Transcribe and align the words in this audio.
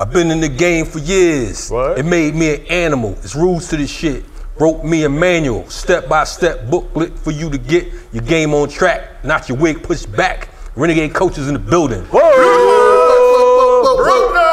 I've 0.00 0.10
been 0.10 0.30
in 0.30 0.40
the 0.40 0.48
game 0.48 0.86
for 0.86 0.98
years. 0.98 1.68
What? 1.68 1.98
It 1.98 2.06
made 2.06 2.34
me 2.34 2.54
an 2.54 2.66
animal. 2.68 3.18
It's 3.22 3.36
rules 3.36 3.68
to 3.68 3.76
this 3.76 3.90
shit. 3.90 4.24
Wrote 4.58 4.82
me 4.82 5.04
a 5.04 5.10
manual, 5.10 5.68
step 5.68 6.08
by 6.08 6.24
step 6.24 6.70
booklet 6.70 7.18
for 7.18 7.32
you 7.32 7.50
to 7.50 7.58
get 7.58 7.86
your 8.10 8.22
game 8.22 8.54
on 8.54 8.70
track, 8.70 9.22
not 9.26 9.50
your 9.50 9.58
wig 9.58 9.82
pushed 9.82 10.10
back. 10.10 10.48
Renegade 10.74 11.12
Culture 11.12 11.42
in 11.42 11.52
the 11.52 11.58
building. 11.58 12.02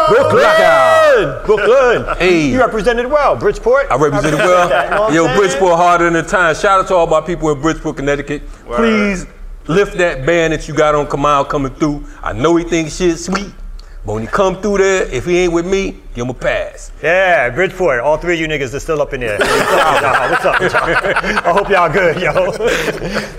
Brooklyn! 0.10 1.46
Brooklyn! 1.46 2.18
Hey. 2.18 2.50
You 2.52 2.60
represented 2.60 3.10
well. 3.10 3.38
Bridgeport? 3.38 3.88
I 3.90 3.96
represented 3.96 4.32
You 4.40 4.46
know 4.46 4.68
what 4.68 4.70
well. 4.70 5.14
Yo. 5.14 5.38
Bridgeport 5.38 5.78
harder 5.78 6.04
than 6.06 6.14
the 6.14 6.24
time. 6.24 6.56
Shout 6.56 6.82
out 6.82 6.88
to 6.90 6.96
all 6.96 7.08
my 7.08 7.22
people 7.22 7.50
in 7.52 7.62
Bridgeport, 7.62 7.96
Connecticut. 7.96 8.46
Please 8.66 9.26
lift 9.68 9.98
that 9.98 10.26
band 10.26 10.52
that 10.52 10.68
you 10.68 10.74
got 10.74 10.94
on 10.94 11.08
Kamau 11.08 11.48
coming 11.48 11.74
through. 11.74 12.06
I 12.22 12.34
know 12.34 12.58
he 12.58 12.66
thinks 12.66 12.98
shit 12.98 13.18
sweet, 13.18 13.54
but 14.08 14.14
when 14.14 14.24
he 14.24 14.28
come 14.30 14.62
through 14.62 14.78
there, 14.78 15.04
if 15.04 15.26
he 15.26 15.40
ain't 15.40 15.52
with 15.52 15.66
me, 15.66 15.92
give 16.14 16.24
him 16.24 16.30
a 16.30 16.34
pass. 16.34 16.94
Yeah, 17.04 17.50
Bridgeport. 17.50 18.00
All 18.00 18.16
three 18.16 18.36
of 18.36 18.40
you 18.40 18.48
niggas 18.48 18.74
are 18.74 18.80
still 18.80 19.02
up 19.02 19.14
in 19.14 19.20
there. 19.20 19.38
What's 19.38 19.52
up, 19.52 20.02
y'all? 20.02 20.30
What's 20.32 20.46
up. 20.46 20.86
I 20.86 21.52
hope 21.52 21.70
y'all 21.70 21.92
good, 21.92 22.22
yo. 22.22 22.32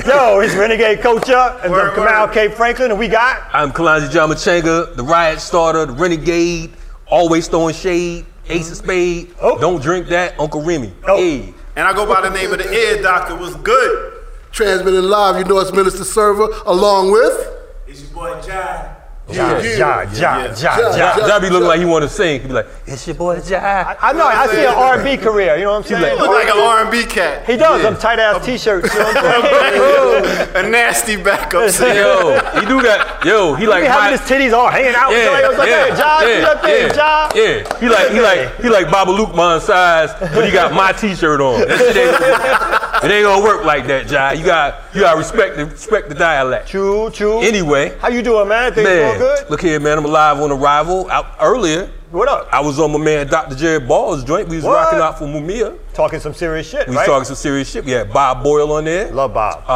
Yo, 0.06 0.40
it's 0.40 0.54
Renegade 0.54 1.00
Culture 1.00 1.58
and 1.62 1.72
Word, 1.72 1.96
the 1.96 2.02
Kamau 2.02 2.26
word. 2.26 2.34
K. 2.34 2.48
Franklin, 2.50 2.90
and 2.90 3.00
we 3.00 3.08
got 3.08 3.48
I'm 3.54 3.72
Kalonji 3.72 4.10
Jama 4.10 4.34
Changa, 4.34 4.94
the 4.94 5.02
riot 5.02 5.40
starter, 5.40 5.86
the 5.86 5.94
renegade, 5.94 6.74
always 7.06 7.48
throwing 7.48 7.74
shade, 7.74 8.26
ace 8.50 8.70
of 8.70 8.76
spade. 8.76 9.34
Oh. 9.40 9.58
Don't 9.58 9.80
drink 9.80 10.08
that, 10.08 10.38
Uncle 10.38 10.60
Remy. 10.60 10.92
Oh. 11.06 11.16
Hey. 11.16 11.54
And 11.76 11.88
I 11.88 11.94
go 11.94 12.06
by 12.06 12.20
the 12.20 12.30
name 12.30 12.52
of 12.52 12.58
the 12.58 12.70
ear 12.70 13.00
doctor. 13.00 13.34
Was 13.34 13.56
good. 13.56 14.22
Transmitting 14.52 15.00
live, 15.00 15.38
you 15.38 15.44
know 15.44 15.60
it's 15.60 15.72
Minister 15.72 16.04
Server, 16.04 16.48
along 16.66 17.10
with. 17.10 17.54
It's 17.86 18.02
your 18.02 18.10
boy 18.10 18.38
John. 18.42 18.96
Ja, 19.30 19.58
Ja, 19.58 20.02
Ja, 20.02 20.04
Ja, 20.12 20.46
Ja, 20.56 20.96
Ja. 20.96 21.26
Ja. 21.26 21.38
Be 21.38 21.50
looking 21.50 21.68
like 21.68 21.78
he 21.80 21.84
want 21.84 22.02
to 22.02 22.08
sing. 22.08 22.40
He 22.40 22.48
be 22.48 22.54
like, 22.54 22.66
it's 22.86 23.06
your 23.06 23.14
boy 23.16 23.40
Jai. 23.40 23.96
I 24.00 24.12
know, 24.12 24.26
I 24.26 24.46
see 24.48 24.64
an 24.64 24.74
R&B 24.74 25.16
career, 25.18 25.56
you 25.56 25.64
know 25.64 25.78
what 25.78 25.90
I'm 25.92 26.02
He 26.02 26.16
look 26.16 26.30
like 26.32 26.48
an 26.48 26.58
R&B 26.58 27.04
cat. 27.04 27.44
He 27.46 27.56
does, 27.56 27.82
them 27.82 27.96
tight 27.96 28.18
ass 28.18 28.44
t-shirts, 28.44 28.92
you 28.92 28.98
know 29.00 29.06
what 29.06 29.16
I'm 29.24 30.24
saying? 30.54 30.66
a 30.66 30.70
nasty 30.70 31.16
backup 31.16 31.70
singer. 31.70 31.94
Yo, 31.94 32.40
he 32.60 32.66
do 32.66 32.82
got, 32.82 33.24
yo, 33.24 33.54
he 33.54 33.66
like 33.66 33.82
He 33.82 33.88
having 33.88 34.18
his 34.18 34.20
titties 34.28 34.52
all 34.56 34.70
hanging 34.70 34.94
out. 34.96 35.10
so 35.10 35.34
he 35.36 35.48
was 35.48 35.58
like, 35.58 35.68
hey, 35.68 35.88
Ja, 35.96 36.20
do 36.20 36.28
your 36.28 36.56
thing, 36.58 36.96
Ja. 36.96 37.28
yeah. 37.34 37.78
He 37.80 37.88
like 37.88 38.10
he 38.10 38.20
like 38.20 38.56
he 38.62 38.68
like 38.68 38.90
Baba 38.90 39.12
Luqman 39.12 39.60
size, 39.60 40.10
but 40.20 40.44
he 40.44 40.50
got 40.50 40.72
my 40.72 40.92
T-shirt 40.92 41.40
on. 41.40 41.60
That 41.68 41.78
shit 41.78 41.96
ain't, 41.96 43.04
it 43.04 43.10
ain't 43.14 43.24
gonna 43.26 43.42
work 43.44 43.64
like 43.64 43.86
that, 43.86 44.06
Jai. 44.08 44.32
You 44.32 44.44
got 44.44 44.82
you 44.94 45.02
got 45.02 45.16
respect 45.16 45.56
the 45.56 45.66
respect 45.66 46.08
the 46.08 46.14
dialect. 46.14 46.68
Choo, 46.68 47.10
choo. 47.10 47.40
Anyway, 47.40 47.96
How 48.00 48.08
you 48.08 48.22
doing, 48.22 48.48
man? 48.48 48.72
Things 48.72 48.88
going 48.88 49.17
man, 49.18 49.36
good? 49.36 49.50
look 49.50 49.60
here, 49.62 49.80
man. 49.80 49.98
I'm 49.98 50.04
alive 50.04 50.40
on 50.40 50.50
arrival. 50.52 51.10
Out 51.10 51.26
earlier, 51.40 51.90
What 52.10 52.26
up? 52.28 52.48
I 52.50 52.60
was 52.60 52.78
on 52.80 52.90
my 52.92 52.98
man 52.98 53.26
Dr. 53.26 53.54
Jared 53.54 53.86
Ball's 53.86 54.24
joint. 54.24 54.48
We 54.48 54.56
was 54.56 54.64
What? 54.64 54.74
rocking 54.76 54.98
out 54.98 55.18
for 55.18 55.24
Mumia. 55.26 55.76
Talking 55.92 56.20
some 56.20 56.32
serious 56.32 56.66
shit, 56.66 56.88
We 56.88 56.96
right? 56.96 57.04
talking 57.04 57.24
some 57.26 57.36
serious 57.36 57.68
shit. 57.70 57.84
We 57.84 57.90
had 57.90 58.10
Bob 58.12 58.42
Boyle 58.42 58.72
on 58.72 58.84
there. 58.84 59.10
Love 59.10 59.34
Bob. 59.34 59.62
uh, 59.68 59.72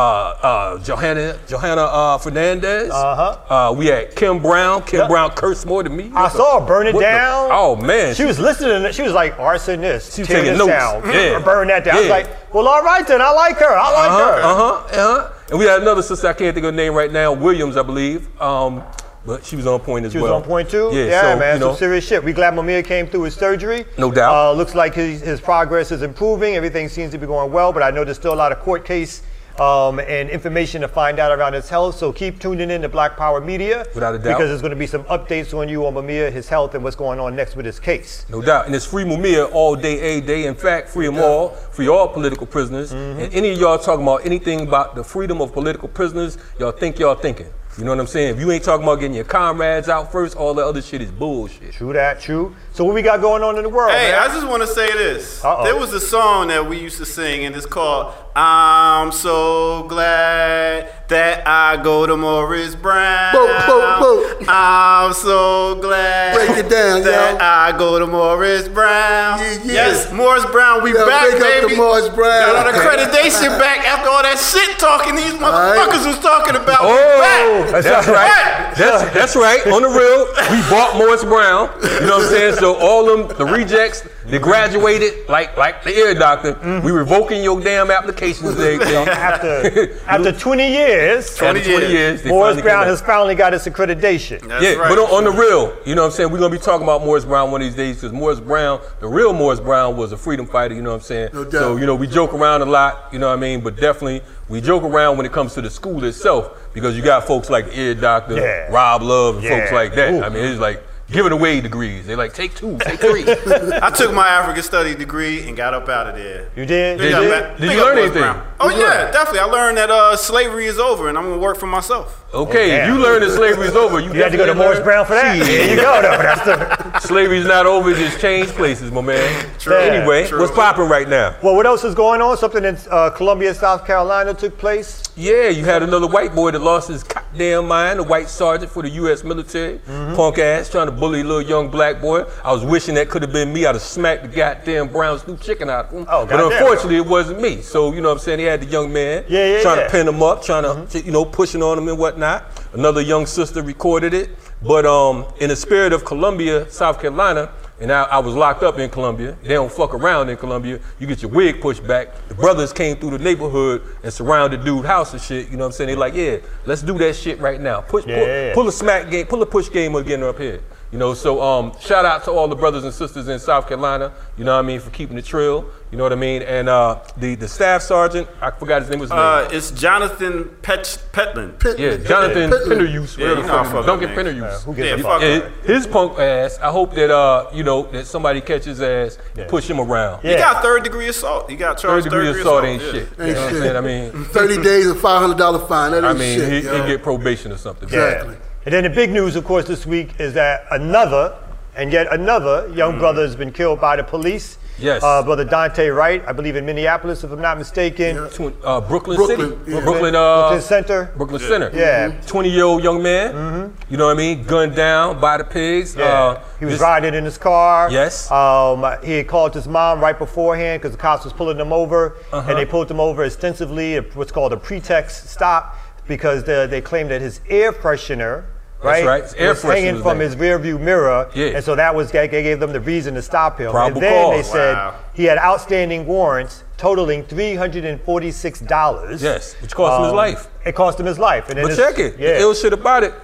uh, 0.46 0.78
Johanna 0.78 1.36
Johanna 1.48 1.82
uh, 1.82 2.16
Fernandez. 2.18 2.90
Uh-huh. 2.90 3.70
Uh, 3.70 3.72
we 3.74 3.86
had 3.86 4.14
Kim 4.16 4.38
Brown. 4.40 4.82
Kim. 4.84 5.06
Brown 5.08 5.30
cursed 5.32 5.66
more 5.66 5.82
than 5.82 5.94
me. 5.96 6.10
I 6.14 6.28
saw 6.28 6.60
her 6.60 6.66
burn 6.66 6.86
it 6.86 6.94
What 6.94 7.00
the- 7.00 7.06
down. 7.06 7.48
oh 7.52 7.76
man, 7.76 8.14
She 8.14 8.24
was 8.24 8.38
listening. 8.38 8.90
She 8.92 9.02
was 9.02 9.12
like, 9.12 9.38
arson 9.38 9.80
this, 9.82 10.14
She 10.14 10.22
was 10.22 10.28
taking 10.28 10.52
this 10.52 10.58
notes. 10.58 10.70
down, 10.72 11.02
Yeah. 11.12 11.38
burn 11.44 11.68
that 11.68 11.84
down. 11.84 11.96
I 11.96 12.00
was 12.00 12.08
like, 12.08 12.54
well, 12.54 12.66
all 12.68 12.82
right 12.82 13.06
then. 13.06 13.20
I 13.20 13.30
like 13.32 13.56
her. 13.58 13.66
I 13.76 13.92
like 13.92 14.10
Uh-huh, 14.10 14.18
her. 14.18 14.40
uh-huh, 14.42 14.72
uh-huh. 15.18 15.28
And 15.50 15.58
we 15.58 15.66
had 15.66 15.82
another 15.82 16.00
sister, 16.02 16.28
I 16.28 16.32
can't 16.32 16.54
think 16.54 16.64
of 16.64 16.72
her 16.72 16.76
name 16.76 16.94
right 16.94 17.12
now, 17.12 17.32
Williams, 17.34 17.76
I 17.76 17.82
believe. 17.82 18.26
Um, 18.40 18.82
but 19.24 19.44
she 19.44 19.56
was 19.56 19.66
on 19.66 19.80
point 19.80 20.06
as 20.06 20.14
well. 20.14 20.20
She 20.20 20.22
was 20.22 20.30
on 20.30 20.42
point 20.42 20.70
too. 20.70 20.90
Yeah, 20.92 21.20
so, 21.20 21.38
man, 21.38 21.54
you 21.54 21.60
know, 21.60 21.68
some 21.68 21.76
serious 21.76 22.06
shit. 22.06 22.22
We 22.22 22.32
glad 22.32 22.54
Mumia 22.54 22.84
came 22.84 23.06
through 23.06 23.22
his 23.22 23.34
surgery. 23.34 23.84
No 23.98 24.10
doubt. 24.10 24.34
Uh, 24.34 24.52
looks 24.52 24.74
like 24.74 24.94
his, 24.94 25.20
his 25.20 25.40
progress 25.40 25.90
is 25.92 26.02
improving. 26.02 26.54
Everything 26.54 26.88
seems 26.88 27.12
to 27.12 27.18
be 27.18 27.26
going 27.26 27.52
well, 27.52 27.72
but 27.72 27.82
I 27.82 27.90
know 27.90 28.04
there's 28.04 28.16
still 28.16 28.34
a 28.34 28.36
lot 28.36 28.52
of 28.52 28.58
court 28.60 28.84
case 28.84 29.22
um, 29.60 30.00
and 30.00 30.30
information 30.30 30.80
to 30.80 30.88
find 30.88 31.18
out 31.18 31.36
around 31.36 31.52
his 31.52 31.68
health. 31.68 31.96
So 31.96 32.12
keep 32.12 32.40
tuning 32.40 32.70
in 32.70 32.82
to 32.82 32.88
Black 32.88 33.16
Power 33.16 33.40
Media. 33.40 33.86
Without 33.94 34.14
a 34.14 34.18
doubt. 34.18 34.24
Because 34.24 34.48
there's 34.48 34.62
going 34.62 34.70
to 34.70 34.76
be 34.76 34.86
some 34.86 35.04
updates 35.04 35.56
on 35.56 35.68
you 35.68 35.86
on 35.86 35.94
Mumia, 35.94 36.32
his 36.32 36.48
health, 36.48 36.74
and 36.74 36.82
what's 36.82 36.96
going 36.96 37.20
on 37.20 37.36
next 37.36 37.56
with 37.56 37.66
his 37.66 37.78
case. 37.78 38.26
no 38.28 38.40
doubt. 38.40 38.66
And 38.66 38.74
it's 38.74 38.86
free 38.86 39.04
Mumia 39.04 39.50
all 39.52 39.76
day, 39.76 40.00
a 40.00 40.20
day. 40.20 40.46
In 40.46 40.54
fact, 40.54 40.88
free 40.88 41.06
them 41.06 41.18
all, 41.18 41.50
free 41.50 41.88
all 41.88 42.08
political 42.08 42.46
prisoners. 42.46 42.92
Mm-hmm. 42.92 43.20
And 43.20 43.34
any 43.34 43.50
of 43.50 43.58
y'all 43.58 43.78
talking 43.78 44.02
about 44.02 44.24
anything 44.24 44.62
about 44.62 44.94
the 44.94 45.04
freedom 45.04 45.40
of 45.40 45.52
political 45.52 45.88
prisoners, 45.88 46.38
y'all 46.58 46.72
think 46.72 46.98
y'all 46.98 47.14
thinking. 47.14 47.52
You 47.78 47.84
know 47.84 47.92
what 47.92 48.00
I'm 48.00 48.06
saying? 48.06 48.34
If 48.34 48.40
you 48.40 48.50
ain't 48.52 48.62
talking 48.62 48.84
about 48.84 48.96
getting 48.96 49.14
your 49.14 49.24
comrades 49.24 49.88
out 49.88 50.12
first, 50.12 50.36
all 50.36 50.52
the 50.52 50.64
other 50.64 50.82
shit 50.82 51.00
is 51.00 51.10
bullshit. 51.10 51.72
True 51.72 51.94
that, 51.94 52.20
true. 52.20 52.54
So 52.74 52.84
what 52.84 52.94
we 52.94 53.00
got 53.00 53.22
going 53.22 53.42
on 53.42 53.56
in 53.56 53.62
the 53.62 53.70
world, 53.70 53.92
Hey, 53.92 54.12
man? 54.12 54.22
I 54.22 54.26
just 54.28 54.46
want 54.46 54.62
to 54.62 54.66
say 54.66 54.92
this. 54.92 55.42
Uh-oh. 55.42 55.64
There 55.64 55.76
was 55.76 55.90
a 55.94 56.00
song 56.00 56.48
that 56.48 56.68
we 56.68 56.78
used 56.78 56.98
to 56.98 57.06
sing, 57.06 57.46
and 57.46 57.56
it's 57.56 57.64
called 57.64 58.14
"I'm 58.34 59.12
So 59.12 59.84
Glad 59.88 60.88
That 61.08 61.46
I 61.46 61.76
Go 61.82 62.06
to 62.06 62.16
Morris 62.16 62.74
Brown." 62.74 63.32
Boom, 63.34 63.48
boom, 63.66 64.00
boom. 64.00 64.46
I'm 64.48 65.12
so 65.12 65.76
glad 65.76 66.34
Break 66.34 66.50
it 66.64 66.68
down, 66.68 67.02
that 67.02 67.34
yo. 67.34 67.38
I 67.40 67.76
go 67.78 67.98
to 67.98 68.06
Morris 68.06 68.66
Brown. 68.68 69.38
Yeah, 69.38 69.52
yeah. 69.64 69.72
Yes, 69.72 70.10
Morris 70.12 70.44
Brown, 70.46 70.82
we 70.82 70.92
Yo, 70.92 71.06
back, 71.06 71.30
big 71.30 71.42
up 71.42 71.60
to 71.62 71.66
baby. 71.68 71.76
Morris 71.76 72.08
Brown. 72.08 72.52
Got 72.54 72.66
our 72.66 72.72
accreditation 72.72 73.56
back 73.58 73.86
after 73.86 74.08
all 74.10 74.22
that 74.22 74.38
shit 74.38 74.78
talking 74.78 75.14
these 75.14 75.34
motherfuckers 75.34 76.06
was 76.06 76.18
talking 76.18 76.56
about. 76.56 76.82
We 76.82 76.90
Oh, 76.90 77.70
back. 77.70 77.82
that's 77.84 78.08
right. 78.08 78.74
That's 78.76 79.14
that's 79.14 79.36
right. 79.36 79.64
On 79.68 79.82
the 79.82 79.88
real, 79.88 80.26
we 80.50 80.58
bought 80.70 80.96
Morris 80.96 81.22
Brown. 81.24 81.70
You 82.00 82.06
know 82.06 82.18
what 82.18 82.24
I'm 82.26 82.30
saying? 82.30 82.54
So 82.56 82.74
all 82.76 83.04
them 83.06 83.28
the 83.38 83.44
rejects, 83.46 84.02
they 84.26 84.38
graduated 84.38 85.28
like 85.28 85.56
like 85.56 85.82
the 85.84 85.90
ear 85.90 86.14
doctor. 86.14 86.54
Mm-hmm. 86.54 86.86
We 86.86 86.92
revoking 86.92 87.42
your 87.42 87.60
damn 87.60 87.90
applications. 87.90 88.50
and 88.58 88.60
everything. 88.60 89.08
after 89.08 89.98
after 90.06 90.32
20 90.38 90.68
years, 90.68 91.30
After 91.42 91.62
20 91.62 91.66
years. 91.68 91.92
years, 91.92 92.24
Morris 92.24 92.60
Brown 92.60 92.84
has 92.86 93.00
finally 93.00 93.34
got 93.34 93.52
his 93.52 93.66
accreditation. 93.66 94.46
That's 94.46 94.62
yeah, 94.64 94.74
right. 94.74 94.88
but 94.88 94.98
on, 94.98 95.10
on 95.12 95.24
the 95.24 95.30
real, 95.32 95.76
you 95.84 95.94
know 95.94 96.02
what 96.02 96.06
I'm 96.06 96.12
saying? 96.12 96.30
We're 96.30 96.38
gonna 96.38 96.50
be 96.54 96.58
talking 96.58 96.84
about 96.84 97.02
Morris 97.04 97.24
Brown 97.24 97.50
one 97.50 97.62
of 97.62 97.66
these 97.66 97.76
days 97.76 97.96
because 97.96 98.12
Morris 98.12 98.40
Brown, 98.40 98.80
the 99.00 99.08
real 99.08 99.32
Morris 99.32 99.60
Brown, 99.60 99.96
was 99.96 100.12
a 100.12 100.16
freedom 100.16 100.46
fighter. 100.46 100.74
You 100.74 100.82
know 100.82 100.90
what 100.90 100.96
I'm 100.96 101.02
saying? 101.02 101.30
No 101.32 101.44
doubt. 101.44 101.52
So 101.52 101.76
you 101.76 101.86
know 101.86 101.94
we 101.94 102.06
joke 102.06 102.32
around 102.32 102.62
a 102.62 102.66
lot. 102.66 103.08
You 103.12 103.18
know 103.18 103.28
what 103.28 103.38
I 103.38 103.40
mean? 103.40 103.60
But 103.60 103.76
definitely 103.76 104.22
we 104.48 104.60
joke 104.60 104.82
around 104.82 105.16
when 105.16 105.26
it 105.26 105.32
comes 105.32 105.54
to 105.54 105.62
the 105.62 105.70
school 105.70 106.04
itself 106.04 106.58
because 106.74 106.96
you 106.96 107.02
got 107.02 107.24
folks 107.26 107.50
like 107.50 107.66
the 107.66 107.78
ear 107.78 107.94
doctor, 107.94 108.36
Yeah. 108.36 108.68
Rob 108.70 109.02
Love, 109.02 109.36
and 109.36 109.44
Yeah. 109.44 109.58
folks 109.60 109.72
like 109.72 109.94
that. 109.94 110.14
Ooh. 110.14 110.22
I 110.22 110.28
mean, 110.28 110.44
it's 110.44 110.60
like 110.60 110.82
giving 111.12 111.32
away 111.32 111.60
degrees. 111.60 112.06
They 112.06 112.16
like 112.16 112.32
take 112.34 112.54
two, 112.54 112.78
take 112.78 113.00
three. 113.00 113.24
I 113.26 113.90
took 113.90 114.12
my 114.12 114.26
African 114.28 114.62
studies 114.62 114.96
degree 114.96 115.46
and 115.46 115.56
got 115.56 115.74
up 115.74 115.88
out 115.88 116.08
of 116.08 116.16
there. 116.16 116.50
You 116.56 116.66
did? 116.66 116.98
Big 116.98 117.12
You 117.12 117.20
did? 117.20 117.30
man. 117.30 117.60
Did 117.60 117.72
you 117.72 117.78
learn 117.84 117.98
anything? 117.98 118.22
Brown. 118.22 118.46
Oh 118.60 118.68
you 118.68 118.76
yeah, 118.80 118.86
learn? 119.04 119.12
definitely. 119.12 119.40
I 119.40 119.44
learned 119.44 119.76
that 119.78 119.90
uh, 119.90 120.16
slavery 120.16 120.66
is 120.66 120.78
over 120.78 121.08
and 121.08 121.16
I'm 121.18 121.24
gonna 121.24 121.38
work 121.40 121.58
for 121.58 121.66
myself. 121.66 122.18
Okay, 122.34 122.68
damn. 122.68 122.88
if 122.90 122.94
you 122.96 123.02
learned 123.02 123.22
that 123.24 123.30
slavery 123.36 123.66
is 123.66 123.76
over, 123.76 124.00
you, 124.00 124.12
You 124.14 124.22
had 124.22 124.32
to 124.32 124.38
go 124.38 124.46
to 124.46 124.54
Morris 124.54 124.76
learn- 124.78 124.84
Brown 124.84 125.06
for 125.06 125.12
that? 125.14 125.36
Shit. 125.36 125.46
There 125.46 125.70
you 125.70 125.76
go, 125.76 126.00
though. 126.00 126.16
That's 126.16 126.40
the, 126.46 126.98
Slavery's 127.06 127.44
not 127.44 127.66
over, 127.66 127.90
it 127.90 127.96
just 127.96 128.20
changed 128.20 128.52
places, 128.52 128.90
my 128.90 129.02
man. 129.02 129.50
True. 129.58 129.76
Anyway, 129.76 130.26
True. 130.26 130.40
what's 130.40 130.52
popping 130.54 130.88
right 130.88 131.06
now? 131.08 131.36
well, 131.42 131.54
what 131.54 131.66
else 131.66 131.84
is 131.84 131.94
going 131.94 132.22
on? 132.22 132.38
Something 132.38 132.64
in 132.64 132.78
uh, 132.90 133.10
Columbia, 133.10 133.52
South 133.52 133.86
Carolina 133.86 134.32
took 134.32 134.56
place. 134.56 135.02
Yeah, 135.14 135.48
you 135.48 135.64
had 135.66 135.82
another 135.82 136.06
white 136.06 136.34
boy 136.34 136.52
that 136.52 136.60
lost 136.60 136.88
his 136.88 137.04
goddamn 137.32 137.68
mind, 137.68 137.98
a 137.98 138.02
white 138.02 138.28
sergeant 138.28 138.70
for 138.70 138.82
the 138.82 138.90
U.S. 138.90 139.24
military, 139.24 139.78
Mm-hmm. 139.78 140.14
punk 140.16 140.38
ass, 140.38 140.68
trying 140.70 140.86
to 140.86 140.92
bully 140.92 141.20
a 141.20 141.24
little 141.24 141.42
young 141.42 141.68
black 141.70 142.00
boy. 142.00 142.24
I 142.44 142.52
was 142.52 142.64
wishing 142.64 142.94
that 142.96 143.08
could 143.08 143.22
have 143.22 143.32
been 143.32 143.52
me. 143.52 143.66
I'd 143.66 143.74
have 143.74 143.82
smacked 143.82 144.22
the 144.22 144.28
goddamn 144.28 144.88
brown 144.88 145.18
stew 145.18 145.36
chicken 145.38 145.70
out 145.70 145.86
of 145.86 145.90
him. 145.92 146.06
Oh, 146.08 146.26
but 146.26 146.40
unfortunately, 146.40 146.96
it 146.96 147.06
wasn't 147.06 147.40
me. 147.40 147.62
So, 147.62 147.92
you 147.92 148.00
know 148.00 148.08
what 148.08 148.14
I'm 148.14 148.20
saying? 148.20 148.38
He 148.38 148.44
had 148.44 148.60
the 148.60 148.66
young 148.66 148.92
man 148.92 149.24
Yeah, 149.28 149.56
yeah, 149.56 149.62
trying 149.62 149.78
yeah. 149.78 149.84
to 149.84 149.90
pin 149.90 150.08
him 150.08 150.22
up, 150.22 150.42
trying 150.42 150.86
to, 150.86 151.00
you 151.00 151.12
know, 151.12 151.24
pushing 151.24 151.62
on 151.62 151.78
him 151.78 151.88
and 151.88 151.98
whatnot. 151.98 152.44
Another 152.74 153.00
young 153.00 153.26
sister 153.26 153.62
recorded 153.62 154.14
it. 154.14 154.30
But 154.62 154.86
um, 154.86 155.26
in 155.40 155.48
the 155.48 155.56
spirit 155.56 155.92
of 155.92 156.04
Columbia, 156.04 156.70
South 156.70 157.00
Carolina, 157.00 157.50
and 157.82 157.90
I, 157.90 158.04
I 158.04 158.18
was 158.20 158.34
locked 158.34 158.62
up 158.62 158.78
in 158.78 158.88
Columbia. 158.88 159.36
They 159.42 159.54
don't 159.54 159.70
fuck 159.70 159.92
around 159.92 160.28
in 160.28 160.36
Columbia. 160.36 160.78
You 161.00 161.06
get 161.08 161.20
your 161.20 161.32
wig 161.32 161.60
pushed 161.60 161.84
back. 161.84 162.28
The 162.28 162.34
brothers 162.34 162.72
came 162.72 162.96
through 162.96 163.18
the 163.18 163.18
neighborhood 163.18 163.82
and 164.04 164.12
surrounded 164.12 164.64
dude 164.64 164.84
house 164.84 165.12
and 165.12 165.20
shit. 165.20 165.50
You 165.50 165.56
know 165.56 165.64
what 165.64 165.66
I'm 165.66 165.72
saying? 165.72 165.88
They 165.88 165.96
like, 165.96 166.14
yeah, 166.14 166.38
let's 166.64 166.80
do 166.80 166.96
that 166.98 167.16
shit 167.16 167.40
right 167.40 167.60
now. 167.60 167.80
Push, 167.80 168.06
Yeah, 168.06 168.54
pull, 168.54 168.62
pull 168.62 168.68
a 168.68 168.72
smack 168.72 169.10
game, 169.10 169.26
pull 169.26 169.42
a 169.42 169.46
push 169.46 169.68
game 169.68 169.96
again 169.96 170.22
up 170.22 170.38
here. 170.38 170.60
You 170.92 170.98
know, 170.98 171.14
so 171.14 171.40
um, 171.40 171.72
shout 171.80 172.04
out 172.04 172.22
to 172.24 172.30
all 172.32 172.48
the 172.48 172.54
brothers 172.54 172.84
and 172.84 172.92
sisters 172.92 173.26
in 173.26 173.38
South 173.38 173.66
Carolina. 173.66 174.12
You 174.36 174.44
know 174.44 174.52
what 174.54 174.62
I 174.64 174.68
mean 174.68 174.78
for 174.78 174.90
keeping 174.90 175.16
the 175.16 175.22
trail. 175.22 175.64
You 175.90 175.96
know 175.96 176.04
what 176.04 176.12
I 176.12 176.16
mean. 176.16 176.42
And 176.42 176.68
uh, 176.68 177.00
the 177.16 177.34
the 177.34 177.48
staff 177.48 177.80
sergeant, 177.82 178.28
I 178.42 178.50
forgot 178.50 178.82
his 178.82 178.90
name. 178.90 179.00
His 179.00 179.08
name. 179.08 179.18
Uh, 179.18 179.48
it's 179.50 179.70
Jonathan 179.70 180.50
Pet- 180.60 181.02
Petland. 181.12 181.58
Pit- 181.58 181.78
yeah, 181.78 181.96
Jonathan 181.96 182.50
Pitland. 182.50 182.68
Penderuse, 182.68 183.16
Yeah, 183.16 183.24
whatever 183.24 183.40
you 183.40 183.46
the 183.46 183.52
know 183.52 183.58
I 183.58 183.62
fuck- 183.62 183.72
fuck 183.72 183.76
with 183.78 183.86
Duncan 183.86 184.08
names. 184.08 184.16
Penderuse. 184.16 184.62
who 184.64 184.74
gives 184.74 184.88
Yeah, 184.88 184.94
a 184.94 184.98
fuck 184.98 185.20
fuck? 185.22 185.22
Yeah, 185.66 185.74
his 185.74 185.86
punk 185.86 186.18
ass. 186.18 186.58
I 186.60 186.70
hope 186.70 186.94
that 186.94 187.10
uh, 187.10 187.50
you 187.54 187.64
know, 187.64 187.82
that 187.84 188.06
somebody 188.06 188.40
catches 188.42 188.66
his 188.78 188.82
ass, 188.82 189.18
and 189.36 189.48
push 189.48 189.68
him 189.68 189.80
around. 189.80 190.20
He 190.22 190.34
got 190.36 190.62
third 190.62 190.82
degree 190.84 191.08
assault. 191.08 191.48
He 191.48 191.56
got 191.56 191.80
Third 191.80 191.88
charged 192.02 192.04
degree 192.10 192.28
assault 192.28 192.64
ain't 192.64 192.82
yeah. 192.82 192.90
shit. 192.92 193.08
Ain't 193.18 193.28
you 193.28 193.34
know 193.34 193.44
what 193.44 193.52
I'm 193.54 193.60
saying? 193.60 193.76
I 193.76 193.80
mean, 193.80 194.24
30 194.24 194.62
days 194.62 194.86
and 194.88 194.98
$500 195.00 195.68
fine. 195.68 195.92
That 195.92 196.04
I 196.04 196.12
mean, 196.12 196.38
shit. 196.38 196.52
he, 196.64 196.68
yo. 196.68 196.82
he 196.82 196.88
get 196.88 197.02
probation 197.02 197.50
or 197.52 197.56
something. 197.56 197.88
Yeah. 197.88 198.08
Exactly. 198.08 198.36
And 198.64 198.72
then 198.72 198.84
the 198.84 198.90
big 198.90 199.10
news, 199.10 199.34
of 199.36 199.44
course, 199.44 199.66
this 199.66 199.86
week 199.86 200.20
is 200.20 200.34
that 200.34 200.66
another 200.70 201.36
and 201.74 201.90
yet 201.90 202.06
another 202.12 202.68
young 202.74 202.98
brother 202.98 203.22
has 203.22 203.34
been 203.34 203.50
killed 203.50 203.80
by 203.80 203.96
the 203.96 204.04
police. 204.04 204.58
Yes. 204.78 205.02
Uh, 205.02 205.22
brother 205.22 205.44
Daunte 205.44 205.94
Wright, 205.94 206.22
I 206.26 206.32
believe 206.32 206.54
in 206.56 206.66
Minneapolis, 206.66 207.24
if 207.24 207.30
I'm 207.30 207.40
not 207.40 207.56
mistaken. 207.56 208.28
Twen- 208.30 208.54
uh, 208.64 208.80
Brooklyn, 208.80 209.16
Brooklyn, 209.16 209.50
City, 209.64 209.70
yeah. 209.72 209.80
Brooklyn, 209.80 210.14
uh, 210.14 210.40
Brooklyn 210.40 210.60
Center. 210.62 211.12
Brooklyn 211.16 211.40
Center. 211.40 211.70
Yeah. 211.74 212.08
Mm-hmm. 212.10 212.26
20 212.26 212.50
year 212.50 212.64
old 212.64 212.82
young 212.84 213.02
man. 213.02 213.74
You 213.88 213.96
know 213.96 214.06
what 214.06 214.12
I 214.14 214.18
mean? 214.18 214.44
Gunned 214.44 214.74
down 214.76 215.18
by 215.20 215.38
the 215.38 215.44
pigs. 215.44 215.94
Yeah. 215.96 216.04
Uh, 216.04 216.42
he 216.58 216.64
was 216.66 216.74
this- 216.74 216.80
riding 216.82 217.14
in 217.14 217.24
his 217.24 217.38
car. 217.38 217.90
Yes. 217.90 218.30
Um, 218.30 218.84
he 219.02 219.12
had 219.12 219.26
called 219.28 219.54
his 219.54 219.66
mom 219.66 220.00
right 220.00 220.18
beforehand 220.18 220.82
because 220.82 220.94
the 220.94 221.00
cops 221.00 221.24
was 221.24 221.32
pulling 221.32 221.58
him 221.58 221.72
over, 221.72 222.16
Uh-huh. 222.32 222.50
and 222.50 222.58
they 222.58 222.66
pulled 222.66 222.90
him 222.90 223.00
over 223.00 223.24
extensively. 223.24 223.96
at 223.96 224.14
What's 224.16 224.32
called 224.32 224.52
a 224.52 224.56
pretext 224.58 225.28
stop 225.30 225.76
because 226.08 226.44
the, 226.44 226.66
they 226.70 226.80
claimed 226.80 227.10
that 227.10 227.20
his 227.20 227.40
air 227.48 227.72
freshener. 227.72 228.44
Right, 228.82 229.04
right. 229.06 229.22
Air 229.36 229.50
was 229.50 229.62
freshener 229.62 229.74
hanging 229.74 229.94
was 229.94 230.02
from 230.02 230.18
there. 230.18 230.26
his 230.28 230.36
rearview 230.36 230.80
mirror, 230.80 231.30
Yeah. 231.36 231.46
and 231.54 231.64
so 231.64 231.76
that 231.76 231.94
was 231.94 232.10
they 232.10 232.26
they 232.26 232.42
gave 232.42 232.58
them 232.58 232.72
the 232.72 232.80
reason 232.80 233.14
to 233.14 233.22
stop 233.22 233.58
him. 233.60 233.70
Probable 233.70 234.02
and 234.02 234.12
then 234.12 234.30
they 234.32 234.42
said 234.42 234.74
Wow. 234.74 234.94
he 235.14 235.24
had 235.24 235.38
outstanding 235.38 236.04
warrants 236.04 236.64
totaling 236.78 237.22
three 237.24 237.54
hundred 237.54 237.84
and 237.84 238.00
forty-six 238.00 238.58
dollars. 238.58 239.22
Yes, 239.22 239.54
which 239.62 239.72
cost 239.72 239.98
him 240.00 240.04
his 240.06 240.12
life. 240.14 240.48
It 240.66 240.74
cost 240.74 240.98
him 240.98 241.06
his 241.06 241.18
life. 241.20 241.48
And 241.48 241.58
then 241.58 241.64
But 241.66 241.76
this- 241.76 241.78
check 241.78 241.98
it. 242.00 242.18
Yeah. 242.18 242.32
The 242.32 242.40
ill 242.40 242.54
shit 242.54 242.72
about 242.72 243.04
it. 243.04 243.14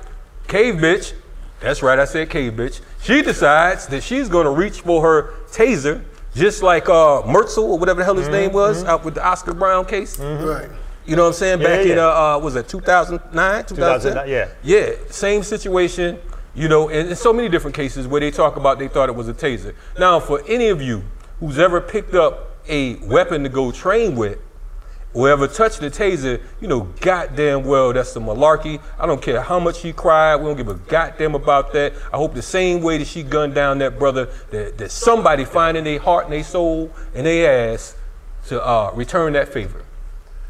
Cave 0.47 0.77
bitch. 0.77 1.13
That's 1.59 1.83
right, 1.83 1.99
I 1.99 2.05
said 2.05 2.31
cave 2.31 2.53
bitch. 2.53 2.81
She 3.03 3.21
decides 3.23 3.89
that 3.89 4.05
she's 4.05 4.29
gonna 4.29 4.53
reach 4.53 4.83
for 4.83 5.03
her 5.03 5.35
taser, 5.51 6.05
just 6.37 6.63
like 6.63 6.89
uh 6.89 7.23
Mehserle 7.23 7.65
or 7.65 7.79
whatever 7.81 7.99
the 7.99 8.05
hell 8.05 8.15
his 8.15 8.27
Mm-hmm. 8.27 8.33
name 8.33 8.53
was, 8.53 8.85
out 8.85 9.05
with 9.05 9.15
the 9.17 9.27
Oscar 9.27 9.55
Brown 9.55 9.87
case. 9.87 10.21
Right. 10.21 10.69
You 11.09 11.17
know 11.17 11.23
what 11.23 11.29
I'm 11.29 11.35
saying? 11.35 11.59
Back 11.61 11.87
in 11.87 11.99
uh, 11.99 12.03
uh 12.07 12.39
was 12.39 12.55
it 12.55 12.69
2009, 12.69 13.65
2010? 13.65 14.13
2009, 14.13 14.29
yeah. 14.29 14.49
Yeah, 14.63 14.95
same 15.09 15.43
situation. 15.43 16.19
You 16.55 16.69
know, 16.69 16.91
and, 16.91 17.09
and 17.09 17.17
so 17.17 17.33
many 17.33 17.49
different 17.49 17.75
cases 17.75 18.07
where 18.07 18.21
they 18.21 18.31
talk 18.31 18.57
about 18.57 18.79
they 18.79 18.89
thought 18.89 19.09
it 19.09 19.15
was 19.15 19.29
a 19.29 19.35
taser. 19.35 19.75
Now, 19.99 20.21
for 20.21 20.43
any 20.47 20.69
of 20.69 20.83
you 20.83 21.03
who's 21.41 21.59
ever 21.59 21.81
picked 21.81 22.15
up 22.15 22.57
a 22.69 22.97
weapon 22.97 23.43
to 23.45 23.49
go 23.49 23.73
train 23.73 24.17
with, 24.17 24.39
or 25.15 25.31
ever 25.31 25.49
touched 25.49 25.81
the 25.81 25.91
taser, 25.91 26.43
you 26.61 26.69
know 26.69 26.83
goddamn 27.01 27.65
well 27.65 27.95
that's 27.95 28.13
some 28.13 28.27
malarkey. 28.27 28.79
I 28.99 29.07
don't 29.07 29.23
care 29.23 29.41
how 29.41 29.59
much 29.59 29.79
she 29.79 29.95
cried. 29.95 30.37
We 30.37 30.45
don't 30.45 30.59
give 30.59 30.69
a 30.69 30.75
goddamn 30.75 31.35
about 31.35 31.73
that. 31.73 31.95
I 32.13 32.19
hope 32.19 32.35
the 32.35 32.43
same 32.43 32.83
way 32.83 32.99
that 32.99 33.07
she 33.07 33.23
gunned 33.23 33.55
down 33.55 33.79
that 33.79 33.99
brother, 33.99 34.27
that, 34.51 34.77
that 34.77 34.91
somebody 34.91 35.47
finding 35.47 35.85
their 35.85 36.01
heart 36.01 36.25
and 36.25 36.35
their 36.35 36.45
soul 36.45 36.93
and 37.15 37.25
their 37.25 37.73
ass 37.73 37.97
to 38.49 38.63
uh, 38.63 38.91
return 38.95 39.33
that 39.33 39.49
favor. 39.49 39.85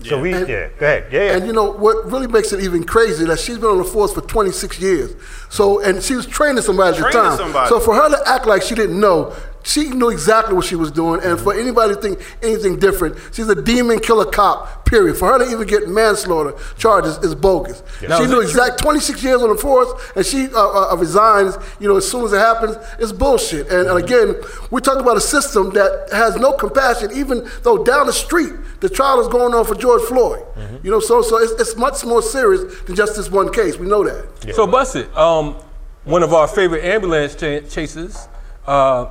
So 0.05 0.21
we, 0.21 0.33
And- 0.33 0.49
yeah, 0.49 0.69
go 0.79 0.87
ahead. 0.87 1.07
Yeah, 1.13 1.25
yeah. 1.25 1.37
And 1.37 1.47
you 1.47 1.53
know 1.53 1.73
what 1.73 2.11
really 2.11 2.29
makes 2.29 2.53
it 2.53 2.61
even 2.61 2.85
crazy 2.85 3.25
that 3.25 3.39
she's 3.41 3.59
been 3.59 3.71
on 3.71 3.79
the 3.79 3.85
force 3.85 4.13
for 4.13 4.21
26 4.21 4.79
years. 4.81 5.15
So 5.49 5.81
and 5.83 6.03
she 6.03 6.15
was 6.15 6.27
training 6.27 6.63
somebody 6.63 6.97
at 6.99 7.03
the 7.05 7.11
time. 7.11 7.37
somebody. 7.37 7.69
So 7.69 7.81
for 7.81 7.95
her 7.95 8.09
to 8.09 8.23
act 8.29 8.47
like 8.47 8.63
she 8.63 8.75
didn't 8.77 9.01
know, 9.01 9.35
she 9.69 9.91
knew 9.91 10.09
exactly 10.09 10.55
what 10.55 10.65
she 10.65 10.75
was 10.77 10.91
doing. 10.91 11.21
And 11.23 11.39
for 11.39 11.53
anybody 11.53 11.95
to 11.95 12.01
think 12.01 12.21
anything 12.43 12.79
different, 12.79 13.17
she's 13.33 13.49
a 13.49 13.61
demon 13.63 14.01
killer 14.01 14.25
cop. 14.25 14.87
Period. 14.87 15.17
For 15.19 15.29
her 15.31 15.39
to 15.39 15.51
even 15.51 15.67
get 15.67 15.87
manslaughter 15.89 16.55
charges 16.79 17.19
is 17.19 17.35
bogus. 17.35 17.83
Now, 18.01 18.17
she 18.17 18.25
is 18.25 18.31
knew 18.31 18.41
it 18.41 18.45
exact 18.45 18.79
26 18.81 19.23
years 19.23 19.43
on 19.43 19.51
the 19.51 19.57
force, 19.57 19.91
and 20.17 20.25
she 20.25 20.47
uh, 20.47 20.93
uh, 20.93 20.97
resigns. 20.97 21.59
You 21.79 21.89
know, 21.89 21.97
as 21.99 22.11
soon 22.11 22.25
as 22.25 22.33
it 22.33 22.39
happens, 22.39 22.77
it's 22.99 23.13
bullshit. 23.13 23.69
And, 23.69 23.87
and 23.89 23.99
again, 23.99 24.37
we're 24.71 24.81
talking 24.81 25.03
about 25.03 25.19
a 25.19 25.21
system 25.21 25.71
that 25.75 26.09
has 26.13 26.37
no 26.37 26.53
compassion, 26.55 27.11
even 27.15 27.47
though 27.63 27.85
down 27.85 28.07
the 28.07 28.13
street 28.15 28.55
the 28.81 28.89
trial 28.89 29.21
is 29.21 29.29
going 29.29 29.53
on 29.55 29.67
for 29.67 29.75
George 29.75 30.03
Floyd. 30.03 30.45
You 30.83 30.91
know, 30.91 31.01
so 31.01 31.21
so 31.21 31.37
it's, 31.39 31.53
it's 31.61 31.77
much 31.77 32.05
more 32.05 32.23
serious 32.23 32.81
than 32.83 32.97
just 32.97 33.17
this 33.17 33.31
one 33.31 33.53
case. 33.53 33.77
We 33.77 33.87
know 33.87 34.03
that. 34.05 34.55
So 34.55 34.67
bust 34.67 34.97
it. 34.97 35.15
Um, 35.17 35.57
one 36.05 36.23
of 36.23 36.33
our 36.33 36.49
favorite 36.49 36.85
ambulance 36.85 37.35
cha- 37.35 37.61
chasers, 37.69 38.29
uh, 38.67 39.07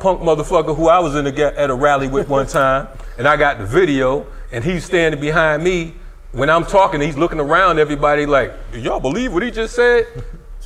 punk 0.00 0.20
motherfucker 0.20 0.74
who 0.74 0.88
I 0.88 0.98
was 0.98 1.14
in 1.14 1.26
a, 1.26 1.30
at 1.30 1.70
a 1.70 1.74
rally 1.74 2.08
with 2.08 2.28
one 2.28 2.46
time, 2.46 2.88
and 3.18 3.28
I 3.28 3.36
got 3.36 3.58
the 3.58 3.66
video, 3.66 4.26
and 4.50 4.64
he's 4.64 4.84
standing 4.84 5.20
behind 5.20 5.62
me 5.62 5.94
when 6.32 6.48
I'm 6.50 6.64
talking. 6.64 7.00
He's 7.00 7.16
looking 7.16 7.38
around 7.40 7.78
everybody 7.78 8.26
like, 8.26 8.52
y'all 8.72 9.00
believe 9.00 9.32
what 9.32 9.42
he 9.42 9.50
just 9.50 9.74
said?" 9.76 10.06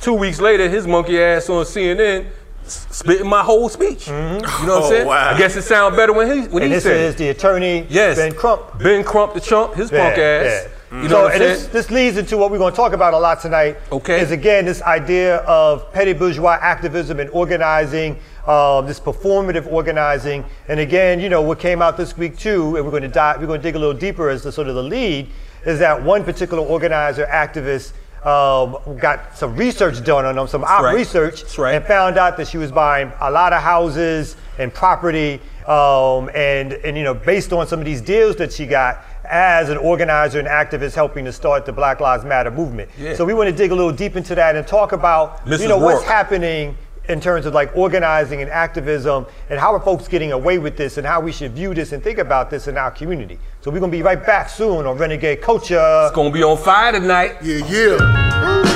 Two 0.01 0.13
weeks 0.13 0.41
later, 0.41 0.67
his 0.69 0.85
monkey 0.87 1.21
ass 1.21 1.49
on 1.49 1.63
CNN. 1.65 2.27
Spitting 2.67 3.27
my 3.29 3.43
whole 3.43 3.69
speech. 3.69 4.05
Mm-hmm. 4.07 4.61
You 4.61 4.67
know 4.67 4.79
what 4.79 4.83
I'm 4.83 4.83
Oh, 4.83 4.89
saying? 4.89 5.07
wow. 5.07 5.35
I 5.35 5.37
guess 5.37 5.55
it 5.55 5.61
sounded 5.61 5.95
better 5.95 6.13
when 6.13 6.25
he 6.27 6.47
when 6.47 6.63
and 6.63 6.71
he 6.71 6.77
this 6.77 6.83
said 6.83 6.99
is 6.99 7.15
the 7.15 7.29
attorney, 7.29 7.85
Yes. 7.89 8.17
Ben 8.17 8.33
Crump. 8.33 8.79
Ben 8.79 9.03
Crump 9.03 9.35
the 9.35 9.39
chump, 9.39 9.75
his 9.75 9.91
punk 9.91 10.17
ass. 10.17 10.67
You 10.89 10.97
mm-hmm. 10.97 11.03
know 11.03 11.09
so, 11.09 11.21
what 11.21 11.25
I'm 11.25 11.31
and 11.33 11.41
saying? 11.41 11.53
this, 11.57 11.67
this 11.67 11.91
leads 11.91 12.17
into 12.17 12.37
what 12.37 12.49
we're 12.49 12.57
going 12.57 12.71
to 12.73 12.75
talk 12.75 12.93
about 12.93 13.13
a 13.13 13.19
lot 13.19 13.39
tonight. 13.39 13.77
Okay. 13.91 14.19
Is 14.19 14.31
again 14.31 14.65
this 14.65 14.81
idea 14.81 15.37
of 15.41 15.91
petty 15.93 16.13
bourgeois 16.13 16.57
activism 16.59 17.19
and 17.19 17.29
organizing, 17.29 18.17
um, 18.47 18.85
this 18.85 18.99
performative 18.99 19.71
organizing, 19.71 20.45
and 20.67 20.79
again, 20.79 21.19
you 21.19 21.29
know, 21.29 21.41
what 21.41 21.59
came 21.59 21.81
out 21.81 21.97
this 21.97 22.17
week 22.17 22.37
too, 22.37 22.75
and 22.75 22.85
we're 22.85 22.91
going 22.91 23.03
to 23.03 23.07
dive, 23.07 23.39
we're 23.39 23.47
going 23.47 23.59
to 23.59 23.63
dig 23.63 23.75
a 23.75 23.79
little 23.79 23.93
deeper 23.93 24.29
as 24.29 24.43
the 24.43 24.51
sort 24.51 24.67
of 24.67 24.75
the 24.75 24.83
lead, 24.83 25.27
is 25.65 25.79
that 25.79 26.01
one 26.01 26.23
particular 26.23 26.63
organizer 26.63 27.25
activist. 27.25 27.93
Um, 28.23 28.77
got 28.97 29.37
some 29.37 29.55
research 29.55 30.03
done 30.03 30.25
on 30.25 30.35
them, 30.35 30.47
some 30.47 30.63
op 30.63 30.81
right. 30.81 30.95
research, 30.95 31.59
right. 31.59 31.75
and 31.75 31.85
found 31.85 32.17
out 32.17 32.37
that 32.37 32.47
she 32.47 32.57
was 32.57 32.71
buying 32.71 33.11
a 33.19 33.29
lot 33.29 33.53
of 33.53 33.61
houses 33.61 34.35
and 34.57 34.73
property, 34.73 35.39
um, 35.67 36.31
and 36.33 36.73
and 36.73 36.97
you 36.97 37.03
know, 37.03 37.13
based 37.13 37.53
on 37.53 37.67
some 37.67 37.77
of 37.77 37.85
these 37.85 38.01
deals 38.01 38.35
that 38.37 38.51
she 38.51 38.65
got 38.65 39.05
as 39.29 39.69
an 39.69 39.77
organizer 39.77 40.39
and 40.39 40.47
activist 40.47 40.95
helping 40.95 41.25
to 41.25 41.31
start 41.31 41.65
the 41.65 41.71
Black 41.71 41.99
Lives 41.99 42.25
Matter 42.25 42.49
movement. 42.49 42.89
Yeah. 42.97 43.15
So 43.15 43.25
we 43.25 43.35
want 43.35 43.49
to 43.49 43.55
dig 43.55 43.71
a 43.71 43.75
little 43.75 43.91
deep 43.91 44.15
into 44.15 44.33
that 44.33 44.55
and 44.55 44.65
talk 44.65 44.91
about 44.91 45.45
Mrs. 45.45 45.61
you 45.61 45.67
know 45.67 45.77
what's 45.77 46.03
happening 46.03 46.75
in 47.09 47.19
terms 47.21 47.45
of 47.45 47.53
like 47.53 47.75
organizing 47.75 48.41
and 48.41 48.49
activism 48.49 49.25
and 49.49 49.59
how 49.59 49.73
are 49.73 49.79
folks 49.79 50.07
getting 50.07 50.31
away 50.31 50.57
with 50.57 50.77
this 50.77 50.97
and 50.97 51.05
how 51.05 51.19
we 51.19 51.31
should 51.31 51.53
view 51.53 51.73
this 51.73 51.91
and 51.91 52.03
think 52.03 52.17
about 52.17 52.49
this 52.49 52.67
in 52.67 52.77
our 52.77 52.91
community. 52.91 53.39
So 53.61 53.71
we're 53.71 53.79
gonna 53.79 53.91
be 53.91 54.03
right 54.03 54.23
back 54.23 54.49
soon 54.49 54.85
on 54.85 54.97
Renegade 54.97 55.41
Culture. 55.41 56.03
It's 56.05 56.15
gonna 56.15 56.31
be 56.31 56.43
on 56.43 56.57
fire 56.57 56.91
tonight. 56.91 57.37
Yeah, 57.41 57.65
yeah. 57.67 58.74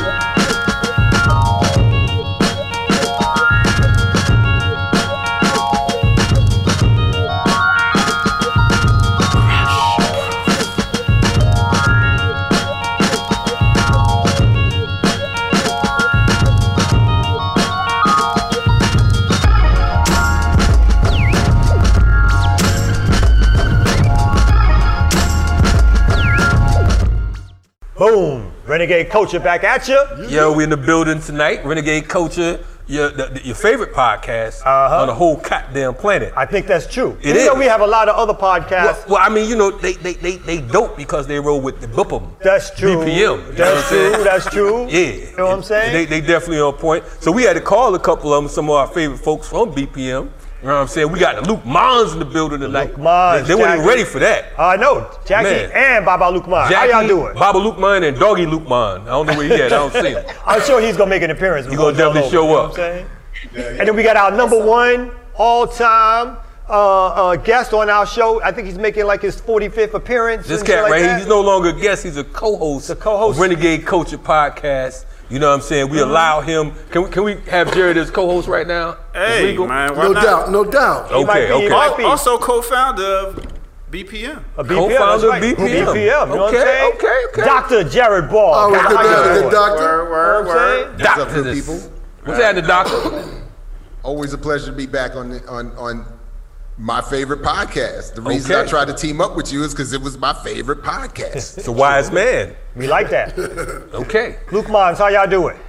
Renegade 28.90 29.12
Culture 29.12 29.40
back 29.40 29.64
at 29.64 29.88
you. 29.88 30.04
Yo, 30.30 30.52
we 30.52 30.64
in 30.64 30.72
the 30.72 30.76
building 30.78 31.22
tonight. 31.22 31.64
Renegade 31.64 32.08
Culture, 32.08 32.60
your 32.88 33.12
the, 33.12 33.40
your 33.44 33.54
favorite 33.54 33.94
podcast 33.94 34.62
Uh-huh. 34.66 35.02
on 35.02 35.08
the 35.08 35.14
whole 35.14 35.36
goddamn 35.38 35.94
planet. 35.94 36.34
I 36.36 36.48
think 36.48 36.66
that's 36.66 36.88
true. 36.92 37.16
It 37.22 37.28
Even 37.28 37.46
though 37.46 37.54
is. 37.54 37.60
we 37.60 37.66
have 37.66 37.82
a 37.82 37.86
lot 37.88 38.10
of 38.10 38.16
other 38.16 38.34
podcasts. 38.34 39.08
well, 39.08 39.20
I 39.22 39.30
mean, 39.30 39.48
you 39.48 39.56
know, 39.56 39.70
they 39.70 39.94
they, 39.94 40.14
they, 40.14 40.38
they 40.38 40.62
dope 40.62 40.98
because 40.98 41.28
they 41.28 41.40
roll 41.40 41.62
with 41.62 41.80
the 41.82 41.88
BPM. 41.88 42.32
That's 42.40 42.72
true. 42.76 42.96
BPM. 42.96 43.16
you 43.16 43.26
know 43.26 43.36
what 43.36 43.50
I'm 43.50 43.56
That's 43.56 43.90
true. 43.90 44.24
That's 44.24 44.46
true. 44.50 44.88
Yeah. 44.90 45.30
You 45.30 45.38
know 45.38 45.46
what 45.46 45.54
I'm 45.58 45.64
saying? 45.64 45.94
They, 45.94 46.06
they 46.06 46.22
definitely 46.26 46.60
on 46.62 46.74
point. 46.74 47.04
So 47.20 47.32
we 47.32 47.44
had 47.44 47.54
to 47.54 47.62
call 47.62 47.94
a 47.94 48.00
couple 48.00 48.34
of 48.34 48.42
them, 48.44 48.50
some 48.50 48.66
of 48.66 48.72
our 48.76 48.88
favorite 48.88 49.20
folks 49.20 49.48
from 49.48 49.72
BPM. 49.72 50.32
You 50.62 50.68
know 50.68 50.76
what 50.76 50.82
I'm 50.82 50.88
saying? 50.90 51.12
We 51.12 51.20
got 51.20 51.42
the 51.42 51.54
Luqmans 51.54 52.12
in 52.14 52.20
the 52.20 52.26
building 52.26 52.60
tonight. 52.60 52.94
Luqmans, 52.94 53.42
They, 53.44 53.48
they 53.48 53.56
weren't 53.56 53.76
even 53.76 53.88
ready 53.88 54.04
for 54.04 54.20
that. 54.20 54.60
I 54.60 54.76
know. 54.76 55.10
Jackie 55.26 55.46
Man. 55.50 55.72
and 55.74 56.06
Baba 56.06 56.26
Luqman. 56.26 56.64
How 56.64 56.70
Jackie, 56.70 56.92
y'all 56.92 57.08
doing? 57.08 57.34
Baba 57.36 57.60
Luqman 57.60 58.06
and 58.06 58.20
Doggy 58.20 58.46
Luqman. 58.46 59.04
I 59.04 59.06
don't 59.06 59.28
know 59.28 59.38
where 59.38 59.48
he 59.48 59.54
at. 59.54 59.68
I 59.68 59.70
don't 59.70 59.94
see 59.94 60.12
him. 60.12 60.26
I'm 60.46 60.62
sure 60.64 60.82
he's 60.82 60.98
gonna 60.98 61.10
make 61.10 61.22
an 61.22 61.32
appearance. 61.32 61.68
He 61.68 61.78
gonna 61.78 61.96
definitely 61.96 62.30
show 62.30 62.56
up. 62.56 62.76
You 62.78 62.84
know 62.84 62.90
what 62.90 62.98
I'm 62.98 63.54
saying? 63.56 63.80
And 63.80 63.88
then 63.88 63.96
we 63.96 64.04
got 64.04 64.18
our 64.18 64.36
number 64.36 64.62
one 64.62 65.12
all-time 65.36 66.36
uh, 66.70 67.08
uh, 67.08 67.36
guest 67.38 67.74
on 67.74 67.90
our 67.90 68.06
show. 68.06 68.42
I 68.44 68.52
think 68.52 68.68
he's 68.68 68.78
making 68.78 69.06
like 69.06 69.22
his 69.22 69.40
45th 69.42 69.94
appearance. 69.94 70.46
This 70.46 70.62
cat 70.62 70.84
like 70.84 70.92
right 70.92 71.00
here, 71.00 71.08
that. 71.08 71.20
he's 71.20 71.28
no 71.28 71.40
longer 71.40 71.70
a 71.70 71.74
guest, 71.74 72.04
he's 72.04 72.18
a 72.18 72.24
co-host, 72.26 72.90
The 72.90 72.98
co-host. 72.98 73.40
Renegade 73.40 73.86
Culture 73.86 74.18
Podcast. 74.18 75.06
You 75.30 75.38
know 75.38 75.50
what 75.50 75.56
I'm 75.56 75.62
saying? 75.62 75.90
We 75.90 75.98
mm-hmm. 75.98 76.10
allow 76.10 76.42
him. 76.42 76.72
Can 76.90 77.04
we, 77.04 77.10
can 77.10 77.24
we 77.24 77.36
have 77.52 77.72
Jared 77.74 77.98
as 77.98 78.10
co-host 78.10 78.48
right 78.48 78.66
now? 78.68 78.98
Hey, 79.14 79.48
legal? 79.48 79.68
man, 79.68 79.96
why 79.96 80.04
No 80.04 80.12
not? 80.14 80.24
doubt, 80.24 80.52
no 80.52 80.64
doubt. 80.64 81.12
Okay, 81.12 81.48
be- 81.48 81.54
okay. 81.54 82.02
he. 82.02 82.04
Also 82.04 82.38
co-founder 82.40 83.04
of 83.04 83.36
BPM. 83.92 84.44
A 84.58 84.64
BPM, 84.64 84.68
Co-founder 84.70 85.28
that's 85.28 85.42
right. 85.42 85.44
of 85.54 85.58
BPM. 85.60 85.86
BPM, 85.86 85.96
you 85.96 86.08
know 86.08 86.26
what 86.26 86.32
I'm 86.32 86.40
Okay, 86.56 86.64
saying? 86.64 86.94
okay, 86.96 87.22
okay. 87.30 87.42
Dr. 87.44 87.84
Jared 87.90 88.30
Ball. 88.30 88.54
Oh, 88.56 88.74
How 88.74 88.90
good 88.90 88.98
you 88.98 89.04
to 89.04 89.10
have 89.10 89.26
a 89.26 89.30
doing? 89.30 89.42
good 89.44 89.52
doctor. 89.52 90.10
Word, 90.10 90.10
word, 90.10 90.48
word. 90.48 90.98
Doctor, 90.98 91.22
What's 91.22 91.32
up, 91.32 91.36
good 91.36 91.46
this- 91.56 91.66
people? 91.68 91.92
What's 92.24 92.40
happening, 92.42 92.66
doctor? 92.66 93.46
Always 94.04 94.34
a 94.34 94.38
pleasure 94.38 94.68
to 94.68 94.72
be 94.72 94.86
back 94.86 95.16
on 95.16 95.30
the, 95.30 95.46
on 95.48 95.72
on 95.74 96.06
my 96.80 97.02
favorite 97.02 97.42
podcast. 97.42 98.16
The 98.16 98.22
reason 98.22 98.54
Okay. 98.54 98.62
I 98.62 98.66
tried 98.66 98.86
to 98.88 98.94
team 98.94 99.20
up 99.20 99.36
with 99.36 99.52
you 99.52 99.64
is 99.66 99.74
because 99.74 99.92
it 99.92 100.02
was 100.02 100.18
my 100.18 100.34
favorite 100.34 100.82
podcast. 100.82 101.58
It's 101.58 101.68
a 101.68 101.72
wise 101.72 102.10
man. 102.10 102.56
We 102.76 102.88
like 102.88 103.10
that. 103.10 103.38
Okay. 103.94 104.38
Luqmans, 104.48 104.98
how 104.98 105.10
y'all 105.10 105.28
doing? 105.28 105.60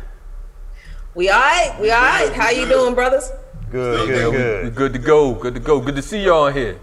We 1.17 1.29
all 1.29 1.41
right? 1.41 1.77
We 1.81 1.91
all 1.91 2.01
right? 2.01 2.33
How 2.33 2.51
you 2.51 2.67
doing, 2.69 2.95
brothers? 2.95 3.29
Good, 3.73 4.07
good, 4.09 4.31
We 4.33 4.37
good. 4.39 4.75
good 4.77 4.93
to 4.93 4.99
go. 5.01 5.35
Good 5.35 5.55
to 5.55 5.61
go. 5.61 5.81
Good 5.81 5.97
to 5.97 6.03
see 6.03 6.25
y'all 6.25 6.49
here. 6.49 6.79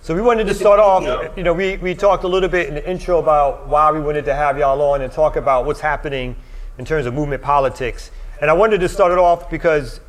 So 0.00 0.14
we 0.16 0.22
wanted 0.22 0.46
to 0.48 0.54
start 0.54 0.80
off, 0.80 1.36
you 1.36 1.42
know, 1.44 1.52
we, 1.52 1.76
we 1.76 1.94
talked 1.94 2.24
a 2.24 2.28
little 2.28 2.48
bit 2.48 2.68
in 2.68 2.74
the 2.74 2.90
intro 2.90 3.18
about 3.18 3.68
why 3.68 3.92
we 3.92 4.00
wanted 4.00 4.24
to 4.24 4.34
have 4.34 4.58
y'all 4.58 4.80
on 4.82 5.02
and 5.02 5.12
talk 5.12 5.36
about 5.36 5.66
what's 5.66 5.80
happening 5.80 6.34
in 6.78 6.84
terms 6.84 7.06
of 7.06 7.14
movement 7.14 7.42
politics. 7.42 8.10
And 8.40 8.50
I 8.50 8.54
wanted 8.54 8.80
to 8.80 8.88
start 8.88 9.12
it 9.12 9.18
off 9.18 9.48
because 9.50 10.00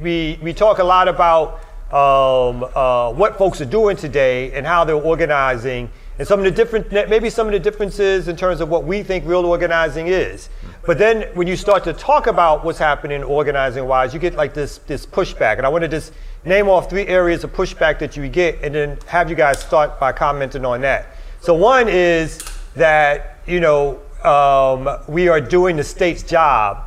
we, 0.00 0.38
we 0.42 0.52
talk 0.54 0.78
a 0.78 0.84
lot 0.84 1.06
about 1.08 1.60
um, 1.94 2.64
uh, 2.74 3.12
what 3.12 3.38
folks 3.38 3.60
are 3.60 3.66
doing 3.66 3.96
today 3.96 4.52
and 4.52 4.66
how 4.66 4.84
they're 4.84 4.96
organizing 4.96 5.88
and 6.18 6.26
some 6.26 6.38
of 6.38 6.44
the 6.44 6.50
different, 6.50 6.92
maybe 6.92 7.28
some 7.28 7.46
of 7.48 7.52
the 7.52 7.58
differences 7.58 8.28
in 8.28 8.36
terms 8.36 8.60
of 8.60 8.68
what 8.68 8.84
we 8.84 9.02
think 9.02 9.24
real 9.26 9.44
organizing 9.44 10.06
is. 10.06 10.48
But 10.86 10.98
then 10.98 11.22
when 11.34 11.48
you 11.48 11.56
start 11.56 11.82
to 11.84 11.92
talk 11.92 12.28
about 12.28 12.64
what's 12.64 12.78
happening 12.78 13.22
organizing 13.24 13.86
wise, 13.86 14.14
you 14.14 14.20
get 14.20 14.34
like 14.34 14.54
this, 14.54 14.78
this 14.78 15.06
pushback. 15.06 15.56
And 15.56 15.66
I 15.66 15.68
want 15.68 15.82
to 15.82 15.88
just 15.88 16.12
name 16.44 16.68
off 16.68 16.88
three 16.88 17.06
areas 17.06 17.42
of 17.42 17.52
pushback 17.52 17.98
that 17.98 18.16
you 18.16 18.28
get 18.28 18.62
and 18.62 18.74
then 18.74 18.98
have 19.06 19.28
you 19.28 19.34
guys 19.34 19.58
start 19.60 19.98
by 19.98 20.12
commenting 20.12 20.64
on 20.64 20.80
that. 20.82 21.16
So 21.40 21.54
one 21.54 21.88
is 21.88 22.40
that, 22.74 23.40
you 23.46 23.60
know, 23.60 24.00
um, 24.22 24.88
we 25.08 25.28
are 25.28 25.40
doing 25.40 25.76
the 25.76 25.84
state's 25.84 26.22
job 26.22 26.84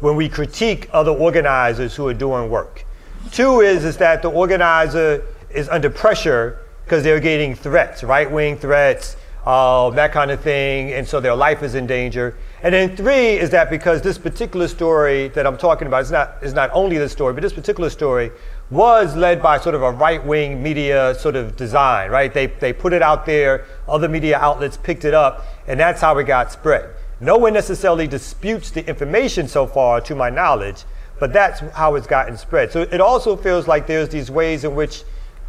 when 0.00 0.14
we 0.14 0.28
critique 0.28 0.88
other 0.92 1.10
organizers 1.10 1.94
who 1.94 2.06
are 2.06 2.14
doing 2.14 2.50
work. 2.50 2.84
Two 3.32 3.60
is, 3.60 3.84
is 3.84 3.96
that 3.98 4.22
the 4.22 4.30
organizer 4.30 5.24
is 5.50 5.68
under 5.68 5.90
pressure 5.90 6.58
because 6.84 7.04
they're 7.04 7.20
getting 7.20 7.54
threats, 7.54 8.02
right-wing 8.02 8.56
threats, 8.56 9.16
uh, 9.44 9.90
that 9.90 10.12
kind 10.12 10.30
of 10.30 10.40
thing, 10.40 10.92
and 10.92 11.06
so 11.06 11.20
their 11.20 11.34
life 11.34 11.62
is 11.62 11.74
in 11.74 11.86
danger. 11.86 12.36
And 12.62 12.74
then 12.74 12.96
three 12.96 13.38
is 13.38 13.50
that 13.50 13.70
because 13.70 14.02
this 14.02 14.18
particular 14.18 14.68
story 14.68 15.28
that 15.28 15.46
I'm 15.46 15.56
talking 15.56 15.86
about 15.86 16.02
is 16.02 16.10
not 16.10 16.36
is 16.42 16.52
not 16.52 16.70
only 16.72 16.98
this 16.98 17.12
story, 17.12 17.32
but 17.32 17.42
this 17.42 17.52
particular 17.52 17.88
story 17.88 18.30
was 18.70 19.16
led 19.16 19.42
by 19.42 19.58
sort 19.58 19.74
of 19.74 19.82
a 19.82 19.90
right-wing 19.90 20.62
media 20.62 21.14
sort 21.14 21.36
of 21.36 21.56
design, 21.56 22.10
right? 22.10 22.32
They 22.32 22.46
they 22.46 22.72
put 22.72 22.92
it 22.92 23.00
out 23.00 23.26
there, 23.26 23.64
other 23.88 24.08
media 24.08 24.38
outlets 24.38 24.76
picked 24.76 25.04
it 25.04 25.14
up, 25.14 25.46
and 25.66 25.78
that's 25.78 26.00
how 26.00 26.18
it 26.18 26.24
got 26.24 26.52
spread. 26.52 26.90
No 27.20 27.36
one 27.36 27.52
necessarily 27.52 28.06
disputes 28.06 28.70
the 28.70 28.86
information 28.88 29.48
so 29.48 29.66
far, 29.66 30.00
to 30.02 30.14
my 30.14 30.30
knowledge, 30.30 30.84
but 31.18 31.32
that's 31.32 31.60
how 31.74 31.94
it's 31.94 32.06
gotten 32.06 32.36
spread. 32.36 32.72
So 32.72 32.82
it 32.82 33.00
also 33.00 33.36
feels 33.36 33.66
like 33.66 33.86
there's 33.86 34.08
these 34.08 34.30
ways 34.30 34.64
in 34.64 34.74
which 34.74 35.02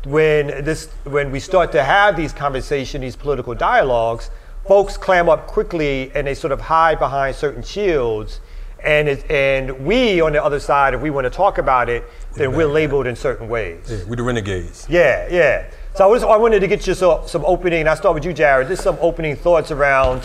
when 0.05 0.63
this 0.63 0.87
when 1.03 1.31
we 1.31 1.39
start 1.39 1.71
to 1.73 1.83
have 1.83 2.15
these 2.15 2.33
conversations, 2.33 3.01
these 3.01 3.15
political 3.15 3.53
dialogues, 3.53 4.31
folks 4.65 4.97
clam 4.97 5.29
up 5.29 5.47
quickly 5.47 6.11
and 6.15 6.27
they 6.27 6.33
sort 6.33 6.51
of 6.51 6.61
hide 6.61 6.99
behind 6.99 7.35
certain 7.35 7.63
shields. 7.63 8.39
And 8.81 9.09
it, 9.09 9.29
and 9.29 9.85
we 9.85 10.21
on 10.21 10.31
the 10.31 10.41
other 10.41 10.59
side, 10.59 10.93
if 10.93 11.01
we 11.01 11.09
want 11.09 11.25
to 11.25 11.29
talk 11.29 11.57
about 11.57 11.89
it, 11.89 12.05
then 12.35 12.53
we're 12.53 12.65
labeled 12.65 13.07
in 13.07 13.15
certain 13.15 13.49
ways. 13.49 14.05
we're 14.07 14.15
the 14.15 14.23
renegades. 14.23 14.87
Yeah, 14.89 15.27
yeah. 15.29 15.69
So 15.95 16.05
I, 16.05 16.07
was, 16.07 16.23
I 16.23 16.37
wanted 16.37 16.61
to 16.61 16.67
get 16.67 16.87
you 16.87 16.93
so, 16.93 17.25
some 17.27 17.43
opening. 17.43 17.89
I 17.89 17.95
start 17.95 18.15
with 18.15 18.23
you, 18.23 18.31
Jared. 18.31 18.69
Just 18.69 18.83
some 18.83 18.97
opening 19.01 19.35
thoughts 19.35 19.69
around 19.71 20.23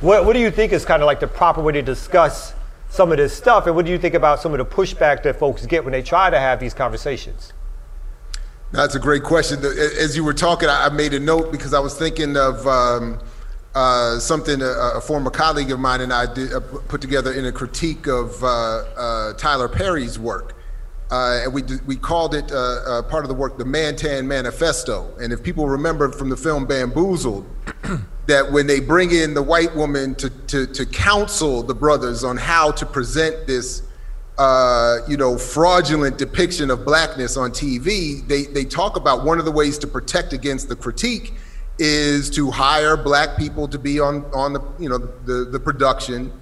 what, 0.00 0.24
what 0.24 0.32
do 0.32 0.40
you 0.40 0.50
think 0.50 0.72
is 0.72 0.84
kind 0.84 1.00
of 1.00 1.06
like 1.06 1.20
the 1.20 1.28
proper 1.28 1.62
way 1.62 1.74
to 1.74 1.82
discuss 1.82 2.54
some 2.92 3.10
of 3.10 3.16
this 3.16 3.34
stuff, 3.34 3.66
and 3.66 3.74
what 3.74 3.86
do 3.86 3.90
you 3.90 3.96
think 3.96 4.12
about 4.12 4.38
some 4.38 4.52
of 4.52 4.58
the 4.58 4.66
pushback 4.66 5.22
that 5.22 5.38
folks 5.38 5.64
get 5.64 5.82
when 5.82 5.92
they 5.92 6.02
try 6.02 6.28
to 6.28 6.38
have 6.38 6.60
these 6.60 6.74
conversations? 6.74 7.54
That's 8.70 8.94
a 8.94 8.98
great 8.98 9.22
question. 9.22 9.64
As 9.64 10.14
you 10.14 10.22
were 10.22 10.34
talking, 10.34 10.68
I 10.68 10.90
made 10.90 11.14
a 11.14 11.20
note 11.20 11.50
because 11.50 11.72
I 11.72 11.80
was 11.80 11.98
thinking 11.98 12.36
of 12.36 12.66
um, 12.66 13.18
uh, 13.74 14.18
something 14.18 14.60
a, 14.60 14.66
a 14.96 15.00
former 15.00 15.30
colleague 15.30 15.70
of 15.70 15.80
mine 15.80 16.02
and 16.02 16.12
I 16.12 16.34
did, 16.34 16.52
uh, 16.52 16.60
put 16.60 17.00
together 17.00 17.32
in 17.32 17.46
a 17.46 17.52
critique 17.52 18.06
of 18.06 18.44
uh, 18.44 18.46
uh, 18.46 19.32
Tyler 19.34 19.70
Perry's 19.70 20.18
work. 20.18 20.54
Uh, 21.10 21.44
and 21.44 21.52
we, 21.54 21.62
we 21.86 21.96
called 21.96 22.34
it 22.34 22.52
uh, 22.52 23.00
part 23.04 23.24
of 23.24 23.28
the 23.28 23.34
work 23.34 23.56
the 23.56 23.64
Mantan 23.64 24.28
Manifesto. 24.28 25.16
And 25.18 25.32
if 25.32 25.42
people 25.42 25.66
remember 25.66 26.12
from 26.12 26.28
the 26.28 26.36
film 26.36 26.66
Bamboozled, 26.66 27.46
that 28.26 28.52
when 28.52 28.66
they 28.66 28.80
bring 28.80 29.10
in 29.10 29.34
the 29.34 29.42
white 29.42 29.74
woman 29.74 30.14
to, 30.16 30.30
to, 30.30 30.66
to 30.66 30.86
counsel 30.86 31.62
the 31.62 31.74
brothers 31.74 32.22
on 32.22 32.36
how 32.36 32.70
to 32.70 32.86
present 32.86 33.46
this 33.46 33.82
uh, 34.38 34.98
you 35.08 35.16
know, 35.16 35.36
fraudulent 35.36 36.18
depiction 36.18 36.70
of 36.70 36.84
blackness 36.84 37.36
on 37.36 37.50
TV, 37.50 38.26
they, 38.26 38.44
they 38.44 38.64
talk 38.64 38.96
about 38.96 39.24
one 39.24 39.38
of 39.38 39.44
the 39.44 39.52
ways 39.52 39.78
to 39.78 39.86
protect 39.86 40.32
against 40.32 40.68
the 40.68 40.76
critique 40.76 41.34
is 41.78 42.30
to 42.30 42.50
hire 42.50 42.96
black 42.96 43.36
people 43.36 43.68
to 43.68 43.78
be 43.78 44.00
on, 44.00 44.24
on 44.34 44.52
the, 44.52 44.60
you 44.78 44.88
know, 44.88 44.98
the, 44.98 45.44
the 45.50 45.60
production, 45.60 46.32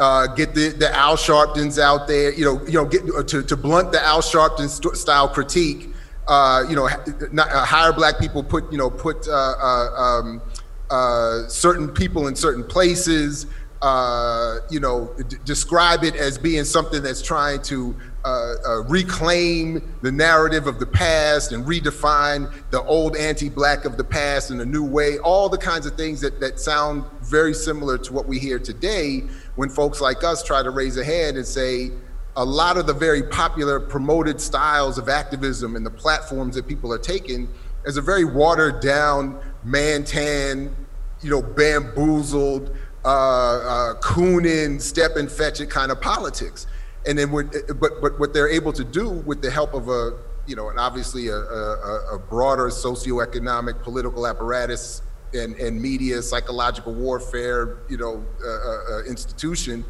uh, 0.00 0.26
get 0.28 0.54
the, 0.54 0.70
the 0.70 0.94
Al 0.94 1.16
Sharptons 1.16 1.78
out 1.80 2.06
there, 2.06 2.32
you 2.32 2.44
know, 2.44 2.64
you 2.66 2.72
know, 2.72 2.84
get 2.84 3.28
to, 3.28 3.42
to 3.42 3.56
blunt 3.56 3.92
the 3.92 4.04
Al 4.04 4.20
Sharpton 4.20 4.68
st- 4.68 4.96
style 4.96 5.28
critique, 5.28 5.90
uh, 6.28 6.64
you 6.68 6.76
know, 6.76 6.88
not, 7.32 7.50
uh, 7.50 7.64
hire 7.64 7.92
black 7.92 8.18
people, 8.18 8.42
put, 8.42 8.70
you 8.72 8.78
know, 8.78 8.90
put 8.90 9.26
uh, 9.28 9.32
uh, 9.32 9.90
um, 9.96 10.42
uh, 10.92 11.48
certain 11.48 11.88
people 11.88 12.28
in 12.28 12.36
certain 12.36 12.62
places, 12.62 13.46
uh, 13.80 14.58
you 14.70 14.78
know, 14.78 15.10
d- 15.26 15.38
describe 15.44 16.04
it 16.04 16.14
as 16.14 16.36
being 16.36 16.64
something 16.64 17.02
that's 17.02 17.22
trying 17.22 17.62
to 17.62 17.96
uh, 18.24 18.54
uh, 18.68 18.82
reclaim 18.82 19.96
the 20.02 20.12
narrative 20.12 20.66
of 20.66 20.78
the 20.78 20.86
past 20.86 21.52
and 21.52 21.64
redefine 21.64 22.52
the 22.70 22.82
old 22.82 23.16
anti-black 23.16 23.86
of 23.86 23.96
the 23.96 24.04
past 24.04 24.50
in 24.50 24.60
a 24.60 24.64
new 24.66 24.84
way. 24.84 25.18
All 25.18 25.48
the 25.48 25.58
kinds 25.58 25.86
of 25.86 25.96
things 25.96 26.20
that, 26.20 26.38
that 26.40 26.60
sound 26.60 27.04
very 27.22 27.54
similar 27.54 27.96
to 27.98 28.12
what 28.12 28.26
we 28.26 28.38
hear 28.38 28.58
today 28.58 29.22
when 29.56 29.70
folks 29.70 30.00
like 30.00 30.22
us 30.22 30.42
try 30.44 30.62
to 30.62 30.70
raise 30.70 30.98
a 30.98 31.04
hand 31.04 31.38
and 31.38 31.46
say, 31.46 31.90
a 32.36 32.44
lot 32.44 32.76
of 32.76 32.86
the 32.86 32.94
very 32.94 33.22
popular 33.22 33.80
promoted 33.80 34.40
styles 34.40 34.98
of 34.98 35.08
activism 35.08 35.74
and 35.74 35.84
the 35.84 35.90
platforms 35.90 36.54
that 36.54 36.68
people 36.68 36.92
are 36.92 36.98
taking 36.98 37.48
is 37.84 37.96
a 37.96 38.02
very 38.02 38.24
watered 38.24 38.80
down, 38.80 39.40
man 39.64 40.04
tan, 40.04 40.74
you 41.22 41.30
know, 41.30 41.42
bamboozled, 41.42 42.76
uh, 43.04 43.94
uh, 43.94 44.78
step 44.78 45.16
and 45.16 45.30
fetch 45.30 45.60
it 45.60 45.70
kind 45.70 45.90
of 45.90 46.00
politics. 46.00 46.66
And 47.06 47.18
then, 47.18 47.32
what, 47.32 47.52
but 47.80 48.00
but 48.00 48.18
what 48.20 48.32
they're 48.32 48.48
able 48.48 48.72
to 48.72 48.84
do 48.84 49.08
with 49.08 49.42
the 49.42 49.50
help 49.50 49.74
of 49.74 49.88
a, 49.88 50.18
you 50.46 50.54
know, 50.54 50.68
and 50.68 50.78
obviously 50.78 51.28
a, 51.28 51.36
a, 51.36 52.14
a 52.14 52.18
broader 52.18 52.66
socioeconomic 52.68 53.82
political 53.82 54.26
apparatus 54.26 55.02
and, 55.34 55.56
and 55.56 55.80
media, 55.80 56.22
psychological 56.22 56.92
warfare, 56.92 57.78
you 57.88 57.96
know, 57.96 58.24
uh, 58.44 58.48
uh, 58.48 58.98
uh, 58.98 59.04
institution, 59.04 59.84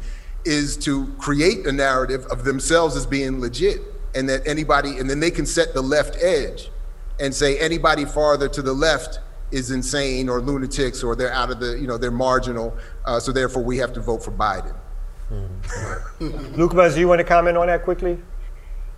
is 0.45 0.77
to 0.77 1.07
create 1.19 1.65
a 1.67 1.71
narrative 1.71 2.25
of 2.27 2.43
themselves 2.43 2.95
as 2.95 3.05
being 3.05 3.39
legit, 3.39 3.81
and 4.15 4.27
that 4.29 4.45
anybody, 4.47 4.97
and 4.97 5.09
then 5.09 5.19
they 5.19 5.31
can 5.31 5.45
set 5.45 5.73
the 5.73 5.81
left 5.81 6.17
edge, 6.21 6.71
and 7.19 7.33
say 7.33 7.59
anybody 7.59 8.05
farther 8.05 8.49
to 8.49 8.61
the 8.61 8.73
left 8.73 9.19
is 9.53 9.71
insane 9.71 10.27
or 10.27 10.41
lunatics 10.41 11.03
or 11.03 11.15
they're 11.15 11.31
out 11.31 11.51
of 11.51 11.59
the, 11.59 11.79
you 11.79 11.87
know, 11.87 11.97
they're 11.97 12.11
marginal. 12.11 12.75
Uh, 13.05 13.19
so 13.19 13.31
therefore, 13.31 13.63
we 13.63 13.77
have 13.77 13.93
to 13.93 14.01
vote 14.01 14.23
for 14.23 14.31
Biden. 14.31 14.75
Luqmans, 16.19 16.95
do 16.95 16.99
you 16.99 17.07
want 17.07 17.19
to 17.19 17.23
comment 17.23 17.57
on 17.57 17.67
that 17.67 17.83
quickly? 17.83 18.19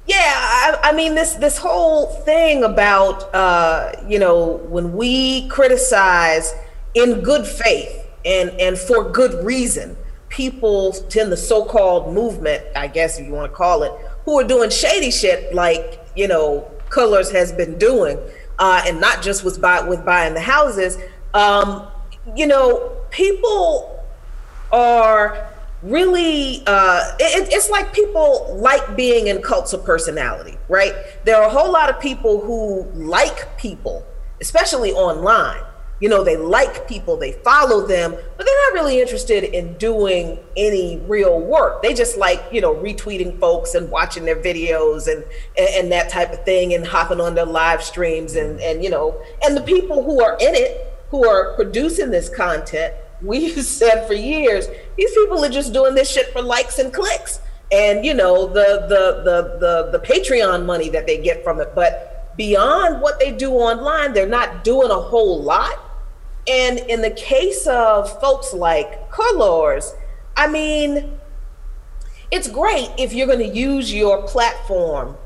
Yeah, 0.07 0.17
I, 0.17 0.79
I 0.83 0.91
mean 0.91 1.15
this 1.15 1.33
this 1.33 1.57
whole 1.57 2.07
thing 2.07 2.63
about 2.63 3.33
uh, 3.33 3.93
you 4.07 4.19
know 4.19 4.57
when 4.69 4.93
we 4.93 5.47
criticize 5.47 6.53
in 6.93 7.21
good 7.21 7.47
faith 7.47 8.05
and 8.23 8.49
and 8.59 8.77
for 8.77 9.09
good 9.09 9.43
reason 9.43 9.97
people 10.29 10.93
in 11.15 11.29
the 11.29 11.37
so-called 11.37 12.13
movement, 12.13 12.61
I 12.75 12.87
guess 12.87 13.17
if 13.17 13.25
you 13.25 13.31
want 13.31 13.51
to 13.51 13.55
call 13.55 13.83
it, 13.83 13.91
who 14.25 14.37
are 14.39 14.43
doing 14.43 14.69
shady 14.69 15.09
shit 15.09 15.55
like 15.55 16.05
you 16.15 16.27
know 16.27 16.69
Cullors 16.89 17.31
has 17.31 17.51
been 17.51 17.77
doing, 17.77 18.19
uh, 18.59 18.83
and 18.85 18.99
not 18.99 19.21
just 19.21 19.43
with 19.43 19.61
buy, 19.61 19.81
with 19.81 20.05
buying 20.05 20.33
the 20.33 20.41
houses. 20.41 20.97
Um, 21.33 21.87
you 22.35 22.47
know, 22.47 22.91
people 23.11 24.03
are 24.71 25.49
really 25.85 26.63
uh, 26.65 27.11
it, 27.19 27.47
it's 27.51 27.69
like 27.69 27.93
people 27.93 28.57
like 28.59 28.95
being 28.95 29.27
in 29.27 29.41
cults 29.41 29.71
of 29.71 29.85
personality 29.85 30.57
right 30.67 30.93
there 31.25 31.35
are 31.35 31.47
a 31.47 31.49
whole 31.49 31.71
lot 31.71 31.89
of 31.89 31.99
people 31.99 32.41
who 32.41 32.81
like 32.93 33.55
people 33.57 34.03
especially 34.41 34.91
online 34.93 35.61
you 35.99 36.09
know, 36.09 36.23
they 36.23 36.35
like 36.35 36.87
people, 36.87 37.15
they 37.15 37.31
follow 37.31 37.87
them, 37.87 38.11
but 38.11 38.45
they're 38.45 38.65
not 38.67 38.73
really 38.73 38.99
interested 38.99 39.43
in 39.43 39.77
doing 39.77 40.39
any 40.57 40.97
real 41.07 41.39
work. 41.39 41.81
They 41.81 41.93
just 41.93 42.17
like, 42.17 42.43
you 42.51 42.59
know, 42.59 42.75
retweeting 42.75 43.39
folks 43.39 43.75
and 43.75 43.89
watching 43.89 44.25
their 44.25 44.35
videos 44.35 45.11
and 45.11 45.23
and, 45.57 45.69
and 45.75 45.91
that 45.91 46.09
type 46.09 46.33
of 46.33 46.43
thing 46.43 46.73
and 46.73 46.85
hopping 46.85 47.21
on 47.21 47.35
their 47.35 47.45
live 47.45 47.81
streams 47.81 48.35
and 48.35 48.59
and 48.59 48.83
you 48.83 48.89
know, 48.89 49.19
and 49.43 49.55
the 49.55 49.61
people 49.61 50.03
who 50.03 50.21
are 50.21 50.33
in 50.33 50.53
it, 50.53 50.93
who 51.11 51.27
are 51.27 51.53
producing 51.55 52.11
this 52.11 52.27
content, 52.27 52.93
we've 53.21 53.53
said 53.63 54.05
for 54.05 54.13
years, 54.13 54.67
these 54.97 55.11
people 55.11 55.43
are 55.45 55.49
just 55.49 55.71
doing 55.71 55.95
this 55.95 56.11
shit 56.11 56.31
for 56.33 56.41
likes 56.41 56.77
and 56.77 56.93
clicks. 56.93 57.39
And 57.71 58.05
you 58.05 58.13
know, 58.13 58.47
the 58.47 58.85
the 58.89 59.23
the 59.23 59.91
the 59.91 59.97
the 59.97 60.05
Patreon 60.05 60.65
money 60.65 60.89
that 60.89 61.07
they 61.07 61.21
get 61.21 61.43
from 61.43 61.61
it. 61.61 61.73
But 61.73 62.14
beyond 62.37 63.01
what 63.01 63.19
they 63.19 63.31
do 63.31 63.51
online, 63.51 64.13
they're 64.13 64.27
not 64.27 64.63
doing 64.63 64.91
a 64.91 64.99
whole 64.99 65.41
lot 65.41 65.85
and 66.47 66.79
in 66.79 67.01
the 67.01 67.11
case 67.11 67.65
of 67.65 68.19
folks 68.21 68.53
like 68.53 69.09
Cullors, 69.11 69.93
I 70.37 70.47
mean, 70.47 71.17
it's 72.31 72.47
great 72.47 72.89
if 72.97 73.13
you're 73.13 73.27
going 73.27 73.39
to 73.39 73.47
use 73.47 73.93
your 73.93 74.27
platform 74.27 75.17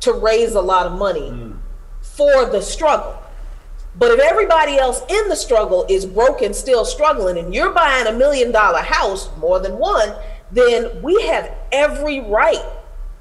to 0.00 0.12
raise 0.12 0.54
a 0.54 0.60
lot 0.60 0.86
of 0.86 0.92
money 0.92 1.30
mm. 1.30 1.58
for 2.00 2.46
the 2.46 2.60
struggle. 2.60 3.16
But 3.96 4.12
if 4.12 4.20
everybody 4.20 4.78
else 4.78 5.02
in 5.08 5.28
the 5.28 5.34
struggle 5.34 5.84
is 5.88 6.06
broken, 6.06 6.54
still 6.54 6.84
struggling, 6.84 7.36
and 7.36 7.52
you're 7.52 7.72
buying 7.72 8.06
a 8.06 8.12
million 8.12 8.52
dollar 8.52 8.82
house, 8.82 9.28
more 9.38 9.58
than 9.58 9.78
one, 9.78 10.14
then 10.52 11.02
we 11.02 11.20
have 11.26 11.52
every 11.72 12.20
right 12.20 12.64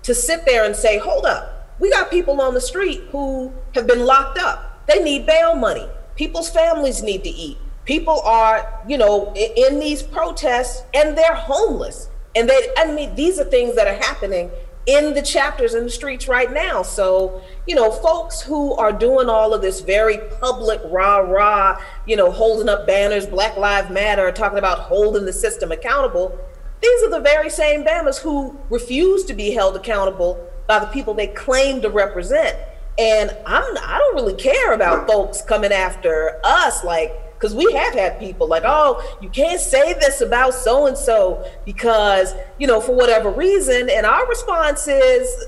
to 0.03 0.13
sit 0.13 0.45
there 0.45 0.65
and 0.65 0.75
say, 0.75 0.99
hold 0.99 1.25
up, 1.25 1.58
we 1.79 1.89
got 1.89 2.11
people 2.11 2.41
on 2.41 2.53
the 2.53 2.61
street 2.61 3.01
who 3.11 3.53
have 3.73 3.87
been 3.87 4.05
locked 4.05 4.37
up. 4.37 4.85
They 4.87 5.01
need 5.01 5.25
bail 5.25 5.55
money. 5.55 5.87
People's 6.15 6.49
families 6.49 7.01
need 7.01 7.23
to 7.23 7.29
eat. 7.29 7.57
People 7.85 8.19
are, 8.21 8.83
you 8.87 8.97
know, 8.97 9.33
in 9.35 9.79
these 9.79 10.03
protests 10.03 10.83
and 10.93 11.17
they're 11.17 11.33
homeless. 11.33 12.09
And 12.35 12.49
they, 12.49 12.59
I 12.77 12.91
mean, 12.91 13.15
these 13.15 13.39
are 13.39 13.45
things 13.45 13.75
that 13.75 13.87
are 13.87 13.95
happening 13.95 14.51
in 14.85 15.13
the 15.13 15.21
chapters 15.21 15.73
in 15.73 15.83
the 15.83 15.89
streets 15.89 16.27
right 16.27 16.51
now. 16.51 16.81
So, 16.81 17.41
you 17.67 17.75
know, 17.75 17.91
folks 17.91 18.41
who 18.41 18.73
are 18.75 18.91
doing 18.91 19.29
all 19.29 19.53
of 19.53 19.61
this 19.61 19.81
very 19.81 20.17
public 20.39 20.81
rah 20.85 21.17
rah, 21.17 21.81
you 22.05 22.15
know, 22.15 22.31
holding 22.31 22.69
up 22.69 22.87
banners, 22.87 23.25
Black 23.25 23.57
Lives 23.57 23.89
Matter, 23.89 24.31
talking 24.31 24.57
about 24.57 24.79
holding 24.79 25.25
the 25.25 25.33
system 25.33 25.71
accountable. 25.71 26.37
These 26.81 27.03
are 27.03 27.09
the 27.09 27.19
very 27.19 27.49
same 27.49 27.83
banners 27.83 28.17
who 28.17 28.57
refuse 28.69 29.25
to 29.25 29.33
be 29.33 29.51
held 29.51 29.75
accountable 29.75 30.43
by 30.69 30.77
the 30.77 30.85
people 30.85 31.15
they 31.15 31.27
claim 31.27 31.81
to 31.81 31.89
represent. 31.89 32.55
And 32.99 33.35
I'm 33.45 33.77
I 33.77 33.97
don't 33.97 34.15
really 34.15 34.35
care 34.35 34.73
about 34.73 35.07
folks 35.07 35.41
coming 35.41 35.71
after 35.71 36.39
us 36.43 36.83
like 36.83 37.11
because 37.33 37.55
we 37.55 37.73
have 37.73 37.93
had 37.93 38.19
people 38.19 38.47
like, 38.47 38.63
oh, 38.65 39.17
you 39.19 39.29
can't 39.29 39.59
say 39.59 39.93
this 39.93 40.21
about 40.21 40.53
so 40.53 40.87
and 40.87 40.97
so 40.97 41.49
because, 41.65 42.35
you 42.59 42.67
know, 42.67 42.81
for 42.81 42.93
whatever 42.93 43.31
reason. 43.31 43.89
And 43.89 44.05
our 44.05 44.27
response 44.27 44.87
is 44.89 45.47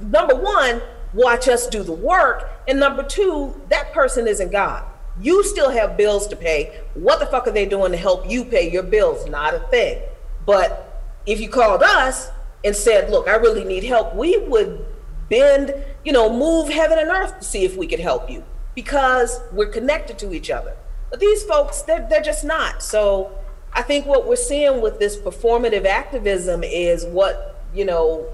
number 0.00 0.36
one, 0.36 0.80
watch 1.12 1.48
us 1.48 1.66
do 1.66 1.82
the 1.82 1.92
work. 1.92 2.48
And 2.68 2.78
number 2.78 3.02
two, 3.02 3.60
that 3.70 3.92
person 3.92 4.28
isn't 4.28 4.52
God. 4.52 4.84
You 5.20 5.42
still 5.42 5.70
have 5.70 5.96
bills 5.96 6.28
to 6.28 6.36
pay. 6.36 6.80
What 6.94 7.18
the 7.18 7.26
fuck 7.26 7.48
are 7.48 7.50
they 7.52 7.66
doing 7.66 7.90
to 7.90 7.98
help 7.98 8.30
you 8.30 8.44
pay 8.44 8.70
your 8.70 8.84
bills? 8.84 9.28
Not 9.28 9.52
a 9.52 9.58
thing. 9.58 10.00
But 10.46 11.02
if 11.26 11.40
you 11.40 11.48
called 11.48 11.82
us 11.82 12.30
and 12.64 12.74
said, 12.74 13.10
look, 13.10 13.28
I 13.28 13.36
really 13.36 13.64
need 13.64 13.84
help, 13.84 14.14
we 14.14 14.38
would 14.38 14.84
bend, 15.28 15.74
you 16.04 16.12
know, 16.12 16.32
move 16.32 16.68
heaven 16.68 16.98
and 16.98 17.08
earth 17.08 17.38
to 17.38 17.44
see 17.44 17.64
if 17.64 17.76
we 17.76 17.86
could 17.86 18.00
help 18.00 18.30
you 18.30 18.44
because 18.74 19.40
we're 19.52 19.66
connected 19.66 20.18
to 20.18 20.32
each 20.32 20.50
other. 20.50 20.76
But 21.10 21.20
these 21.20 21.42
folks, 21.44 21.82
they're, 21.82 22.06
they're 22.08 22.22
just 22.22 22.44
not. 22.44 22.82
So 22.82 23.36
I 23.72 23.82
think 23.82 24.06
what 24.06 24.26
we're 24.26 24.36
seeing 24.36 24.80
with 24.80 24.98
this 24.98 25.16
performative 25.16 25.84
activism 25.84 26.62
is 26.62 27.04
what, 27.06 27.64
you 27.74 27.84
know, 27.84 28.26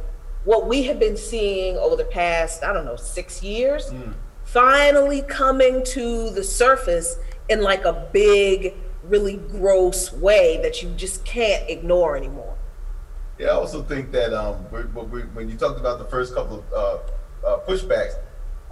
what 0.44 0.66
we 0.66 0.84
have 0.84 0.98
been 0.98 1.16
seeing 1.16 1.76
over 1.76 1.96
the 1.96 2.04
past, 2.04 2.64
I 2.64 2.72
don't 2.72 2.84
know, 2.84 2.96
six 2.96 3.42
years, 3.42 3.90
mm. 3.90 4.14
finally 4.44 5.22
coming 5.22 5.84
to 5.86 6.30
the 6.30 6.42
surface 6.42 7.16
in 7.48 7.62
like 7.62 7.84
a 7.84 8.08
big, 8.12 8.74
really 9.04 9.36
gross 9.36 10.12
way 10.12 10.60
that 10.62 10.82
you 10.82 10.90
just 10.90 11.24
can't 11.24 11.68
ignore 11.68 12.16
anymore. 12.16 12.47
Yeah, 13.38 13.48
I 13.48 13.52
also 13.52 13.82
think 13.82 14.10
that 14.12 14.32
um, 14.32 14.56
when 15.34 15.48
you 15.48 15.56
talked 15.56 15.78
about 15.78 15.98
the 15.98 16.06
first 16.06 16.34
couple 16.34 16.64
of 16.72 17.04
uh, 17.44 17.46
uh, 17.46 17.60
pushbacks, 17.66 18.14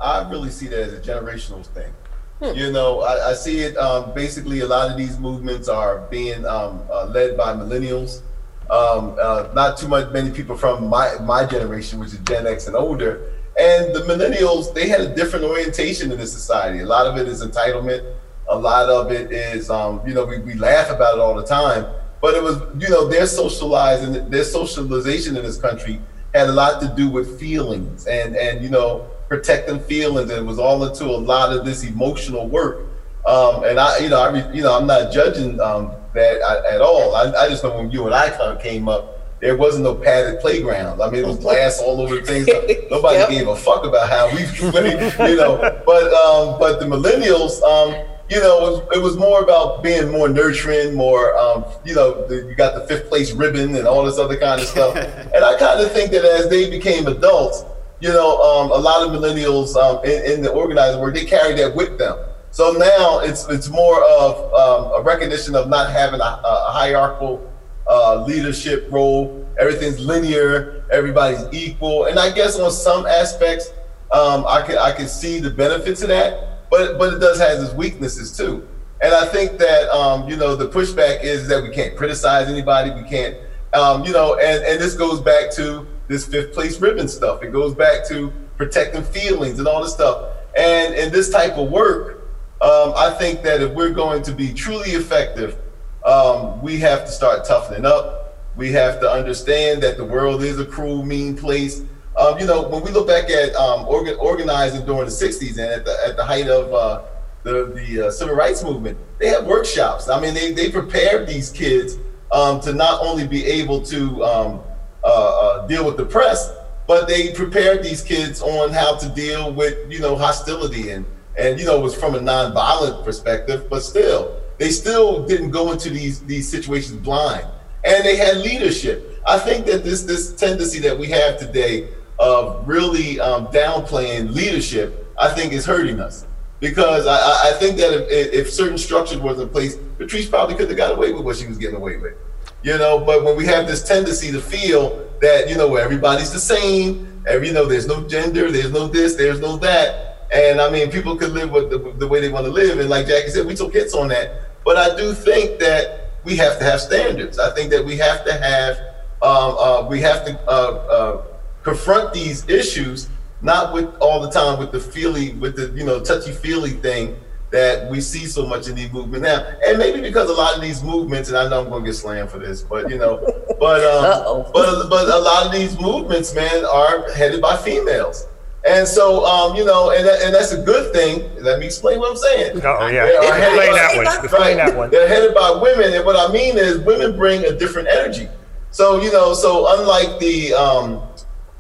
I 0.01 0.29
really 0.29 0.51
see 0.51 0.67
that 0.67 0.81
as 0.81 0.93
a 0.93 1.01
generational 1.01 1.65
thing. 1.65 1.93
Hmm. 2.41 2.57
You 2.57 2.73
know, 2.73 3.01
I, 3.01 3.31
I 3.31 3.35
see 3.35 3.61
it 3.61 3.77
um, 3.77 4.13
basically. 4.13 4.61
A 4.61 4.67
lot 4.67 4.91
of 4.91 4.97
these 4.97 5.19
movements 5.19 5.69
are 5.69 6.01
being 6.11 6.45
um, 6.47 6.83
uh, 6.91 7.07
led 7.07 7.37
by 7.37 7.55
millennials. 7.55 8.23
Um, 8.69 9.17
uh, 9.23 9.49
not 9.55 9.79
too 9.79 9.87
much 9.87 10.13
many 10.13 10.31
people 10.33 10.57
from 10.57 10.89
my 10.89 11.15
my 11.21 11.47
generation, 11.47 12.01
which 12.01 12.13
is 12.13 12.19
Gen 12.21 12.47
X 12.47 12.67
and 12.67 12.75
older. 12.75 13.33
And 13.59 13.95
the 13.95 14.01
millennials, 14.01 14.75
they 14.75 14.89
had 14.89 15.01
a 15.01 15.15
different 15.15 15.45
orientation 15.45 16.13
in 16.13 16.19
this 16.19 16.33
society. 16.33 16.81
A 16.81 16.87
lot 16.87 17.07
of 17.07 17.17
it 17.17 17.27
is 17.29 17.43
entitlement. 17.43 18.05
A 18.49 18.59
lot 18.59 18.91
of 18.91 19.11
it 19.13 19.33
is, 19.33 19.71
um, 19.71 20.03
you 20.07 20.13
know, 20.13 20.27
we, 20.27 20.39
we 20.41 20.55
laugh 20.55 20.91
about 20.91 21.17
it 21.17 21.21
all 21.21 21.35
the 21.35 21.47
time 21.47 21.87
but 22.27 22.35
it 22.35 22.43
was, 22.43 22.61
you 22.83 22.89
know, 22.89 23.07
their 23.07 23.25
socializing, 23.25 24.29
their 24.29 24.43
socialization 24.43 25.37
in 25.37 25.45
this 25.45 25.59
country 25.59 26.01
had 26.35 26.49
a 26.49 26.53
lot 26.53 26.81
to 26.81 26.89
do 26.97 27.09
with 27.09 27.39
feelings 27.39 28.09
and 28.09 28.35
and 28.35 28.65
you 28.65 28.69
know 28.69 29.09
protecting 29.29 29.79
feelings, 29.79 30.29
and 30.31 30.41
it 30.41 30.45
was 30.45 30.59
all 30.59 30.83
into 30.85 31.05
a 31.05 31.21
lot 31.33 31.57
of 31.57 31.65
this 31.65 31.85
emotional 31.85 32.49
work. 32.49 32.87
Um, 33.29 33.63
and 33.63 33.79
I, 33.79 33.99
you 33.99 34.09
know, 34.09 34.21
I, 34.21 34.53
you 34.53 34.61
know, 34.61 34.77
I'm 34.77 34.89
not 34.89 35.13
judging 35.13 35.61
um, 35.61 35.93
that 36.15 36.41
at 36.69 36.81
all. 36.81 37.15
I, 37.15 37.31
I 37.31 37.49
just 37.49 37.63
know 37.63 37.77
when 37.77 37.93
you 37.93 38.07
and 38.07 38.15
I 38.15 38.31
kind 38.31 38.57
of 38.57 38.61
came 38.61 38.89
up, 38.89 39.39
there 39.41 39.57
wasn't 39.57 39.85
no 39.85 39.95
padded 39.95 40.41
playground. 40.41 41.01
I 41.01 41.09
mean, 41.09 41.23
it 41.23 41.27
was 41.29 41.39
glass 41.39 41.81
all 41.81 42.01
over 42.01 42.17
the 42.17 42.23
things. 42.23 42.49
Nobody 42.91 43.19
yep. 43.19 43.29
gave 43.29 43.47
a 43.47 43.55
fuck 43.55 43.85
about 43.85 44.09
how 44.09 44.35
we 44.35 44.43
played, 44.73 44.99
you 45.31 45.37
know. 45.37 45.59
But 45.87 46.13
um, 46.13 46.59
but 46.59 46.81
the 46.81 46.87
millennials, 46.87 47.63
um, 47.63 48.16
you 48.29 48.41
know, 48.41 48.59
it 48.59 48.71
was, 48.71 48.97
it 48.97 49.03
was, 49.03 49.17
more 49.17 49.43
about 49.43 49.83
being 49.83 50.11
more 50.11 50.29
nurturing, 50.29 50.95
more, 50.95 51.37
um, 51.39 51.65
you 51.85 51.95
know, 51.95 52.27
the, 52.27 52.47
you 52.49 52.55
got 52.57 52.75
the 52.75 52.87
fifth 52.87 53.09
place 53.09 53.33
ribbon 53.33 53.77
and 53.77 53.87
all 53.87 54.05
this 54.05 54.19
other 54.19 54.37
kind 54.37 54.61
of 54.61 54.67
stuff. 54.67 54.97
and 54.97 55.45
I 55.45 55.57
kind 55.59 55.81
of 55.81 55.93
think 55.93 56.11
that 56.11 56.25
as 56.25 56.49
they 56.49 56.69
became 56.69 57.07
adults, 57.07 57.65
you 58.01 58.09
know, 58.09 58.41
um, 58.43 58.73
a 58.73 58.77
lot 58.77 59.07
of 59.07 59.13
millennials 59.13 59.77
um, 59.77 60.05
in, 60.05 60.33
in, 60.33 60.43
the 60.43 60.51
organizing 60.51 61.01
work, 61.01 61.15
they 61.15 61.25
carry 61.25 61.55
that 61.55 61.75
with 61.75 61.99
them. 61.99 62.19
So 62.51 62.73
now 62.73 63.21
it's 63.21 63.47
it's 63.49 63.69
more 63.69 64.03
of 64.05 64.53
um, 64.55 65.01
a 65.01 65.03
recognition 65.03 65.55
of 65.55 65.69
not 65.69 65.91
having 65.91 66.21
a, 66.21 66.41
a 66.45 66.73
hierarchical 66.73 67.53
uh, 67.89 68.25
leadership 68.27 68.89
role. 68.91 69.47
Everything's 69.59 70.01
linear. 70.01 70.85
Everybody's 70.91 71.45
equal. 71.53 72.07
And 72.07 72.19
I 72.19 72.33
guess 72.33 72.59
on 72.59 72.71
some 72.71 73.07
aspects, 73.07 73.73
um, 74.11 74.47
I 74.47 74.63
can 74.67 74.79
I 74.79 74.93
can 74.93 75.09
see 75.09 75.39
the 75.39 75.51
benefits 75.51 76.03
of 76.03 76.09
that 76.09 76.56
but 76.71 76.99
but 76.99 77.15
it 77.15 77.19
does 77.19 77.39
has 77.39 77.63
its 77.63 77.75
weaknesses 77.75 78.37
too. 78.37 78.67
And 79.01 79.15
I 79.15 79.27
think 79.27 79.59
that 79.59 79.89
um, 79.91 80.29
you 80.29 80.37
know 80.37 80.57
the 80.57 80.69
pushback 80.69 81.23
is 81.23 81.49
that 81.49 81.63
we 81.63 81.71
can't 81.71 81.97
criticize 81.97 82.49
anybody. 82.49 82.91
We 82.91 83.09
can't, 83.09 83.37
um, 83.75 84.05
you 84.05 84.13
know, 84.13 84.35
and 84.37 84.65
and 84.65 84.81
this 84.81 84.95
goes 84.95 85.21
back 85.21 85.53
to 85.57 85.87
this 86.09 86.27
fifth 86.27 86.55
place 86.55 86.81
ribbon 86.81 87.09
stuff. 87.09 87.43
It 87.43 87.53
goes 87.53 87.75
back 87.75 88.07
to 88.09 88.33
protecting 88.57 89.03
feelings 89.03 89.59
and 89.59 89.69
all 89.69 89.83
this 89.83 89.93
stuff. 89.93 90.33
And 90.57 90.95
in 90.95 91.13
this 91.13 91.31
type 91.31 91.59
of 91.59 91.71
work, 91.71 92.29
um, 92.63 92.95
I 92.97 93.15
think 93.19 93.43
that 93.43 93.61
if 93.61 93.73
we're 93.73 93.91
going 93.91 94.23
to 94.23 94.33
be 94.33 94.55
truly 94.55 94.91
effective, 94.93 95.59
um, 96.05 96.63
we 96.63 96.79
have 96.81 97.05
to 97.05 97.11
start 97.11 97.45
toughening 97.45 97.85
up. 97.85 98.39
We 98.57 98.73
have 98.73 99.01
to 99.01 99.11
understand 99.11 99.83
that 99.83 99.99
the 99.99 100.05
world 100.05 100.43
is 100.43 100.59
a 100.59 100.65
cruel, 100.65 101.05
mean 101.05 101.37
place. 101.37 101.83
Um, 102.17 102.39
you 102.39 102.47
know, 102.47 102.67
when 102.69 102.83
we 102.83 102.91
look 102.91 103.07
back 103.07 103.29
at 103.29 103.55
um, 103.57 103.87
organ, 103.87 104.17
organizing 104.19 104.87
during 104.87 105.05
the 105.05 105.11
'60s 105.11 105.59
and 105.59 105.71
at 105.71 105.85
the 105.85 105.97
at 106.07 106.17
the 106.17 106.25
height 106.25 106.49
of 106.49 106.73
uh, 106.73 107.03
the 107.43 107.67
the 107.75 108.07
uh, 108.07 108.11
civil 108.11 108.35
rights 108.35 108.65
movement, 108.65 108.99
they 109.19 109.29
had 109.29 109.47
workshops. 109.47 110.09
I 110.09 110.19
mean, 110.19 110.33
they 110.33 110.53
they 110.53 110.71
prepared 110.71 111.29
these 111.29 111.51
kids 111.51 111.99
um, 112.33 112.61
to 112.61 112.73
not 112.73 113.03
only 113.03 113.27
be 113.27 113.45
able 113.45 113.83
to 113.83 114.25
um, 114.25 114.61
uh, 115.05 115.07
uh, 115.07 115.67
deal 115.67 115.85
with 115.85 115.99
the 115.99 116.07
press, 116.07 116.51
but 116.87 117.07
they 117.07 117.33
prepared 117.33 117.83
these 117.83 118.03
kids 118.03 118.41
on 118.41 118.71
how 118.71 118.97
to 118.97 119.09
deal 119.11 119.53
with 119.53 119.93
you 119.93 120.01
know 120.01 120.17
hostility 120.17 120.91
and 120.91 121.05
and 121.37 121.61
you 121.61 121.67
know 121.67 121.79
it 121.79 121.83
was 121.83 121.95
from 121.95 122.15
a 122.15 122.19
nonviolent 122.19 123.05
perspective, 123.05 123.69
but 123.69 123.81
still 123.81 124.41
they 124.57 124.71
still 124.71 125.27
didn't 125.27 125.51
go 125.51 125.71
into 125.71 125.91
these 125.91 126.21
these 126.21 126.49
situations 126.49 126.99
blind, 126.99 127.47
and 127.85 128.07
they 128.07 128.17
had 128.17 128.39
leadership. 128.39 129.21
I 129.27 129.39
think 129.39 129.67
that 129.67 129.85
this 129.85 130.03
this 130.05 130.35
tendency 130.35 130.79
that 130.81 130.99
we 130.99 131.09
have 131.09 131.39
today 131.39 131.89
of 132.19 132.67
really 132.67 133.21
um, 133.21 133.47
downplaying 133.49 134.35
leadership, 134.35 135.13
I 135.19 135.29
think 135.29 135.53
is 135.53 135.67
hurting 135.67 136.01
us. 136.01 136.27
Because 136.59 137.07
I, 137.07 137.51
I 137.51 137.53
think 137.59 137.77
that 137.77 137.93
if, 137.93 138.33
if 138.33 138.53
certain 138.53 138.79
structures 138.79 139.19
was 139.19 139.39
in 139.39 139.49
place, 139.51 139.77
Patrisse 139.99 140.29
probably 140.29 140.55
could 140.55 140.69
have 140.69 140.77
got 140.77 140.93
away 140.97 141.13
with 141.13 141.25
what 141.25 141.37
she 141.37 141.47
was 141.47 141.59
getting 141.59 141.77
away 141.77 141.99
with. 141.99 142.15
You 142.63 142.79
know, 142.79 142.99
but 142.99 143.23
when 143.23 143.37
we 143.37 143.45
have 143.47 143.67
this 143.67 143.85
tendency 143.85 144.33
to 144.33 144.41
feel 144.41 145.07
that, 145.21 145.49
you 145.49 145.57
know, 145.57 145.77
everybody's 145.77 146.33
the 146.33 146.41
same, 146.41 147.23
every, 147.29 147.49
you 147.49 147.53
know, 147.53 147.67
there's 147.67 147.87
no 147.87 148.09
gender, 148.09 148.51
there's 148.51 148.73
no 148.73 148.89
this, 148.89 149.15
there's 149.15 149.41
no 149.41 149.57
that, 149.59 150.27
And 150.33 150.61
I 150.61 150.71
mean, 150.71 150.91
people 150.91 151.17
could 151.17 151.33
live 151.33 151.51
with 151.51 151.71
the, 151.71 151.79
the 151.99 152.07
way 152.07 152.21
they 152.21 152.29
want 152.29 152.47
to 152.47 152.53
live. 152.53 152.79
And 152.79 152.89
like 152.91 153.07
Jackie 153.07 153.31
said, 153.31 153.47
we 153.47 153.55
took 153.55 153.73
hits 153.73 153.95
on 153.95 154.09
that. 154.09 154.65
But 154.65 154.77
I 154.77 154.97
do 154.97 155.13
think 155.13 155.61
that 155.61 156.11
we 156.25 156.37
have 156.37 156.59
to 156.59 156.65
have 156.65 156.81
standards. 156.81 157.39
I 157.39 157.55
think 157.55 157.71
that 157.71 157.85
we 157.85 157.97
have 157.99 158.25
to 158.25 158.33
have, 158.33 158.77
um, 159.23 159.57
uh, 159.59 159.87
we 159.89 160.01
have 160.01 160.25
to 160.25 160.39
uh, 160.49 160.51
uh, 160.51 161.23
confront 161.67 162.15
these 162.15 162.49
issues, 162.49 163.09
not 163.43 163.75
with 163.75 163.93
all 163.97 164.21
the 164.23 164.31
time 164.31 164.57
with 164.59 164.71
the 164.71 164.79
feely, 164.79 165.33
with 165.35 165.57
the, 165.57 165.77
you 165.79 165.85
know, 165.85 166.01
touchy 166.01 166.31
feely 166.31 166.71
thing 166.71 167.17
that 167.51 167.91
we 167.91 168.01
see 168.01 168.25
so 168.25 168.47
much 168.47 168.69
in 168.69 168.77
these 168.77 168.93
movements 168.93 169.27
now. 169.27 169.45
And 169.67 169.77
maybe 169.77 170.01
because 170.01 170.31
a 170.31 170.33
lot 170.33 170.55
of 170.55 170.63
these 170.63 170.83
movements, 170.85 171.29
and 171.29 171.37
I 171.37 171.49
know 171.49 171.63
I'm 171.63 171.69
going 171.69 171.83
to 171.83 171.89
get 171.91 171.95
slammed 171.95 172.31
for 172.31 172.39
this, 172.39 172.63
but 172.63 172.89
you 172.89 172.99
know, 172.99 173.19
but, 173.61 173.83
um, 173.85 174.47
but, 174.55 174.89
but 174.89 175.09
a 175.09 175.19
lot 175.19 175.47
of 175.47 175.53
these 175.53 175.79
movements, 175.81 176.35
man, 176.35 176.65
are 176.65 177.13
headed 177.13 177.43
by 177.43 177.57
females. 177.57 178.27
And 178.69 178.87
so, 178.87 179.25
um, 179.25 179.57
you 179.57 179.65
know, 179.65 179.91
and, 179.91 180.07
that, 180.07 180.23
and 180.23 180.35
that's 180.35 180.53
a 180.53 180.63
good 180.63 180.93
thing. 180.93 181.31
Let 181.43 181.59
me 181.59 181.67
explain 181.67 181.99
what 181.99 182.11
I'm 182.11 182.17
saying. 182.17 182.61
Oh 182.65 182.87
yeah, 182.87 183.07
They 183.07 183.17
are 183.17 183.35
headed 183.35 183.59
explain 183.59 183.71
by- 183.71 183.77
that 183.77 183.97
one. 183.97 184.25
Explain 184.25 184.57
that 184.57 184.77
one. 184.77 184.91
They're 184.91 185.09
headed 185.09 185.35
by 185.35 185.51
women, 185.61 185.93
and 185.95 186.05
what 186.05 186.17
I 186.17 186.33
mean 186.33 186.59
is 186.59 186.79
women 186.79 187.17
bring 187.17 187.45
a 187.45 187.53
different 187.57 187.89
energy. 187.89 188.29
So 188.73 189.01
you 189.01 189.11
know, 189.11 189.35
so 189.35 189.67
unlike 189.79 190.19
the 190.19 190.53
um, 190.53 191.01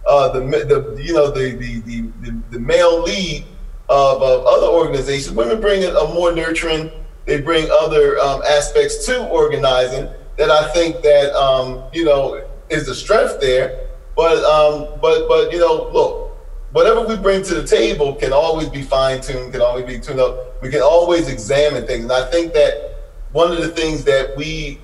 uh, 0.08 0.28
the 0.28 0.40
the 0.40 1.02
you 1.02 1.14
know 1.14 1.30
the 1.30 1.56
the 1.56 1.80
the, 1.80 2.00
the, 2.22 2.42
the 2.50 2.60
male 2.60 3.02
lead 3.02 3.44
of, 3.88 4.22
of 4.22 4.46
other 4.46 4.66
organizations, 4.66 5.34
women 5.36 5.60
bring 5.60 5.84
a, 5.84 6.14
more 6.14 6.32
nurturing. 6.32 6.90
They 7.24 7.40
bring 7.40 7.68
other 7.70 8.18
um, 8.20 8.42
aspects 8.42 9.04
to 9.06 9.26
organizing 9.28 10.08
that 10.36 10.50
I 10.50 10.68
think 10.72 11.02
that 11.02 11.34
um, 11.34 11.84
you 11.92 12.04
know 12.04 12.46
is 12.70 12.86
the 12.86 12.94
strength 12.94 13.40
there. 13.40 13.88
But 14.14 14.42
um, 14.44 14.98
but 15.00 15.28
but 15.28 15.52
you 15.52 15.58
know, 15.58 15.90
look, 15.92 16.36
whatever 16.72 17.06
we 17.06 17.16
bring 17.16 17.42
to 17.44 17.54
the 17.54 17.66
table 17.66 18.14
can 18.14 18.32
always 18.32 18.68
be 18.68 18.82
fine 18.82 19.20
tuned, 19.20 19.52
can 19.52 19.60
always 19.60 19.86
be 19.86 19.98
tuned 19.98 20.20
up. 20.20 20.62
We 20.62 20.70
can 20.70 20.82
always 20.82 21.28
examine 21.28 21.86
things. 21.86 22.04
And 22.04 22.12
I 22.12 22.30
think 22.30 22.52
that 22.54 22.96
one 23.32 23.52
of 23.52 23.58
the 23.58 23.68
things 23.68 24.04
that 24.04 24.36
we 24.36 24.80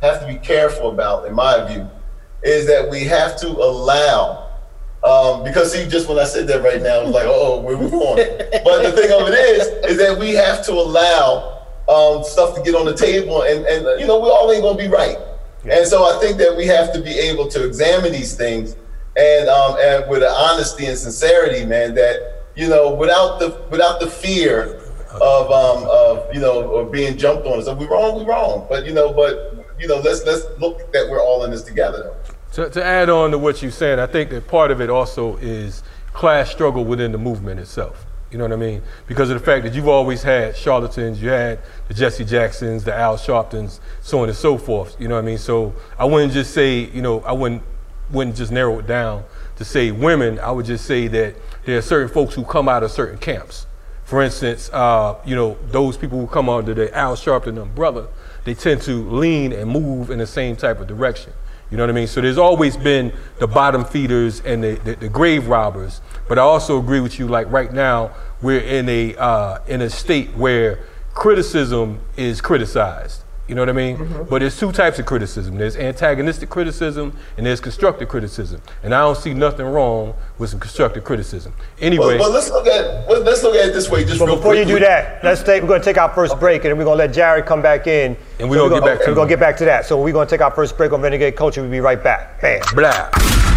have 0.00 0.20
to 0.20 0.26
be 0.26 0.36
careful 0.36 0.90
about, 0.90 1.26
in 1.26 1.34
my 1.34 1.66
view, 1.66 1.88
is 2.42 2.66
that 2.66 2.88
we 2.90 3.04
have 3.04 3.38
to 3.40 3.48
allow. 3.48 4.46
Um, 5.04 5.44
because 5.44 5.72
see, 5.72 5.86
just 5.88 6.08
when 6.08 6.18
I 6.18 6.24
said 6.24 6.48
that 6.48 6.62
right 6.62 6.82
now, 6.82 7.00
I 7.00 7.04
was 7.04 7.14
like, 7.14 7.26
oh, 7.26 7.60
where 7.60 7.76
we 7.76 7.88
going? 7.88 8.16
but 8.64 8.82
the 8.82 8.92
thing 8.92 9.12
of 9.12 9.28
it 9.28 9.34
is, 9.34 9.68
is 9.90 9.98
that 9.98 10.18
we 10.18 10.30
have 10.30 10.64
to 10.66 10.72
allow 10.72 11.66
um, 11.88 12.24
stuff 12.24 12.54
to 12.54 12.62
get 12.62 12.74
on 12.74 12.84
the 12.84 12.94
table, 12.94 13.42
and 13.42 13.64
and 13.64 14.00
you 14.00 14.06
know, 14.06 14.18
we 14.18 14.28
all 14.28 14.50
ain't 14.52 14.62
gonna 14.62 14.76
be 14.76 14.88
right. 14.88 15.16
And 15.64 15.86
so 15.86 16.04
I 16.04 16.18
think 16.20 16.38
that 16.38 16.56
we 16.56 16.66
have 16.66 16.92
to 16.92 17.00
be 17.00 17.10
able 17.10 17.48
to 17.48 17.66
examine 17.66 18.12
these 18.12 18.34
things 18.34 18.76
and 19.18 19.48
um, 19.48 19.76
and 19.80 20.08
with 20.08 20.22
an 20.22 20.30
honesty 20.30 20.86
and 20.86 20.96
sincerity, 20.96 21.66
man. 21.66 21.94
That 21.94 22.44
you 22.54 22.68
know, 22.68 22.94
without 22.94 23.38
the 23.40 23.60
without 23.70 24.00
the 24.00 24.08
fear 24.08 24.80
of 25.20 25.50
um 25.50 25.88
of 25.90 26.32
you 26.32 26.40
know 26.40 26.76
of 26.76 26.92
being 26.92 27.16
jumped 27.16 27.46
on. 27.46 27.62
So 27.62 27.72
if 27.72 27.78
we 27.78 27.86
wrong, 27.86 28.16
we're 28.16 28.32
wrong. 28.32 28.66
But 28.68 28.86
you 28.86 28.92
know, 28.92 29.12
but 29.12 29.66
you 29.78 29.88
know, 29.88 29.96
let's 29.96 30.24
let's 30.24 30.44
look 30.60 30.92
that 30.92 31.08
we're 31.10 31.20
all 31.20 31.44
in 31.44 31.50
this 31.50 31.62
together. 31.62 32.14
To, 32.54 32.70
to 32.70 32.84
add 32.84 33.08
on 33.10 33.30
to 33.32 33.38
what 33.38 33.62
you're 33.62 33.70
saying, 33.70 33.98
I 33.98 34.06
think 34.06 34.30
that 34.30 34.48
part 34.48 34.70
of 34.70 34.80
it 34.80 34.90
also 34.90 35.36
is 35.36 35.82
class 36.12 36.50
struggle 36.50 36.84
within 36.84 37.12
the 37.12 37.18
movement 37.18 37.60
itself. 37.60 38.06
You 38.30 38.36
know 38.36 38.44
what 38.44 38.52
I 38.52 38.56
mean? 38.56 38.82
Because 39.06 39.30
of 39.30 39.38
the 39.38 39.44
fact 39.44 39.64
that 39.64 39.74
you've 39.74 39.88
always 39.88 40.22
had 40.22 40.54
charlatans, 40.56 41.22
you 41.22 41.30
had 41.30 41.60
the 41.88 41.94
Jesse 41.94 42.24
Jacksons, 42.24 42.84
the 42.84 42.94
Al 42.94 43.16
Sharptons, 43.16 43.80
so 44.02 44.20
on 44.20 44.28
and 44.28 44.36
so 44.36 44.58
forth. 44.58 44.96
You 45.00 45.08
know 45.08 45.14
what 45.14 45.24
I 45.24 45.26
mean? 45.26 45.38
So 45.38 45.74
I 45.98 46.04
wouldn't 46.04 46.32
just 46.32 46.52
say, 46.52 46.80
you 46.80 47.00
know, 47.00 47.20
I 47.20 47.32
wouldn't 47.32 47.62
wouldn't 48.10 48.36
just 48.36 48.52
narrow 48.52 48.78
it 48.78 48.86
down 48.86 49.24
to 49.56 49.64
say 49.64 49.90
women. 49.90 50.38
I 50.40 50.50
would 50.50 50.66
just 50.66 50.84
say 50.84 51.08
that 51.08 51.36
there 51.64 51.78
are 51.78 51.82
certain 51.82 52.08
folks 52.08 52.34
who 52.34 52.44
come 52.44 52.68
out 52.68 52.82
of 52.82 52.90
certain 52.90 53.18
camps. 53.18 53.66
For 54.04 54.22
instance, 54.22 54.70
uh, 54.72 55.16
you 55.24 55.34
know, 55.34 55.58
those 55.70 55.96
people 55.96 56.18
who 56.18 56.26
come 56.26 56.48
under 56.48 56.72
the 56.74 56.94
Al 56.96 57.14
Sharpton 57.16 57.60
umbrella, 57.60 58.08
they 58.44 58.54
tend 58.54 58.80
to 58.82 59.08
lean 59.10 59.52
and 59.52 59.70
move 59.70 60.10
in 60.10 60.18
the 60.18 60.26
same 60.26 60.56
type 60.56 60.80
of 60.80 60.86
direction. 60.86 61.32
You 61.70 61.76
know 61.76 61.82
what 61.82 61.90
I 61.90 61.92
mean? 61.92 62.06
So 62.06 62.20
there's 62.20 62.38
always 62.38 62.76
been 62.76 63.12
the 63.38 63.46
bottom 63.46 63.84
feeders 63.84 64.40
and 64.40 64.64
the, 64.64 64.74
the, 64.84 64.94
the 64.96 65.08
grave 65.08 65.48
robbers. 65.48 66.00
But 66.28 66.38
I 66.38 66.42
also 66.42 66.78
agree 66.78 67.00
with 67.00 67.18
you. 67.18 67.28
Like 67.28 67.50
right 67.50 67.72
now, 67.72 68.14
we're 68.40 68.60
in 68.60 68.88
a 68.88 69.16
uh, 69.16 69.58
in 69.66 69.82
a 69.82 69.90
state 69.90 70.34
where 70.34 70.80
criticism 71.14 72.00
is 72.16 72.40
criticized. 72.40 73.22
You 73.48 73.54
know 73.54 73.62
what 73.62 73.70
I 73.70 73.72
mean? 73.72 73.96
Mm-hmm. 73.96 74.24
But 74.28 74.40
there's 74.40 74.58
two 74.58 74.72
types 74.72 74.98
of 74.98 75.06
criticism. 75.06 75.56
There's 75.56 75.76
antagonistic 75.76 76.50
criticism 76.50 77.16
and 77.38 77.46
there's 77.46 77.60
constructive 77.60 78.08
criticism. 78.08 78.60
And 78.82 78.94
I 78.94 79.00
don't 79.00 79.16
see 79.16 79.32
nothing 79.32 79.64
wrong 79.64 80.14
with 80.36 80.50
some 80.50 80.60
constructive 80.60 81.02
criticism. 81.02 81.54
Anyway, 81.80 82.18
Well, 82.18 82.18
well, 82.18 82.30
let's 82.30 82.50
look 82.50 82.66
at 82.66 83.08
well, 83.08 83.22
let's 83.22 83.42
look 83.42 83.54
at 83.54 83.70
it 83.70 83.72
this 83.72 83.88
way. 83.88 84.04
Just 84.04 84.20
real 84.20 84.36
before 84.36 84.54
you 84.54 84.66
do 84.66 84.78
that, 84.80 85.24
let's 85.24 85.42
take. 85.42 85.62
We're 85.62 85.68
going 85.68 85.80
to 85.80 85.84
take 85.84 85.96
our 85.96 86.12
first 86.14 86.38
break, 86.38 86.64
and 86.64 86.70
then 86.70 86.78
we're 86.78 86.84
going 86.84 86.98
to 86.98 87.04
let 87.06 87.14
Jared 87.14 87.46
come 87.46 87.62
back 87.62 87.86
in. 87.86 88.16
And 88.38 88.50
we're 88.50 88.58
gonna 88.58 88.74
get 88.74 88.84
back 88.84 89.04
to 89.04 89.10
We're 89.10 89.14
going 89.14 89.28
to 89.28 89.32
get 89.32 89.40
back 89.40 89.56
to 89.56 89.64
that. 89.64 89.86
So 89.86 90.00
we're 90.00 90.12
going 90.12 90.28
to 90.28 90.30
take 90.30 90.42
our 90.42 90.50
first 90.50 90.76
break 90.76 90.92
on 90.92 91.00
Renegade 91.00 91.34
Culture. 91.34 91.62
We'll 91.62 91.70
be 91.70 91.80
right 91.80 92.02
back. 92.02 92.40
Bam. 92.42 92.60
blah. 92.74 93.47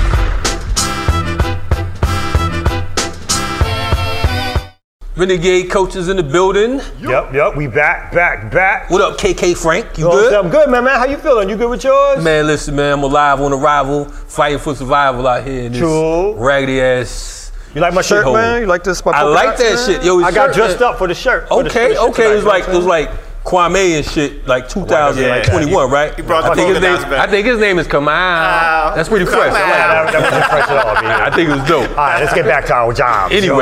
Renegade 5.25 5.69
Culture 5.69 5.99
in 6.09 6.17
the 6.17 6.23
building. 6.23 6.81
Yep, 6.99 7.31
yep. 7.35 7.55
We 7.55 7.67
back, 7.67 8.11
back, 8.11 8.51
back. 8.51 8.89
What 8.89 9.01
up, 9.01 9.19
KK 9.19 9.55
Frank? 9.55 9.95
You 9.95 10.05
You 10.05 10.09
know 10.09 10.15
what 10.15 10.23
I'm 10.25 10.29
good? 10.31 10.45
I'm 10.45 10.49
good, 10.49 10.69
man. 10.71 10.83
Man, 10.83 10.97
how 10.97 11.05
you 11.05 11.17
feeling? 11.17 11.47
You 11.47 11.57
good 11.57 11.69
with 11.69 11.83
yours? 11.83 12.23
Man, 12.23 12.47
listen, 12.47 12.75
man, 12.75 12.93
I'm 12.93 13.03
alive 13.03 13.39
on 13.39 13.53
arrival, 13.53 14.05
fighting 14.05 14.57
for 14.57 14.73
survival 14.73 15.27
out 15.27 15.45
here 15.45 15.65
in 15.65 15.73
this 15.73 15.79
True. 15.79 16.33
raggedy 16.33 16.81
ass. 16.81 17.51
You 17.75 17.81
like 17.81 17.93
my 17.93 18.01
shirt, 18.01 18.25
shithole. 18.25 18.33
man? 18.33 18.61
You 18.61 18.65
like 18.67 18.83
this? 18.83 18.99
I 19.05 19.21
like 19.21 19.57
that 19.57 19.75
man? 19.75 19.85
shit. 19.85 20.03
Yo, 20.03 20.21
I 20.21 20.31
got 20.31 20.47
shirt, 20.47 20.55
dressed 20.55 20.79
man. 20.79 20.89
up 20.89 20.97
for 20.97 21.07
the 21.07 21.13
shirt. 21.13 21.47
for 21.49 21.65
Okay, 21.67 21.93
the 21.93 22.01
okay, 22.01 22.23
tonight, 22.23 22.31
it 22.31 22.35
was 22.37 22.45
like 22.45 22.67
it 22.67 22.75
was 22.75 22.85
like 22.85 23.09
Kwame 23.43 23.97
and 23.97 24.05
shit, 24.05 24.47
like 24.47 24.69
2021, 24.69 25.91
right? 25.91 26.15
He 26.15 26.21
brought 26.23 26.45
I 26.45 26.55
think 26.55 26.69
his 26.69 26.81
name. 26.81 27.01
back. 27.09 27.27
I 27.27 27.31
think 27.31 27.45
his 27.45 27.59
name 27.59 27.77
is 27.79 27.87
Kamal. 27.87 28.09
Uh, 28.09 28.95
That's 28.95 29.09
pretty 29.09 29.25
fresh. 29.25 29.53
I 29.53 29.53
like 29.53 29.53
that. 29.53 30.11
That, 30.11 30.11
that 30.13 30.21
wasn't 30.21 30.45
fresh 30.45 30.69
at 30.69 30.85
all, 30.85 30.93
man. 31.03 31.21
I 31.21 31.35
think 31.35 31.49
it 31.49 31.53
was 31.53 31.67
dope. 31.67 31.89
All 31.91 31.95
right, 31.97 32.19
let's 32.19 32.33
get 32.33 32.45
back 32.45 32.65
to 32.65 32.73
our 32.73 32.93
job. 32.93 33.31
You 33.31 33.41
know 33.47 33.57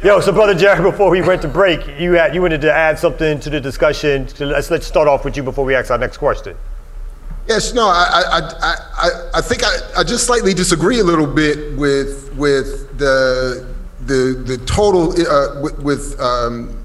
Yo, 0.00 0.20
so 0.20 0.30
brother 0.30 0.54
Jared, 0.54 0.80
before 0.84 1.10
we 1.10 1.20
went 1.22 1.42
to 1.42 1.48
break, 1.48 1.84
you 1.98 2.12
had 2.12 2.32
you 2.32 2.40
wanted 2.40 2.60
to 2.60 2.72
add 2.72 2.96
something 2.96 3.40
to 3.40 3.50
the 3.50 3.60
discussion. 3.60 4.28
Let's 4.38 4.70
let's 4.70 4.86
start 4.86 5.08
off 5.08 5.24
with 5.24 5.36
you 5.36 5.42
before 5.42 5.64
we 5.64 5.74
ask 5.74 5.90
our 5.90 5.98
next 5.98 6.18
question. 6.18 6.56
Yes, 7.48 7.74
no, 7.74 7.88
I, 7.88 8.22
I, 8.26 8.40
I, 8.60 9.30
I, 9.34 9.40
think 9.40 9.64
I, 9.64 9.74
I 9.96 10.04
just 10.04 10.26
slightly 10.26 10.54
disagree 10.54 11.00
a 11.00 11.04
little 11.04 11.26
bit 11.26 11.76
with 11.76 12.32
with 12.36 12.96
the 12.96 13.74
the 14.02 14.40
the 14.46 14.58
total 14.66 15.10
uh, 15.26 15.60
with, 15.62 15.82
with 15.82 16.20
um, 16.20 16.80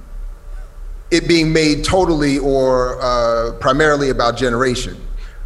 it 1.11 1.27
being 1.27 1.53
made 1.53 1.83
totally 1.83 2.39
or 2.39 2.99
uh, 2.99 3.51
primarily 3.59 4.09
about 4.09 4.37
generation. 4.37 4.99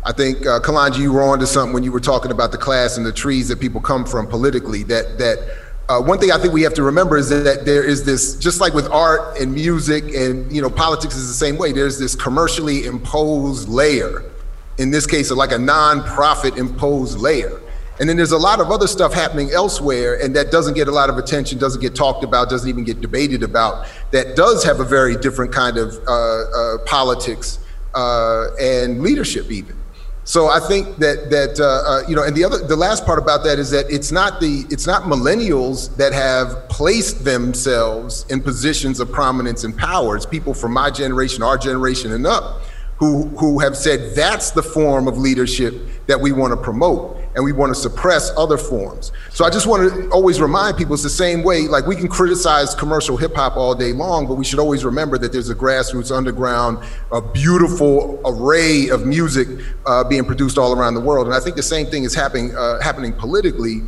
I 0.06 0.14
think 0.14 0.46
uh, 0.46 0.62
Kalonji, 0.62 1.00
you 1.00 1.12
were 1.12 1.22
onto 1.24 1.46
something 1.46 1.74
when 1.74 1.84
you 1.84 1.92
were 1.92 2.00
talking 2.00 2.32
about 2.32 2.54
the 2.54 2.58
class 2.58 2.96
and 2.96 3.06
the 3.06 3.12
trees 3.12 3.50
that 3.50 3.60
people 3.60 3.82
come 3.82 4.06
from 4.06 4.26
politically. 4.26 4.84
That 4.84 5.18
that 5.18 5.67
uh, 5.90 6.02
one 6.02 6.20
thing 6.20 6.32
I 6.32 6.38
think 6.38 6.54
we 6.54 6.64
have 6.64 6.74
to 6.74 6.84
remember 6.84 7.18
is 7.18 7.30
that 7.30 7.66
there 7.66 7.84
is 7.84 8.04
this, 8.04 8.36
just 8.36 8.60
like 8.60 8.74
with 8.74 8.90
art 8.90 9.40
and 9.40 9.54
music 9.54 10.04
and 10.14 10.52
you 10.52 10.62
know 10.62 10.70
politics 10.70 11.16
is 11.16 11.28
the 11.28 11.34
same 11.34 11.58
way. 11.58 11.72
There's 11.72 11.98
this 11.98 12.14
commercially 12.14 12.86
imposed 12.86 13.70
layer, 13.70 14.24
in 14.78 14.92
this 14.92 15.08
case, 15.08 15.32
like 15.32 15.54
a 15.54 15.58
non-profit 15.58 16.58
imposed 16.58 17.20
layer. 17.20 17.62
And 18.00 18.08
then 18.08 18.16
there's 18.16 18.34
a 18.34 18.38
lot 18.38 18.60
of 18.60 18.70
other 18.70 18.86
stuff 18.86 19.14
happening 19.14 19.50
elsewhere, 19.52 20.22
and 20.22 20.36
that 20.36 20.52
doesn't 20.52 20.76
get 20.76 20.88
a 20.88 20.92
lot 20.92 21.10
of 21.10 21.18
attention, 21.18 21.58
doesn't 21.58 21.82
get 21.82 21.96
talked 21.96 22.24
about, 22.24 22.50
doesn't 22.50 22.70
even 22.70 22.84
get 22.84 23.02
debated 23.02 23.42
about. 23.42 23.88
That 24.12 24.36
does 24.36 24.64
have 24.66 24.80
a 24.80 24.84
very 24.84 25.16
different 25.16 25.52
kind 25.52 25.78
of 25.78 25.98
uh, 26.08 26.12
uh, 26.12 26.78
politics 26.86 27.60
uh, 27.96 28.54
and 28.60 29.02
leadership, 29.02 29.50
even. 29.50 29.76
So 30.28 30.50
I 30.50 30.60
think 30.60 30.98
that 30.98 31.30
that 31.30 31.58
uh, 31.58 31.64
uh, 31.64 32.02
you 32.06 32.14
know, 32.14 32.24
and 32.24 32.36
the 32.36 32.44
other, 32.44 32.58
the 32.58 32.76
last 32.76 33.06
part 33.06 33.18
about 33.18 33.46
that 33.46 33.60
is 33.60 33.72
that 33.72 33.90
it's 33.90 34.12
not 34.12 34.42
the 34.42 34.66
it's 34.70 34.86
not 34.86 35.04
millennials 35.04 35.96
that 35.96 36.12
have 36.12 36.68
placed 36.68 37.24
themselves 37.24 38.26
in 38.30 38.42
positions 38.42 39.00
of 39.00 39.10
prominence 39.10 39.64
and 39.64 39.76
power. 39.76 40.18
It's 40.18 40.26
people 40.26 40.54
from 40.54 40.74
my 40.74 40.92
generation, 40.92 41.44
our 41.44 41.58
generation, 41.58 42.12
and 42.12 42.28
up 42.28 42.62
who 42.98 43.24
who 43.40 43.60
have 43.60 43.78
said 43.78 44.16
that's 44.16 44.52
the 44.52 44.62
form 44.62 45.08
of 45.08 45.18
leadership 45.18 45.74
that 46.08 46.20
we 46.20 46.34
want 46.34 46.52
to 46.52 46.58
promote 46.58 47.17
and 47.38 47.46
we 47.46 47.52
want 47.52 47.74
to 47.74 47.80
suppress 47.80 48.32
other 48.36 48.58
forms. 48.58 49.12
So 49.30 49.46
I 49.46 49.52
just 49.52 49.68
want 49.68 49.94
to 49.94 50.10
always 50.10 50.42
remind 50.42 50.76
people 50.76 50.96
it's 50.96 51.04
the 51.04 51.10
same 51.10 51.44
way 51.44 51.68
like 51.68 51.86
we 51.86 51.96
can 51.96 52.08
criticize 52.08 52.74
commercial 52.74 53.16
hip 53.16 53.36
hop 53.36 53.56
all 53.56 53.76
day 53.76 53.94
long 53.94 54.26
but 54.26 54.34
we 54.34 54.44
should 54.44 54.58
always 54.58 54.84
remember 54.84 55.20
that 55.20 55.32
there's 55.32 55.52
a 55.52 55.56
grassroots 55.56 56.12
underground 56.12 56.84
a 57.12 57.22
beautiful 57.22 58.20
array 58.26 58.90
of 58.90 59.06
music 59.06 59.48
uh, 59.86 60.04
being 60.04 60.26
produced 60.26 60.58
all 60.58 60.74
around 60.74 60.96
the 60.96 61.00
world 61.00 61.28
and 61.28 61.36
I 61.36 61.40
think 61.40 61.56
the 61.56 61.62
same 61.62 61.86
thing 61.86 62.06
is 62.06 62.16
happening 62.16 62.56
uh, 62.56 62.82
happening 62.82 63.14
politically 63.14 63.82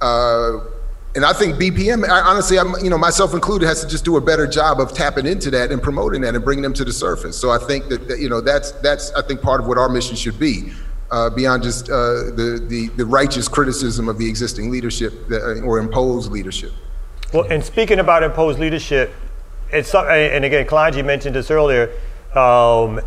uh, 0.00 0.60
and 1.14 1.24
I 1.24 1.32
think 1.32 1.56
BPM, 1.56 2.06
I, 2.06 2.20
honestly, 2.20 2.58
I'm, 2.58 2.74
you 2.84 2.90
know, 2.90 2.98
myself 2.98 3.32
included, 3.32 3.64
has 3.64 3.80
to 3.80 3.88
just 3.88 4.04
do 4.04 4.18
a 4.18 4.20
better 4.20 4.46
job 4.46 4.80
of 4.80 4.92
tapping 4.92 5.24
into 5.24 5.50
that 5.52 5.72
and 5.72 5.82
promoting 5.82 6.20
that 6.20 6.34
and 6.34 6.44
bringing 6.44 6.62
them 6.62 6.74
to 6.74 6.84
the 6.84 6.92
surface. 6.92 7.38
So 7.38 7.50
I 7.50 7.56
think 7.56 7.88
that, 7.88 8.06
that 8.08 8.18
you 8.18 8.28
know, 8.28 8.42
that's 8.42 8.72
that's 8.72 9.12
I 9.12 9.22
think 9.22 9.40
part 9.40 9.62
of 9.62 9.66
what 9.66 9.78
our 9.78 9.88
mission 9.88 10.14
should 10.14 10.38
be, 10.38 10.74
uh, 11.10 11.30
beyond 11.30 11.62
just 11.62 11.88
uh, 11.88 12.34
the, 12.34 12.64
the 12.68 12.88
the 12.96 13.06
righteous 13.06 13.48
criticism 13.48 14.08
of 14.08 14.18
the 14.18 14.28
existing 14.28 14.70
leadership 14.70 15.28
that, 15.28 15.62
or 15.64 15.78
imposed 15.78 16.30
leadership. 16.32 16.72
Well, 17.32 17.44
and 17.50 17.62
speaking 17.64 17.98
about 17.98 18.22
imposed 18.22 18.58
leadership, 18.58 19.12
it's 19.70 19.94
and 19.94 20.06
and 20.08 20.44
again, 20.44 20.66
Kalonji 20.66 21.04
mentioned 21.04 21.36
this 21.36 21.50
earlier. 21.50 21.90
Um, 22.34 23.00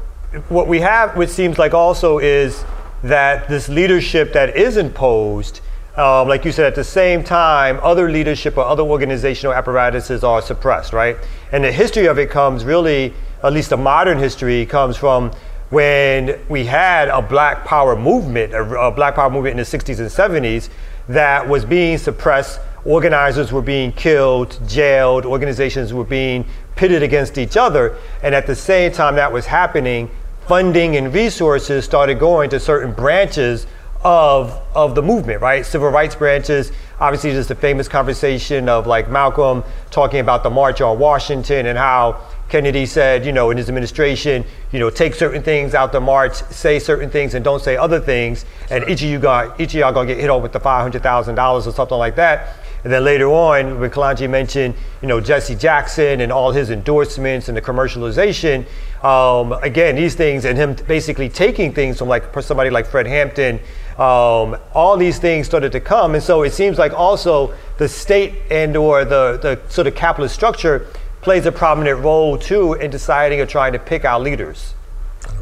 what 0.49 0.67
we 0.67 0.79
have, 0.79 1.17
which 1.17 1.29
seems 1.29 1.57
like 1.57 1.73
also, 1.73 2.19
is 2.19 2.63
that 3.03 3.47
this 3.47 3.69
leadership 3.69 4.33
that 4.33 4.55
is 4.55 4.77
imposed, 4.77 5.61
um, 5.95 6.27
like 6.27 6.45
you 6.45 6.51
said, 6.51 6.65
at 6.65 6.75
the 6.75 6.83
same 6.83 7.23
time, 7.23 7.79
other 7.81 8.09
leadership 8.11 8.57
or 8.57 8.63
other 8.63 8.83
organizational 8.83 9.53
apparatuses 9.53 10.23
are 10.23 10.41
suppressed, 10.41 10.93
right? 10.93 11.17
And 11.51 11.63
the 11.63 11.71
history 11.71 12.05
of 12.05 12.19
it 12.19 12.29
comes 12.29 12.63
really, 12.63 13.13
at 13.43 13.53
least 13.53 13.71
the 13.71 13.77
modern 13.77 14.19
history, 14.19 14.65
comes 14.65 14.97
from 14.97 15.31
when 15.69 16.39
we 16.49 16.65
had 16.65 17.09
a 17.09 17.21
Black 17.21 17.65
Power 17.65 17.95
movement, 17.95 18.53
a, 18.53 18.63
a 18.79 18.91
Black 18.91 19.15
Power 19.15 19.29
movement 19.29 19.51
in 19.51 19.57
the 19.57 19.63
60s 19.63 19.99
and 19.99 20.09
70s 20.09 20.69
that 21.07 21.47
was 21.47 21.65
being 21.65 21.97
suppressed. 21.97 22.59
Organizers 22.85 23.51
were 23.51 23.61
being 23.61 23.91
killed, 23.91 24.57
jailed, 24.67 25.25
organizations 25.25 25.93
were 25.93 26.05
being 26.05 26.45
pitted 26.75 27.03
against 27.03 27.37
each 27.37 27.57
other. 27.57 27.97
And 28.23 28.33
at 28.33 28.47
the 28.47 28.55
same 28.55 28.91
time 28.91 29.15
that 29.15 29.31
was 29.31 29.45
happening, 29.45 30.09
funding 30.47 30.95
and 30.95 31.13
resources 31.13 31.85
started 31.85 32.19
going 32.19 32.49
to 32.51 32.59
certain 32.59 32.93
branches 32.93 33.67
of, 34.03 34.59
of 34.73 34.95
the 34.95 35.01
movement, 35.01 35.41
right? 35.41 35.65
Civil 35.65 35.89
rights 35.89 36.15
branches. 36.15 36.71
Obviously, 36.99 37.33
there's 37.33 37.47
the 37.47 37.55
famous 37.55 37.87
conversation 37.87 38.69
of 38.69 38.87
like 38.87 39.09
Malcolm 39.09 39.63
talking 39.91 40.21
about 40.21 40.43
the 40.43 40.49
March 40.49 40.79
on 40.79 40.97
Washington 40.97 41.65
and 41.65 41.77
how 41.77 42.21
Kennedy 42.49 42.85
said, 42.85 43.25
you 43.25 43.31
know, 43.31 43.51
in 43.51 43.57
his 43.57 43.69
administration, 43.69 44.43
you 44.71 44.79
know, 44.79 44.89
take 44.89 45.13
certain 45.13 45.43
things 45.43 45.73
out 45.73 45.91
the 45.91 46.01
march, 46.01 46.33
say 46.33 46.79
certain 46.79 47.09
things, 47.09 47.35
and 47.35 47.45
don't 47.45 47.61
say 47.61 47.77
other 47.77 47.99
things. 47.99 48.45
And 48.69 48.87
each 48.89 49.03
of 49.03 49.09
you 49.09 49.19
got, 49.19 49.59
each 49.61 49.73
of 49.75 49.79
y'all 49.79 49.93
gonna 49.93 50.07
get 50.07 50.17
hit 50.17 50.29
over 50.29 50.43
with 50.43 50.53
the 50.53 50.59
five 50.59 50.81
hundred 50.81 51.03
thousand 51.03 51.35
dollars 51.35 51.67
or 51.67 51.71
something 51.71 51.97
like 51.97 52.15
that. 52.15 52.57
And 52.83 52.93
then 52.93 53.03
later 53.03 53.27
on, 53.27 53.79
when 53.79 53.89
Kalonji 53.89 54.29
mentioned, 54.29 54.73
you 55.01 55.07
know, 55.07 55.19
Jesse 55.19 55.55
Jackson 55.55 56.21
and 56.21 56.31
all 56.31 56.51
his 56.51 56.69
endorsements 56.69 57.49
and 57.49 57.57
the 57.57 57.61
commercialization, 57.61 58.65
um, 59.03 59.51
again, 59.63 59.95
these 59.95 60.15
things 60.15 60.45
and 60.45 60.57
him 60.57 60.75
basically 60.87 61.27
taking 61.29 61.73
things 61.73 61.97
from 61.99 62.07
like 62.07 62.23
somebody 62.41 62.69
like 62.69 62.85
Fred 62.85 63.05
Hampton, 63.05 63.59
um, 63.97 64.57
all 64.73 64.95
these 64.97 65.19
things 65.19 65.45
started 65.45 65.73
to 65.73 65.81
come. 65.81 66.15
And 66.15 66.23
so 66.23 66.43
it 66.43 66.53
seems 66.53 66.77
like 66.77 66.93
also 66.93 67.53
the 67.77 67.89
state 67.89 68.35
and 68.49 68.77
or 68.77 69.03
the, 69.03 69.37
the 69.41 69.59
sort 69.69 69.87
of 69.87 69.95
capitalist 69.95 70.33
structure 70.33 70.87
plays 71.21 71.45
a 71.45 71.51
prominent 71.51 71.99
role 71.99 72.37
too 72.37 72.73
in 72.73 72.91
deciding 72.91 73.39
or 73.41 73.45
trying 73.45 73.73
to 73.73 73.79
pick 73.79 74.05
our 74.05 74.19
leaders. 74.19 74.73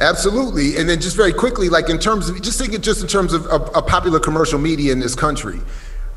Absolutely. 0.01 0.77
And 0.77 0.89
then 0.89 0.99
just 0.99 1.15
very 1.15 1.33
quickly, 1.33 1.69
like 1.69 1.89
in 1.89 1.99
terms 1.99 2.29
of, 2.29 2.41
just 2.41 2.59
thinking 2.59 2.81
just 2.81 3.01
in 3.01 3.07
terms 3.07 3.33
of, 3.33 3.45
of, 3.47 3.63
of 3.75 3.87
popular 3.87 4.19
commercial 4.19 4.59
media 4.59 4.91
in 4.91 4.99
this 4.99 5.15
country. 5.15 5.59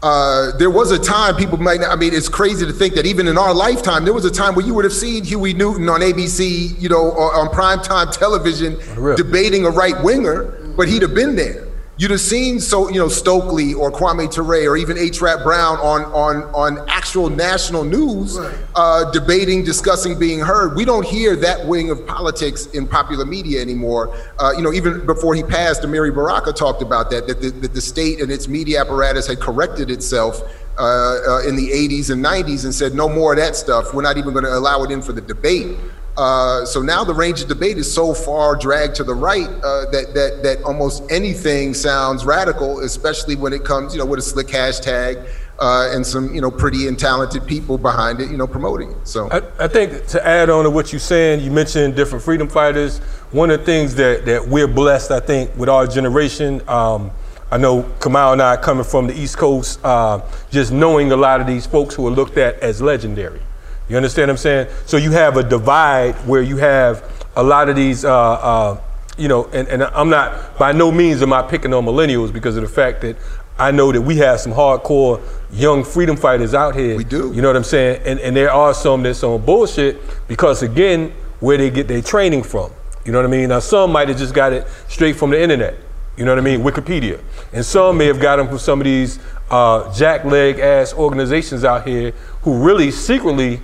Uh, 0.02 0.56
there 0.56 0.70
was 0.70 0.90
a 0.90 0.98
time 0.98 1.36
people 1.36 1.58
might 1.58 1.80
not, 1.80 1.90
I 1.90 1.96
mean, 1.96 2.14
it's 2.14 2.28
crazy 2.28 2.64
to 2.64 2.72
think 2.72 2.94
that 2.94 3.04
even 3.04 3.28
in 3.28 3.36
our 3.36 3.52
lifetime, 3.52 4.06
there 4.06 4.14
was 4.14 4.24
a 4.24 4.30
time 4.30 4.54
where 4.54 4.64
you 4.64 4.72
would 4.72 4.84
have 4.84 4.94
seen 4.94 5.24
Huey 5.24 5.52
Newton 5.52 5.90
on 5.90 6.00
ABC, 6.00 6.80
you 6.80 6.88
know, 6.88 7.10
or 7.10 7.34
on 7.34 7.48
primetime 7.48 8.10
television 8.16 8.78
debating 9.16 9.66
a 9.66 9.70
right 9.70 10.02
winger, 10.02 10.44
but 10.74 10.88
he'd 10.88 11.02
have 11.02 11.14
been 11.14 11.36
there. 11.36 11.66
You'd 12.00 12.12
have 12.12 12.20
seen 12.22 12.60
so 12.60 12.88
you 12.88 12.98
know 12.98 13.08
Stokely 13.08 13.74
or 13.74 13.92
Kwame 13.92 14.32
Ture 14.32 14.70
or 14.70 14.78
even 14.78 14.96
H. 14.96 15.20
Rap 15.20 15.42
Brown 15.42 15.76
on 15.80 16.04
on 16.14 16.44
on 16.54 16.88
actual 16.88 17.28
national 17.28 17.84
news 17.84 18.38
uh, 18.74 19.10
debating, 19.10 19.62
discussing, 19.62 20.18
being 20.18 20.38
heard. 20.38 20.76
We 20.76 20.86
don't 20.86 21.04
hear 21.04 21.36
that 21.36 21.66
wing 21.66 21.90
of 21.90 22.06
politics 22.06 22.64
in 22.68 22.88
popular 22.88 23.26
media 23.26 23.60
anymore. 23.60 24.16
Uh, 24.38 24.52
you 24.56 24.62
know, 24.62 24.72
even 24.72 25.04
before 25.04 25.34
he 25.34 25.42
passed, 25.42 25.82
Amiri 25.82 26.14
Baraka 26.14 26.54
talked 26.54 26.80
about 26.80 27.10
that 27.10 27.26
that 27.26 27.42
the, 27.42 27.50
that 27.50 27.74
the 27.74 27.82
state 27.82 28.22
and 28.22 28.32
its 28.32 28.48
media 28.48 28.80
apparatus 28.80 29.26
had 29.26 29.38
corrected 29.38 29.90
itself. 29.90 30.40
Uh, 30.78 31.18
uh, 31.28 31.42
in 31.46 31.56
the 31.56 31.68
80s 31.68 32.08
and 32.08 32.24
90s, 32.24 32.64
and 32.64 32.74
said 32.74 32.94
no 32.94 33.06
more 33.06 33.34
of 33.34 33.38
that 33.38 33.54
stuff. 33.54 33.92
We're 33.92 34.00
not 34.00 34.16
even 34.16 34.32
going 34.32 34.46
to 34.46 34.54
allow 34.54 34.82
it 34.82 34.90
in 34.90 35.02
for 35.02 35.12
the 35.12 35.20
debate. 35.20 35.76
Uh, 36.20 36.66
so 36.66 36.82
now 36.82 37.02
the 37.02 37.14
range 37.14 37.40
of 37.40 37.48
debate 37.48 37.78
is 37.78 37.90
so 37.90 38.12
far 38.12 38.54
dragged 38.54 38.94
to 38.94 39.02
the 39.02 39.14
right 39.14 39.48
uh, 39.48 39.86
that 39.90 40.12
that 40.12 40.42
that 40.42 40.62
almost 40.64 41.02
anything 41.10 41.72
sounds 41.72 42.26
radical, 42.26 42.80
especially 42.80 43.36
when 43.36 43.54
it 43.54 43.64
comes, 43.64 43.94
you 43.94 43.98
know, 43.98 44.04
with 44.04 44.18
a 44.18 44.22
slick 44.22 44.48
hashtag 44.48 45.26
uh, 45.60 45.90
and 45.94 46.06
some, 46.06 46.34
you 46.34 46.42
know, 46.42 46.50
pretty 46.50 46.88
and 46.88 46.98
talented 46.98 47.46
people 47.46 47.78
behind 47.78 48.20
it, 48.20 48.30
you 48.30 48.36
know, 48.36 48.46
promoting 48.46 48.90
it. 48.92 49.08
So 49.08 49.30
I, 49.30 49.64
I 49.64 49.66
think 49.66 50.06
to 50.08 50.26
add 50.26 50.50
on 50.50 50.64
to 50.64 50.70
what 50.70 50.92
you're 50.92 51.00
saying, 51.00 51.40
you 51.40 51.50
mentioned 51.50 51.96
different 51.96 52.22
freedom 52.22 52.48
fighters. 52.48 52.98
One 53.30 53.50
of 53.50 53.60
the 53.60 53.64
things 53.64 53.94
that, 53.94 54.26
that 54.26 54.46
we're 54.46 54.68
blessed, 54.68 55.12
I 55.12 55.20
think, 55.20 55.56
with 55.56 55.70
our 55.70 55.86
generation, 55.86 56.60
um, 56.68 57.12
I 57.50 57.56
know 57.56 57.84
Kamau 57.98 58.34
and 58.34 58.42
I 58.42 58.58
coming 58.58 58.84
from 58.84 59.06
the 59.06 59.14
East 59.18 59.38
Coast, 59.38 59.82
uh, 59.82 60.20
just 60.50 60.70
knowing 60.70 61.12
a 61.12 61.16
lot 61.16 61.40
of 61.40 61.46
these 61.46 61.64
folks 61.64 61.94
who 61.94 62.06
are 62.06 62.10
looked 62.10 62.36
at 62.36 62.58
as 62.60 62.82
legendary. 62.82 63.40
You 63.90 63.96
understand 63.96 64.28
what 64.28 64.34
I'm 64.34 64.36
saying? 64.38 64.68
So 64.86 64.96
you 64.96 65.10
have 65.10 65.36
a 65.36 65.42
divide 65.42 66.14
where 66.24 66.42
you 66.42 66.58
have 66.58 67.04
a 67.34 67.42
lot 67.42 67.68
of 67.68 67.74
these, 67.74 68.04
uh, 68.04 68.14
uh, 68.14 68.80
you 69.18 69.26
know, 69.26 69.46
and, 69.46 69.66
and 69.66 69.82
I'm 69.82 70.08
not, 70.08 70.56
by 70.58 70.70
no 70.70 70.92
means 70.92 71.22
am 71.22 71.32
I 71.32 71.42
picking 71.42 71.74
on 71.74 71.84
millennials 71.84 72.32
because 72.32 72.56
of 72.56 72.62
the 72.62 72.68
fact 72.68 73.00
that 73.00 73.16
I 73.58 73.72
know 73.72 73.90
that 73.90 74.00
we 74.00 74.16
have 74.18 74.38
some 74.38 74.52
hardcore 74.52 75.20
young 75.50 75.82
freedom 75.82 76.16
fighters 76.16 76.54
out 76.54 76.76
here. 76.76 76.96
We 76.96 77.02
do. 77.02 77.32
You 77.34 77.42
know 77.42 77.48
what 77.48 77.56
I'm 77.56 77.64
saying? 77.64 78.02
And, 78.04 78.20
and 78.20 78.36
there 78.36 78.52
are 78.52 78.72
some 78.72 79.02
that's 79.02 79.24
on 79.24 79.44
bullshit 79.44 80.00
because, 80.28 80.62
again, 80.62 81.12
where 81.40 81.58
they 81.58 81.68
get 81.68 81.88
their 81.88 82.00
training 82.00 82.44
from. 82.44 82.70
You 83.04 83.10
know 83.10 83.18
what 83.18 83.26
I 83.26 83.30
mean? 83.30 83.48
Now, 83.48 83.58
some 83.58 83.90
might 83.90 84.08
have 84.08 84.18
just 84.18 84.34
got 84.34 84.52
it 84.52 84.68
straight 84.86 85.16
from 85.16 85.30
the 85.30 85.42
internet. 85.42 85.74
You 86.16 86.24
know 86.24 86.30
what 86.30 86.38
I 86.38 86.42
mean? 86.42 86.60
Wikipedia. 86.60 87.20
And 87.52 87.64
some 87.64 87.98
may 87.98 88.06
have 88.06 88.20
got 88.20 88.36
them 88.36 88.46
from 88.46 88.58
some 88.58 88.80
of 88.80 88.84
these 88.84 89.18
uh, 89.50 89.90
jackleg 89.90 90.60
ass 90.60 90.94
organizations 90.94 91.64
out 91.64 91.86
here 91.86 92.12
who 92.42 92.62
really 92.62 92.92
secretly 92.92 93.60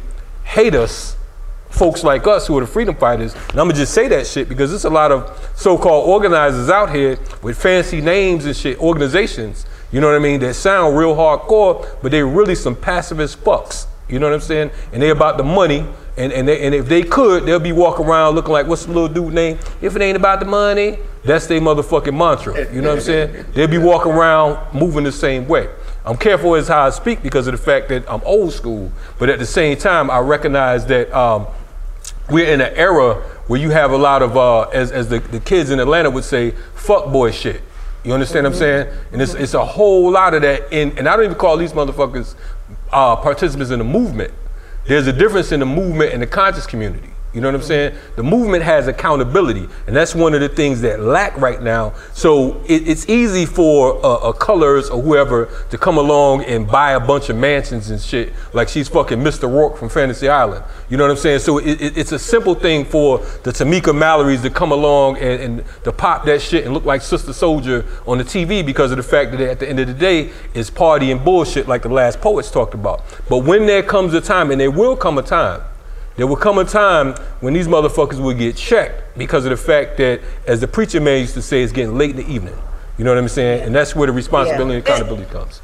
hate 0.46 0.74
us, 0.74 1.16
folks 1.68 2.02
like 2.02 2.26
us 2.26 2.46
who 2.46 2.56
are 2.56 2.62
the 2.62 2.66
freedom 2.66 2.94
fighters. 2.94 3.34
And 3.34 3.60
I'm 3.60 3.68
gonna 3.68 3.74
just 3.74 3.92
say 3.92 4.08
that 4.08 4.26
shit 4.26 4.48
because 4.48 4.70
there's 4.70 4.86
a 4.86 4.90
lot 4.90 5.12
of 5.12 5.52
so-called 5.56 6.08
organizers 6.08 6.70
out 6.70 6.94
here 6.94 7.18
with 7.42 7.60
fancy 7.60 8.00
names 8.00 8.46
and 8.46 8.56
shit, 8.56 8.78
organizations, 8.78 9.66
you 9.92 10.00
know 10.00 10.08
what 10.08 10.16
I 10.16 10.20
mean, 10.20 10.40
that 10.40 10.54
sound 10.54 10.96
real 10.96 11.14
hardcore, 11.14 11.86
but 12.02 12.10
they 12.10 12.22
really 12.22 12.54
some 12.54 12.74
pacifist 12.74 13.42
fucks. 13.44 13.86
You 14.08 14.18
know 14.18 14.26
what 14.26 14.34
I'm 14.34 14.40
saying? 14.40 14.70
And 14.92 15.02
they 15.02 15.10
about 15.10 15.36
the 15.36 15.42
money. 15.42 15.84
And, 16.16 16.32
and, 16.32 16.48
they, 16.48 16.64
and 16.64 16.74
if 16.74 16.86
they 16.86 17.02
could, 17.02 17.44
they'll 17.44 17.58
be 17.58 17.72
walking 17.72 18.06
around 18.06 18.36
looking 18.36 18.52
like, 18.52 18.66
what's 18.66 18.86
the 18.86 18.92
little 18.92 19.08
dude 19.08 19.34
name? 19.34 19.58
If 19.82 19.96
it 19.96 20.02
ain't 20.02 20.16
about 20.16 20.40
the 20.40 20.46
money, 20.46 20.98
that's 21.24 21.46
their 21.46 21.60
motherfucking 21.60 22.16
mantra. 22.16 22.72
You 22.72 22.80
know 22.80 22.90
what 22.90 22.98
I'm 22.98 23.04
saying? 23.04 23.46
They'll 23.52 23.68
be 23.68 23.78
walking 23.78 24.12
around 24.12 24.74
moving 24.74 25.04
the 25.04 25.12
same 25.12 25.46
way. 25.48 25.68
I'm 26.06 26.16
careful 26.16 26.54
as 26.54 26.68
how 26.68 26.86
I 26.86 26.90
speak 26.90 27.20
because 27.20 27.48
of 27.48 27.52
the 27.52 27.58
fact 27.58 27.88
that 27.88 28.08
I'm 28.08 28.20
old 28.24 28.52
school, 28.52 28.92
but 29.18 29.28
at 29.28 29.40
the 29.40 29.46
same 29.46 29.76
time, 29.76 30.08
I 30.08 30.20
recognize 30.20 30.86
that 30.86 31.12
um, 31.12 31.48
we're 32.30 32.46
in 32.46 32.60
an 32.60 32.72
era 32.74 33.14
where 33.48 33.60
you 33.60 33.70
have 33.70 33.90
a 33.90 33.96
lot 33.96 34.22
of, 34.22 34.36
uh, 34.36 34.62
as, 34.68 34.92
as 34.92 35.08
the, 35.08 35.18
the 35.18 35.40
kids 35.40 35.70
in 35.70 35.80
Atlanta 35.80 36.08
would 36.10 36.22
say, 36.22 36.52
fuck 36.74 37.12
boy 37.12 37.32
shit. 37.32 37.60
You 38.04 38.12
understand 38.12 38.44
what 38.44 38.52
I'm 38.52 38.58
saying? 38.58 38.94
And 39.10 39.20
it's, 39.20 39.34
it's 39.34 39.54
a 39.54 39.64
whole 39.64 40.12
lot 40.12 40.34
of 40.34 40.42
that. 40.42 40.72
In, 40.72 40.96
and 40.96 41.08
I 41.08 41.16
don't 41.16 41.24
even 41.24 41.36
call 41.36 41.56
these 41.56 41.72
motherfuckers 41.72 42.36
uh, 42.92 43.16
participants 43.16 43.72
in 43.72 43.80
the 43.80 43.84
movement. 43.84 44.32
There's 44.86 45.08
a 45.08 45.12
difference 45.12 45.50
in 45.50 45.58
the 45.58 45.66
movement 45.66 46.12
and 46.12 46.22
the 46.22 46.26
conscious 46.28 46.66
community. 46.66 47.10
You 47.36 47.42
know 47.42 47.48
what 47.48 47.56
I'm 47.56 47.62
saying? 47.62 47.94
The 48.16 48.22
movement 48.22 48.62
has 48.62 48.88
accountability, 48.88 49.68
and 49.86 49.94
that's 49.94 50.14
one 50.14 50.32
of 50.32 50.40
the 50.40 50.48
things 50.48 50.80
that 50.80 51.00
lack 51.00 51.36
right 51.36 51.60
now. 51.60 51.92
So 52.14 52.62
it, 52.64 52.88
it's 52.88 53.10
easy 53.10 53.44
for 53.44 53.98
uh, 53.98 54.32
Cullors 54.32 54.90
or 54.90 55.02
whoever 55.02 55.50
to 55.68 55.76
come 55.76 55.98
along 55.98 56.44
and 56.44 56.66
buy 56.66 56.92
a 56.92 56.98
bunch 57.00 57.28
of 57.28 57.36
mansions 57.36 57.90
and 57.90 58.00
shit, 58.00 58.32
like 58.54 58.70
she's 58.70 58.88
fucking 58.88 59.18
Mr. 59.18 59.52
Rourke 59.52 59.76
from 59.76 59.90
Fantasy 59.90 60.30
Island. 60.30 60.64
You 60.88 60.96
know 60.96 61.04
what 61.04 61.10
I'm 61.10 61.18
saying? 61.18 61.40
So 61.40 61.58
it, 61.58 61.78
it, 61.78 61.98
it's 61.98 62.12
a 62.12 62.18
simple 62.18 62.54
thing 62.54 62.86
for 62.86 63.18
the 63.18 63.50
Tamika 63.50 63.92
Mallorys 63.92 64.40
to 64.40 64.48
come 64.48 64.72
along 64.72 65.18
and, 65.18 65.42
and 65.42 65.64
to 65.84 65.92
pop 65.92 66.24
that 66.24 66.40
shit 66.40 66.64
and 66.64 66.72
look 66.72 66.86
like 66.86 67.02
Sister 67.02 67.32
Souljah 67.32 67.84
on 68.08 68.16
the 68.16 68.24
TV 68.24 68.64
because 68.64 68.92
of 68.92 68.96
the 68.96 69.02
fact 69.02 69.32
that 69.32 69.42
at 69.42 69.60
the 69.60 69.68
end 69.68 69.78
of 69.78 69.88
the 69.88 69.92
day, 69.92 70.32
it's 70.54 70.70
party 70.70 71.10
and 71.10 71.22
bullshit 71.22 71.68
like 71.68 71.82
the 71.82 71.90
last 71.90 72.22
poets 72.22 72.50
talked 72.50 72.72
about. 72.72 73.02
But 73.28 73.44
when 73.44 73.66
there 73.66 73.82
comes 73.82 74.14
a 74.14 74.22
time, 74.22 74.50
and 74.50 74.58
there 74.58 74.70
will 74.70 74.96
come 74.96 75.18
a 75.18 75.22
time, 75.22 75.60
there 76.16 76.26
will 76.26 76.36
come 76.36 76.58
a 76.58 76.64
time 76.64 77.14
when 77.40 77.52
these 77.52 77.68
motherfuckers 77.68 78.20
will 78.20 78.34
get 78.34 78.56
checked 78.56 79.18
because 79.18 79.44
of 79.44 79.50
the 79.50 79.56
fact 79.56 79.98
that, 79.98 80.20
as 80.46 80.60
the 80.60 80.68
preacher 80.68 81.00
man 81.00 81.20
used 81.20 81.34
to 81.34 81.42
say, 81.42 81.62
it's 81.62 81.72
getting 81.72 81.96
late 81.96 82.10
in 82.10 82.16
the 82.16 82.28
evening. 82.28 82.56
You 82.98 83.04
know 83.04 83.10
what 83.10 83.18
I'm 83.18 83.28
saying? 83.28 83.62
And 83.64 83.74
that's 83.74 83.94
where 83.94 84.06
the 84.06 84.12
responsibility 84.12 84.76
and 84.76 84.86
accountability 84.86 85.30
comes. 85.30 85.60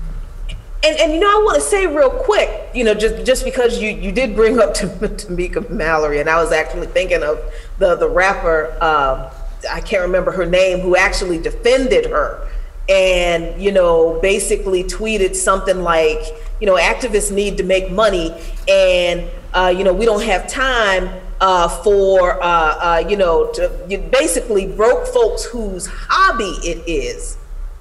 And, 0.85 0.99
and 0.99 1.13
you 1.15 1.21
know, 1.21 1.29
I 1.29 1.43
want 1.45 1.55
to 1.55 1.61
say 1.61 1.87
real 1.87 2.11
quick, 2.11 2.51
you 2.75 2.85
know, 2.85 2.93
just 2.93 3.25
just 3.25 3.45
because 3.45 3.81
you, 3.81 3.89
you 3.89 4.13
did 4.13 4.35
bring 4.35 4.59
up 4.59 4.75
Tam- 4.75 4.91
Tamika 4.91 5.71
Mallory, 5.71 6.21
and 6.21 6.29
I 6.29 6.43
was 6.43 6.53
actually 6.53 6.89
thinking 6.89 7.23
of 7.23 7.41
the 7.79 7.95
the 7.95 8.09
rapper, 8.09 8.73
um, 8.83 9.31
I 9.71 9.81
can't 9.81 10.03
remember 10.03 10.33
her 10.33 10.45
name, 10.45 10.81
who 10.81 10.97
actually 10.97 11.39
defended 11.39 12.07
her, 12.07 12.47
and 12.89 13.63
you 13.63 13.71
know, 13.71 14.19
basically 14.21 14.83
tweeted 14.83 15.37
something 15.37 15.83
like, 15.83 16.21
you 16.61 16.67
know, 16.67 16.75
activists 16.75 17.31
need 17.31 17.57
to 17.59 17.63
make 17.63 17.91
money, 17.93 18.35
and 18.69 19.31
uh, 19.55 19.75
you 19.77 19.85
know, 19.85 19.93
we 19.93 20.05
don't 20.05 20.23
have 20.23 20.49
time 20.49 21.11
uh, 21.41 21.69
for 21.83 22.43
uh, 22.43 22.47
uh, 22.47 23.05
you 23.09 23.17
know, 23.17 23.51
to 23.53 23.85
you 23.89 23.99
basically 23.99 24.67
broke 24.67 25.07
folks 25.07 25.45
whose 25.45 25.87
hobby 25.87 26.69
it 26.69 26.83
is 26.89 27.37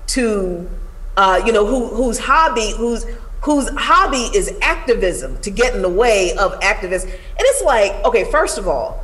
to 0.08 0.70
uh, 1.18 1.42
you 1.46 1.52
know, 1.52 1.66
who 1.66 1.88
whose 1.88 2.18
hobby, 2.20 2.74
whose 2.78 3.06
whose 3.42 3.70
hobby 3.76 4.30
is 4.36 4.54
activism 4.62 5.38
to 5.42 5.50
get 5.52 5.76
in 5.76 5.82
the 5.82 5.90
way 5.90 6.36
of 6.38 6.60
activists. 6.62 7.04
And 7.04 7.14
it's 7.40 7.64
like, 7.64 7.94
okay, 8.06 8.30
first 8.32 8.58
of 8.58 8.68
all, 8.68 9.04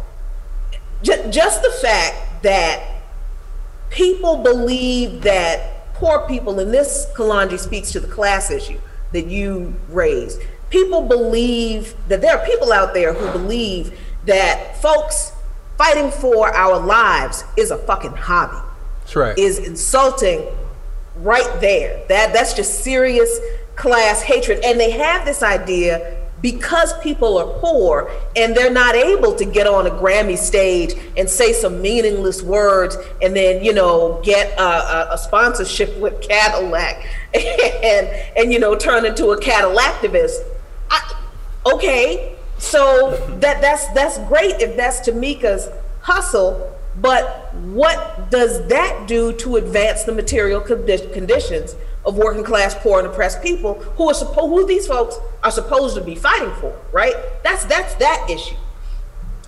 j- 1.01 1.29
just 1.29 1.61
the 1.63 1.71
fact 1.81 2.43
that 2.43 3.01
people 3.89 4.37
believe 4.37 5.21
that 5.23 5.93
poor 5.93 6.27
people, 6.27 6.59
and 6.59 6.73
this 6.73 7.07
Kalonji 7.15 7.59
speaks 7.59 7.91
to 7.91 7.99
the 7.99 8.07
class 8.07 8.51
issue 8.51 8.79
that 9.11 9.27
you 9.27 9.75
raised. 9.89 10.41
People 10.69 11.01
believe 11.01 11.95
that 12.09 12.21
there 12.21 12.37
are 12.37 12.45
people 12.45 12.73
out 12.73 12.93
there 12.93 13.13
who 13.13 13.31
believe 13.31 13.97
that 14.25 14.81
folks 14.81 15.31
fighting 15.77 16.11
for 16.11 16.53
our 16.53 16.79
lives 16.79 17.43
is 17.55 17.71
a 17.71 17.77
fucking 17.77 18.13
hobby. 18.13 18.57
That's 19.01 19.15
right. 19.15 19.37
Is 19.37 19.59
insulting 19.59 20.45
right 21.17 21.61
there. 21.61 22.03
That 22.09 22.33
that's 22.33 22.53
just 22.53 22.83
serious 22.83 23.39
class 23.75 24.21
hatred. 24.21 24.59
And 24.65 24.79
they 24.79 24.91
have 24.91 25.25
this 25.25 25.43
idea 25.43 26.17
because 26.41 26.97
people 26.99 27.37
are 27.37 27.59
poor 27.59 28.11
and 28.35 28.55
they're 28.55 28.71
not 28.71 28.95
able 28.95 29.33
to 29.35 29.45
get 29.45 29.65
on 29.65 29.87
a 29.87 29.89
Grammy 29.89 30.37
stage 30.37 30.93
and 31.15 31.27
say 31.27 31.51
some 31.51 31.81
meaningless 31.81 32.43
words 32.43 32.95
and 33.23 33.35
then 33.35 33.63
you 33.63 33.73
know 33.73 34.21
get 34.23 34.57
a, 34.59 34.63
a, 34.63 35.07
a 35.13 35.17
sponsorship 35.17 35.97
with 35.97 36.21
Cadillac 36.21 37.07
and 37.33 38.07
and 38.37 38.53
you 38.53 38.59
know 38.59 38.75
turn 38.75 39.05
into 39.05 39.29
a 39.29 39.39
Cadillac 39.39 39.87
activist. 39.97 40.35
I, 40.89 41.15
okay, 41.73 42.35
so 42.57 43.11
that 43.39 43.61
that's 43.61 43.87
that's 43.93 44.17
great 44.27 44.61
if 44.61 44.75
that's 44.75 45.07
Tamika's 45.07 45.69
hustle, 46.01 46.75
but 47.01 47.53
what 47.55 48.29
does 48.31 48.67
that 48.67 49.07
do 49.07 49.33
to 49.33 49.57
advance 49.57 50.03
the 50.03 50.11
material 50.11 50.61
condi- 50.61 51.11
conditions 51.13 51.75
of 52.05 52.17
working 52.17 52.43
class, 52.43 52.73
poor, 52.73 52.99
and 52.99 53.07
oppressed 53.07 53.43
people 53.43 53.75
who 53.97 54.09
are 54.09 54.13
supposed 54.13 54.49
who 54.49 54.65
these 54.65 54.87
folks 54.87 55.17
are 55.43 55.51
supposed 55.51 55.95
to 55.95 56.01
be 56.01 56.15
fighting 56.15 56.53
for, 56.61 56.79
right? 56.91 57.13
That's 57.43 57.65
that's 57.65 57.93
that 57.95 58.27
issue. 58.29 58.55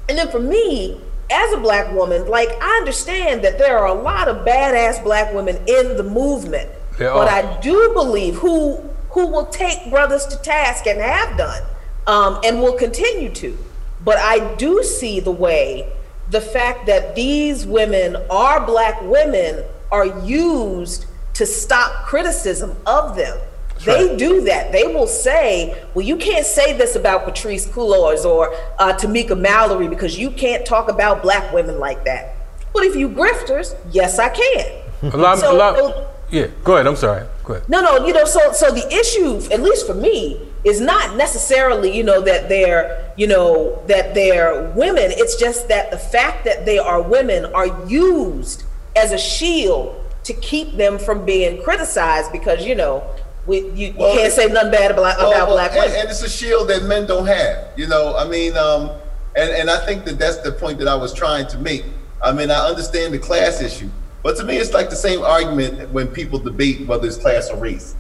And 0.09 0.17
then 0.17 0.29
for 0.29 0.39
me, 0.39 0.99
as 1.31 1.53
a 1.53 1.57
black 1.57 1.93
woman, 1.93 2.27
like 2.27 2.49
I 2.61 2.77
understand 2.77 3.43
that 3.43 3.57
there 3.57 3.77
are 3.77 3.87
a 3.87 3.93
lot 3.93 4.27
of 4.27 4.45
badass 4.45 5.03
black 5.03 5.33
women 5.33 5.57
in 5.67 5.95
the 5.95 6.03
movement, 6.03 6.69
There 6.97 7.13
but 7.13 7.27
are. 7.27 7.55
I 7.55 7.59
do 7.61 7.91
believe 7.93 8.35
who 8.35 8.83
who 9.11 9.27
will 9.27 9.45
take 9.47 9.89
brothers 9.89 10.25
to 10.27 10.37
task 10.37 10.85
and 10.87 10.99
have 11.01 11.37
done, 11.37 11.63
um, 12.07 12.39
and 12.43 12.61
will 12.61 12.77
continue 12.77 13.29
to. 13.33 13.57
But 14.03 14.17
I 14.17 14.55
do 14.55 14.83
see 14.83 15.19
the 15.19 15.31
way 15.31 15.91
the 16.29 16.41
fact 16.41 16.85
that 16.85 17.15
these 17.15 17.65
women 17.65 18.15
are 18.29 18.65
black 18.65 19.01
women 19.01 19.63
are 19.91 20.05
used 20.25 21.05
to 21.33 21.45
stop 21.45 22.05
criticism 22.05 22.75
of 22.85 23.15
them. 23.15 23.37
They 23.85 24.15
do 24.17 24.41
that. 24.41 24.73
They 24.73 24.83
will 24.83 25.07
say, 25.07 25.85
well, 25.93 26.05
you 26.05 26.17
can't 26.17 26.45
say 26.45 26.77
this 26.77 26.95
about 26.97 27.25
Patrisse 27.25 27.65
Cullors 27.69 28.25
or 28.25 28.53
uh, 28.77 28.91
Tamika 28.93 29.39
Mallory 29.39 29.87
because 29.87 30.19
you 30.19 30.31
can't 30.31 30.65
talk 30.65 30.89
about 30.89 31.21
black 31.21 31.53
women 31.53 31.79
like 31.79 32.03
that. 32.03 32.35
But 32.73 32.83
if 32.83 32.95
you 32.95 33.07
grifters, 33.09 33.75
yes, 33.89 34.19
I 34.19 34.29
can. 34.29 35.13
A 35.13 35.17
lot, 35.17 35.39
So- 35.39 35.55
a 35.55 35.57
lot, 35.57 36.07
yeah, 36.31 36.47
go 36.63 36.75
ahead. 36.75 36.87
I'm 36.87 36.95
sorry. 36.95 37.25
Go 37.43 37.53
ahead. 37.53 37.69
No, 37.69 37.81
no, 37.81 38.05
you 38.05 38.13
know, 38.13 38.25
so 38.25 38.51
so 38.51 38.71
the 38.71 38.87
issue, 38.93 39.37
at 39.51 39.61
least 39.61 39.87
for 39.87 39.93
me, 39.93 40.39
is 40.63 40.79
not 40.81 41.15
necessarily, 41.15 41.95
you 41.95 42.03
know, 42.03 42.21
that 42.21 42.49
they're, 42.49 43.13
you 43.17 43.27
know, 43.27 43.81
that 43.87 44.13
they're 44.13 44.69
women. 44.75 45.05
It's 45.09 45.35
just 45.37 45.67
that 45.69 45.91
the 45.91 45.97
fact 45.97 46.45
that 46.45 46.65
they 46.65 46.77
are 46.77 47.01
women 47.01 47.45
are 47.53 47.87
used 47.87 48.63
as 48.95 49.11
a 49.11 49.17
shield 49.17 49.95
to 50.23 50.33
keep 50.33 50.73
them 50.75 50.99
from 50.99 51.25
being 51.25 51.63
criticized 51.63 52.31
because, 52.31 52.65
you 52.65 52.75
know, 52.75 53.03
we, 53.47 53.61
you, 53.69 53.87
you 53.87 53.93
can't 53.93 54.31
say 54.33 54.47
nothing 54.47 54.71
bad 54.71 54.91
about, 54.91 55.17
Well, 55.17 55.31
about 55.31 55.47
well, 55.47 55.55
black 55.55 55.71
and, 55.71 55.81
women. 55.81 55.99
and 56.01 56.09
it's 56.09 56.21
a 56.21 56.29
shield 56.29 56.69
that 56.69 56.83
men 56.83 57.07
don't 57.07 57.25
have. 57.25 57.69
You 57.77 57.87
know, 57.87 58.15
I 58.15 58.27
mean, 58.27 58.55
um, 58.57 58.91
and 59.35 59.49
and 59.49 59.69
I 59.69 59.83
think 59.85 60.05
that 60.05 60.19
that's 60.19 60.37
the 60.37 60.51
point 60.51 60.77
that 60.79 60.87
I 60.87 60.95
was 60.95 61.13
trying 61.13 61.47
to 61.47 61.57
make. 61.57 61.85
I 62.21 62.31
mean, 62.33 62.51
I 62.51 62.67
understand 62.67 63.13
the 63.13 63.17
class 63.19 63.61
issue, 63.61 63.89
but 64.23 64.37
to 64.37 64.43
me, 64.43 64.57
it's 64.57 64.73
like 64.73 64.89
the 64.89 64.95
same 64.95 65.21
argument 65.21 65.89
when 65.91 66.07
people 66.07 66.39
debate 66.39 66.85
whether 66.87 67.07
it's 67.07 67.17
class 67.17 67.49
or 67.49 67.57
race. 67.57 67.95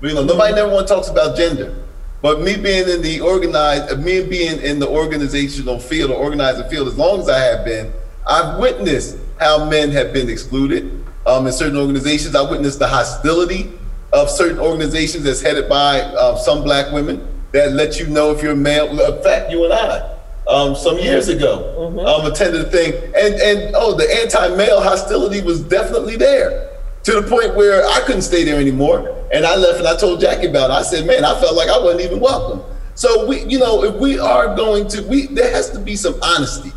You 0.00 0.14
know, 0.14 0.24
nobody 0.24 0.54
never 0.54 0.70
one 0.70 0.86
talks 0.86 1.08
about 1.08 1.36
gender. 1.36 1.74
But 2.20 2.40
me 2.40 2.56
being 2.56 2.88
in 2.88 3.02
the 3.02 3.20
organized, 3.20 3.98
me 4.02 4.24
being 4.24 4.60
in 4.60 4.78
the 4.78 4.88
organizational 4.88 5.78
field 5.78 6.10
or 6.10 6.14
organizing 6.16 6.68
field 6.68 6.88
as 6.88 6.96
long 6.96 7.20
as 7.20 7.28
I 7.28 7.38
have 7.38 7.64
been, 7.64 7.92
I've 8.26 8.58
witnessed 8.58 9.18
how 9.38 9.68
men 9.68 9.90
have 9.90 10.12
been 10.12 10.30
excluded 10.30 11.04
um, 11.26 11.46
in 11.46 11.52
certain 11.52 11.76
organizations. 11.76 12.34
I 12.34 12.48
witnessed 12.48 12.78
the 12.78 12.88
hostility 12.88 13.72
of 14.12 14.30
certain 14.30 14.58
organizations 14.58 15.24
that's 15.24 15.42
headed 15.42 15.68
by 15.68 16.00
uh, 16.00 16.36
some 16.36 16.62
black 16.62 16.92
women 16.92 17.26
that 17.52 17.72
let 17.72 17.98
you 17.98 18.06
know 18.06 18.30
if 18.30 18.42
you're 18.42 18.52
a 18.52 18.56
male. 18.56 18.88
In 18.88 19.22
fact, 19.22 19.50
you 19.50 19.64
and 19.64 19.72
I, 19.72 20.13
um, 20.46 20.74
some 20.74 20.98
years 20.98 21.28
ago, 21.28 21.88
um, 22.06 22.30
attended 22.30 22.60
a 22.62 22.70
thing, 22.70 22.92
and 23.16 23.34
and 23.34 23.74
oh, 23.74 23.96
the 23.96 24.08
anti-male 24.22 24.80
hostility 24.80 25.42
was 25.42 25.60
definitely 25.60 26.16
there 26.16 26.70
to 27.04 27.20
the 27.20 27.22
point 27.22 27.54
where 27.54 27.86
I 27.86 28.00
couldn't 28.00 28.22
stay 28.22 28.44
there 28.44 28.60
anymore, 28.60 29.26
and 29.32 29.44
I 29.44 29.56
left 29.56 29.78
and 29.78 29.88
I 29.88 29.96
told 29.96 30.20
Jackie 30.20 30.46
about 30.46 30.70
it. 30.70 30.74
I 30.74 30.82
said, 30.82 31.06
man, 31.06 31.24
I 31.24 31.38
felt 31.40 31.56
like 31.56 31.68
I 31.68 31.78
wasn't 31.78 32.02
even 32.02 32.20
welcome. 32.20 32.62
So 32.94 33.26
we, 33.26 33.44
you 33.44 33.58
know, 33.58 33.84
if 33.84 33.94
we 33.96 34.18
are 34.18 34.54
going 34.54 34.86
to, 34.88 35.02
we 35.02 35.26
there 35.26 35.50
has 35.50 35.70
to 35.70 35.78
be 35.78 35.96
some 35.96 36.14
honesty 36.22 36.72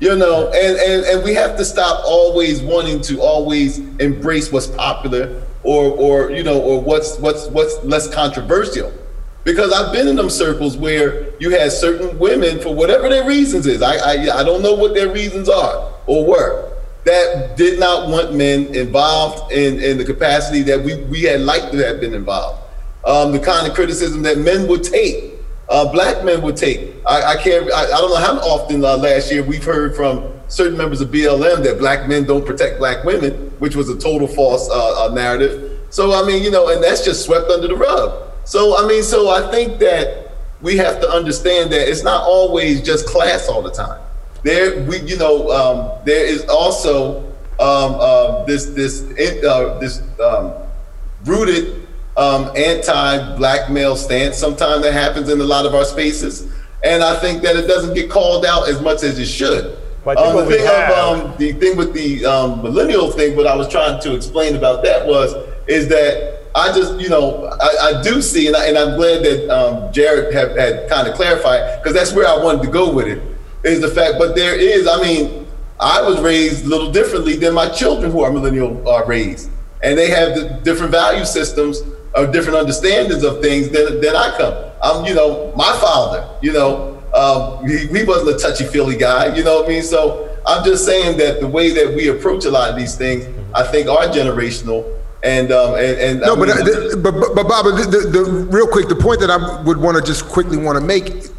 you 0.00 0.16
know 0.16 0.48
and, 0.48 0.76
and 0.78 1.04
and 1.04 1.24
we 1.24 1.34
have 1.34 1.56
to 1.56 1.64
stop 1.64 2.04
always 2.04 2.60
wanting 2.60 3.00
to 3.00 3.20
always 3.20 3.78
embrace 4.00 4.50
what's 4.50 4.66
popular 4.66 5.42
or 5.62 5.84
or 5.92 6.30
you 6.30 6.42
know 6.42 6.60
or 6.60 6.80
what's 6.80 7.18
what's 7.18 7.48
what's 7.48 7.82
less 7.84 8.12
controversial 8.12 8.92
because 9.44 9.72
i've 9.72 9.92
been 9.92 10.08
in 10.08 10.16
them 10.16 10.30
circles 10.30 10.76
where 10.76 11.30
you 11.38 11.50
had 11.50 11.70
certain 11.70 12.18
women 12.18 12.60
for 12.60 12.74
whatever 12.74 13.08
their 13.08 13.26
reasons 13.26 13.66
is 13.66 13.82
i 13.82 13.96
i, 13.96 14.40
I 14.40 14.44
don't 14.44 14.62
know 14.62 14.74
what 14.74 14.94
their 14.94 15.12
reasons 15.12 15.48
are 15.48 15.92
or 16.06 16.26
were 16.26 16.72
that 17.04 17.56
did 17.56 17.78
not 17.78 18.08
want 18.08 18.34
men 18.34 18.74
involved 18.74 19.52
in 19.52 19.80
in 19.82 19.98
the 19.98 20.04
capacity 20.04 20.62
that 20.62 20.82
we 20.82 21.02
we 21.04 21.22
had 21.22 21.40
liked 21.40 21.72
to 21.72 21.78
have 21.86 22.00
been 22.00 22.14
involved 22.14 22.60
um, 23.04 23.32
the 23.32 23.38
kind 23.38 23.66
of 23.66 23.74
criticism 23.74 24.22
that 24.22 24.38
men 24.38 24.66
would 24.66 24.82
take 24.82 25.34
uh, 25.68 25.90
black 25.90 26.24
men 26.24 26.42
would 26.42 26.56
take. 26.56 26.94
I, 27.06 27.32
I 27.32 27.36
can't. 27.36 27.70
I, 27.72 27.84
I 27.84 28.00
don't 28.00 28.10
know 28.10 28.16
how 28.16 28.36
often 28.40 28.84
uh, 28.84 28.96
last 28.96 29.32
year 29.32 29.42
we've 29.42 29.64
heard 29.64 29.96
from 29.96 30.32
certain 30.48 30.76
members 30.76 31.00
of 31.00 31.08
BLM 31.08 31.62
that 31.64 31.78
black 31.78 32.06
men 32.08 32.24
don't 32.24 32.44
protect 32.44 32.78
black 32.78 33.04
women, 33.04 33.32
which 33.58 33.74
was 33.74 33.88
a 33.88 33.98
total 33.98 34.28
false 34.28 34.68
uh, 34.70 35.06
uh, 35.06 35.14
narrative. 35.14 35.80
So 35.90 36.12
I 36.12 36.26
mean, 36.26 36.42
you 36.42 36.50
know, 36.50 36.68
and 36.68 36.82
that's 36.82 37.04
just 37.04 37.24
swept 37.24 37.50
under 37.50 37.68
the 37.68 37.76
rug. 37.76 38.30
So 38.44 38.76
I 38.82 38.86
mean, 38.86 39.02
so 39.02 39.30
I 39.30 39.50
think 39.50 39.78
that 39.78 40.30
we 40.60 40.76
have 40.76 41.00
to 41.00 41.08
understand 41.10 41.70
that 41.72 41.88
it's 41.88 42.02
not 42.02 42.22
always 42.22 42.82
just 42.82 43.06
class 43.06 43.48
all 43.48 43.62
the 43.62 43.70
time. 43.70 44.00
There, 44.42 44.82
we, 44.84 45.00
you 45.00 45.16
know, 45.16 45.50
um, 45.50 46.04
there 46.04 46.24
is 46.24 46.44
also 46.48 47.20
um, 47.58 47.94
um, 47.94 48.44
this 48.46 48.66
this 48.66 49.02
uh, 49.44 49.78
this 49.80 50.02
um, 50.20 50.52
rooted 51.24 51.86
um, 52.16 52.50
anti-black 52.56 53.70
male 53.70 53.96
stance. 53.96 54.36
Sometimes 54.36 54.82
that 54.82 54.92
happens 54.92 55.28
in 55.28 55.40
a 55.40 55.44
lot 55.44 55.64
of 55.66 55.74
our 55.74 55.84
spaces, 55.84 56.52
and 56.82 57.02
I 57.02 57.16
think 57.20 57.42
that 57.42 57.56
it 57.56 57.66
doesn't 57.66 57.94
get 57.94 58.10
called 58.10 58.44
out 58.44 58.68
as 58.68 58.80
much 58.82 59.02
as 59.02 59.18
it 59.18 59.26
should. 59.26 59.78
But 60.04 60.18
Um, 60.18 60.36
the 60.36 60.44
thing 60.44 60.66
have- 60.66 60.90
of 60.90 61.20
um, 61.20 61.34
the 61.38 61.52
thing 61.52 61.76
with 61.76 61.94
the 61.94 62.26
um, 62.26 62.62
millennial 62.62 63.10
thing, 63.10 63.36
what 63.36 63.46
I 63.46 63.56
was 63.56 63.68
trying 63.68 64.00
to 64.02 64.14
explain 64.14 64.54
about 64.54 64.84
that 64.84 65.06
was 65.06 65.34
is 65.66 65.88
that 65.88 66.33
I 66.54 66.68
just 66.68 67.00
you 67.00 67.08
know 67.08 67.46
I, 67.60 67.98
I 67.98 68.02
do 68.02 68.22
see, 68.22 68.46
and, 68.46 68.56
I, 68.56 68.68
I'm 68.68 68.96
glad 68.96 69.24
that 69.24 69.50
um, 69.50 69.92
Jared 69.92 70.32
have, 70.34 70.56
had 70.56 70.88
kind 70.88 71.08
of 71.08 71.14
clarified 71.14 71.82
because 71.82 71.94
that's 71.94 72.12
where 72.12 72.28
I 72.28 72.42
wanted 72.42 72.62
to 72.62 72.70
go 72.70 72.92
with 72.92 73.08
it. 73.08 73.22
Is 73.64 73.80
the 73.80 73.88
fact, 73.88 74.16
but 74.18 74.34
there 74.34 74.54
is, 74.54 74.86
I 74.86 75.00
mean, 75.00 75.46
I 75.80 76.02
was 76.02 76.20
raised 76.20 76.66
a 76.66 76.68
little 76.68 76.92
differently 76.92 77.36
than 77.36 77.54
my 77.54 77.68
children 77.70 78.12
who 78.12 78.22
are 78.22 78.30
millennial 78.30 78.86
are 78.88 79.06
raised, 79.06 79.50
and 79.82 79.98
they 79.98 80.10
have 80.10 80.34
the 80.34 80.60
different 80.62 80.92
value 80.92 81.24
systems 81.24 81.82
or 82.14 82.26
different 82.26 82.58
understandings 82.58 83.24
of 83.24 83.40
things 83.40 83.70
than, 83.70 84.00
than 84.00 84.14
I 84.14 84.36
come. 84.36 84.54
I'm, 84.82 85.04
you 85.04 85.14
know, 85.14 85.52
my 85.56 85.72
father, 85.80 86.28
you 86.42 86.52
know, 86.52 87.02
um, 87.14 87.66
he, 87.66 87.86
he 87.86 88.04
wasn't 88.04 88.36
a 88.36 88.38
touchy 88.38 88.64
feely 88.64 88.96
guy, 88.96 89.34
you 89.34 89.42
know 89.44 89.60
what 89.60 89.66
I 89.66 89.68
mean? 89.68 89.82
So 89.82 90.36
I'm 90.46 90.64
just 90.64 90.84
saying 90.84 91.16
that 91.18 91.40
the 91.40 91.48
way 91.48 91.72
that 91.72 91.94
we 91.94 92.08
approach 92.08 92.44
a 92.44 92.50
lot 92.50 92.70
of 92.70 92.76
these 92.76 92.96
things, 92.96 93.26
I 93.54 93.62
think 93.64 93.88
are 93.88 94.06
generational. 94.08 94.93
And, 95.24 95.52
um, 95.52 95.74
and, 95.76 95.98
and 95.98 96.20
No, 96.20 96.34
I 96.34 96.38
but, 96.38 96.48
mean, 96.48 96.50
uh, 96.50 96.64
the, 96.64 97.00
but, 97.02 97.12
but, 97.12 97.34
but 97.34 97.48
Bob, 97.48 97.64
the, 97.64 97.86
the, 97.90 98.08
the, 98.10 98.24
real 98.50 98.66
quick, 98.66 98.88
the 98.88 98.94
point 98.94 99.20
that 99.20 99.30
I 99.30 99.62
would 99.62 99.78
want 99.78 99.96
to 99.96 100.02
just 100.02 100.26
quickly 100.26 100.58
want 100.58 100.78
to 100.78 100.84
make, 100.84 101.30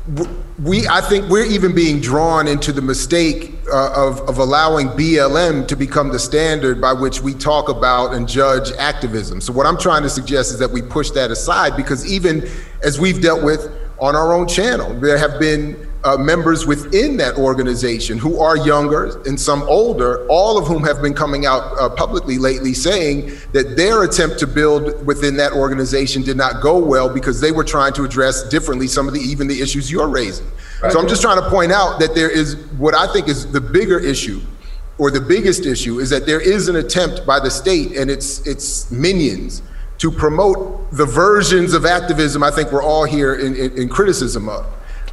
we, 0.63 0.87
I 0.87 1.01
think 1.01 1.29
we're 1.29 1.45
even 1.45 1.75
being 1.75 2.01
drawn 2.01 2.47
into 2.47 2.71
the 2.71 2.81
mistake 2.81 3.53
uh, 3.71 3.93
of, 3.95 4.21
of 4.21 4.39
allowing 4.39 4.87
BLM 4.89 5.67
to 5.67 5.75
become 5.75 6.09
the 6.09 6.17
standard 6.17 6.81
by 6.81 6.93
which 6.93 7.21
we 7.21 7.35
talk 7.35 7.69
about 7.69 8.15
and 8.15 8.27
judge 8.27 8.71
activism. 8.71 9.39
So 9.39 9.53
what 9.53 9.67
I'm 9.67 9.77
trying 9.77 10.01
to 10.01 10.09
suggest 10.09 10.51
is 10.51 10.57
that 10.57 10.71
we 10.71 10.81
push 10.81 11.11
that 11.11 11.29
aside 11.29 11.77
because 11.77 12.11
even 12.11 12.49
as 12.81 12.99
we've 12.99 13.21
dealt 13.21 13.43
with 13.43 13.71
on 13.99 14.15
our 14.15 14.33
own 14.33 14.47
channel, 14.47 14.99
there 14.99 15.19
have 15.19 15.39
been 15.39 15.84
uh, 16.05 16.15
members 16.17 16.67
within 16.67 17.17
that 17.17 17.35
organization 17.35 18.17
who 18.19 18.39
are 18.39 18.55
younger 18.55 19.19
and 19.23 19.39
some 19.39 19.63
older, 19.63 20.25
all 20.27 20.55
of 20.55 20.67
whom 20.67 20.83
have 20.83 21.01
been 21.01 21.15
coming 21.15 21.47
out 21.47 21.63
uh, 21.79 21.89
publicly 21.89 22.37
lately 22.37 22.75
saying 22.75 23.31
that 23.53 23.75
their 23.75 24.03
attempt 24.03 24.37
to 24.37 24.45
build 24.45 25.03
within 25.05 25.35
that 25.35 25.51
organization 25.51 26.21
did 26.21 26.37
not 26.37 26.61
go 26.61 26.77
well 26.77 27.11
because 27.11 27.41
they 27.41 27.51
were 27.51 27.63
trying 27.63 27.91
to 27.91 28.03
address 28.03 28.47
differently 28.49 28.85
some 28.85 29.07
of 29.07 29.15
the 29.15 29.19
even 29.19 29.47
the 29.47 29.59
issues 29.59 29.91
you're 29.91 30.07
raising. 30.07 30.45
So 30.91 30.99
I'm 30.99 31.07
just 31.07 31.23
trying 31.23 31.41
to 31.41 31.49
point 31.49 31.71
out 31.71 31.99
that 31.99 32.13
there 32.13 32.29
is 32.29 32.55
what 32.77 32.93
I 32.93 33.11
think 33.11 33.27
is 33.27 33.51
the 33.51 33.61
bigger 33.61 33.99
issue 33.99 34.41
or 34.99 35.09
the 35.09 35.21
biggest 35.21 35.65
issue 35.65 35.99
is 35.99 36.11
that 36.11 36.27
there 36.27 36.39
is 36.39 36.67
an 36.69 36.75
attempt 36.75 37.25
by 37.25 37.39
the 37.39 37.49
state 37.49 37.97
and 37.97 38.11
its 38.11 38.45
its 38.45 38.91
minions 38.91 39.63
to 39.97 40.11
promote 40.11 40.91
the 40.91 41.05
versions 41.05 41.73
of 41.73 41.85
activism 41.85 42.43
I 42.43 42.51
think 42.51 42.71
we're 42.71 42.83
all 42.83 43.05
here 43.05 43.33
in, 43.33 43.55
in, 43.55 43.75
in 43.75 43.89
criticism 43.89 44.47
of. 44.49 44.67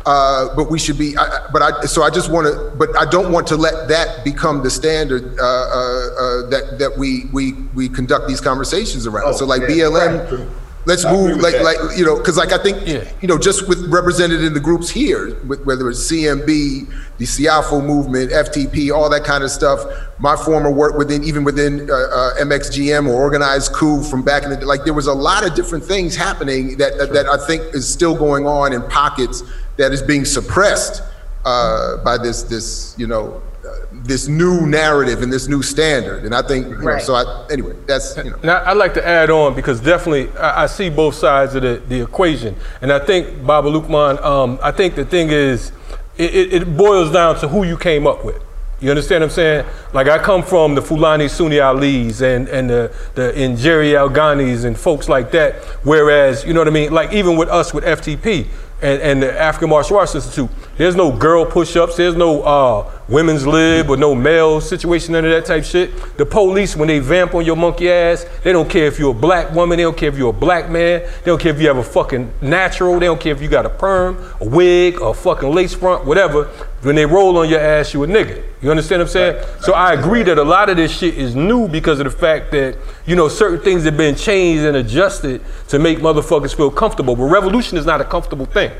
Uh, 0.04 0.54
but 0.56 0.70
we 0.70 0.78
should 0.78 0.98
be, 0.98 1.16
I, 1.16 1.22
I- 1.24 1.46
but 1.52 1.62
I, 1.62 1.80
so 1.82 2.02
I 2.02 2.10
just 2.10 2.30
want 2.30 2.46
to, 2.46 2.72
but 2.76 2.88
I 2.98 3.04
don't 3.08 3.32
want 3.32 3.46
to 3.48 3.56
let 3.56 3.88
that 3.88 4.24
become 4.24 4.62
the 4.62 4.70
standard 4.70 5.38
uh, 5.38 5.42
uh, 5.42 5.46
uh, 5.46 6.46
that 6.50 6.76
that 6.80 6.98
we 6.98 7.26
we 7.32 7.52
we 7.74 7.88
conduct 7.88 8.26
these 8.26 8.40
conversations 8.40 9.06
around. 9.06 9.24
Oh, 9.28 9.32
so 9.32 9.44
like 9.46 9.62
yeah, 9.62 9.68
BLM, 9.68 10.30
right, 10.40 10.48
let's 10.86 11.04
I 11.04 11.12
move 11.12 11.40
like 11.40 11.54
that. 11.54 11.62
like 11.62 11.76
you 11.96 12.04
know 12.04 12.16
because 12.16 12.36
like 12.36 12.50
I 12.52 12.58
think 12.58 12.84
Yeah. 12.84 13.04
you 13.20 13.28
know 13.28 13.38
just 13.38 13.68
with 13.68 13.86
represented 13.92 14.42
in 14.42 14.54
the 14.54 14.60
groups 14.60 14.90
here, 14.90 15.36
with, 15.46 15.64
whether 15.64 15.88
it's 15.88 16.10
CMB, 16.10 16.88
the 17.18 17.24
Siafu 17.24 17.84
movement, 17.84 18.32
FTP, 18.32 18.92
all 18.92 19.08
that 19.10 19.22
kind 19.22 19.44
of 19.44 19.50
stuff. 19.52 19.84
My 20.18 20.34
former 20.36 20.70
work 20.70 20.96
within 20.98 21.22
even 21.22 21.44
within 21.44 21.88
uh, 21.90 21.94
uh, 21.94 22.34
MXGM 22.40 23.08
or 23.08 23.12
organized 23.14 23.72
coup 23.72 24.02
from 24.02 24.22
back 24.24 24.42
in 24.42 24.50
the 24.50 24.56
day, 24.56 24.64
like 24.64 24.84
there 24.84 24.94
was 24.94 25.06
a 25.06 25.12
lot 25.14 25.46
of 25.46 25.54
different 25.54 25.84
things 25.84 26.16
happening 26.16 26.76
that 26.78 26.98
that, 26.98 27.12
that 27.12 27.26
I 27.28 27.36
think 27.46 27.62
is 27.74 27.88
still 27.88 28.16
going 28.16 28.46
on 28.46 28.72
in 28.72 28.82
pockets 28.88 29.42
that 29.76 29.92
is 29.92 30.02
being 30.02 30.24
suppressed 30.24 31.02
uh, 31.44 31.96
by 32.04 32.18
this 32.18 32.42
this 32.44 32.94
you 32.98 33.06
know. 33.06 33.42
Uh, 33.64 33.68
this 34.02 34.26
new 34.26 34.66
narrative 34.66 35.22
and 35.22 35.32
this 35.32 35.46
new 35.46 35.62
standard, 35.62 36.24
and 36.24 36.34
I 36.34 36.42
think 36.42 36.66
you 36.66 36.72
know, 36.78 36.84
Right. 36.84 37.00
so. 37.00 37.14
I, 37.14 37.46
anyway, 37.48 37.76
that's 37.86 38.16
you 38.16 38.30
know. 38.30 38.38
Now, 38.42 38.60
I'd 38.66 38.76
like 38.76 38.92
to 38.94 39.06
add 39.06 39.30
on 39.30 39.54
because 39.54 39.80
definitely 39.80 40.36
I, 40.36 40.64
I 40.64 40.66
see 40.66 40.90
both 40.90 41.14
sides 41.14 41.54
of 41.54 41.62
the, 41.62 41.80
the 41.88 42.00
equation. 42.02 42.56
And 42.80 42.92
I 42.92 42.98
think, 42.98 43.46
Baba 43.46 43.70
Luqman, 43.70 44.20
um, 44.24 44.58
I 44.64 44.72
think 44.72 44.96
the 44.96 45.04
thing 45.04 45.30
is, 45.30 45.70
it, 46.16 46.34
it, 46.34 46.52
it 46.54 46.76
boils 46.76 47.12
down 47.12 47.38
to 47.38 47.46
who 47.46 47.62
you 47.62 47.76
came 47.78 48.04
up 48.04 48.24
with. 48.24 48.42
You 48.80 48.90
understand 48.90 49.22
what 49.22 49.26
I'm 49.30 49.34
saying? 49.34 49.66
Like 49.92 50.08
I 50.08 50.18
come 50.18 50.42
from 50.42 50.74
the 50.74 50.82
Fulani 50.82 51.28
Sunni 51.28 51.60
Alis 51.60 52.20
and, 52.20 52.48
and 52.48 52.68
the, 52.68 52.92
the 53.14 53.30
Injeri 53.36 53.92
Alghanis 53.94 54.64
and 54.64 54.76
folks 54.76 55.08
like 55.08 55.30
that. 55.30 55.54
Whereas, 55.84 56.44
you 56.44 56.52
know 56.52 56.58
what 56.60 56.66
I 56.68 56.72
mean? 56.72 56.92
Like 56.92 57.12
even 57.12 57.36
with 57.36 57.48
us 57.48 57.72
with 57.72 57.84
FTP 57.84 58.48
and, 58.82 59.00
and 59.00 59.22
the 59.22 59.40
African 59.40 59.70
Martial 59.70 59.96
Arts 59.96 60.14
Institute, 60.14 60.50
there's 60.76 60.96
no 60.96 61.12
girl 61.12 61.46
push-ups, 61.46 61.96
there's 61.96 62.16
no 62.16 62.42
uh, 62.42 62.90
women's 63.08 63.46
lib 63.46 63.88
or 63.88 63.96
no 63.96 64.14
male 64.14 64.60
situation, 64.60 65.12
none 65.12 65.24
of 65.24 65.30
that 65.30 65.46
type 65.46 65.64
shit. 65.64 66.16
The 66.16 66.26
police, 66.26 66.76
when 66.76 66.88
they 66.88 66.98
vamp 66.98 67.34
on 67.34 67.44
your 67.44 67.56
monkey 67.56 67.90
ass, 67.90 68.26
they 68.42 68.52
don't 68.52 68.68
care 68.68 68.86
if 68.86 68.98
you're 68.98 69.12
a 69.12 69.14
black 69.14 69.52
woman, 69.52 69.76
they 69.76 69.84
don't 69.84 69.96
care 69.96 70.08
if 70.08 70.18
you're 70.18 70.30
a 70.30 70.32
black 70.32 70.68
man, 70.68 71.00
they 71.00 71.24
don't 71.24 71.40
care 71.40 71.54
if 71.54 71.60
you 71.60 71.68
have 71.68 71.76
a 71.78 71.84
fucking 71.84 72.32
natural, 72.40 72.98
they 72.98 73.06
don't 73.06 73.20
care 73.20 73.32
if 73.32 73.40
you 73.40 73.48
got 73.48 73.64
a 73.64 73.70
perm, 73.70 74.18
a 74.40 74.48
wig, 74.48 75.00
or 75.00 75.10
a 75.10 75.14
fucking 75.14 75.54
lace 75.54 75.74
front, 75.74 76.04
whatever. 76.04 76.44
When 76.82 76.96
they 76.96 77.06
roll 77.06 77.38
on 77.38 77.48
your 77.48 77.60
ass, 77.60 77.94
you 77.94 78.02
a 78.02 78.06
nigga. 78.06 78.51
You 78.62 78.70
understand 78.70 79.00
what 79.00 79.06
I'm 79.08 79.12
saying? 79.12 79.44
So 79.60 79.72
I 79.72 79.92
agree 79.94 80.22
that 80.22 80.38
a 80.38 80.44
lot 80.44 80.68
of 80.68 80.76
this 80.76 80.96
shit 80.96 81.18
is 81.18 81.34
new 81.34 81.66
because 81.66 81.98
of 81.98 82.04
the 82.04 82.16
fact 82.16 82.52
that, 82.52 82.78
you 83.06 83.16
know, 83.16 83.26
certain 83.28 83.60
things 83.60 83.82
have 83.84 83.96
been 83.96 84.14
changed 84.14 84.62
and 84.64 84.76
adjusted 84.76 85.42
to 85.68 85.80
make 85.80 85.98
motherfuckers 85.98 86.54
feel 86.54 86.70
comfortable. 86.70 87.16
But 87.16 87.24
revolution 87.24 87.76
is 87.76 87.84
not 87.84 88.00
a 88.00 88.04
comfortable 88.04 88.46
thing. 88.46 88.70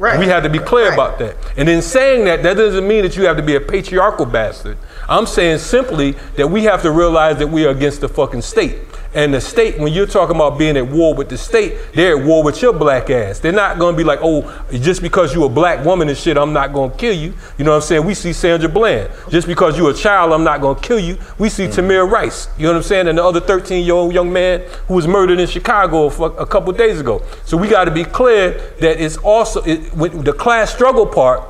Right. 0.00 0.18
We 0.18 0.26
have 0.26 0.42
to 0.42 0.48
be 0.50 0.58
clear 0.58 0.86
Right. 0.88 0.94
about 0.94 1.18
that. 1.20 1.36
And 1.56 1.68
in 1.68 1.82
saying 1.82 2.24
that, 2.24 2.42
that 2.42 2.56
doesn't 2.56 2.86
mean 2.88 3.02
that 3.02 3.16
you 3.16 3.24
have 3.26 3.36
to 3.36 3.42
be 3.42 3.54
a 3.54 3.60
patriarchal 3.60 4.26
bastard. 4.26 4.76
I'm 5.08 5.26
saying 5.26 5.58
simply 5.58 6.16
that 6.36 6.48
we 6.50 6.64
have 6.64 6.82
to 6.82 6.90
realize 6.90 7.36
that 7.38 7.46
we 7.46 7.64
are 7.64 7.70
against 7.70 8.00
the 8.00 8.08
fucking 8.08 8.42
state. 8.42 8.76
And 9.14 9.34
the 9.34 9.40
state, 9.40 9.78
when 9.78 9.92
you're 9.92 10.06
talking 10.06 10.36
about 10.36 10.58
being 10.58 10.76
at 10.76 10.88
war 10.88 11.14
with 11.14 11.28
the 11.28 11.36
state, 11.36 11.76
they're 11.94 12.18
at 12.18 12.24
war 12.24 12.42
with 12.42 12.62
your 12.62 12.72
black 12.72 13.10
ass. 13.10 13.40
They're 13.40 13.52
not 13.52 13.78
gonna 13.78 13.96
be 13.96 14.04
like, 14.04 14.20
oh, 14.22 14.64
just 14.72 15.02
because 15.02 15.34
you're 15.34 15.46
a 15.46 15.50
black 15.50 15.84
woman 15.84 16.08
and 16.08 16.16
shit, 16.16 16.38
I'm 16.38 16.54
not 16.54 16.72
gonna 16.72 16.94
kill 16.94 17.14
you. 17.14 17.34
You 17.58 17.64
know 17.64 17.72
what 17.72 17.76
I'm 17.76 17.82
saying? 17.82 18.06
We 18.06 18.14
see 18.14 18.32
Sandra 18.32 18.70
Bland. 18.70 19.10
Just 19.28 19.46
because 19.46 19.76
you're 19.76 19.90
a 19.90 19.94
child, 19.94 20.32
I'm 20.32 20.44
not 20.44 20.62
gonna 20.62 20.80
kill 20.80 20.98
you. 20.98 21.18
We 21.38 21.50
see 21.50 21.66
mm-hmm. 21.66 21.80
Tamir 21.80 22.10
Rice. 22.10 22.48
You 22.56 22.64
know 22.64 22.70
what 22.70 22.76
I'm 22.78 22.82
saying? 22.84 23.08
And 23.08 23.18
the 23.18 23.24
other 23.24 23.40
13 23.40 23.84
year 23.84 23.94
old 23.94 24.14
young 24.14 24.32
man 24.32 24.62
who 24.88 24.94
was 24.94 25.06
murdered 25.06 25.38
in 25.38 25.46
Chicago 25.46 26.08
a, 26.08 26.24
a 26.42 26.46
couple 26.46 26.72
days 26.72 26.98
ago. 26.98 27.22
So 27.44 27.58
we 27.58 27.68
gotta 27.68 27.90
be 27.90 28.04
clear 28.04 28.52
that 28.80 28.98
it's 28.98 29.18
also, 29.18 29.62
it, 29.64 29.92
when 29.94 30.24
the 30.24 30.32
class 30.32 30.72
struggle 30.72 31.06
part 31.06 31.42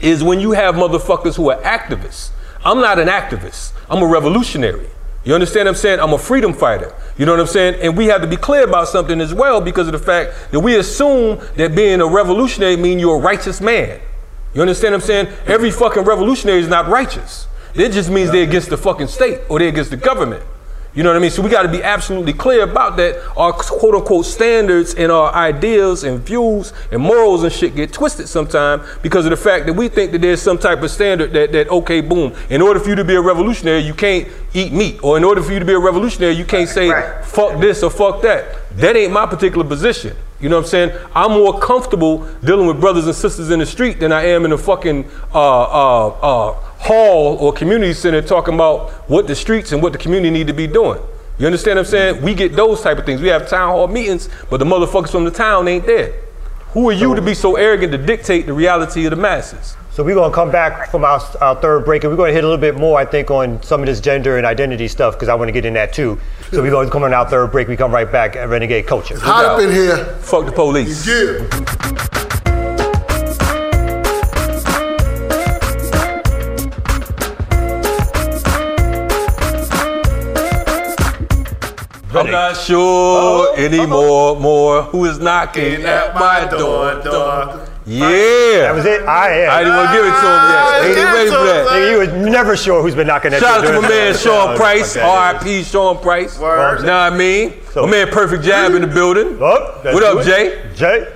is 0.00 0.22
when 0.22 0.38
you 0.38 0.52
have 0.52 0.76
motherfuckers 0.76 1.34
who 1.34 1.50
are 1.50 1.60
activists. 1.62 2.30
I'm 2.64 2.80
not 2.80 2.98
an 2.98 3.08
activist. 3.08 3.72
I'm 3.90 4.02
a 4.02 4.06
revolutionary. 4.06 4.88
You 5.24 5.34
understand 5.34 5.66
what 5.66 5.72
I'm 5.72 5.76
saying? 5.76 6.00
I'm 6.00 6.12
a 6.12 6.18
freedom 6.18 6.54
fighter. 6.54 6.94
You 7.18 7.26
know 7.26 7.32
what 7.32 7.40
I'm 7.40 7.46
saying? 7.46 7.80
And 7.82 7.96
we 7.96 8.06
have 8.06 8.20
to 8.22 8.26
be 8.26 8.36
clear 8.36 8.64
about 8.64 8.88
something 8.88 9.20
as 9.20 9.34
well 9.34 9.60
because 9.60 9.88
of 9.88 9.92
the 9.92 9.98
fact 9.98 10.52
that 10.52 10.60
we 10.60 10.76
assume 10.76 11.40
that 11.56 11.74
being 11.74 12.00
a 12.00 12.06
revolutionary 12.06 12.76
means 12.76 13.00
you're 13.00 13.16
a 13.16 13.20
righteous 13.20 13.60
man. 13.60 14.00
You 14.54 14.62
understand 14.62 14.94
what 14.94 15.02
I'm 15.02 15.06
saying? 15.06 15.28
Every 15.46 15.70
fucking 15.70 16.04
revolutionary 16.04 16.60
is 16.60 16.68
not 16.68 16.88
righteous. 16.88 17.46
It 17.74 17.92
just 17.92 18.10
means 18.10 18.30
they're 18.30 18.44
against 18.44 18.70
the 18.70 18.78
fucking 18.78 19.08
state 19.08 19.40
or 19.48 19.58
they're 19.58 19.68
against 19.68 19.90
the 19.90 19.96
government. 19.96 20.42
You 20.98 21.04
know 21.04 21.10
what 21.10 21.16
I 21.18 21.20
mean? 21.20 21.30
So 21.30 21.42
we 21.42 21.48
got 21.48 21.62
to 21.62 21.68
be 21.68 21.80
absolutely 21.80 22.32
clear 22.32 22.64
about 22.64 22.96
that. 22.96 23.24
Our 23.36 23.52
quote 23.52 23.94
unquote 23.94 24.26
standards 24.26 24.94
and 24.94 25.12
our 25.12 25.32
ideas 25.32 26.02
and 26.02 26.18
views 26.18 26.72
and 26.90 27.00
morals 27.00 27.44
and 27.44 27.52
shit 27.52 27.76
get 27.76 27.92
twisted 27.92 28.28
sometimes 28.28 28.82
because 29.00 29.24
of 29.24 29.30
the 29.30 29.36
fact 29.36 29.66
that 29.66 29.74
we 29.74 29.86
think 29.86 30.10
that 30.10 30.22
there's 30.22 30.42
some 30.42 30.58
type 30.58 30.82
of 30.82 30.90
standard 30.90 31.32
that, 31.34 31.52
that 31.52 31.68
okay, 31.68 32.00
boom, 32.00 32.34
in 32.50 32.60
order 32.60 32.80
for 32.80 32.88
you 32.88 32.96
to 32.96 33.04
be 33.04 33.14
a 33.14 33.20
revolutionary, 33.20 33.78
you 33.78 33.94
can't 33.94 34.26
eat 34.54 34.72
meat. 34.72 34.98
Or 35.04 35.16
in 35.16 35.22
order 35.22 35.40
for 35.40 35.52
you 35.52 35.60
to 35.60 35.64
be 35.64 35.74
a 35.74 35.78
revolutionary, 35.78 36.34
you 36.34 36.44
can't 36.44 36.68
say 36.68 36.88
Right. 36.88 37.24
fuck 37.24 37.60
this 37.60 37.84
or 37.84 37.90
fuck 37.90 38.20
that. 38.22 38.56
That 38.78 38.96
ain't 38.96 39.12
my 39.12 39.26
particular 39.26 39.64
position. 39.64 40.16
You 40.40 40.48
know 40.48 40.56
what 40.56 40.64
I'm 40.64 40.68
saying? 40.68 40.98
I'm 41.14 41.30
more 41.30 41.60
comfortable 41.60 42.26
dealing 42.42 42.66
with 42.66 42.80
brothers 42.80 43.06
and 43.06 43.14
sisters 43.14 43.50
in 43.50 43.60
the 43.60 43.66
street 43.66 44.00
than 44.00 44.10
I 44.10 44.24
am 44.26 44.44
in 44.44 44.50
a 44.50 44.58
fucking 44.58 45.08
uh, 45.32 45.62
uh, 45.62 46.06
uh, 46.08 46.58
hall 46.78 47.36
or 47.36 47.52
community 47.52 47.92
center 47.92 48.22
talking 48.22 48.54
about 48.54 48.90
what 49.10 49.26
the 49.26 49.34
streets 49.34 49.72
and 49.72 49.82
what 49.82 49.92
the 49.92 49.98
community 49.98 50.30
need 50.30 50.46
to 50.46 50.52
be 50.52 50.66
doing. 50.66 51.00
You 51.38 51.46
understand 51.46 51.76
what 51.76 51.86
I'm 51.86 51.90
saying? 51.90 52.22
We 52.22 52.34
get 52.34 52.54
those 52.54 52.80
type 52.82 52.98
of 52.98 53.06
things. 53.06 53.20
We 53.20 53.28
have 53.28 53.48
town 53.48 53.70
hall 53.70 53.86
meetings, 53.86 54.28
but 54.50 54.56
the 54.58 54.64
motherfuckers 54.64 55.10
from 55.10 55.24
the 55.24 55.30
town 55.30 55.68
ain't 55.68 55.86
there. 55.86 56.14
Who 56.70 56.88
are 56.88 56.92
you 56.92 57.14
to 57.14 57.22
be 57.22 57.34
so 57.34 57.56
arrogant 57.56 57.92
to 57.92 57.98
dictate 57.98 58.46
the 58.46 58.52
reality 58.52 59.04
of 59.06 59.10
the 59.10 59.16
masses? 59.16 59.76
So 59.90 60.04
we're 60.04 60.14
going 60.14 60.30
to 60.30 60.34
come 60.34 60.52
back 60.52 60.90
from 60.90 61.04
our, 61.04 61.20
our 61.40 61.60
third 61.60 61.84
break, 61.84 62.04
and 62.04 62.12
we're 62.12 62.16
going 62.16 62.30
to 62.30 62.34
hit 62.34 62.44
a 62.44 62.46
little 62.46 62.60
bit 62.60 62.76
more, 62.76 62.98
I 62.98 63.04
think, 63.04 63.30
on 63.30 63.60
some 63.62 63.80
of 63.80 63.86
this 63.86 64.00
gender 64.00 64.36
and 64.36 64.46
identity 64.46 64.86
stuff, 64.86 65.14
because 65.14 65.28
I 65.28 65.34
want 65.34 65.48
to 65.48 65.52
get 65.52 65.64
in 65.64 65.74
that 65.74 65.92
too. 65.92 66.20
So 66.52 66.62
we're 66.62 66.70
going 66.70 66.86
to 66.86 66.92
come 66.92 67.02
on 67.02 67.12
our 67.12 67.28
third 67.28 67.50
break. 67.50 67.66
We 67.66 67.76
come 67.76 67.90
right 67.90 68.10
back 68.10 68.36
at 68.36 68.48
Renegade 68.48 68.86
Culture. 68.86 69.18
Hot 69.18 69.44
up 69.44 69.60
in 69.60 69.72
here. 69.72 70.04
Fuck 70.20 70.46
the 70.46 70.52
police. 70.52 71.06
Yeah. 71.06 72.37
I'm 82.14 82.30
not 82.30 82.56
sure 82.56 83.56
anymore. 83.58 84.38
More 84.40 84.82
who 84.82 85.04
is 85.04 85.18
knocking 85.18 85.84
at 85.84 86.14
my 86.14 86.46
door? 86.50 87.02
door. 87.02 87.66
Yeah. 87.84 88.68
That 88.68 88.74
was 88.74 88.84
it? 88.84 89.02
I 89.02 89.30
am. 89.44 89.50
I 89.50 89.58
didn't 89.64 89.76
want 89.76 89.88
to 89.90 89.96
give 89.96 90.04
it 90.06 90.10
to 90.10 90.28
him 90.28 90.42
yet. 90.50 90.94
They 90.94 91.00
ain't 91.00 91.12
ready 91.14 91.30
for 91.30 91.44
that. 91.44 91.66
Nigga, 91.68 91.90
you 91.90 91.98
was 91.98 92.30
never 92.30 92.56
sure 92.56 92.82
who's 92.82 92.94
been 92.94 93.06
knocking 93.06 93.32
at 93.32 93.40
the 93.40 93.46
door. 93.46 93.54
Shout 93.56 93.64
out 93.66 93.74
to 93.76 93.80
my 93.82 93.88
man 93.88 94.14
Sean 94.16 94.54
Oh, 94.54 94.56
Price, 94.56 94.96
okay. 94.96 95.06
R.I.P. 95.06 95.62
Sean 95.64 95.98
Price. 95.98 96.38
Word. 96.38 96.80
Know 96.84 96.86
what 96.86 97.12
I 97.12 97.16
mean? 97.16 97.54
So- 97.72 97.84
my 97.86 97.90
man 97.92 98.08
Perfect 98.08 98.42
Jab 98.44 98.72
in 98.74 98.82
the 98.82 98.88
building. 98.88 99.38
Oh, 99.40 99.80
let's 99.84 99.94
What 99.94 100.02
up. 100.02 100.24
Jay? 100.24 100.70
Jay? 100.74 101.12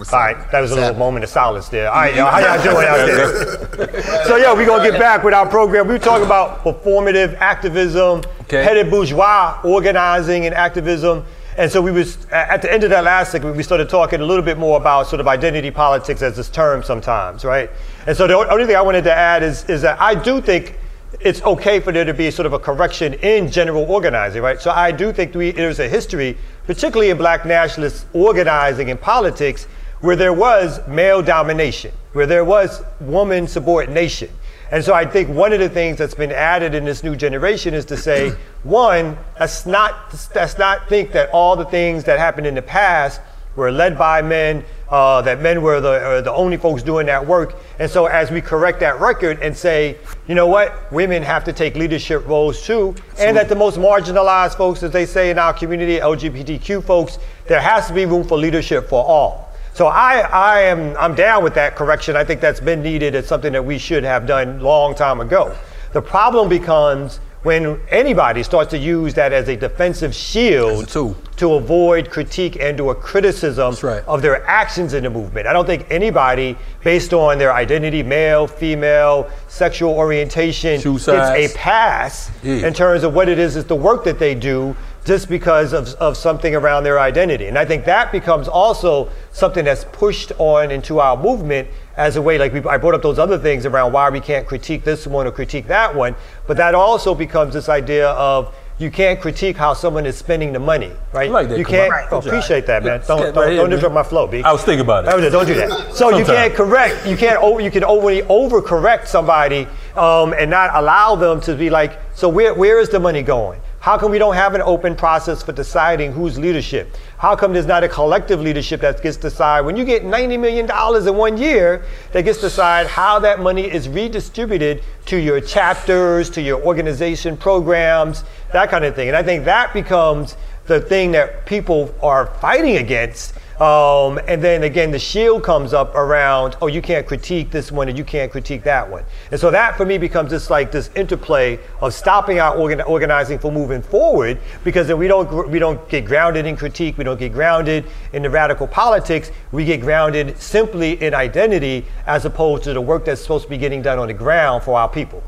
What's 0.00 0.14
All 0.14 0.20
up? 0.20 0.50
that 0.50 0.60
was 0.60 0.70
a 0.70 0.74
What's 0.76 0.80
little 0.80 0.90
up? 0.94 0.96
moment 0.98 1.24
of 1.24 1.28
silence 1.30 1.68
there. 1.68 1.90
All 1.90 2.00
right, 2.00 2.14
y'all, 2.14 2.30
how 2.30 2.38
y'all 2.38 2.62
doing 2.62 2.86
out 2.86 3.04
there? 3.04 4.02
so, 4.24 4.36
yeah, 4.36 4.54
we're 4.54 4.64
going 4.64 4.82
to 4.82 4.90
get 4.90 4.98
back 4.98 5.22
with 5.22 5.34
our 5.34 5.46
program. 5.46 5.86
We 5.88 5.92
were 5.92 5.98
talking 5.98 6.24
about 6.24 6.64
performative 6.64 7.34
activism, 7.36 8.22
Okay. 8.44 8.64
petty 8.64 8.88
bourgeois 8.88 9.60
organizing 9.62 10.46
and 10.46 10.54
activism. 10.54 11.22
And 11.58 11.70
so 11.70 11.82
we 11.82 11.92
was 11.92 12.16
at 12.30 12.62
the 12.62 12.72
end 12.72 12.82
of 12.82 12.88
that 12.90 13.04
last 13.04 13.30
segment, 13.30 13.58
we 13.58 13.62
started 13.62 13.90
talking 13.90 14.22
a 14.22 14.24
little 14.24 14.42
bit 14.42 14.56
more 14.56 14.78
about 14.78 15.06
sort 15.06 15.20
of 15.20 15.28
identity 15.28 15.70
politics 15.70 16.22
as 16.22 16.34
this 16.34 16.48
term 16.48 16.82
sometimes, 16.82 17.44
right? 17.44 17.70
And 18.06 18.16
so 18.16 18.26
the 18.26 18.38
only 18.50 18.64
thing 18.64 18.76
I 18.76 18.80
wanted 18.82 19.04
to 19.04 19.12
add 19.12 19.42
is, 19.42 19.64
is 19.68 19.82
that 19.82 20.00
I 20.00 20.14
do 20.14 20.40
think 20.40 20.78
it's 21.20 21.42
okay 21.42 21.78
for 21.78 21.92
there 21.92 22.06
to 22.06 22.14
be 22.14 22.30
sort 22.30 22.46
of 22.46 22.54
a 22.54 22.58
correction 22.58 23.12
in 23.14 23.50
general 23.50 23.82
organizing, 23.84 24.40
right? 24.40 24.62
So 24.62 24.70
I 24.70 24.92
do 24.92 25.12
think 25.12 25.34
we, 25.34 25.50
there's 25.50 25.78
a 25.78 25.88
history, 25.88 26.38
particularly 26.64 27.10
in 27.10 27.18
black 27.18 27.44
nationalist 27.44 28.06
organizing 28.14 28.90
and 28.90 28.98
politics, 28.98 29.66
where 30.00 30.16
there 30.16 30.32
was 30.32 30.86
male 30.88 31.22
domination, 31.22 31.92
where 32.12 32.26
there 32.26 32.44
was 32.44 32.82
woman 33.00 33.46
subordination. 33.46 34.30
And 34.72 34.84
so 34.84 34.94
I 34.94 35.04
think 35.04 35.28
one 35.28 35.52
of 35.52 35.58
the 35.58 35.68
things 35.68 35.98
that's 35.98 36.14
been 36.14 36.30
added 36.30 36.74
in 36.74 36.84
this 36.84 37.02
new 37.02 37.16
generation 37.16 37.74
is 37.74 37.84
to 37.86 37.96
say, 37.96 38.30
one, 38.62 39.18
let's 39.38 39.66
not, 39.66 40.12
let's 40.34 40.58
not 40.58 40.88
think 40.88 41.12
that 41.12 41.28
all 41.30 41.56
the 41.56 41.64
things 41.64 42.04
that 42.04 42.18
happened 42.18 42.46
in 42.46 42.54
the 42.54 42.62
past 42.62 43.20
were 43.56 43.72
led 43.72 43.98
by 43.98 44.22
men, 44.22 44.64
uh, 44.88 45.20
that 45.22 45.40
men 45.40 45.60
were 45.60 45.80
the, 45.80 45.90
uh, 45.90 46.20
the 46.20 46.32
only 46.32 46.56
folks 46.56 46.84
doing 46.84 47.06
that 47.06 47.26
work. 47.26 47.56
And 47.80 47.90
so, 47.90 48.06
as 48.06 48.30
we 48.30 48.40
correct 48.40 48.78
that 48.80 49.00
record 49.00 49.40
and 49.42 49.56
say, 49.56 49.98
you 50.28 50.36
know 50.36 50.46
what, 50.46 50.90
women 50.92 51.22
have 51.24 51.42
to 51.44 51.52
take 51.52 51.74
leadership 51.74 52.26
roles 52.28 52.64
too, 52.64 52.94
and 53.18 53.36
that 53.36 53.48
the 53.48 53.56
most 53.56 53.76
marginalized 53.76 54.56
folks, 54.56 54.84
as 54.84 54.92
they 54.92 55.04
say 55.04 55.30
in 55.30 55.38
our 55.38 55.52
community, 55.52 55.98
LGBTQ 55.98 56.84
folks, 56.84 57.18
there 57.48 57.60
has 57.60 57.88
to 57.88 57.92
be 57.92 58.06
room 58.06 58.26
for 58.26 58.38
leadership 58.38 58.88
for 58.88 59.04
all. 59.04 59.49
So 59.72 59.86
I, 59.86 60.20
I 60.20 60.60
am 60.62 60.96
I'm 60.96 61.14
down 61.14 61.42
with 61.44 61.54
that 61.54 61.76
correction. 61.76 62.16
I 62.16 62.24
think 62.24 62.40
that's 62.40 62.60
been 62.60 62.82
needed. 62.82 63.14
It's 63.14 63.28
something 63.28 63.52
that 63.52 63.64
we 63.64 63.78
should 63.78 64.04
have 64.04 64.26
done 64.26 64.60
long 64.60 64.94
time 64.94 65.20
ago. 65.20 65.56
The 65.92 66.02
problem 66.02 66.48
becomes 66.48 67.20
when 67.42 67.80
anybody 67.88 68.42
starts 68.42 68.70
to 68.70 68.78
use 68.78 69.14
that 69.14 69.32
as 69.32 69.48
a 69.48 69.56
defensive 69.56 70.14
shield 70.14 70.94
a 70.94 71.14
to 71.36 71.54
avoid 71.54 72.10
critique 72.10 72.56
and 72.60 72.78
or 72.80 72.94
criticism 72.94 73.74
right. 73.82 74.04
of 74.06 74.20
their 74.20 74.46
actions 74.46 74.92
in 74.92 75.04
the 75.04 75.10
movement. 75.10 75.46
I 75.46 75.54
don't 75.54 75.64
think 75.64 75.86
anybody, 75.90 76.54
based 76.84 77.14
on 77.14 77.38
their 77.38 77.54
identity, 77.54 78.02
male, 78.02 78.46
female, 78.46 79.30
sexual 79.48 79.94
orientation, 79.94 80.80
gets 80.82 81.08
a 81.08 81.48
pass 81.54 82.30
Yeah. 82.42 82.66
in 82.66 82.74
terms 82.74 83.04
of 83.04 83.14
what 83.14 83.28
it 83.30 83.38
is 83.38 83.56
is 83.56 83.64
the 83.64 83.74
work 83.74 84.04
that 84.04 84.18
they 84.18 84.34
do 84.34 84.76
just 85.04 85.28
because 85.28 85.72
of, 85.72 85.88
of 85.94 86.16
something 86.16 86.54
around 86.54 86.84
their 86.84 87.00
identity. 87.00 87.46
And 87.46 87.58
I 87.58 87.64
think 87.64 87.84
that 87.86 88.12
becomes 88.12 88.48
also 88.48 89.10
something 89.32 89.64
that's 89.64 89.84
pushed 89.84 90.32
on 90.38 90.70
into 90.70 91.00
our 91.00 91.16
movement 91.16 91.68
as 91.96 92.16
a 92.16 92.22
way, 92.22 92.38
like 92.38 92.52
we, 92.52 92.60
I 92.64 92.78
brought 92.78 92.94
up 92.94 93.02
those 93.02 93.18
other 93.18 93.38
things 93.38 93.66
around 93.66 93.92
why 93.92 94.08
we 94.10 94.20
can't 94.20 94.46
critique 94.46 94.84
this 94.84 95.06
one 95.06 95.26
or 95.26 95.32
critique 95.32 95.66
that 95.66 95.94
one, 95.94 96.14
but 96.46 96.56
that 96.56 96.74
also 96.74 97.14
becomes 97.14 97.54
this 97.54 97.68
idea 97.68 98.08
of 98.10 98.54
you 98.78 98.90
can't 98.90 99.20
critique 99.20 99.56
how 99.56 99.74
someone 99.74 100.06
is 100.06 100.16
spending 100.16 100.54
the 100.54 100.58
money, 100.58 100.90
right? 101.12 101.30
Like 101.30 101.50
that, 101.50 101.58
you 101.58 101.66
can't. 101.66 101.90
Right. 101.90 102.10
Appreciate 102.10 102.64
that, 102.66 102.82
man. 102.82 103.02
Don't, 103.06 103.34
don't, 103.34 103.48
here, 103.48 103.56
don't 103.56 103.70
interrupt 103.70 103.94
my 103.94 104.02
flow, 104.02 104.26
B. 104.26 104.42
I 104.42 104.52
was 104.52 104.62
thinking 104.62 104.80
about 104.80 105.04
it. 105.04 105.12
Oh, 105.12 105.30
Don't 105.30 105.46
do 105.46 105.54
that. 105.54 105.94
So 105.94 106.16
you 106.16 106.24
can't 106.24 106.54
correct. 106.54 107.06
You 107.06 107.16
can't. 107.16 107.42
Over, 107.42 107.60
you 107.60 107.70
can 107.70 107.84
overly 107.84 108.22
overcorrect 108.22 109.06
somebody 109.06 109.66
um, 109.96 110.32
and 110.32 110.50
not 110.50 110.70
allow 110.72 111.14
them 111.14 111.42
to 111.42 111.54
be 111.54 111.68
like. 111.68 111.98
So 112.14 112.30
where 112.30 112.54
where 112.54 112.80
is 112.80 112.88
the 112.88 113.00
money 113.00 113.22
going? 113.22 113.60
How 113.80 113.96
come 113.96 114.10
we 114.10 114.18
don't 114.18 114.34
have 114.34 114.54
an 114.54 114.60
open 114.60 114.94
process 114.94 115.42
for 115.42 115.52
deciding 115.52 116.12
who's 116.12 116.38
leadership? 116.38 116.94
How 117.16 117.34
come 117.34 117.54
there's 117.54 117.64
not 117.64 117.82
a 117.82 117.88
collective 117.88 118.38
leadership 118.38 118.82
that 118.82 119.02
gets 119.02 119.16
to 119.16 119.22
decide 119.22 119.62
when 119.62 119.74
you 119.74 119.86
get 119.86 120.02
$90 120.02 120.38
million 120.38 120.68
in 121.08 121.16
one 121.16 121.38
year 121.38 121.82
that 122.12 122.26
gets 122.26 122.40
to 122.40 122.48
decide 122.48 122.88
how 122.88 123.18
that 123.20 123.40
money 123.40 123.62
is 123.62 123.88
redistributed 123.88 124.82
to 125.06 125.16
your 125.16 125.40
chapters, 125.40 126.28
to 126.30 126.42
your 126.42 126.62
organization 126.62 127.38
programs, 127.38 128.22
that 128.52 128.68
kind 128.68 128.84
of 128.84 128.94
thing. 128.94 129.08
And 129.08 129.16
I 129.16 129.22
think 129.22 129.46
that 129.46 129.72
becomes 129.72 130.36
the 130.66 130.82
thing 130.82 131.12
that 131.12 131.46
people 131.46 131.94
are 132.02 132.26
fighting 132.26 132.76
against. 132.76 133.32
Um, 133.60 134.18
and 134.26 134.42
then 134.42 134.62
again, 134.62 134.90
the 134.90 134.98
shield 134.98 135.42
comes 135.42 135.74
up 135.74 135.94
around, 135.94 136.56
oh, 136.62 136.66
you 136.66 136.80
can't 136.80 137.06
critique 137.06 137.50
this 137.50 137.70
one 137.70 137.90
and 137.90 137.98
you 137.98 138.04
can't 138.04 138.32
critique 138.32 138.62
that 138.62 138.90
one. 138.90 139.04
And 139.30 139.38
so 139.38 139.50
that 139.50 139.76
for 139.76 139.84
me 139.84 139.98
becomes 139.98 140.30
this 140.30 140.48
like 140.48 140.72
this 140.72 140.88
interplay 140.96 141.58
of 141.82 141.92
stopping 141.92 142.40
our 142.40 142.56
organ- 142.56 142.80
organizing 142.80 143.38
from 143.38 143.52
moving 143.52 143.82
forward 143.82 144.38
because 144.64 144.86
then 144.86 144.96
we 144.96 145.08
don't 145.08 145.50
we 145.50 145.58
don't 145.58 145.86
get 145.90 146.06
grounded 146.06 146.46
in 146.46 146.56
critique, 146.56 146.96
we 146.96 147.04
don't 147.04 147.20
get 147.20 147.34
grounded 147.34 147.84
in 148.14 148.22
the 148.22 148.30
radical 148.30 148.66
politics, 148.66 149.30
we 149.52 149.66
get 149.66 149.82
grounded 149.82 150.40
simply 150.40 150.92
in 151.02 151.12
identity 151.12 151.84
as 152.06 152.24
opposed 152.24 152.64
to 152.64 152.72
the 152.72 152.80
work 152.80 153.04
that's 153.04 153.20
supposed 153.20 153.44
to 153.44 153.50
be 153.50 153.58
getting 153.58 153.82
done 153.82 153.98
on 153.98 154.08
the 154.08 154.14
ground 154.14 154.62
for 154.62 154.78
our 154.78 154.88
people. 154.88 155.22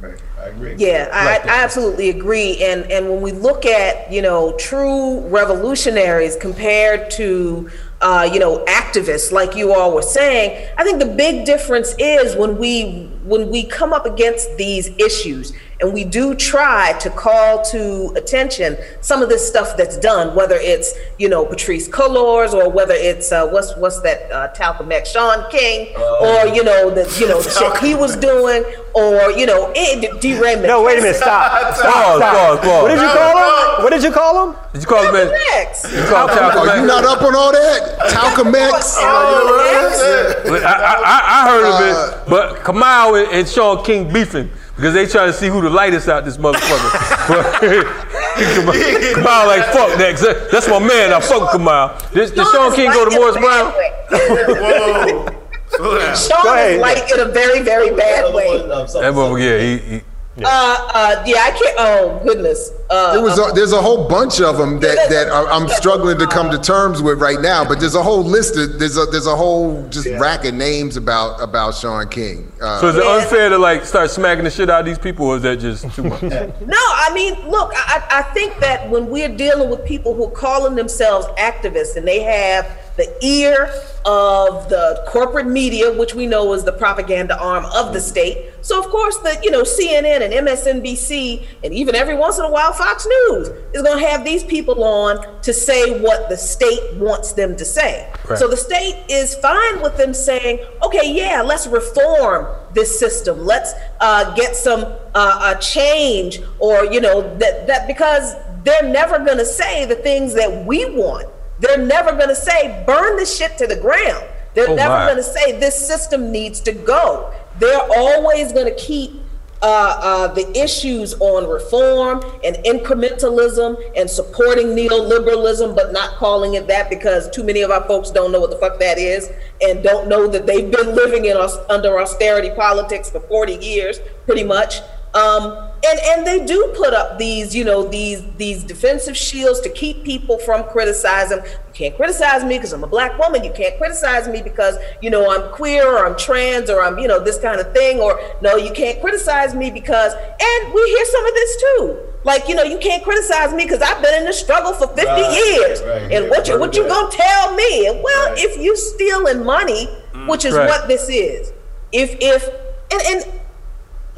Right, 0.00 0.20
I 0.40 0.46
agree. 0.46 0.76
Yeah, 0.78 1.08
I, 1.12 1.38
I 1.48 1.64
absolutely 1.64 2.08
agree. 2.10 2.62
And 2.62 2.84
and 2.90 3.10
when 3.10 3.20
we 3.20 3.32
look 3.32 3.66
at 3.66 4.12
you 4.12 4.22
know 4.22 4.56
true 4.56 5.26
revolutionaries 5.26 6.36
compared 6.36 7.10
to 7.12 7.68
uh, 8.00 8.30
you 8.32 8.38
know 8.38 8.64
activists, 8.66 9.32
like 9.32 9.56
you 9.56 9.74
all 9.74 9.92
were 9.92 10.02
saying, 10.02 10.68
I 10.78 10.84
think 10.84 11.00
the 11.00 11.06
big 11.06 11.44
difference 11.44 11.96
is 11.98 12.36
when 12.36 12.58
we 12.58 13.10
when 13.24 13.50
we 13.50 13.64
come 13.64 13.92
up 13.92 14.06
against 14.06 14.56
these 14.56 14.88
issues 14.98 15.52
and 15.80 15.92
we 15.92 16.02
do 16.04 16.34
try 16.34 16.92
to 16.98 17.08
call 17.10 17.62
to 17.66 18.12
attention 18.16 18.76
some 19.00 19.22
of 19.22 19.28
this 19.28 19.46
stuff 19.46 19.76
that's 19.76 19.96
done, 19.96 20.34
whether 20.34 20.56
it's 20.56 20.92
you 21.18 21.28
know 21.28 21.44
Patrisse 21.46 21.88
Cullors 21.88 22.52
or 22.52 22.68
whether 22.70 22.94
it's 22.94 23.30
uh, 23.30 23.46
what's 23.48 23.76
what's 23.76 24.00
that 24.02 24.30
uh, 24.32 24.48
Talcum 24.48 24.90
X, 24.90 25.12
Shaun 25.12 25.48
King, 25.50 25.94
or 25.96 26.46
you 26.54 26.64
know 26.64 26.90
the 26.90 27.02
you 27.20 27.28
know 27.28 27.40
the 27.40 27.50
shit 27.50 27.76
he 27.78 27.94
was 27.94 28.16
doing, 28.16 28.64
or 28.94 29.30
you 29.32 29.46
know 29.46 29.72
it, 29.76 30.20
D. 30.20 30.38
Raymond. 30.40 30.66
No, 30.66 30.82
wait 30.82 30.98
a 30.98 31.02
minute, 31.02 31.16
stop. 31.16 31.52
Pause, 31.76 31.80
pause, 32.22 32.58
pause. 32.60 32.82
What 32.82 32.88
did 32.88 33.00
you 33.00 33.08
call 33.08 33.36
him? 33.38 33.84
What 33.84 33.90
did 33.90 34.02
you 34.02 34.10
call 34.12 34.48
him? 34.48 34.56
Did 34.72 34.82
you 34.82 34.88
call 34.88 35.04
him 35.06 35.12
man? 35.14 35.32
X. 35.52 35.84
You 35.94 36.02
call 36.04 36.26
him 36.28 36.36
Talcum 36.36 36.68
Are 36.68 36.76
you 36.80 36.86
not 36.86 37.04
up 37.04 37.22
on 37.22 37.34
all 37.36 37.52
that? 37.52 38.10
Talcum 38.10 38.52
X? 38.54 38.96
I, 38.98 40.58
I, 40.64 41.02
I- 41.04 41.24
I 41.28 41.48
heard 41.48 41.64
of 41.66 41.80
it, 42.24 42.28
but 42.28 42.64
Kamal 42.64 43.14
and, 43.14 43.28
and 43.32 43.48
Shaun 43.48 43.84
King 43.84 44.12
beefing 44.12 44.50
because 44.78 44.94
they 44.94 45.06
trying 45.08 45.26
to 45.26 45.32
see 45.32 45.48
who 45.48 45.60
the 45.60 45.68
lightest 45.68 46.08
out 46.08 46.24
this 46.24 46.36
motherfucker. 46.36 46.88
Kamal, 48.38 48.72
Kamal 48.72 49.46
like 49.48 49.64
fuck 49.74 49.98
that. 49.98 50.14
'cause 50.16 50.50
That's 50.52 50.68
my 50.68 50.78
man. 50.78 51.12
I 51.12 51.18
fuck 51.18 51.40
with 51.42 51.50
Kamal. 51.50 51.98
This, 52.12 52.30
did 52.30 52.46
Shaun 52.46 52.72
King 52.76 52.92
go 52.92 53.04
to 53.04 53.10
Morris 53.10 53.36
Brown? 53.36 53.72
Whoa. 54.10 55.34
Slow 55.70 55.98
down. 55.98 56.16
Sean 56.16 56.58
is 56.58 56.80
like 56.80 57.10
in 57.10 57.18
a 57.18 57.24
very, 57.24 57.60
very 57.62 57.90
bad 57.94 58.32
way. 58.32 58.56
That 58.58 58.68
motherfucker, 58.68 59.42
yeah, 59.42 59.58
he, 59.58 59.78
he, 59.96 60.02
Uh, 60.44 60.88
uh, 60.94 61.22
yeah, 61.26 61.42
I 61.44 61.50
can't. 61.50 61.74
Oh 61.78 62.20
goodness. 62.24 62.70
Uh, 62.90 63.12
There 63.12 63.22
was 63.22 63.38
a, 63.38 63.52
there's 63.54 63.72
a 63.72 63.82
whole 63.82 64.08
bunch 64.08 64.40
of 64.40 64.56
them 64.56 64.80
that, 64.80 65.10
that 65.10 65.30
I'm 65.30 65.68
struggling 65.68 66.16
to 66.18 66.26
come 66.26 66.50
to 66.50 66.58
terms 66.58 67.02
with 67.02 67.20
right 67.20 67.40
now. 67.40 67.62
But 67.64 67.80
there's 67.80 67.94
a 67.94 68.02
whole 68.02 68.22
list 68.24 68.56
of 68.56 68.78
there's 68.78 68.96
a 68.96 69.04
there's 69.06 69.26
a 69.26 69.36
whole 69.36 69.86
just 69.88 70.06
rack 70.18 70.44
of 70.44 70.54
names 70.54 70.96
about 70.96 71.40
about 71.42 71.74
Shaun 71.74 72.08
King. 72.08 72.50
Uh, 72.62 72.80
so 72.80 72.88
is 72.88 72.96
it 72.96 73.04
Yeah. 73.04 73.16
unfair 73.22 73.48
to 73.50 73.58
like 73.58 73.84
start 73.84 74.10
smacking 74.10 74.44
the 74.44 74.50
shit 74.50 74.70
out 74.70 74.80
of 74.80 74.86
these 74.86 74.98
people, 74.98 75.26
or 75.26 75.36
is 75.36 75.42
that 75.42 75.58
just 75.60 75.90
too 75.94 76.04
much? 76.04 76.22
No, 76.22 76.76
I 76.76 77.10
mean, 77.14 77.34
look, 77.48 77.72
I, 77.74 78.02
I 78.10 78.22
think 78.34 78.58
that 78.60 78.88
when 78.90 79.08
we're 79.08 79.34
dealing 79.36 79.70
with 79.70 79.84
people 79.84 80.14
who 80.14 80.24
are 80.26 80.30
calling 80.30 80.74
themselves 80.74 81.26
activists 81.38 81.96
and 81.96 82.06
they 82.06 82.20
have 82.20 82.66
the 82.98 83.24
ear 83.24 83.72
of 84.04 84.68
the 84.68 85.04
corporate 85.06 85.46
media, 85.46 85.96
which 85.96 86.14
we 86.14 86.26
know 86.26 86.52
is 86.52 86.64
the 86.64 86.72
propaganda 86.72 87.38
arm 87.38 87.64
of 87.74 87.92
the 87.92 88.00
state. 88.00 88.50
So 88.60 88.78
of 88.78 88.90
course, 88.90 89.16
the 89.18 89.38
you 89.42 89.50
know 89.50 89.62
CNN 89.62 90.20
and 90.20 90.34
MSNBC 90.46 91.46
and 91.62 91.72
even 91.72 91.94
every 91.94 92.16
once 92.16 92.38
in 92.38 92.44
a 92.44 92.50
while 92.50 92.72
Fox 92.72 93.06
News 93.06 93.48
is 93.72 93.82
going 93.82 94.02
to 94.02 94.06
have 94.06 94.24
these 94.24 94.42
people 94.42 94.82
on 94.82 95.40
to 95.42 95.52
say 95.52 96.00
what 96.00 96.28
the 96.28 96.36
state 96.36 96.94
wants 96.94 97.32
them 97.32 97.56
to 97.56 97.64
say. 97.64 98.12
Right. 98.28 98.38
So 98.38 98.48
the 98.48 98.56
state 98.56 99.04
is 99.08 99.36
fine 99.36 99.80
with 99.80 99.96
them 99.96 100.12
saying, 100.12 100.66
okay, 100.82 101.12
yeah, 101.12 101.40
let's 101.40 101.68
reform 101.68 102.46
this 102.74 102.98
system. 102.98 103.44
Let's 103.46 103.72
uh, 104.00 104.34
get 104.34 104.56
some 104.56 104.84
uh, 105.14 105.54
a 105.56 105.60
change, 105.60 106.40
or 106.58 106.84
you 106.84 107.00
know 107.00 107.22
that 107.38 107.68
that 107.68 107.86
because 107.86 108.34
they're 108.64 108.90
never 108.90 109.18
going 109.18 109.38
to 109.38 109.46
say 109.46 109.84
the 109.84 109.94
things 109.94 110.34
that 110.34 110.66
we 110.66 110.84
want. 110.90 111.28
They're 111.60 111.78
never 111.78 112.12
going 112.12 112.28
to 112.28 112.36
say 112.36 112.84
burn 112.86 113.16
this 113.16 113.36
shit 113.36 113.58
to 113.58 113.66
the 113.66 113.76
ground. 113.76 114.26
They're 114.54 114.70
Oh, 114.70 114.74
never 114.74 115.04
going 115.06 115.16
to 115.16 115.22
say 115.22 115.58
this 115.58 115.74
system 115.86 116.32
needs 116.32 116.60
to 116.60 116.72
go. 116.72 117.32
They're 117.58 117.88
always 117.96 118.52
going 118.52 118.66
to 118.66 118.74
keep 118.74 119.12
uh, 119.60 119.98
uh, 120.00 120.34
the 120.34 120.56
issues 120.56 121.14
on 121.14 121.48
reform 121.48 122.22
and 122.44 122.56
incrementalism 122.64 123.76
and 123.96 124.08
supporting 124.08 124.68
neoliberalism, 124.68 125.74
but 125.74 125.92
not 125.92 126.14
calling 126.16 126.54
it 126.54 126.68
that 126.68 126.88
because 126.88 127.28
too 127.30 127.42
many 127.42 127.62
of 127.62 127.70
our 127.70 127.82
folks 127.88 128.10
don't 128.10 128.30
know 128.30 128.38
what 128.40 128.50
the 128.50 128.56
fuck 128.56 128.78
that 128.78 128.98
is 128.98 129.30
and 129.60 129.82
don't 129.82 130.08
know 130.08 130.28
that 130.28 130.46
they've 130.46 130.70
been 130.70 130.94
living 130.94 131.24
in 131.24 131.36
us 131.36 131.56
under 131.68 131.98
austerity 132.00 132.50
politics 132.54 133.10
for 133.10 133.20
40 133.20 133.54
years, 133.56 133.98
pretty 134.26 134.44
much. 134.44 134.80
Um, 135.14 135.67
and 135.86 135.98
and 136.00 136.26
they 136.26 136.44
do 136.44 136.72
put 136.76 136.92
up 136.94 137.18
these, 137.18 137.54
you 137.54 137.64
know, 137.64 137.86
these 137.88 138.22
these 138.36 138.64
defensive 138.64 139.16
shields 139.16 139.60
to 139.60 139.68
keep 139.70 140.04
people 140.04 140.38
from 140.38 140.64
criticizing. 140.64 141.38
You 141.38 141.72
can't 141.72 141.96
criticize 141.96 142.42
me 142.44 142.58
because 142.58 142.72
I'm 142.72 142.82
a 142.84 142.88
black 142.88 143.18
woman. 143.18 143.44
You 143.44 143.52
can't 143.52 143.76
criticize 143.78 144.26
me 144.28 144.42
because 144.42 144.76
you 145.00 145.10
know 145.10 145.30
I'm 145.30 145.52
queer 145.52 145.86
or 145.86 146.04
I'm 146.06 146.16
trans 146.16 146.68
or 146.70 146.82
I'm 146.82 146.98
you 146.98 147.06
know 147.08 147.22
this 147.22 147.38
kind 147.38 147.60
of 147.60 147.72
thing. 147.72 148.00
Or 148.00 148.18
no, 148.42 148.56
you 148.56 148.72
can't 148.72 149.00
criticize 149.00 149.54
me 149.54 149.70
because. 149.70 150.12
And 150.14 150.72
we 150.74 150.82
hear 150.88 151.04
some 151.04 151.26
of 151.26 151.34
this 151.34 151.62
too. 151.62 151.98
Like 152.24 152.48
you 152.48 152.54
know, 152.56 152.64
you 152.64 152.78
can't 152.78 153.04
criticize 153.04 153.52
me 153.54 153.64
because 153.64 153.80
I've 153.80 154.02
been 154.02 154.14
in 154.14 154.24
the 154.24 154.32
struggle 154.32 154.72
for 154.72 154.88
50 154.88 155.04
Right, 155.04 155.54
years. 155.58 155.80
right, 155.82 156.02
and 156.12 156.24
yeah, 156.24 156.30
what 156.30 156.46
you 156.48 156.54
heard 156.54 156.60
what 156.60 156.74
you 156.76 156.86
gonna 156.88 157.10
tell 157.12 157.54
me? 157.54 157.86
And 157.86 158.02
well, 158.02 158.28
Right. 158.30 158.38
if 158.38 158.58
you 158.58 158.76
stealing 158.76 159.44
money, 159.44 159.88
which 160.26 160.44
is 160.44 160.54
Right. 160.54 160.66
what 160.68 160.88
this 160.88 161.08
is, 161.08 161.52
if 161.92 162.16
if 162.20 162.48
and 162.90 163.02
and 163.06 163.37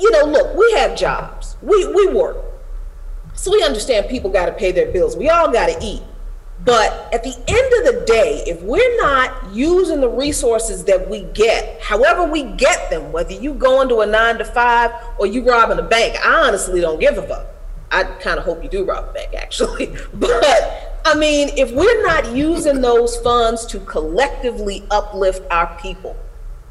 you 0.00 0.10
know, 0.10 0.24
look, 0.24 0.56
we 0.56 0.72
have 0.72 0.96
jobs. 0.96 1.56
We 1.62 1.86
we 1.86 2.08
work. 2.08 2.36
So 3.34 3.50
we 3.50 3.62
understand 3.62 4.08
people 4.08 4.30
got 4.30 4.46
to 4.46 4.52
pay 4.52 4.72
their 4.72 4.90
bills. 4.92 5.16
We 5.16 5.28
all 5.28 5.50
got 5.50 5.66
to 5.66 5.78
eat. 5.84 6.02
But 6.64 7.08
at 7.14 7.22
the 7.22 7.34
end 7.48 7.88
of 7.88 7.94
the 7.94 8.04
day, 8.04 8.44
if 8.46 8.60
we're 8.62 8.96
not 8.98 9.54
using 9.54 10.00
the 10.00 10.10
resources 10.10 10.84
that 10.84 11.08
we 11.08 11.22
get, 11.32 11.80
however 11.80 12.24
we 12.24 12.42
get 12.42 12.90
them, 12.90 13.12
whether 13.12 13.32
you 13.32 13.54
go 13.54 13.80
into 13.80 14.00
a 14.00 14.06
nine 14.06 14.36
to 14.38 14.44
five 14.44 14.92
or 15.18 15.26
you 15.26 15.42
robbing 15.42 15.78
a 15.78 15.82
bank, 15.82 16.16
I 16.22 16.46
honestly 16.46 16.82
don't 16.82 17.00
give 17.00 17.16
a 17.16 17.22
fuck. 17.22 17.46
I 17.90 18.04
kind 18.04 18.38
of 18.38 18.44
hope 18.44 18.62
you 18.62 18.68
do 18.68 18.84
rob 18.84 19.08
a 19.08 19.12
bank, 19.12 19.34
actually. 19.38 19.94
But 20.12 21.00
I 21.04 21.14
mean, 21.14 21.48
if 21.56 21.72
we're 21.72 22.02
not 22.06 22.36
using 22.36 22.82
those 22.82 23.16
funds 23.18 23.64
to 23.66 23.80
collectively 23.80 24.84
uplift 24.90 25.42
our 25.50 25.78
people 25.80 26.14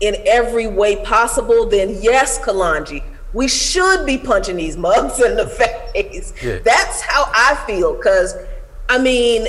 in 0.01 0.15
every 0.25 0.67
way 0.67 1.03
possible, 1.03 1.67
then 1.67 1.97
yes, 2.01 2.39
Kalonji, 2.39 3.03
we 3.33 3.47
should 3.47 4.05
be 4.05 4.17
punching 4.17 4.57
these 4.57 4.77
mugs 4.77 5.19
in 5.19 5.35
the 5.35 5.47
face. 5.93 6.33
Yeah. 6.43 6.59
That's 6.63 7.01
how 7.01 7.31
I 7.33 7.61
feel. 7.67 7.95
Cause 7.95 8.35
I 8.87 8.97
mean, 8.97 9.47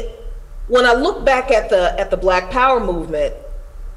when 0.68 0.86
I 0.86 0.92
look 0.92 1.24
back 1.24 1.50
at 1.50 1.68
the 1.70 1.98
at 1.98 2.10
the 2.10 2.16
Black 2.16 2.50
Power 2.50 2.78
movement, 2.78 3.34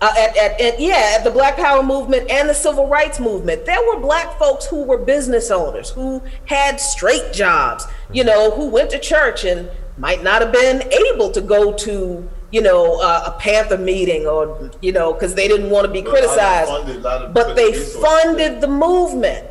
uh, 0.02 0.14
at, 0.18 0.36
at, 0.36 0.60
at 0.60 0.80
yeah, 0.80 1.16
at 1.18 1.24
the 1.24 1.32
Black 1.32 1.56
Power 1.56 1.84
movement 1.84 2.30
and 2.30 2.50
the 2.50 2.54
Civil 2.54 2.88
Rights 2.88 3.20
movement, 3.20 3.66
there 3.66 3.80
were 3.88 4.00
black 4.00 4.38
folks 4.38 4.66
who 4.66 4.84
were 4.84 4.98
business 4.98 5.50
owners, 5.52 5.92
who 5.92 6.22
had 6.46 6.80
straight 6.80 7.32
jobs, 7.32 7.86
you 8.12 8.24
know, 8.24 8.52
who 8.52 8.68
went 8.68 8.90
to 8.90 9.00
church 9.00 9.46
and 9.46 9.70
might 9.98 10.24
not 10.24 10.42
have 10.42 10.52
been 10.52 10.82
able 10.92 11.32
to 11.32 11.40
go 11.40 11.72
to, 11.74 12.28
you 12.54 12.62
know, 12.62 13.02
uh, 13.02 13.24
a 13.26 13.32
Panther 13.40 13.80
meeting 13.80 14.28
or, 14.28 14.70
you 14.80 14.92
know, 14.92 15.12
because 15.12 15.34
they 15.34 15.48
didn't 15.48 15.72
want 15.72 15.88
to 15.88 15.92
be 15.92 16.02
A 16.02 16.04
lot 16.04 16.08
of 16.08 16.14
criticized. 16.14 16.70
funded, 16.70 16.96
a 16.98 17.00
lot 17.00 17.22
of 17.24 17.34
But 17.34 17.56
they 17.56 17.74
funded 17.74 18.62
the 18.62 18.68
movement. 18.68 19.48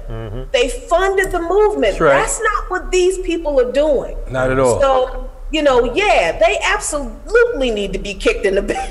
They 0.53 0.69
funded 0.69 1.33
the 1.33 1.41
movement. 1.41 1.99
That's 1.99 2.01
right. 2.01 2.13
That's 2.15 2.41
not 2.41 2.71
what 2.71 2.93
these 2.93 3.19
people 3.19 3.59
are 3.61 3.73
doing. 3.73 4.17
Not 4.31 4.53
at 4.53 4.61
all. 4.61 4.81
So, 4.81 5.31
you 5.51 5.63
know, 5.63 5.93
yeah, 5.95 6.39
they 6.39 6.59
absolutely 6.63 7.73
need 7.73 7.93
to 7.93 7.99
be 7.99 8.15
kicked 8.15 8.47
in 8.47 8.55
the 8.55 8.63
back. 8.75 8.91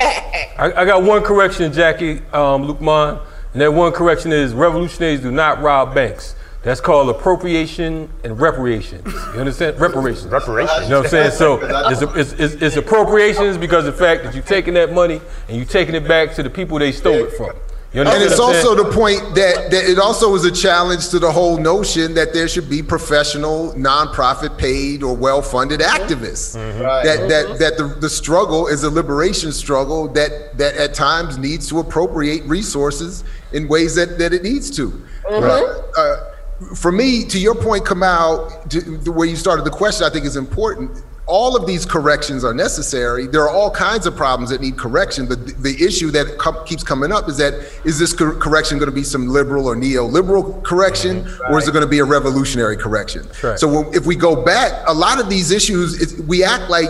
I, 0.60 0.74
I 0.76 0.86
got 0.86 1.04
one 1.04 1.24
correction, 1.24 1.72
Jackie, 1.72 2.18
um, 2.34 2.68
Luqman, 2.68 3.22
and 3.54 3.62
that 3.62 3.72
one 3.74 3.94
correction 3.94 4.34
is 4.34 4.54
revolutionaries 4.54 5.22
do 5.22 5.32
not 5.32 5.62
rob 5.62 5.96
banks. 5.96 6.36
That's 6.64 6.80
called 6.80 7.10
appropriation 7.10 8.08
and 8.24 8.40
reparations. 8.40 9.12
You 9.34 9.40
understand? 9.40 9.80
Reparations. 9.80 10.32
Reparations. 10.32 10.84
You 10.84 10.90
know 10.90 10.98
what 10.98 11.06
I'm 11.06 11.12
saying? 11.12 11.32
So 11.32 11.60
it's, 11.90 12.02
it's, 12.02 12.34
it's, 12.40 12.62
it's 12.62 12.78
appropriations 12.78 13.58
because 13.58 13.88
of 13.88 13.98
the 13.98 14.00
fact 14.00 14.24
that 14.24 14.36
you're 14.36 14.44
taking 14.44 14.76
that 14.76 14.94
money 14.94 15.22
and 15.48 15.58
you're 15.58 15.66
taking 15.66 15.96
it 15.96 16.08
back 16.08 16.36
to 16.36 16.44
the 16.44 16.52
people 16.52 16.78
they 16.78 16.92
stole 16.92 17.16
it 17.16 17.34
from. 17.34 17.56
You 17.94 18.02
And 18.02 18.10
it's 18.24 18.40
what 18.40 18.56
I'm 18.56 18.62
saying? 18.62 18.68
also 18.68 18.84
the 18.84 18.92
point 18.92 19.20
that, 19.36 19.70
that 19.70 19.84
it 19.90 20.00
also 20.00 20.34
is 20.36 20.46
a 20.46 20.52
challenge 20.52 21.10
to 21.10 21.20
the 21.20 21.30
whole 21.30 21.58
notion 21.58 22.14
that 22.14 22.32
there 22.32 22.48
should 22.48 22.70
be 22.70 22.82
professional, 22.82 23.74
nonprofit 23.74 24.58
paid 24.58 25.04
or 25.04 25.14
well-funded 25.14 25.82
activists. 25.82 26.56
Mm-hmm. 26.56 26.82
Right. 26.82 27.04
That 27.04 27.28
that 27.28 27.60
that 27.60 27.78
the, 27.78 27.88
the 28.00 28.10
struggle 28.10 28.68
is 28.68 28.86
a 28.86 28.90
liberation 28.90 29.52
struggle 29.52 30.08
that 30.10 30.58
that 30.58 30.78
at 30.78 30.94
times 30.94 31.38
needs 31.38 31.68
to 31.68 31.80
appropriate 31.80 32.44
resources 32.46 33.26
in 33.52 33.68
ways 33.68 33.96
that, 33.96 34.18
that 34.20 34.32
it 34.32 34.44
needs 34.44 34.72
to. 34.78 34.92
Mm-hmm. 35.26 35.44
Uh, 35.44 36.02
uh 36.02 36.31
for 36.76 36.92
me, 36.92 37.26
to 37.26 37.40
your 37.40 37.56
point, 37.56 37.84
Kamau, 37.86 38.70
to, 38.70 38.82
the 38.98 39.12
way 39.12 39.28
you 39.28 39.36
started 39.36 39.66
the 39.66 39.72
question, 39.72 40.06
I 40.06 40.10
think 40.10 40.26
is 40.26 40.38
important. 40.38 41.04
All 41.28 41.56
of 41.56 41.66
these 41.66 41.86
corrections 41.86 42.44
are 42.44 42.54
necessary. 42.54 43.26
There 43.26 43.42
are 43.42 43.50
all 43.50 43.72
kinds 43.72 44.06
of 44.06 44.16
problems 44.18 44.50
that 44.50 44.60
need 44.60 44.78
correction, 44.78 45.28
but 45.28 45.46
the, 45.46 45.54
the 45.54 45.84
issue 45.86 46.12
that 46.12 46.38
co- 46.38 46.64
keeps 46.64 46.84
coming 46.84 47.12
up 47.12 47.30
is 47.30 47.38
that 47.38 47.54
is 47.86 47.98
this 47.98 48.12
cor- 48.12 48.36
correction 48.36 48.80
going 48.80 48.90
to 48.90 48.96
be 48.96 49.04
some 49.04 49.28
liberal 49.28 49.68
or 49.68 49.76
neoliberal 49.76 50.62
correction, 50.64 51.26
or 51.50 51.58
is 51.58 51.68
it 51.68 51.72
going 51.72 51.86
to 51.86 51.90
be 51.90 52.00
a 52.00 52.06
revolutionary 52.06 52.76
correction? 52.76 53.28
right. 53.44 53.58
So 53.58 53.82
when, 53.84 53.94
if 53.94 54.06
we 54.06 54.16
go 54.16 54.44
back, 54.44 54.84
a 54.88 54.94
lot 54.94 55.22
of 55.22 55.30
these 55.30 55.52
issues, 55.52 56.20
we 56.24 56.44
act 56.44 56.70
like 56.70 56.90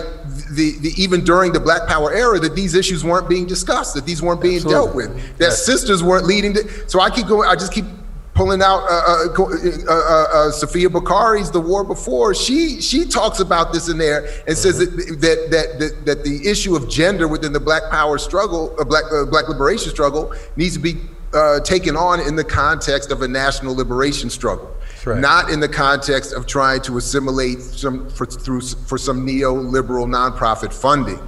the, 0.50 0.76
the 0.80 0.92
even 0.96 1.24
during 1.24 1.52
the 1.52 1.60
Black 1.60 1.86
Power 1.86 2.12
era 2.12 2.38
that 2.40 2.56
these 2.56 2.74
issues 2.74 3.04
weren't 3.04 3.28
being 3.28 3.46
discussed, 3.46 3.94
that 3.94 4.06
these 4.06 4.22
weren't 4.22 4.40
being 4.42 4.62
dealt 4.62 4.94
with, 4.94 5.38
that 5.38 5.52
sisters 5.52 6.02
weren't 6.02 6.26
leading. 6.26 6.52
The, 6.54 6.84
so 6.88 7.00
I 7.00 7.10
keep 7.10 7.26
going. 7.26 7.48
I 7.48 7.54
just 7.54 7.72
keep 7.72 7.84
pulling 8.34 8.62
out 8.62 8.82
uh, 8.84 8.86
uh, 8.86 9.42
uh, 9.42 9.44
uh, 9.44 9.94
uh, 9.94 10.52
Safiya 10.52 10.88
Bukhari's 10.88 11.50
"The 11.50 11.60
War 11.60 11.84
Before." 11.84 12.34
She 12.34 12.80
she 12.80 13.04
talks 13.04 13.40
about 13.40 13.72
this 13.72 13.88
in 13.88 13.98
there 13.98 14.26
and 14.46 14.56
says 14.56 14.78
that, 14.78 14.90
that 15.20 15.50
that 15.50 15.78
that 15.78 16.06
that 16.06 16.24
the 16.24 16.48
issue 16.48 16.74
of 16.74 16.88
gender 16.88 17.28
within 17.28 17.52
the 17.52 17.60
Black 17.60 17.90
Power 17.90 18.18
struggle, 18.18 18.74
uh, 18.78 18.84
Black 18.84 19.04
uh, 19.12 19.26
Black 19.26 19.48
liberation 19.48 19.90
struggle, 19.90 20.32
needs 20.56 20.74
to 20.74 20.80
be 20.80 20.96
uh, 21.34 21.60
taken 21.60 21.96
on 21.96 22.20
in 22.20 22.36
the 22.36 22.44
context 22.44 23.10
of 23.10 23.22
a 23.22 23.28
national 23.28 23.74
liberation 23.74 24.30
struggle, 24.30 24.74
right. 25.04 25.18
not 25.20 25.50
in 25.50 25.60
the 25.60 25.68
context 25.68 26.32
of 26.32 26.46
trying 26.46 26.80
to 26.82 26.96
assimilate 26.96 27.60
some 27.60 28.08
for 28.10 28.26
through 28.26 28.60
for 28.60 28.98
some 28.98 29.26
neoliberal 29.26 30.06
nonprofit 30.06 30.72
funding. 30.72 31.20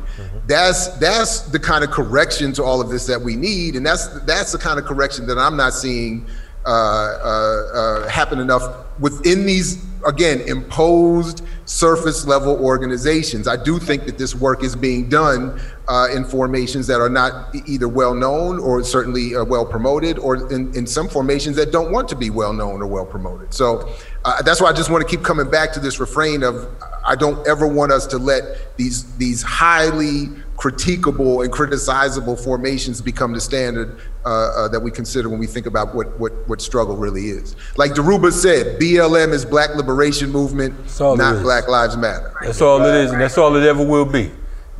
That's 0.46 0.88
that's 0.98 1.40
the 1.40 1.58
kind 1.58 1.82
of 1.82 1.90
correction 1.90 2.52
to 2.54 2.62
all 2.62 2.80
of 2.80 2.90
this 2.90 3.06
that 3.06 3.20
we 3.20 3.34
need, 3.34 3.76
and 3.76 3.84
that's 3.84 4.08
that's 4.20 4.52
the 4.52 4.58
kind 4.58 4.78
of 4.78 4.84
correction 4.84 5.26
that 5.26 5.38
I'm 5.38 5.56
not 5.56 5.72
seeing 5.72 6.26
happen 6.66 8.38
enough 8.38 8.86
within 8.98 9.46
these 9.46 9.84
again 10.06 10.40
imposed 10.42 11.42
surface 11.64 12.26
level 12.26 12.56
organizations. 12.62 13.48
I 13.48 13.56
do 13.56 13.78
think 13.78 14.04
that 14.04 14.18
this 14.18 14.34
work 14.34 14.62
is 14.62 14.76
being 14.76 15.08
done 15.08 15.60
uh, 15.88 16.08
in 16.14 16.24
formations 16.24 16.86
that 16.86 17.00
are 17.00 17.08
not 17.08 17.54
either 17.66 17.88
well 17.88 18.14
known 18.14 18.58
or 18.58 18.82
certainly 18.82 19.34
uh, 19.34 19.44
well 19.44 19.64
promoted, 19.64 20.18
or 20.18 20.52
in, 20.52 20.74
in 20.74 20.86
some 20.86 21.08
formations 21.08 21.56
that 21.56 21.72
don't 21.72 21.90
want 21.90 22.08
to 22.08 22.16
be 22.16 22.30
well 22.30 22.52
known 22.52 22.82
or 22.82 22.86
well 22.86 23.06
promoted. 23.06 23.52
So 23.52 23.90
uh, 24.24 24.42
that's 24.42 24.60
why 24.60 24.68
I 24.68 24.72
just 24.72 24.90
want 24.90 25.06
to 25.06 25.08
keep 25.08 25.24
coming 25.24 25.50
back 25.50 25.72
to 25.72 25.80
this 25.80 26.00
refrain 26.00 26.42
of 26.42 26.68
I 27.06 27.14
don't 27.16 27.46
ever 27.46 27.66
want 27.66 27.92
us 27.92 28.06
to 28.08 28.18
let 28.18 28.76
these 28.76 29.04
these 29.16 29.42
highly 29.42 30.30
critiquable 30.56 31.44
and 31.44 31.52
criticizable 31.52 32.42
formations 32.42 33.00
become 33.00 33.32
the 33.32 33.40
standard 33.40 33.98
uh, 34.24 34.28
uh, 34.28 34.68
that 34.68 34.80
we 34.80 34.90
consider 34.90 35.28
when 35.28 35.38
we 35.38 35.46
think 35.46 35.66
about 35.66 35.94
what, 35.94 36.18
what, 36.18 36.32
what 36.48 36.60
struggle 36.60 36.96
really 36.96 37.28
is. 37.28 37.56
Like 37.76 37.92
Dhoruba 37.92 38.32
said, 38.32 38.80
BLM 38.80 39.32
is 39.32 39.44
Black 39.44 39.74
Liberation 39.74 40.30
Movement, 40.30 40.74
not. 41.16 41.42
Black 41.42 41.68
Lives 41.68 41.96
Matter. 41.96 42.32
That's 42.42 42.60
all 42.60 42.82
it 42.82 42.94
is, 42.94 43.10
and 43.12 43.20
that's 43.20 43.36
all 43.36 43.54
it 43.56 43.64
ever 43.64 43.84
will 43.84 44.04
be. 44.04 44.30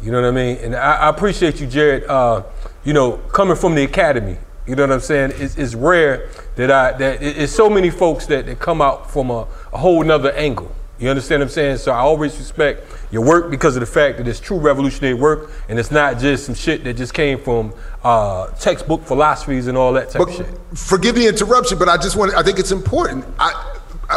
You 0.03 0.13
know 0.13 0.21
what 0.21 0.29
I 0.29 0.33
mean? 0.33 0.57
And 0.59 0.77
I, 0.77 0.97
I 0.97 1.09
appreciate 1.09 1.61
you, 1.61 1.67
Jared. 1.67 2.05
Uh, 2.05 2.45
you 2.85 2.93
know, 2.93 3.17
coming 3.33 3.57
from 3.57 3.75
the 3.75 3.85
academy. 3.85 4.37
You 4.67 4.77
know 4.77 4.85
what 4.85 4.93
I'm 4.93 5.01
saying? 5.01 5.33
It's, 5.37 5.57
it's 5.57 5.75
rare 5.75 6.31
that 6.57 6.71
I 6.71 6.93
that 6.97 7.23
it's 7.23 7.53
so 7.53 7.69
many 7.69 7.91
folks 7.91 8.27
that, 8.27 8.47
that 8.47 8.59
come 8.59 8.81
out 8.81 9.11
from 9.11 9.31
a, 9.31 9.47
a 9.73 9.79
whole 9.79 10.03
nother 10.03 10.33
angle. 10.33 10.75
You 10.99 11.09
understand 11.11 11.41
what 11.41 11.47
I'm 11.47 11.51
saying? 11.51 11.79
So 11.79 11.91
I 11.93 11.99
always 11.99 12.37
respect 12.39 12.87
your 13.11 13.25
work 13.25 13.51
because 13.51 13.75
of 13.75 13.81
the 13.81 13.87
fact 13.87 14.19
that 14.19 14.29
it's 14.29 14.39
true 14.39 14.59
revolutionary 14.59 15.15
work, 15.15 15.51
and 15.69 15.79
it's 15.79 15.91
not 15.91 16.19
just 16.21 16.47
some 16.47 16.55
shit 16.55 16.85
that 16.85 16.95
just 16.95 17.13
came 17.15 17.39
from 17.41 17.75
uh, 18.05 18.47
textbook 18.61 19.03
philosophies 19.05 19.67
and 19.67 19.77
all 19.77 19.93
that 19.95 20.11
type 20.11 20.21
But 20.21 20.29
of 20.29 20.35
shit. 20.37 20.47
forgive 20.79 21.17
the 21.17 21.27
interruption, 21.27 21.79
but 21.79 21.89
I 21.89 21.97
just 21.97 22.17
want, 22.17 22.33
I 22.35 22.43
think 22.45 22.59
it's 22.61 22.71
important. 22.71 23.25
I, 23.41 23.51
I, 23.51 23.74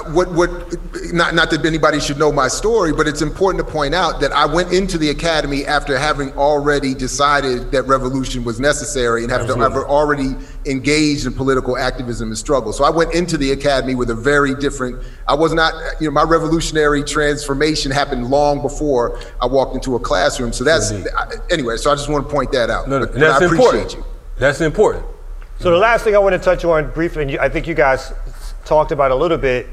what, 0.08 0.32
what, 0.34 0.50
not, 1.14 1.34
not 1.34 1.50
that 1.52 1.66
anybody 1.66 2.00
should 2.00 2.18
know 2.18 2.32
my 2.32 2.48
story, 2.48 2.92
but 2.92 3.08
it's 3.08 3.22
important 3.22 3.66
to 3.66 3.72
point 3.72 3.96
out 3.96 4.20
that 4.20 4.32
I 4.32 4.46
went 4.46 4.74
into 4.74 4.98
the 4.98 5.10
academy 5.10 5.66
after 5.66 5.98
having 5.98 6.32
already 6.34 6.94
decided 6.94 7.72
that 7.72 7.84
revolution 7.84 8.44
was 8.44 8.60
necessary 8.60 9.24
and 9.24 9.32
have 9.32 9.48
to 9.48 9.56
have 9.58 9.74
already 9.74 10.36
engaged 10.66 11.26
in 11.26 11.34
political 11.34 11.78
activism 11.78 12.30
and 12.30 12.38
struggle. 12.38 12.74
So 12.74 12.84
I 12.84 12.90
went 12.90 13.14
into 13.14 13.38
the 13.38 13.52
academy 13.52 13.96
with 13.96 14.10
a 14.10 14.16
very 14.16 14.56
different, 14.56 15.02
I 15.28 15.36
was 15.36 15.54
not, 15.54 15.74
you 16.02 16.08
know, 16.08 16.12
my 16.12 16.24
revolutionary 16.24 17.04
transformation 17.04 17.92
happened 17.92 18.30
long 18.30 18.62
before 18.62 19.20
I 19.42 19.46
walked 19.46 19.76
into 19.76 19.96
a 19.96 20.00
classroom. 20.00 20.52
So 20.52 20.64
that's, 20.64 20.92
I, 20.92 21.32
anyway, 21.50 21.78
so 21.78 21.92
I 21.92 21.96
just 21.96 22.10
want 22.10 22.28
to 22.28 22.34
point 22.34 22.52
that 22.52 22.70
out. 22.70 22.90
No, 22.90 23.00
no, 23.00 23.06
but 23.06 23.16
that's 23.16 23.42
I 23.42 23.46
appreciate 23.46 23.68
important. 23.68 23.94
you. 23.94 24.06
That's 24.38 24.62
important. 24.62 25.06
So 25.60 25.72
the 25.72 25.78
last 25.78 26.04
thing 26.04 26.14
I 26.14 26.20
want 26.20 26.34
to 26.34 26.40
touch 26.40 26.64
on 26.66 26.92
briefly, 26.92 27.24
and 27.24 27.32
you, 27.32 27.40
I 27.40 27.50
think 27.50 27.66
you 27.66 27.74
guys 27.74 28.14
talked 28.68 28.92
about 28.92 29.12
a 29.12 29.16
little 29.16 29.38
bit, 29.38 29.68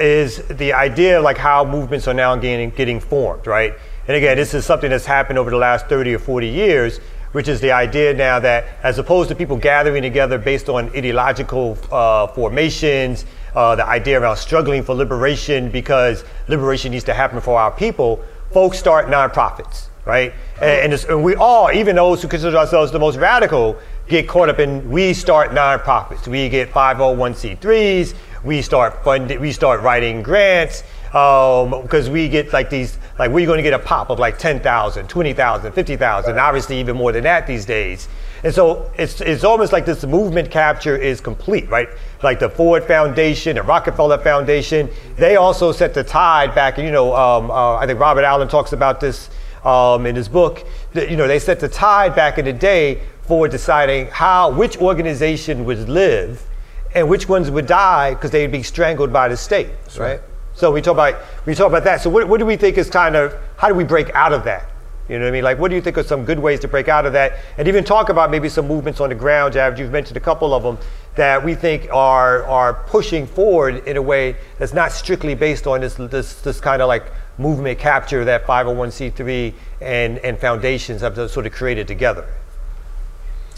is 0.00 0.38
the 0.46 0.72
idea 0.72 1.18
of 1.18 1.24
like 1.24 1.38
how 1.38 1.64
movements 1.64 2.06
are 2.06 2.14
now 2.14 2.36
getting 2.36 2.70
getting 2.70 3.00
formed, 3.00 3.46
right? 3.46 3.74
And 4.06 4.16
again, 4.16 4.36
this 4.36 4.54
is 4.54 4.64
something 4.64 4.90
that's 4.90 5.04
happened 5.04 5.38
over 5.38 5.50
the 5.50 5.56
last 5.56 5.86
30 5.88 6.14
or 6.14 6.18
40 6.18 6.48
years, 6.48 6.98
which 7.32 7.48
is 7.48 7.60
the 7.60 7.72
idea 7.72 8.14
now 8.14 8.38
that 8.38 8.64
as 8.82 8.98
opposed 8.98 9.28
to 9.28 9.34
people 9.34 9.56
gathering 9.56 10.02
together 10.02 10.38
based 10.38 10.68
on 10.68 10.88
ideological 10.96 11.76
uh, 11.90 12.28
formations, 12.28 13.26
uh, 13.54 13.74
the 13.74 13.84
idea 13.84 14.20
around 14.20 14.36
struggling 14.36 14.82
for 14.82 14.94
liberation 14.94 15.70
because 15.70 16.24
liberation 16.46 16.92
needs 16.92 17.04
to 17.04 17.12
happen 17.12 17.40
for 17.40 17.58
our 17.58 17.70
people, 17.70 18.24
folks 18.52 18.78
start 18.78 19.08
nonprofits, 19.08 19.88
right? 20.06 20.32
And, 20.62 20.92
and, 20.92 21.04
and 21.04 21.24
we 21.24 21.34
all, 21.34 21.70
even 21.72 21.96
those 21.96 22.22
who 22.22 22.28
consider 22.28 22.56
ourselves 22.56 22.92
the 22.92 22.98
most 22.98 23.16
radical, 23.16 23.76
get 24.08 24.26
caught 24.26 24.48
up 24.48 24.58
in 24.58 24.90
we 24.90 25.12
start 25.12 25.50
nonprofits. 25.50 26.26
We 26.26 26.48
get 26.48 26.70
501c3s. 26.70 28.14
We 28.44 28.62
start 28.62 29.02
funding. 29.04 29.40
We 29.40 29.52
start 29.52 29.80
writing 29.82 30.22
grants 30.22 30.84
because 31.10 32.08
we 32.10 32.28
get 32.28 32.52
like 32.52 32.70
these. 32.70 32.98
Like 33.18 33.30
we're 33.30 33.46
going 33.46 33.58
to 33.58 33.62
get 33.62 33.74
a 33.74 33.78
pop 33.78 34.10
of 34.10 34.18
like 34.18 34.38
10,000, 34.38 35.08
20,000, 35.08 35.72
50,000. 35.72 36.38
Obviously, 36.38 36.78
even 36.78 36.96
more 36.96 37.12
than 37.12 37.24
that 37.24 37.46
these 37.46 37.66
days. 37.66 38.08
And 38.44 38.54
so 38.54 38.90
it's 38.96 39.20
it's 39.20 39.42
almost 39.42 39.72
like 39.72 39.84
this 39.84 40.04
movement 40.04 40.50
capture 40.50 40.96
is 40.96 41.20
complete, 41.20 41.68
right? 41.68 41.88
Like 42.22 42.38
the 42.38 42.48
Ford 42.48 42.84
Foundation, 42.84 43.56
the 43.56 43.62
Rockefeller 43.62 44.18
Foundation, 44.18 44.88
they 45.16 45.36
also 45.36 45.72
set 45.72 45.94
the 45.94 46.04
tide 46.04 46.54
back. 46.54 46.78
You 46.78 46.92
know, 46.92 47.16
um, 47.16 47.50
uh, 47.50 47.76
I 47.76 47.86
think 47.86 47.98
Robert 47.98 48.22
Allen 48.22 48.46
talks 48.46 48.72
about 48.72 49.00
this 49.00 49.28
um, 49.64 50.06
in 50.06 50.14
his 50.14 50.28
book. 50.28 50.64
That, 50.92 51.10
you 51.10 51.16
know, 51.16 51.26
they 51.26 51.40
set 51.40 51.58
the 51.58 51.68
tide 51.68 52.14
back 52.14 52.38
in 52.38 52.44
the 52.44 52.52
day 52.52 53.00
for 53.22 53.48
deciding 53.48 54.06
how 54.06 54.50
which 54.50 54.78
organization 54.78 55.64
would 55.64 55.88
live 55.88 56.47
and 56.94 57.08
which 57.08 57.28
ones 57.28 57.50
would 57.50 57.66
die 57.66 58.14
because 58.14 58.30
they'd 58.30 58.52
be 58.52 58.62
strangled 58.62 59.12
by 59.12 59.28
the 59.28 59.36
state, 59.36 59.68
right? 59.98 60.20
So 60.54 60.72
we 60.72 60.82
talk 60.82 60.94
about 60.94 61.16
we 61.46 61.54
talk 61.54 61.68
about 61.68 61.84
that. 61.84 62.00
So 62.00 62.10
what, 62.10 62.28
what 62.28 62.38
do 62.38 62.46
we 62.46 62.56
think 62.56 62.78
is 62.78 62.90
kind 62.90 63.16
of 63.16 63.34
how 63.56 63.68
do 63.68 63.74
we 63.74 63.84
break 63.84 64.10
out 64.10 64.32
of 64.32 64.44
that? 64.44 64.68
You 65.08 65.18
know 65.18 65.24
what 65.24 65.30
I 65.30 65.32
mean? 65.32 65.44
Like, 65.44 65.58
what 65.58 65.70
do 65.70 65.74
you 65.74 65.80
think 65.80 65.96
are 65.96 66.02
some 66.02 66.24
good 66.24 66.38
ways 66.38 66.60
to 66.60 66.68
break 66.68 66.88
out 66.88 67.06
of 67.06 67.14
that? 67.14 67.38
And 67.56 67.66
even 67.66 67.82
talk 67.82 68.10
about 68.10 68.30
maybe 68.30 68.48
some 68.50 68.68
movements 68.68 69.00
on 69.00 69.08
the 69.08 69.14
ground, 69.14 69.54
Jav. 69.54 69.78
You've 69.78 69.90
mentioned 69.90 70.18
a 70.18 70.20
couple 70.20 70.52
of 70.52 70.62
them 70.62 70.76
that 71.14 71.42
we 71.42 71.54
think 71.54 71.88
are 71.92 72.44
are 72.44 72.74
pushing 72.74 73.26
forward 73.26 73.86
in 73.86 73.96
a 73.96 74.02
way 74.02 74.36
that's 74.58 74.74
not 74.74 74.92
strictly 74.92 75.34
based 75.34 75.66
on 75.66 75.80
this 75.80 75.94
this 75.94 76.34
this 76.42 76.60
kind 76.60 76.82
of 76.82 76.88
like 76.88 77.04
movement 77.38 77.78
capture 77.78 78.24
that 78.24 78.44
501c3 78.46 79.54
and 79.80 80.18
and 80.18 80.38
foundations 80.38 81.00
have 81.00 81.30
sort 81.30 81.46
of 81.46 81.52
created 81.52 81.88
together. 81.88 82.26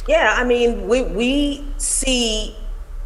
Yeah, 0.06 0.34
I 0.36 0.44
mean, 0.44 0.88
we 0.88 1.02
we 1.02 1.64
see, 1.76 2.56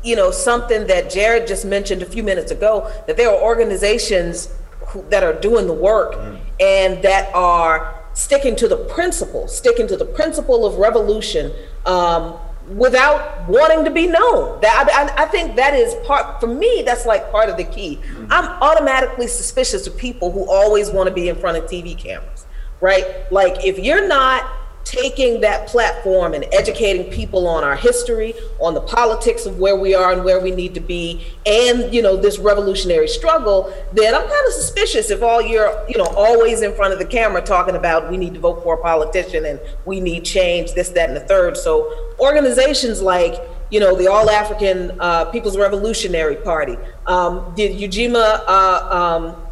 you 0.05 0.15
know, 0.15 0.31
something 0.31 0.87
that 0.87 1.11
Jared 1.11 1.47
just 1.47 1.65
mentioned 1.65 2.03
a 2.03 2.07
few 2.07 2.23
minutes 2.23 2.53
ago 2.53 2.91
that 3.07 3.17
there 3.17 3.31
are 3.31 3.43
organizations 3.43 4.51
who, 4.89 5.05
that 5.09 5.23
are 5.23 5.33
doing 5.33 5.67
the 5.67 5.73
work 5.73 6.15
and 6.61 7.03
that 7.03 7.35
are 7.35 8.05
sticking 8.13 8.55
to 8.57 8.69
the 8.69 8.77
principle, 8.77 9.49
sticking 9.49 9.89
to 9.89 9.97
the 9.97 10.05
principle 10.05 10.67
of 10.67 10.77
revolution 10.77 11.51
um, 11.87 12.37
without 12.69 13.49
wanting 13.49 13.85
to 13.85 13.91
be 13.91 14.07
known. 14.07 14.61
That 14.61 14.89
I, 14.93 15.25
I 15.25 15.27
think 15.27 15.57
that 15.57 15.75
is 15.75 15.95
part 16.07 16.39
for 16.39 16.47
me. 16.47 16.83
That's 16.85 17.07
like 17.07 17.31
part 17.31 17.49
of 17.49 17.57
the 17.57 17.65
key. 17.65 17.99
I'm 18.31 18.45
automatically 18.63 19.27
suspicious 19.27 19.87
of 19.87 19.97
people 19.97 20.31
who 20.31 20.49
always 20.51 20.91
want 20.91 21.09
to 21.09 21.15
be 21.15 21.29
in 21.31 21.37
front 21.37 21.57
of 21.57 21.65
TV 21.65 21.97
cameras, 21.97 22.47
right? 22.81 23.31
Like 23.33 23.65
if 23.65 23.79
you're 23.79 24.07
not 24.07 24.51
taking 24.85 25.41
that 25.41 25.67
platform 25.67 26.35
and 26.35 26.45
educating 26.53 27.11
people 27.11 27.49
on 27.49 27.65
our 27.65 27.77
history, 27.77 28.35
on 28.61 28.75
the 28.75 28.81
politics 28.81 29.47
of 29.47 29.59
where 29.59 29.77
we 29.77 29.95
are 29.95 30.13
and 30.13 30.25
where 30.25 30.41
we 30.41 30.51
need 30.51 30.75
to 30.75 30.81
be, 30.81 31.27
and 31.47 31.93
you 31.93 32.03
know 32.03 32.17
this 32.17 32.39
revolutionary 32.39 33.09
struggle, 33.09 33.73
then 33.93 34.15
I'm 34.15 34.23
kind 34.23 34.47
of 34.47 34.53
suspicious 34.53 35.11
if 35.11 35.23
all 35.23 35.41
you're 35.41 35.85
you 35.89 35.99
know 35.99 36.07
always 36.17 36.63
in 36.63 36.75
front 36.75 36.93
of 36.93 36.99
the 36.99 37.07
camera 37.07 37.41
talking 37.43 37.77
about 37.77 38.11
we 38.11 38.17
need 38.17 38.35
to 38.35 38.41
vote 38.41 38.63
for 38.63 38.75
a 38.75 38.83
politician 38.83 39.47
and 39.47 39.61
we 39.85 40.01
need 40.01 40.25
change, 40.25 40.73
this, 40.75 40.91
that, 40.91 41.09
and 41.09 41.17
the 41.17 41.27
third. 41.27 41.57
So 41.57 42.13
organizations 42.21 43.01
like 43.03 43.41
you 43.71 43.81
know 43.81 43.97
the 43.97 44.09
All 44.09 44.31
African 44.31 44.93
uh, 45.01 45.27
People's 45.27 45.57
Revolutionary 45.57 46.37
Party, 46.37 46.77
um, 47.07 47.53
the 47.57 47.69
Ujima. 47.69 48.45
Uh, 48.47 48.89
um, 48.91 49.44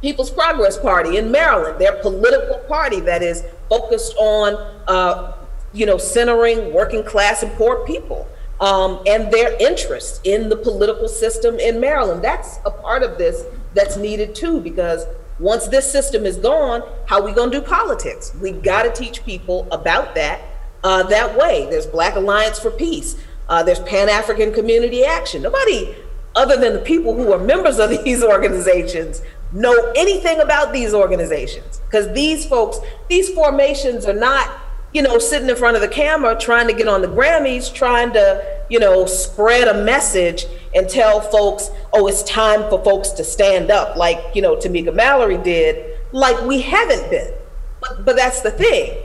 People's 0.00 0.30
Progress 0.30 0.78
Party 0.78 1.16
in 1.18 1.30
Maryland, 1.30 1.78
their 1.80 2.00
political 2.00 2.58
party 2.60 3.00
that 3.00 3.22
is 3.22 3.44
focused 3.68 4.14
on, 4.16 4.54
uh, 4.88 5.36
you 5.72 5.86
know, 5.86 5.98
centering 5.98 6.72
working 6.72 7.04
class 7.04 7.42
and 7.42 7.52
poor 7.52 7.84
people 7.86 8.26
um, 8.60 9.00
and 9.06 9.32
their 9.32 9.56
interest 9.60 10.20
in 10.24 10.48
the 10.48 10.56
political 10.56 11.08
system 11.08 11.58
in 11.58 11.80
Maryland. 11.80 12.22
That's 12.22 12.58
a 12.64 12.70
part 12.70 13.02
of 13.02 13.18
this 13.18 13.44
that's 13.74 13.96
needed 13.96 14.34
too, 14.34 14.60
because 14.60 15.06
once 15.38 15.66
this 15.68 15.90
system 15.90 16.26
is 16.26 16.36
gone, 16.36 16.82
how 17.06 17.20
are 17.20 17.24
we 17.24 17.32
going 17.32 17.50
to 17.50 17.60
do 17.60 17.66
politics? 17.66 18.34
We 18.40 18.52
got 18.52 18.82
to 18.82 18.92
teach 18.92 19.24
people 19.24 19.66
about 19.72 20.14
that 20.14 20.40
uh, 20.84 21.02
that 21.04 21.36
way. 21.36 21.66
There's 21.70 21.86
Black 21.86 22.16
Alliance 22.16 22.58
for 22.58 22.70
Peace. 22.70 23.16
Uh, 23.48 23.62
there's 23.62 23.80
Pan 23.80 24.08
African 24.08 24.52
Community 24.52 25.04
Action. 25.04 25.42
Nobody 25.42 25.94
other 26.36 26.56
than 26.56 26.74
the 26.74 26.80
people 26.80 27.14
who 27.14 27.32
are 27.32 27.38
members 27.38 27.78
of 27.78 27.90
these 28.04 28.22
organizations 28.22 29.22
know 29.52 29.92
anything 29.96 30.40
about 30.40 30.72
these 30.72 30.94
organizations. 30.94 31.80
Because 31.86 32.12
these 32.14 32.46
folks 32.46 32.78
these 33.08 33.30
formations 33.30 34.06
are 34.06 34.14
not 34.14 34.48
you 34.92 35.02
know 35.02 35.18
sitting 35.18 35.48
in 35.48 35.56
front 35.56 35.76
of 35.76 35.82
the 35.82 35.88
camera 35.88 36.36
trying 36.38 36.66
to 36.66 36.72
get 36.72 36.88
on 36.88 37.00
the 37.00 37.08
grammys 37.08 37.72
trying 37.72 38.12
to 38.12 38.62
you 38.68 38.78
know 38.78 39.06
spread 39.06 39.68
a 39.68 39.84
message 39.84 40.46
and 40.74 40.88
tell 40.88 41.20
folks 41.20 41.70
oh 41.92 42.08
it's 42.08 42.24
time 42.24 42.68
for 42.68 42.82
folks 42.82 43.10
to 43.10 43.22
stand 43.22 43.70
up 43.70 43.96
like 43.96 44.18
you 44.34 44.42
know 44.42 44.56
tamika 44.56 44.92
mallory 44.92 45.38
did 45.38 45.96
like 46.12 46.40
we 46.42 46.60
haven't 46.62 47.10
been. 47.10 47.32
But, 47.80 48.04
but 48.04 48.16
that's 48.16 48.40
the 48.40 48.50
thing. 48.50 49.02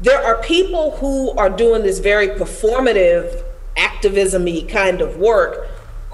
There 0.00 0.22
are 0.22 0.42
people 0.42 0.92
who 0.96 1.30
are 1.32 1.50
doing 1.50 1.82
this 1.82 1.98
very 1.98 2.28
performative 2.28 3.44
activism-y 3.76 4.64
kind 4.68 5.00
of 5.00 5.16
work 5.16 5.68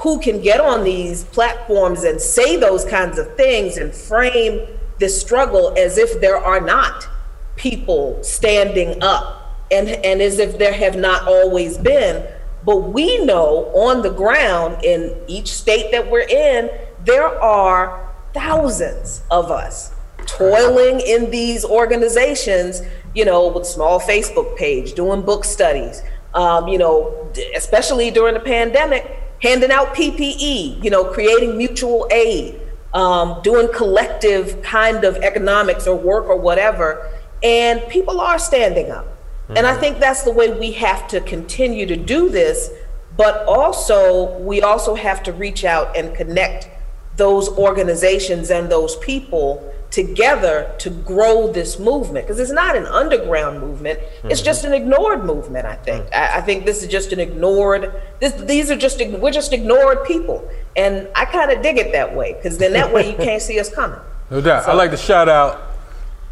who 0.04 0.18
can 0.18 0.38
get 0.38 0.60
on 0.60 0.84
these 0.84 1.24
platforms 1.24 2.04
and 2.04 2.20
say 2.20 2.56
those 2.56 2.84
kinds 2.84 3.18
of 3.18 3.34
things 3.38 3.78
and 3.78 3.94
frame 3.94 4.60
this 4.98 5.18
struggle 5.18 5.72
as 5.78 5.96
if 5.96 6.20
there 6.20 6.36
are 6.36 6.60
not 6.60 7.08
people 7.56 8.22
standing 8.22 9.02
up 9.02 9.64
and, 9.70 9.88
and 9.88 10.20
as 10.20 10.38
if 10.38 10.58
there 10.58 10.74
have 10.74 10.94
not 10.94 11.26
always 11.26 11.78
been. 11.78 12.22
But 12.66 12.92
we 12.92 13.24
know 13.24 13.72
on 13.74 14.02
the 14.02 14.10
ground 14.10 14.84
in 14.84 15.16
each 15.26 15.50
state 15.50 15.90
that 15.92 16.10
we're 16.10 16.28
in, 16.28 16.70
there 17.06 17.40
are 17.40 18.14
thousands 18.34 19.22
of 19.30 19.50
us 19.50 19.90
toiling 20.26 21.00
in 21.00 21.30
these 21.30 21.64
organizations, 21.64 22.82
you 23.14 23.24
know, 23.24 23.48
with 23.48 23.64
small 23.66 23.98
Facebook 24.00 24.54
page, 24.58 24.92
doing 24.92 25.22
book 25.22 25.46
studies, 25.46 26.02
um, 26.34 26.68
you 26.68 26.76
know, 26.76 27.32
especially 27.56 28.10
during 28.10 28.34
the 28.34 28.40
pandemic, 28.40 29.23
handing 29.44 29.70
out 29.70 29.94
PPE, 29.94 30.82
you 30.82 30.88
know, 30.88 31.04
creating 31.04 31.56
mutual 31.58 32.08
aid, 32.10 32.58
um, 32.94 33.42
doing 33.42 33.68
collective 33.74 34.62
kind 34.62 35.04
of 35.04 35.16
economics 35.16 35.86
or 35.86 35.94
work 35.94 36.24
or 36.24 36.36
whatever. 36.40 37.06
And 37.42 37.86
people 37.88 38.22
are 38.22 38.38
standing 38.38 38.90
up. 38.90 39.04
Mm-hmm. 39.04 39.58
And 39.58 39.66
I 39.66 39.76
think 39.76 39.98
that's 40.00 40.22
the 40.22 40.32
way 40.32 40.58
we 40.58 40.72
have 40.72 41.06
to 41.08 41.20
continue 41.20 41.84
to 41.84 41.96
do 41.96 42.30
this. 42.30 42.70
But 43.18 43.44
also, 43.46 44.38
we 44.38 44.62
also 44.62 44.94
have 44.94 45.22
to 45.24 45.32
reach 45.32 45.64
out 45.64 45.94
and 45.94 46.16
connect 46.16 46.70
those 47.16 47.50
organizations 47.50 48.50
and 48.50 48.72
those 48.72 48.96
people 48.96 49.73
together 49.94 50.74
to 50.78 50.90
grow 50.90 51.52
this 51.52 51.78
movement 51.78 52.26
because 52.26 52.40
it's 52.40 52.52
not 52.52 52.76
an 52.76 52.86
underground 52.86 53.60
movement 53.60 53.98
it's 54.24 54.40
Mm-hmm. 54.40 54.44
just 54.44 54.64
an 54.64 54.72
ignored 54.72 55.24
movement 55.24 55.66
i 55.66 55.76
think 55.76 56.04
mm. 56.06 56.14
I, 56.14 56.38
I 56.38 56.40
think 56.40 56.64
this 56.64 56.82
is 56.82 56.88
just 56.88 57.12
an 57.12 57.20
ignored 57.20 57.92
this, 58.20 58.32
these 58.32 58.70
are 58.70 58.76
just 58.76 59.00
we're 59.22 59.30
just 59.30 59.52
ignored 59.52 60.04
people 60.04 60.48
and 60.76 61.08
i 61.14 61.24
kind 61.24 61.50
of 61.52 61.62
dig 61.62 61.78
it 61.78 61.92
that 61.92 62.14
way 62.14 62.32
because 62.32 62.58
then 62.58 62.72
that 62.72 62.92
way 62.92 63.10
you 63.10 63.16
can't 63.16 63.42
see 63.42 63.60
us 63.60 63.72
coming 63.72 64.00
No 64.30 64.40
doubt. 64.40 64.66
I'd 64.66 64.74
like 64.74 64.90
to 64.90 64.96
shout 64.96 65.28
out 65.28 65.60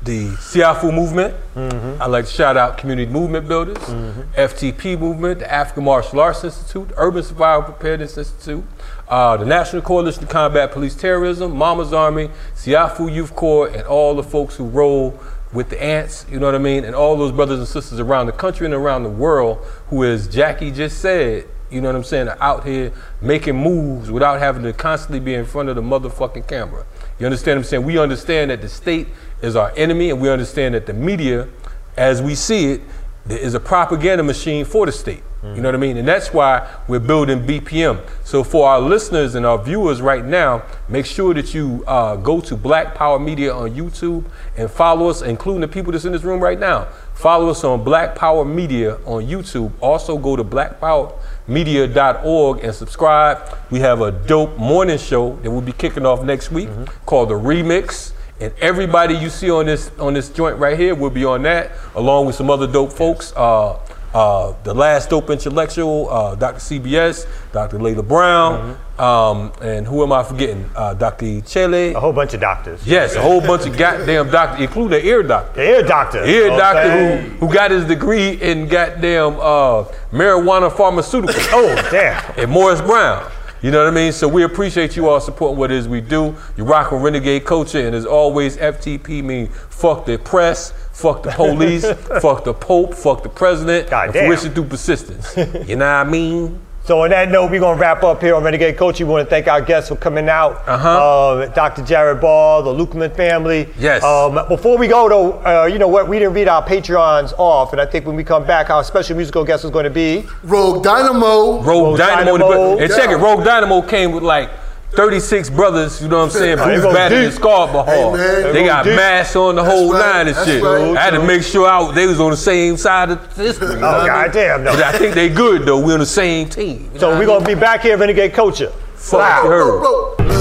the 0.03 0.29
Siafu 0.31 0.93
movement. 0.93 1.35
Mm-hmm. 1.55 2.03
I'd 2.03 2.07
like 2.07 2.25
to 2.25 2.31
shout 2.31 2.57
out 2.57 2.79
Community 2.79 3.11
Movement 3.11 3.47
Builders, 3.47 3.77
mm-hmm. 3.77 4.23
FTP 4.33 4.99
Movement, 4.99 5.41
the 5.41 5.53
African 5.53 5.85
Martial 5.85 6.19
Arts 6.19 6.43
Institute, 6.43 6.91
Urban 6.97 7.23
Survival 7.23 7.65
Preparedness 7.65 8.19
Institute, 8.19 8.65
uh, 9.09 9.37
the 9.37 9.45
National 9.45 9.83
Coalition 9.83 10.23
to 10.23 10.29
Combat 10.29 10.73
Police 10.73 10.95
Terrorism, 10.95 11.57
Mama's 11.57 11.93
Army, 11.93 12.31
Siafu 12.55 13.13
Youth 13.13 13.35
Corps, 13.35 13.69
and 13.69 13.83
all 13.83 14.15
the 14.15 14.23
folks 14.23 14.57
who 14.57 14.65
roll 14.65 15.21
with 15.53 15.69
the 15.69 15.83
ants, 15.83 16.25
you 16.31 16.41
know 16.41 16.47
what 16.47 16.55
I 16.55 16.59
mean? 16.59 16.85
And 16.85 16.95
all 16.95 17.17
those 17.17 17.33
brothers 17.33 17.59
and 17.59 17.69
sisters 17.69 18.01
around 18.01 18.27
the 18.27 18.33
country 18.33 18.65
and 18.65 18.75
around 18.75 19.03
the 19.03 19.11
world 19.11 19.59
who, 19.89 20.05
as 20.05 20.27
Jackie 20.27 20.71
just 20.71 20.99
said, 20.99 21.47
you 21.71 21.81
know 21.81 21.89
what 21.89 21.97
I'm 21.97 22.05
saying, 22.05 22.29
are 22.29 22.39
out 22.41 22.67
here 22.67 22.93
making 23.21 23.57
moves 23.57 24.11
without 24.11 24.39
having 24.39 24.63
to 24.63 24.73
constantly 24.73 25.21
be 25.21 25.35
in 25.35 25.45
front 25.45 25.69
of 25.69 25.77
the 25.77 25.83
motherfucking 25.83 26.47
camera. 26.47 26.87
You 27.19 27.27
understand 27.27 27.59
what 27.59 27.67
I'm 27.67 27.69
saying? 27.69 27.85
We 27.85 27.99
understand 27.99 28.51
that 28.51 28.61
the 28.61 28.69
state 28.69 29.09
is 29.43 29.57
our 29.57 29.73
enemy, 29.77 30.11
and 30.11 30.21
we 30.21 30.29
understand 30.31 30.75
that 30.75 30.87
the 30.87 30.93
media, 30.93 31.49
as 31.97 32.23
we 32.23 32.35
see 32.35 32.73
it, 32.73 32.81
is 33.29 33.55
a 33.55 33.61
propaganda 33.61 34.23
machine 34.23 34.65
for 34.65 34.87
the 34.87 34.93
state. 34.93 35.23
You 35.43 35.61
know 35.61 35.69
what 35.69 35.75
I 35.75 35.79
mean? 35.79 35.97
And 35.97 36.07
that's 36.07 36.33
why 36.33 36.69
we're 36.87 37.01
building 37.01 37.45
BPM. 37.45 38.09
So 38.23 38.45
for 38.45 38.69
our 38.69 38.81
listeners 38.81 39.35
and 39.35 39.45
our 39.45 39.61
viewers 39.61 40.01
right 40.01 40.25
now, 40.25 40.63
make 40.89 41.05
sure 41.05 41.35
that 41.35 41.53
you 41.53 41.83
uh, 41.89 42.15
go 42.15 42.41
to 42.41 42.57
Black 42.57 42.95
Power 42.95 43.19
Media 43.19 43.53
on 43.53 43.73
YouTube 43.73 44.25
and 44.57 44.71
follow 44.71 45.09
us, 45.09 45.21
including 45.21 45.63
the 45.63 45.69
people 45.69 45.91
that's 45.91 46.05
in 46.05 46.13
this 46.13 46.23
room 46.23 46.41
right 46.41 46.61
now. 46.61 46.87
Follow 47.15 47.49
us 47.49 47.65
on 47.65 47.83
Black 47.83 48.15
Power 48.15 48.45
Media 48.45 48.99
on 49.05 49.27
YouTube. 49.27 49.73
Also 49.81 50.17
go 50.17 50.37
to 50.37 50.45
blackpowermedia.org 50.45 52.65
and 52.65 52.73
subscribe. 52.73 53.59
We 53.71 53.81
have 53.81 54.01
a 54.01 54.13
dope 54.13 54.57
morning 54.57 54.99
show 54.99 55.35
that 55.43 55.51
we'll 55.51 55.61
be 55.61 55.73
kicking 55.73 56.07
off 56.07 56.23
next 56.23 56.53
week 56.53 56.69
called 57.05 57.31
The 57.31 57.35
Remix. 57.35 58.13
And 58.41 58.55
everybody 58.61 59.15
you 59.15 59.29
see 59.29 59.51
on 59.51 59.67
this 59.67 59.91
on 59.99 60.15
this 60.15 60.29
joint 60.29 60.59
right 60.59 60.79
here 60.79 60.95
will 60.97 61.11
be 61.11 61.25
on 61.25 61.43
that, 61.43 61.71
along 61.95 62.27
with 62.27 62.35
some 62.35 62.51
other 62.51 62.67
dope 62.67 62.93
folks. 62.93 63.33
Uh, 63.37 63.79
uh, 64.15 64.55
the 64.65 64.75
last 64.75 65.11
dope 65.11 65.31
intellectual, 65.31 66.09
uh, 66.11 66.35
Dr. 66.35 66.59
CBS, 66.59 67.27
Dr. 67.53 67.79
Layla 67.79 68.07
Brown, 68.07 68.79
um, 68.99 69.53
and 69.63 69.87
who 69.87 70.03
am 70.03 70.13
I 70.13 70.23
forgetting? 70.23 70.69
Uh, 70.77 70.95
Dr. 70.95 71.25
Chele. 71.43 71.95
A 71.95 72.01
whole 72.01 72.13
bunch 72.13 72.35
of 72.35 72.41
doctors. 72.41 72.87
Yes, 72.87 73.15
a 73.15 73.23
whole 73.23 73.41
bunch 73.41 73.67
of 73.67 73.77
goddamn 73.77 74.31
doctors, 74.31 74.61
including 74.63 74.91
the 74.91 75.07
ear 75.07 75.23
doctor. 75.23 75.53
The 75.55 75.69
ear 75.69 75.83
doctor. 75.83 76.25
Ear 76.25 76.49
know 76.49 76.53
what 76.55 76.63
I'm 76.65 76.75
doctor 76.75 77.17
who, 77.23 77.47
who 77.47 77.53
got 77.55 77.71
his 77.71 77.85
degree 77.85 78.31
in 78.41 78.69
goddamn 78.69 79.35
uh, 79.41 79.85
marijuana 80.13 80.71
pharmaceuticals. 80.71 81.49
Oh, 81.53 81.75
damn. 81.91 82.23
and 82.39 82.51
Morris 82.51 82.81
Brown. 82.81 83.31
You 83.63 83.71
know 83.71 83.79
what 83.79 83.93
I 83.93 83.95
mean? 83.95 84.13
So 84.13 84.27
we 84.27 84.43
appreciate 84.43 84.97
you 84.97 85.09
all 85.09 85.21
supporting 85.21 85.57
what 85.57 85.71
it 85.71 85.77
is 85.77 85.87
we 85.87 86.01
do. 86.01 86.35
You 86.57 86.65
rock 86.65 86.91
with 86.91 87.01
Renegade 87.01 87.45
Culture, 87.45 87.87
and 87.87 87.95
as 87.95 88.05
always, 88.05 88.57
FTP 88.57 89.23
mean 89.23 89.47
fuck 89.49 90.05
the 90.05 90.19
press, 90.19 90.73
fuck 90.93 91.23
the 91.23 91.31
police, 91.31 91.85
fuck 92.21 92.43
the 92.43 92.55
Pope, 92.55 92.93
fuck 92.95 93.23
the 93.23 93.29
president, 93.29 93.89
God 93.89 94.07
and 94.07 94.15
damn. 94.15 94.27
fruition 94.27 94.53
through 94.53 94.65
persistence. 94.65 95.37
you 95.69 95.77
know 95.77 95.87
what 95.87 96.07
I 96.07 96.11
mean? 96.11 96.61
So 96.85 97.03
on 97.03 97.11
that 97.11 97.31
note, 97.31 97.53
we're 97.53 97.61
gonna 97.61 97.79
wrap 97.81 98.03
up 98.03 98.21
here 98.21 98.35
on 98.35 98.43
Renegade 98.43 98.77
Culture. 98.77 99.07
We 99.07 99.13
want 99.13 99.25
to 99.25 99.31
thank 99.31 99.47
our 99.47 99.61
guests 99.63 99.89
for 99.89 99.95
coming 99.95 100.29
out. 100.29 100.67
Uh-huh. 100.67 100.89
Uh, 100.89 101.47
Dr. 101.47 101.85
Jared 101.85 102.21
Ball, 102.21 102.65
the 102.65 102.73
Luqman 102.73 103.15
family. 103.15 103.69
Yes. 103.79 104.03
Um, 104.03 104.35
before 104.49 104.77
we 104.77 104.89
go 104.89 105.09
though, 105.09 105.33
uh, 105.45 105.67
you 105.67 105.79
know 105.79 105.87
what? 105.87 106.09
We 106.09 106.19
didn't 106.19 106.35
read 106.35 106.49
our 106.49 106.67
Patreons 106.67 107.35
off, 107.39 107.73
and 107.73 107.81
I 107.81 107.87
think 107.87 108.05
when 108.05 108.17
we 108.17 108.25
come 108.25 108.45
back, 108.45 108.69
our 108.69 108.83
special 108.83 109.17
musical 109.17 109.45
guest 109.45 109.65
is 109.65 109.71
going 109.71 109.85
to 109.85 109.91
be. 109.91 110.27
Rogue 110.43 110.83
Dynamo. 110.83 111.63
Rogue 111.63 111.67
Rogue 111.67 111.99
Dynamo. 111.99 112.39
Dynamo. 112.39 112.79
And 112.79 112.91
check 112.93 113.11
it, 113.11 113.17
Rogue 113.17 113.45
Dynamo 113.45 113.83
came 113.83 114.11
with 114.11 114.25
like 114.25 114.51
36 114.95 115.51
brothers, 115.51 116.03
you 116.03 116.09
know 116.09 116.19
what 116.19 116.25
I'm 116.25 116.31
saying? 116.31 116.59
Oh, 116.59 116.67
they 116.69 116.77
Bruce 116.81 116.95
Banner 116.95 117.17
and. 117.17 117.35
Scarborough 117.35 117.85
Hey, 117.85 118.13
man. 118.13 118.53
They 118.53 118.65
got 118.65 118.85
go 118.85 118.91
deep. 118.91 118.97
masks 118.97 119.37
on 119.37 119.55
the 119.55 119.65
whole 119.65 119.93
right, 119.93 120.27
nine 120.27 120.29
and 120.29 120.37
shit. 120.47 120.63
right. 120.63 120.97
I 120.97 121.01
had 121.03 121.11
to 121.11 121.27
make 121.27 121.43
sure 121.43 121.67
I, 121.67 121.93
they 121.95 122.07
was 122.07 122.21
on 122.21 122.31
the 122.31 122.37
same 122.37 122.77
side 122.77 123.11
of 123.11 123.37
history. 123.37 123.69
you 123.69 123.73
oh, 123.77 123.81
know 123.81 123.87
Oh 123.89 123.95
I 124.11 124.25
mean? 124.25 124.33
goddamn! 124.33 124.65
But 124.65 124.83
I 124.83 124.93
think 124.99 125.15
they 125.15 125.29
good 125.29 125.63
though. 125.65 125.81
We're 125.81 125.95
on 125.95 126.01
the 126.01 126.07
same 126.07 126.49
team. 126.49 126.91
So 126.99 127.19
we're 127.19 127.27
gonna 127.27 127.45
be 127.45 127.55
back 127.55 127.81
here, 127.83 127.97
Renegade 127.97 128.35
Culture. 128.35 128.71
Fuck 128.97 129.21
Wow. 129.21 129.43
you 129.45 130.32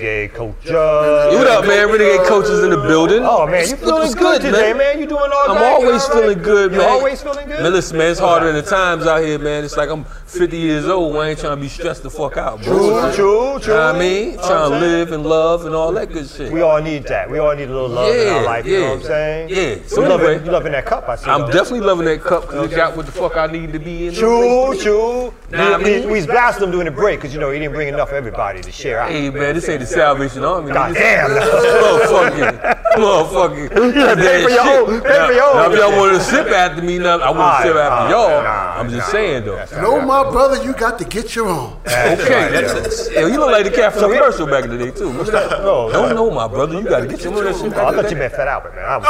Renegade 0.00 0.34
Culture. 0.34 0.72
What 0.74 1.46
up, 1.48 1.66
man? 1.66 1.88
Renegade 1.90 2.26
coaches 2.26 2.62
in 2.62 2.70
the 2.70 2.76
building. 2.76 3.22
Oh 3.24 3.46
man, 3.46 3.68
you 3.68 3.76
feeling 3.76 4.04
It's 4.06 4.14
good, 4.14 4.40
today, 4.40 4.72
man. 4.72 5.00
You 5.00 5.06
doing 5.06 5.20
all 5.22 5.46
good. 5.48 5.56
I'm 5.56 5.62
right? 5.62 5.72
Always 5.72 6.02
right? 6.04 6.12
feeling 6.12 6.38
good, 6.42 6.72
You 6.72 6.78
man. 6.78 6.88
always 6.88 7.22
feeling 7.22 7.48
good. 7.48 7.62
Man, 7.62 7.72
listen, 7.72 7.98
man, 7.98 8.10
it's 8.12 8.20
harder 8.20 8.46
than 8.52 8.56
the 8.56 8.62
times 8.70 9.06
out 9.06 9.22
here, 9.22 9.38
man. 9.38 9.64
It's 9.64 9.76
like 9.76 9.88
I'm 9.90 10.04
50 10.04 10.56
years 10.56 10.86
old. 10.86 11.16
I 11.16 11.30
ain't 11.30 11.38
trying 11.40 11.56
to 11.56 11.60
be 11.60 11.68
stressed 11.68 12.02
the 12.04 12.10
fuck 12.10 12.36
out, 12.36 12.62
bro. 12.62 13.12
True, 13.12 13.58
true, 13.60 13.72
You 13.72 13.78
know 13.78 13.86
what 13.86 13.96
I 13.96 13.98
mean? 13.98 14.34
Trying 14.36 14.70
to 14.70 14.78
live 14.78 15.12
and 15.12 15.26
love 15.26 15.64
and 15.66 15.74
all 15.74 15.92
that 15.92 16.12
good 16.12 16.28
shit. 16.28 16.52
We 16.52 16.60
all 16.60 16.80
need 16.80 17.04
that. 17.04 17.28
We 17.28 17.38
all 17.38 17.54
need 17.56 17.68
a 17.68 17.72
little 17.72 17.88
love 17.88 18.14
in 18.14 18.28
our 18.28 18.40
Yeah, 18.42 18.46
life. 18.46 18.66
You 18.66 18.80
know 18.80 18.88
what 18.90 18.96
I'm 18.98 19.02
saying? 19.02 19.48
Yeah. 19.48 19.86
So 19.86 20.02
you 20.02 20.08
loving, 20.08 20.26
anyway- 20.28 20.44
you 20.44 20.50
loving 20.52 20.72
that 20.72 20.86
cup? 20.86 21.08
I 21.08 21.16
see. 21.16 21.28
I'm 21.28 21.40
though. 21.42 21.46
definitely 21.48 21.80
loving 21.80 22.06
that 22.06 22.20
cup 22.22 22.42
because 22.42 22.70
it 22.72 22.76
got 22.76 22.96
what 22.96 23.06
the 23.06 23.12
fuck 23.12 23.36
I 23.36 23.46
need 23.46 23.72
to 23.72 23.78
be 23.80 24.06
in. 24.08 24.14
True, 24.14 24.76
true. 24.78 25.34
Nah, 25.50 25.74
I 25.74 25.78
we, 25.78 25.84
mean- 25.84 26.06
we, 26.10 26.20
we 26.20 26.26
blasting 26.26 26.64
him 26.64 26.70
during 26.70 26.84
the 26.84 26.90
break 26.92 27.18
because 27.18 27.34
you 27.34 27.40
know 27.40 27.50
he 27.50 27.58
didn't 27.58 27.74
bring 27.74 27.88
enough 27.88 28.10
for 28.10 28.14
everybody 28.16 28.60
to 28.60 28.70
share 28.70 29.00
out. 29.00 29.10
Hey 29.10 29.30
man, 29.30 29.54
this 29.54 29.68
ain't 29.68 29.80
the 29.80 29.86
Salvation 29.88 30.44
Army. 30.44 30.72
God 30.72 30.94
damn. 30.94 31.30
Motherfucking, 31.30 32.60
motherfucking. 32.96 33.68
pay 34.16 34.42
for 34.44 34.50
your 34.50 34.60
own- 34.60 35.00
pay 35.00 35.26
for 35.26 35.32
your 35.32 35.44
own. 35.44 35.56
Now, 35.56 35.70
if 35.70 35.78
y'all 35.78 35.96
want 35.98 36.14
to 36.16 36.20
sip 36.22 36.46
after 36.48 36.82
me, 36.82 36.98
now, 36.98 37.18
I 37.18 37.30
want 37.30 37.56
to 37.62 37.68
sip 37.68 37.76
after 37.76 38.04
Nah, 38.04 38.10
y'all. 38.10 38.42
nah, 38.42 38.78
I'm 38.80 38.88
just 38.90 39.08
saying 39.10 39.44
though. 39.44 39.64
No, 39.80 40.00
my 40.00 40.22
brother, 40.30 40.62
you 40.62 40.72
got 40.74 40.98
to 40.98 41.04
get 41.04 41.34
your 41.34 41.48
own. 41.48 41.72
Okay, 41.86 42.48
that's, 42.52 42.72
that's, 42.74 43.10
yeah, 43.12 43.26
you 43.26 43.38
look 43.38 43.50
like 43.50 43.64
the 43.64 43.70
cat 43.70 43.92
from 43.94 44.02
the 44.10 44.16
commercial 44.16 44.46
back 44.46 44.64
in 44.64 44.70
the 44.70 44.78
day 44.78 44.90
too. 44.90 45.10
What's 45.16 45.30
that? 45.30 45.50
No, 45.62 45.90
Don't 45.90 46.14
know, 46.14 46.30
my 46.30 46.46
brother. 46.48 46.74
You 46.80 46.84
got 46.88 47.00
to 47.00 47.06
get 47.06 47.22
your 47.24 47.34
own 47.34 47.44
that 47.44 47.54
shit 47.56 47.72
Oh, 47.74 47.86
I 47.86 47.90
back 47.90 47.90
in 47.90 47.96
the 47.96 48.02
thought 48.02 48.10
you 48.10 48.16
day. 48.16 48.20
meant 48.20 48.32
Fat 48.34 48.48
Albert, 48.48 48.74
man. 48.76 48.84
I 48.84 48.96
was, 48.98 49.06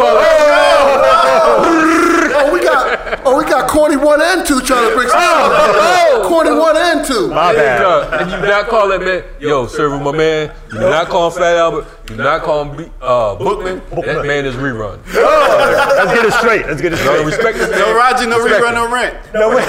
we 2.51 2.61
got, 2.63 3.21
oh, 3.25 3.37
we 3.37 3.45
got 3.45 3.69
Corny 3.69 3.95
one 3.95 4.21
and 4.21 4.45
two 4.45 4.59
trying 4.61 4.89
to 4.89 4.95
bring 4.95 5.07
some. 5.09 5.19
Oh, 5.21 6.25
Corny 6.27 6.51
one 6.51 6.75
and 6.75 7.05
two. 7.05 7.29
my 7.29 7.53
bad. 7.53 8.21
And 8.21 8.31
you 8.31 8.37
not 8.49 8.67
call 8.67 8.87
that 8.89 9.01
man, 9.01 9.23
yo, 9.39 9.67
server 9.67 9.99
my 9.99 10.11
man. 10.11 10.51
You 10.71 10.79
do 10.79 10.89
not 10.89 11.07
call 11.07 11.29
him 11.29 11.37
Fat 11.37 11.55
Albert. 11.57 11.85
You 12.09 12.17
do 12.17 12.23
not 12.23 12.41
call 12.41 12.65
him 12.65 12.77
B- 12.77 12.91
uh, 13.01 13.35
Bookman. 13.35 13.81
That 14.05 14.25
man 14.25 14.45
is 14.45 14.55
rerun. 14.55 14.99
Let's 15.13 16.13
get 16.13 16.25
it 16.25 16.33
straight. 16.33 16.65
Let's 16.65 16.81
get 16.81 16.93
it 16.93 16.97
straight. 16.97 17.23
No 17.23 17.29
straight. 17.29 17.37
respect 17.37 17.57
this 17.57 17.69
man. 17.69 17.79
No 17.79 17.95
Roger, 17.95 18.27
no 18.27 18.39
Respect 18.43 18.65
rerun, 18.65 18.73
no 18.73 18.91
rent. 18.91 19.33
No, 19.33 19.55
wait. 19.55 19.65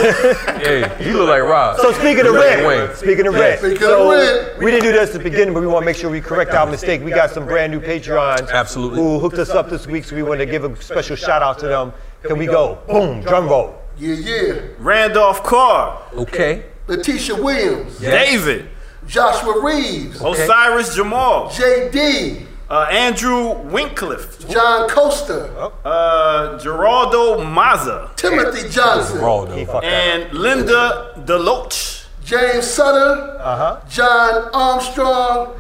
Hey, 0.65 1.07
you 1.07 1.19
look 1.19 1.29
like 1.29 1.43
Rob. 1.43 1.79
So 1.79 1.93
speaking 1.93 2.21
of 2.27 2.35
You 2.35 2.41
rent, 2.41 2.67
Wayne. 2.67 2.97
speaking 2.97 3.27
of 3.27 3.35
rent, 3.35 3.59
Speaking 3.61 3.79
so 3.79 4.11
of 4.13 4.19
rent. 4.19 4.59
we 4.59 4.71
didn't 4.71 4.85
do 4.85 4.93
this 4.93 5.11
at 5.15 5.23
the 5.23 5.31
beginning, 5.31 5.55
but 5.55 5.61
we 5.61 5.67
want 5.67 5.83
to 5.83 5.87
make 5.87 5.97
sure 5.97 6.11
we 6.11 6.21
correct 6.21 6.53
our 6.53 6.67
mistake. 6.67 7.03
We 7.05 7.11
got 7.11 7.31
some 7.31 7.45
brand 7.47 7.73
new 7.73 7.81
Patreons 7.81 8.51
Absolutely. 8.51 8.99
who 8.99 9.19
hooked 9.19 9.39
us 9.39 9.51
up 9.51 9.69
this 9.71 9.87
week, 9.87 10.05
so 10.05 10.17
we 10.17 10.23
want 10.23 10.41
to 10.41 10.47
give 10.47 10.65
a 10.65 10.75
special 10.83 11.17
shout 11.17 11.43
out 11.43 11.59
to 11.61 11.69
them. 11.69 11.93
Can 12.25 12.39
we 12.39 12.47
go? 12.47 12.79
Boom, 12.89 13.21
drum 13.21 13.49
roll. 13.49 13.75
Yeah, 13.99 14.15
yeah. 14.15 14.61
Randolph 14.79 15.43
Carr, 15.45 16.01
Okay. 16.17 16.65
Letitia 16.87 17.37
Williams, 17.37 17.99
David, 17.99 18.67
Joshua 19.07 19.63
Reeves, 19.65 20.21
Osiris 20.21 20.95
Jamal, 20.95 21.51
J.D., 21.51 22.47
uh, 22.71 22.87
Andrew 22.91 23.53
Wincliffe, 23.71 24.49
John 24.49 24.89
Costa, 24.89 25.71
uh, 25.85 26.59
Geraldo 26.59 27.45
Maza, 27.49 28.11
Timothy 28.17 28.69
Johnson, 28.69 29.21
Raw 29.21 29.45
He 29.47 29.65
though. 29.65 29.73
fucked 29.73 29.85
up. 29.87 29.93
and 29.93 30.33
Linda 30.35 31.13
Deloach. 31.25 32.07
James 32.25 32.67
Sutter, 32.67 33.39
Uh-huh. 33.41 33.81
John 33.89 34.49
Armstrong, 34.55 35.55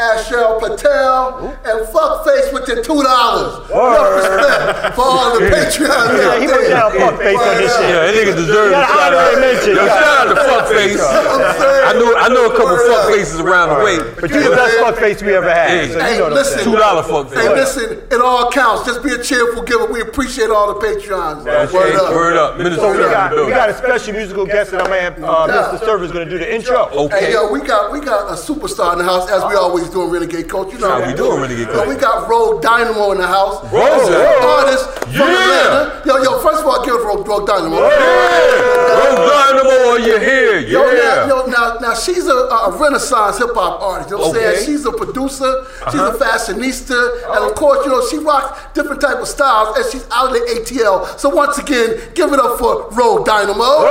Ashel 0.00 0.58
Patel, 0.60 1.52
and 1.64 1.78
fuckface 1.92 2.52
with 2.52 2.64
the 2.66 2.80
two 2.82 3.02
dollars. 3.04 3.68
Enough 3.68 4.16
respect 4.16 4.94
for 4.96 5.04
all 5.04 5.38
the 5.38 5.44
Patreons 5.44 6.16
Yeah, 6.16 6.32
out 6.32 6.40
he 6.40 6.46
went 6.48 6.60
there. 6.64 6.70
down 6.70 6.90
fuckface 6.92 7.36
on 7.36 7.56
this 7.60 7.72
shit. 7.76 7.88
Yeah, 7.92 8.00
that 8.08 8.14
nigga 8.16 8.34
deserves 8.36 8.72
You 8.72 8.80
a 8.80 8.80
got 8.80 8.88
shout 8.88 9.12
an 9.12 9.18
out. 9.18 9.28
honorary 9.28 9.40
mention. 9.40 9.70
Yo, 9.76 9.82
You 9.82 9.88
got- 9.88 10.00
shout 10.00 10.16
out 10.20 10.34
to 10.34 10.40
Fuckface. 10.40 11.00
I 11.00 11.92
know 12.00 12.16
I 12.16 12.28
know 12.28 12.46
a 12.46 12.50
couple 12.50 12.64
Word 12.72 12.90
up. 12.90 13.06
fuckfaces 13.10 13.40
around 13.44 13.68
the 13.78 13.84
way. 13.84 13.98
But 14.20 14.30
you 14.30 14.42
the 14.42 14.56
best 14.56 14.76
fuckface 14.78 15.22
we 15.22 15.34
ever 15.34 15.50
had. 15.52 15.68
Hey, 15.70 15.88
so 15.92 15.98
you 15.98 16.16
know 16.18 16.22
what 16.24 16.32
listen. 16.32 16.64
Two 16.64 16.76
dollar 16.76 17.02
Hey, 17.34 17.48
listen, 17.48 17.98
it 18.10 18.20
all 18.20 18.50
counts. 18.50 18.86
Just 18.86 19.02
be 19.02 19.12
a 19.12 19.22
cheerful 19.22 19.62
giver. 19.62 19.86
We 19.86 20.00
appreciate 20.00 20.48
all 20.50 20.72
the 20.72 20.80
Patreons. 20.80 21.46
Okay, 21.46 21.72
Word 21.74 21.94
up. 21.96 22.14
word 22.14 22.36
up. 22.36 22.56
Minister 22.56 22.80
So 22.80 22.92
we 22.92 22.98
got, 22.98 23.32
we 23.32 23.50
got 23.50 23.68
a 23.70 23.74
special 23.74 24.14
musical 24.14 24.46
guest 24.46 24.70
that 24.70 24.80
I'm 24.80 24.86
gonna 24.88 25.00
have, 25.00 25.22
uh, 25.22 25.46
Mr. 25.76 25.84
Server's 25.84 26.12
gonna 26.12 26.28
do 26.28 26.38
the 26.38 26.52
intro. 26.54 26.86
Okay. 26.90 27.26
Hey 27.26 27.32
yo, 27.32 27.50
we 27.52 27.60
got 27.60 27.92
we 27.92 28.00
got 28.00 28.28
a 28.30 28.34
superstar 28.34 28.92
in 28.92 28.98
the 28.98 29.04
house 29.04 29.28
as 29.30 29.44
we 29.44 29.54
always 29.54 29.89
do 29.90 30.02
in 30.04 30.10
Renegade 30.10 30.48
Culture. 30.48 30.72
You 30.76 30.78
know 30.78 30.90
How 31.00 31.06
we 31.06 31.14
doing, 31.14 31.40
Renegade 31.40 31.68
Culture? 31.68 31.88
we 31.88 31.94
got 31.96 32.28
Rogue 32.28 32.62
Dynamo 32.62 33.12
in 33.12 33.18
the 33.18 33.26
house. 33.26 33.62
Rogue. 33.72 33.82
artist 33.82 34.84
from 35.04 35.12
Yeah. 35.12 35.26
Atlanta. 35.26 36.02
Yo, 36.06 36.16
yo, 36.22 36.38
first 36.40 36.60
of 36.62 36.66
all, 36.66 36.84
give 36.84 36.94
it 36.94 37.00
for 37.02 37.22
Rogue 37.22 37.46
Dynamo. 37.46 37.80
Rogue 37.80 39.28
Dynamo, 39.30 39.90
are 39.90 39.98
you 39.98 40.18
here? 40.18 40.58
Yo, 40.60 40.82
now, 40.82 40.92
Yeah. 40.92 41.26
yo, 41.28 41.46
now, 41.46 41.76
now 41.80 41.94
she's 41.94 42.26
a, 42.26 42.34
a 42.34 42.76
Renaissance 42.78 43.38
hip 43.38 43.50
hop 43.54 43.80
artist. 43.82 44.10
You 44.10 44.16
know 44.16 44.22
what 44.28 44.30
I'm 44.30 44.36
Okay. 44.36 44.46
Uh-huh. 44.46 44.54
saying? 44.56 44.66
She's 44.66 44.86
a 44.86 44.92
producer. 44.92 45.66
She's 45.90 46.00
a 46.00 46.12
fashionista, 46.12 47.34
and 47.34 47.44
of 47.50 47.54
course, 47.54 47.84
you 47.84 47.90
know, 47.92 48.06
she 48.08 48.18
rocks 48.18 48.60
different 48.74 49.00
type 49.00 49.18
of 49.18 49.28
styles, 49.28 49.76
and 49.76 49.84
she's 49.90 50.06
out 50.10 50.28
of 50.28 50.32
the 50.34 50.40
ATL. 50.54 51.18
So 51.18 51.28
once 51.28 51.58
again, 51.58 51.98
give 52.14 52.32
it 52.32 52.38
up 52.40 52.58
for 52.58 52.88
Rogue 52.90 53.24
Dynamo. 53.26 53.88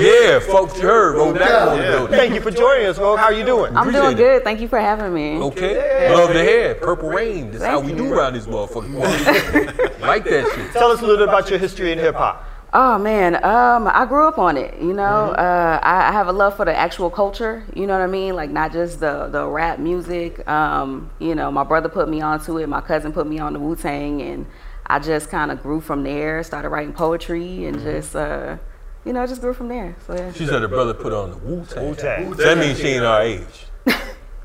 Yeah, 0.00 0.40
folks, 0.40 0.76
you 0.76 0.82
heard. 0.82 1.16
Rogue 1.16 1.38
Dynamo 1.38 1.72
in 1.72 1.78
the 1.82 1.88
building. 1.98 2.16
Thank 2.16 2.34
you 2.34 2.40
for 2.40 2.50
joining 2.50 2.86
us, 2.86 2.98
Rogue. 2.98 3.18
How 3.18 3.26
are 3.26 3.32
you 3.32 3.44
doing? 3.44 3.76
I'm 3.76 3.88
Appreciate 3.88 4.00
doing 4.02 4.12
it. 4.12 4.16
good. 4.18 4.44
Thank 4.44 4.60
you 4.60 4.68
for 4.68 4.78
having 4.80 5.12
me. 5.12 5.36
Okay. 5.38 6.12
Love 6.14 6.32
the 6.32 6.42
hair. 6.42 6.74
Purple 6.76 7.10
rain. 7.10 7.50
That's 7.50 7.64
how 7.64 7.80
we 7.80 7.92
you. 7.92 7.98
do 7.98 8.12
around 8.14 8.32
these 8.34 8.46
motherfuckers. 8.46 10.00
like 10.00 10.24
that 10.24 10.50
shit. 10.54 10.72
Tell 10.72 10.90
us 10.90 11.00
a 11.00 11.02
little 11.02 11.18
bit 11.18 11.28
about 11.28 11.50
your 11.50 11.58
history 11.58 11.92
in 11.92 11.98
hip 11.98 12.14
hop. 12.14 12.46
Oh 12.72 12.98
man, 12.98 13.34
um, 13.44 13.88
I 13.88 14.06
grew 14.06 14.28
up 14.28 14.38
on 14.38 14.56
it. 14.56 14.80
You 14.80 14.92
know, 14.92 15.34
Mm-hmm. 15.34 15.40
uh, 15.40 15.78
I, 15.82 16.08
I 16.08 16.12
have 16.12 16.28
a 16.28 16.32
love 16.32 16.54
for 16.56 16.64
the 16.64 16.74
actual 16.74 17.10
culture. 17.10 17.64
You 17.74 17.84
know 17.88 17.94
what 17.98 18.02
I 18.04 18.06
mean? 18.06 18.36
Like 18.36 18.50
not 18.50 18.72
just 18.72 19.00
the 19.00 19.26
the 19.26 19.44
rap 19.46 19.80
music. 19.80 20.48
Um, 20.48 21.10
you 21.18 21.34
know, 21.34 21.50
my 21.50 21.64
brother 21.64 21.88
put 21.88 22.08
me 22.08 22.20
onto 22.20 22.58
it. 22.58 22.68
My 22.68 22.80
cousin 22.80 23.12
put 23.12 23.26
me 23.26 23.38
on 23.40 23.54
the 23.54 23.58
Wu 23.58 23.74
Tang, 23.74 24.22
and 24.22 24.46
I 24.86 25.00
just 25.00 25.30
kind 25.30 25.50
of 25.50 25.60
grew 25.64 25.80
from 25.80 26.04
there. 26.04 26.44
Started 26.44 26.68
writing 26.68 26.92
poetry, 26.92 27.66
and 27.66 27.80
just 27.80 28.14
uh, 28.14 28.56
you 29.04 29.12
know, 29.12 29.22
I 29.22 29.26
just 29.26 29.40
grew 29.40 29.54
from 29.54 29.68
there. 29.68 29.96
So 30.06 30.14
yeah. 30.14 30.32
She 30.32 30.46
said 30.46 30.62
her 30.62 30.68
brother 30.68 30.94
put 30.94 31.12
on 31.12 31.30
the 31.30 31.36
Wu 31.38 31.64
Tang. 31.64 31.88
Wu-Tang. 31.88 32.30
That 32.32 32.58
means 32.58 32.78
she 32.78 32.88
ain't 32.88 33.04
our 33.04 33.22
age. 33.22 33.66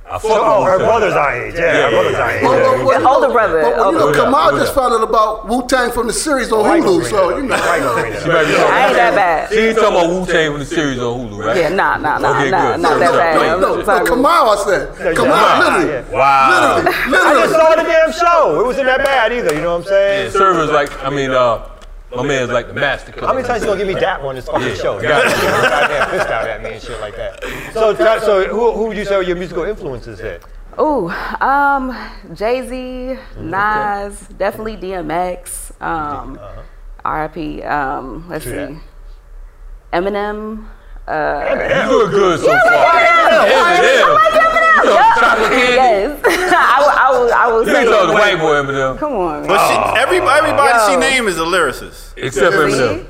I 0.08 0.20
fuck 0.20 0.32
Oh, 0.32 0.64
her 0.64 0.74
Wu-Tang. 0.74 0.88
brother's 0.88 1.14
our 1.16 1.34
age. 1.46 1.54
Yeah, 1.56 1.62
Yeah, 1.62 1.82
her 1.86 1.90
brother's 1.90 2.12
yeah, 2.14 2.20
our 2.22 2.32
age. 2.32 2.44
Well, 2.44 2.60
well, 2.62 2.86
well, 2.86 3.16
Older 3.16 3.34
brother, 3.34 3.62
But, 3.64 3.76
well, 3.78 3.92
you 3.94 3.98
know. 4.00 4.12
Kamau 4.14 4.46
Older 4.52 4.60
just 4.60 4.76
found 4.76 4.94
out 4.94 5.04
about 5.04 5.48
Wu 5.50 5.68
Tang 5.68 5.92
from 5.92 6.06
the 6.08 6.14
series 6.14 6.52
on 6.52 6.64
I 6.66 6.80
Hulu, 6.80 7.10
so 7.10 7.36
you 7.38 7.44
know. 7.44 7.56
I 7.56 7.76
ain't 7.78 8.14
that 8.14 8.22
She 8.22 8.30
might 8.30 8.46
be 8.46 8.56
I 8.56 8.86
ain't 8.88 8.96
that 8.96 9.16
bad. 9.16 9.50
She 9.52 9.58
ain't 9.60 9.78
talking 9.78 9.98
about 9.98 10.10
Wu 10.10 10.26
Tang 10.32 10.52
from 10.52 10.60
the 10.60 10.66
series 10.66 11.00
on 11.00 11.28
Hulu, 11.30 11.44
right? 11.44 11.58
Yeah, 11.58 11.70
nah, 11.70 11.98
nah, 11.98 12.20
nah, 12.20 12.38
Okay, 12.40 12.52
nah, 12.52 12.72
good. 12.74 12.82
not 12.82 13.00
that 13.00 13.12
bad. 13.14 13.36
no, 13.36 13.56
I'm 13.56 13.62
No, 13.62 13.76
no. 13.78 13.84
Kamau, 13.84 14.56
I 14.56 14.64
said. 14.64 15.16
Kamau, 15.16 15.26
Kamau, 15.26 15.82
literally. 15.82 16.14
Wow. 16.14 16.78
Literally, 16.78 17.18
I 17.18 17.34
just 17.42 17.54
saw 17.56 17.70
the 17.76 17.84
damn 17.84 18.12
show. 18.14 18.60
It 18.62 18.66
wasn't 18.66 18.86
that 18.86 19.00
bad 19.04 19.34
either. 19.34 19.56
You 19.56 19.62
know 19.62 19.72
what 19.74 19.78
I'm 19.82 19.84
saying? 19.90 20.26
Yeah, 20.26 20.32
servers 20.32 20.70
like, 20.70 21.04
I 21.04 21.10
mean, 21.10 21.32
uh, 21.32 21.68
my 22.14 22.24
man's 22.24 22.52
like 22.52 22.68
the 22.68 22.74
master 22.74 23.12
How 23.20 23.34
many 23.34 23.48
times 23.48 23.62
you 23.62 23.68
gonna 23.68 23.80
give 23.84 23.88
me 23.88 24.00
that 24.00 24.22
one? 24.24 24.36
this 24.36 24.46
fucking 24.48 24.68
Yeah. 24.68 24.74
show? 24.76 24.98
You 24.98 25.04
Got 25.08 25.24
got 25.24 25.34
it. 25.38 25.70
goddamn 25.70 26.10
pissed 26.12 26.30
out 26.30 26.48
at 26.48 26.64
me 26.64 26.74
and 26.74 26.82
shit 26.82 27.00
like 27.02 27.16
that. 27.16 27.44
So, 27.74 27.94
t- 27.94 28.26
so 28.26 28.46
who, 28.48 28.72
who 28.74 28.88
would 28.88 28.98
you 28.98 29.06
say 29.06 29.16
are 29.16 29.24
your 29.24 29.36
musical 29.38 29.64
influences 29.64 30.20
then? 30.20 30.40
Ooh, 30.80 31.10
um, 31.42 31.96
Jay 32.34 32.68
Z, 32.68 33.20
Nas, 33.40 34.28
definitely 34.38 34.76
DMX, 34.78 35.72
um, 35.82 36.38
R.I.P. 37.06 37.64
Um, 37.64 38.28
let's 38.30 38.44
True 38.44 38.56
that. 38.56 38.70
see, 38.70 38.80
Eminem. 39.94 40.66
Uh, 41.08 41.12
You 41.86 41.90
doing 41.90 42.12
good 42.12 42.40
so 42.40 42.48
far. 42.48 42.56
Eminem. 42.66 44.18
You 44.86 44.92
know, 44.92 44.98
chocolate 45.18 45.52
candy. 45.52 45.76
yes, 45.76 46.22
I 46.26 46.80
will. 46.82 46.90
I 46.90 47.12
will. 47.12 47.34
I 47.34 47.48
will 47.48 47.64
You 47.68 47.76
ain't 47.76 47.86
say. 47.88 47.92
talking 47.92 48.08
the 48.10 48.14
white 48.14 48.40
boy 48.40 48.54
Eminem. 48.62 48.98
Come 48.98 49.14
on. 49.14 49.48
But 49.48 49.60
she, 49.70 49.76
every, 50.02 50.18
everybody 50.18 50.80
she 50.88 50.94
Yo. 50.94 51.00
name 51.00 51.28
is 51.28 51.38
a 51.38 51.44
lyricist. 51.46 52.14
Except 52.18 52.54
See? 52.54 52.60
Eminem. 52.60 53.06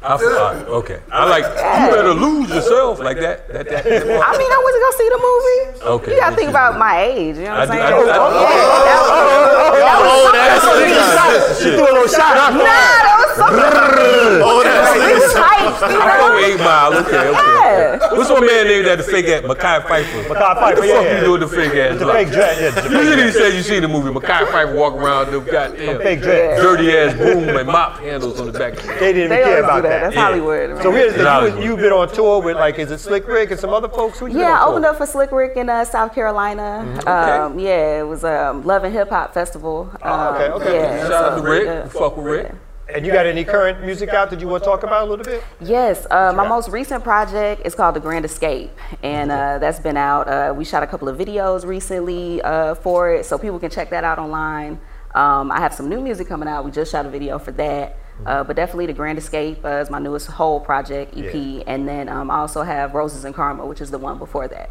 I, 0.00 0.14
I, 0.14 0.64
okay. 0.78 1.00
I 1.10 1.28
like. 1.28 1.42
You 1.42 1.90
better 1.96 2.14
lose 2.14 2.48
yourself 2.50 3.00
like 3.00 3.18
that. 3.18 3.48
That 3.52 3.66
that. 3.68 3.82
that 3.84 4.02
I 4.06 4.30
mean, 4.38 4.50
I 4.50 4.58
went 4.62 4.74
to 4.78 4.92
see 4.96 5.08
the 5.10 5.18
movie. 5.18 5.58
Okay, 6.02 6.12
You 6.14 6.20
gotta 6.20 6.36
think 6.36 6.50
about 6.50 6.78
my 6.78 7.02
age. 7.02 7.36
You 7.36 7.44
know 7.50 7.58
what 7.58 7.66
I'm 7.66 7.68
saying? 7.68 7.82
I 7.82 7.90
do- 7.90 7.96
I 7.96 7.98
do- 7.98 8.38
yeah, 8.38 9.82
that 9.86 9.98
was, 9.98 10.32
that 10.38 10.54
was 10.54 10.62
something 10.62 10.94
for 10.94 11.74
threw 11.74 11.82
a 11.82 11.94
little 11.98 12.06
shot. 12.08 12.54
Nah, 12.54 12.62
that 12.62 13.16
was 13.18 13.30
something. 13.38 14.42
Oh, 14.42 14.62
that's 14.62 14.94
We 15.02 15.14
was 15.18 15.34
hyped, 15.72 15.90
you 15.92 16.00
I 16.00 16.18
go 16.18 16.38
eight 16.46 16.58
mile. 16.58 16.94
Okay, 16.98 17.28
okay. 17.28 17.98
Yeah. 17.98 18.12
What's 18.14 18.30
my 18.30 18.40
man 18.40 18.66
named 18.66 18.86
that 18.86 18.96
the 18.98 19.04
fake 19.04 19.26
at 19.26 19.44
Mekhi 19.44 19.82
Phifer? 19.82 20.24
Mekhi 20.24 20.24
Phifer, 20.24 20.28
What 20.28 20.76
the 20.76 20.82
fuck 20.82 20.84
yeah. 21.04 21.18
you 21.18 21.24
do 21.24 21.32
with 21.32 21.40
the 21.42 21.48
fake 21.48 21.74
ass? 21.74 21.98
The 21.98 22.04
block? 22.04 22.16
fake 22.16 22.28
dread. 22.30 22.74
Yeah, 22.74 22.80
the 22.80 22.88
You 22.90 23.16
didn't 23.16 23.32
say 23.32 23.56
you 23.56 23.62
seen 23.62 23.82
the 23.82 23.88
movie. 23.88 24.10
Mekhi 24.10 24.46
Phifer 24.46 24.74
walk 24.74 24.94
around 24.94 25.32
them 25.32 25.44
goddamn 25.44 25.98
Fake 26.00 26.20
dread. 26.22 26.60
dirty 26.60 26.96
ass 26.96 27.14
broom 27.14 27.48
and 27.48 27.66
mop 27.66 27.98
handles 28.00 28.40
on 28.40 28.50
the 28.52 28.58
back. 28.58 28.74
They 28.76 29.12
didn't 29.12 29.16
even 29.16 29.30
They 29.30 29.42
care 29.42 29.44
always 29.44 29.56
do 29.58 29.64
about 29.64 29.82
that. 29.82 29.88
that. 29.88 30.00
That's 30.02 30.14
Yeah. 30.14 30.24
Hollywood. 30.24 30.70
man. 30.70 30.82
So 30.82 30.92
here's 30.92 31.14
the, 31.14 31.56
you. 31.58 31.62
You've 31.68 31.78
been 31.80 31.92
on 31.92 32.08
tour 32.12 32.40
with 32.42 32.56
like, 32.56 32.78
is 32.78 32.90
it 32.90 32.98
Slick 32.98 33.26
Rick 33.28 33.50
and 33.50 33.60
some 33.60 33.70
other 33.70 33.88
folks? 33.88 34.18
Who 34.18 34.26
Yeah, 34.28 34.60
I 34.62 34.66
opened 34.66 34.84
up 34.86 34.96
for 34.96 35.06
Slick 35.06 35.32
Rick 35.32 35.56
in 35.56 35.68
uh, 35.68 35.84
South 35.84 36.14
Carolina. 36.14 36.84
Mm-hmm. 36.86 37.08
Um, 37.54 37.58
yeah, 37.58 38.00
it 38.00 38.04
was 38.06 38.24
um, 38.24 38.64
Love 38.64 38.84
and 38.84 38.94
Hip 38.94 39.10
Hop 39.10 39.34
Festival. 39.34 39.90
Um, 40.02 40.18
Oh, 40.18 40.34
okay, 40.34 40.48
okay. 40.50 40.78
Yeah, 40.78 41.08
Shout 41.08 41.32
out 41.32 41.36
to 41.36 41.42
Rick. 41.42 41.64
yeah. 41.64 41.88
Fuck 41.88 42.16
with 42.16 42.26
Rick. 42.26 42.52
And 42.94 43.04
you 43.04 43.12
got 43.12 43.26
any 43.26 43.44
current 43.44 43.84
music 43.84 44.08
out 44.10 44.30
that 44.30 44.40
you 44.40 44.48
want 44.48 44.62
to 44.64 44.70
talk 44.70 44.82
about 44.82 45.06
a 45.06 45.10
little 45.10 45.24
bit? 45.24 45.44
Yes, 45.60 46.06
uh, 46.10 46.32
my 46.34 46.48
most 46.48 46.70
recent 46.70 47.04
project 47.04 47.66
is 47.66 47.74
called 47.74 47.94
The 47.94 48.00
Grand 48.00 48.24
Escape, 48.24 48.70
and 49.02 49.30
uh, 49.30 49.58
that's 49.58 49.78
been 49.78 49.98
out. 49.98 50.26
Uh, 50.26 50.54
we 50.56 50.64
shot 50.64 50.82
a 50.82 50.86
couple 50.86 51.06
of 51.06 51.18
videos 51.18 51.66
recently 51.66 52.40
uh, 52.40 52.74
for 52.76 53.12
it, 53.12 53.26
so 53.26 53.36
people 53.36 53.58
can 53.58 53.70
check 53.70 53.90
that 53.90 54.04
out 54.04 54.18
online. 54.18 54.80
Um, 55.14 55.50
I 55.52 55.58
have 55.60 55.74
some 55.74 55.88
new 55.90 56.00
music 56.00 56.28
coming 56.28 56.48
out. 56.48 56.64
We 56.64 56.70
just 56.70 56.90
shot 56.90 57.04
a 57.04 57.10
video 57.10 57.38
for 57.38 57.52
that. 57.52 57.98
Uh, 58.24 58.42
but 58.42 58.56
definitely 58.56 58.86
The 58.86 58.94
Grand 58.94 59.16
Escape 59.18 59.64
uh, 59.64 59.68
is 59.82 59.90
my 59.90 59.98
newest 59.98 60.26
whole 60.26 60.58
project 60.58 61.14
EP, 61.16 61.32
Yeah. 61.34 61.62
and 61.66 61.86
then 61.86 62.08
um, 62.08 62.30
I 62.30 62.38
also 62.38 62.62
have 62.62 62.94
Roses 62.94 63.24
and 63.24 63.34
Karma, 63.34 63.66
which 63.66 63.80
is 63.82 63.90
the 63.90 63.98
one 63.98 64.18
before 64.18 64.48
that. 64.48 64.70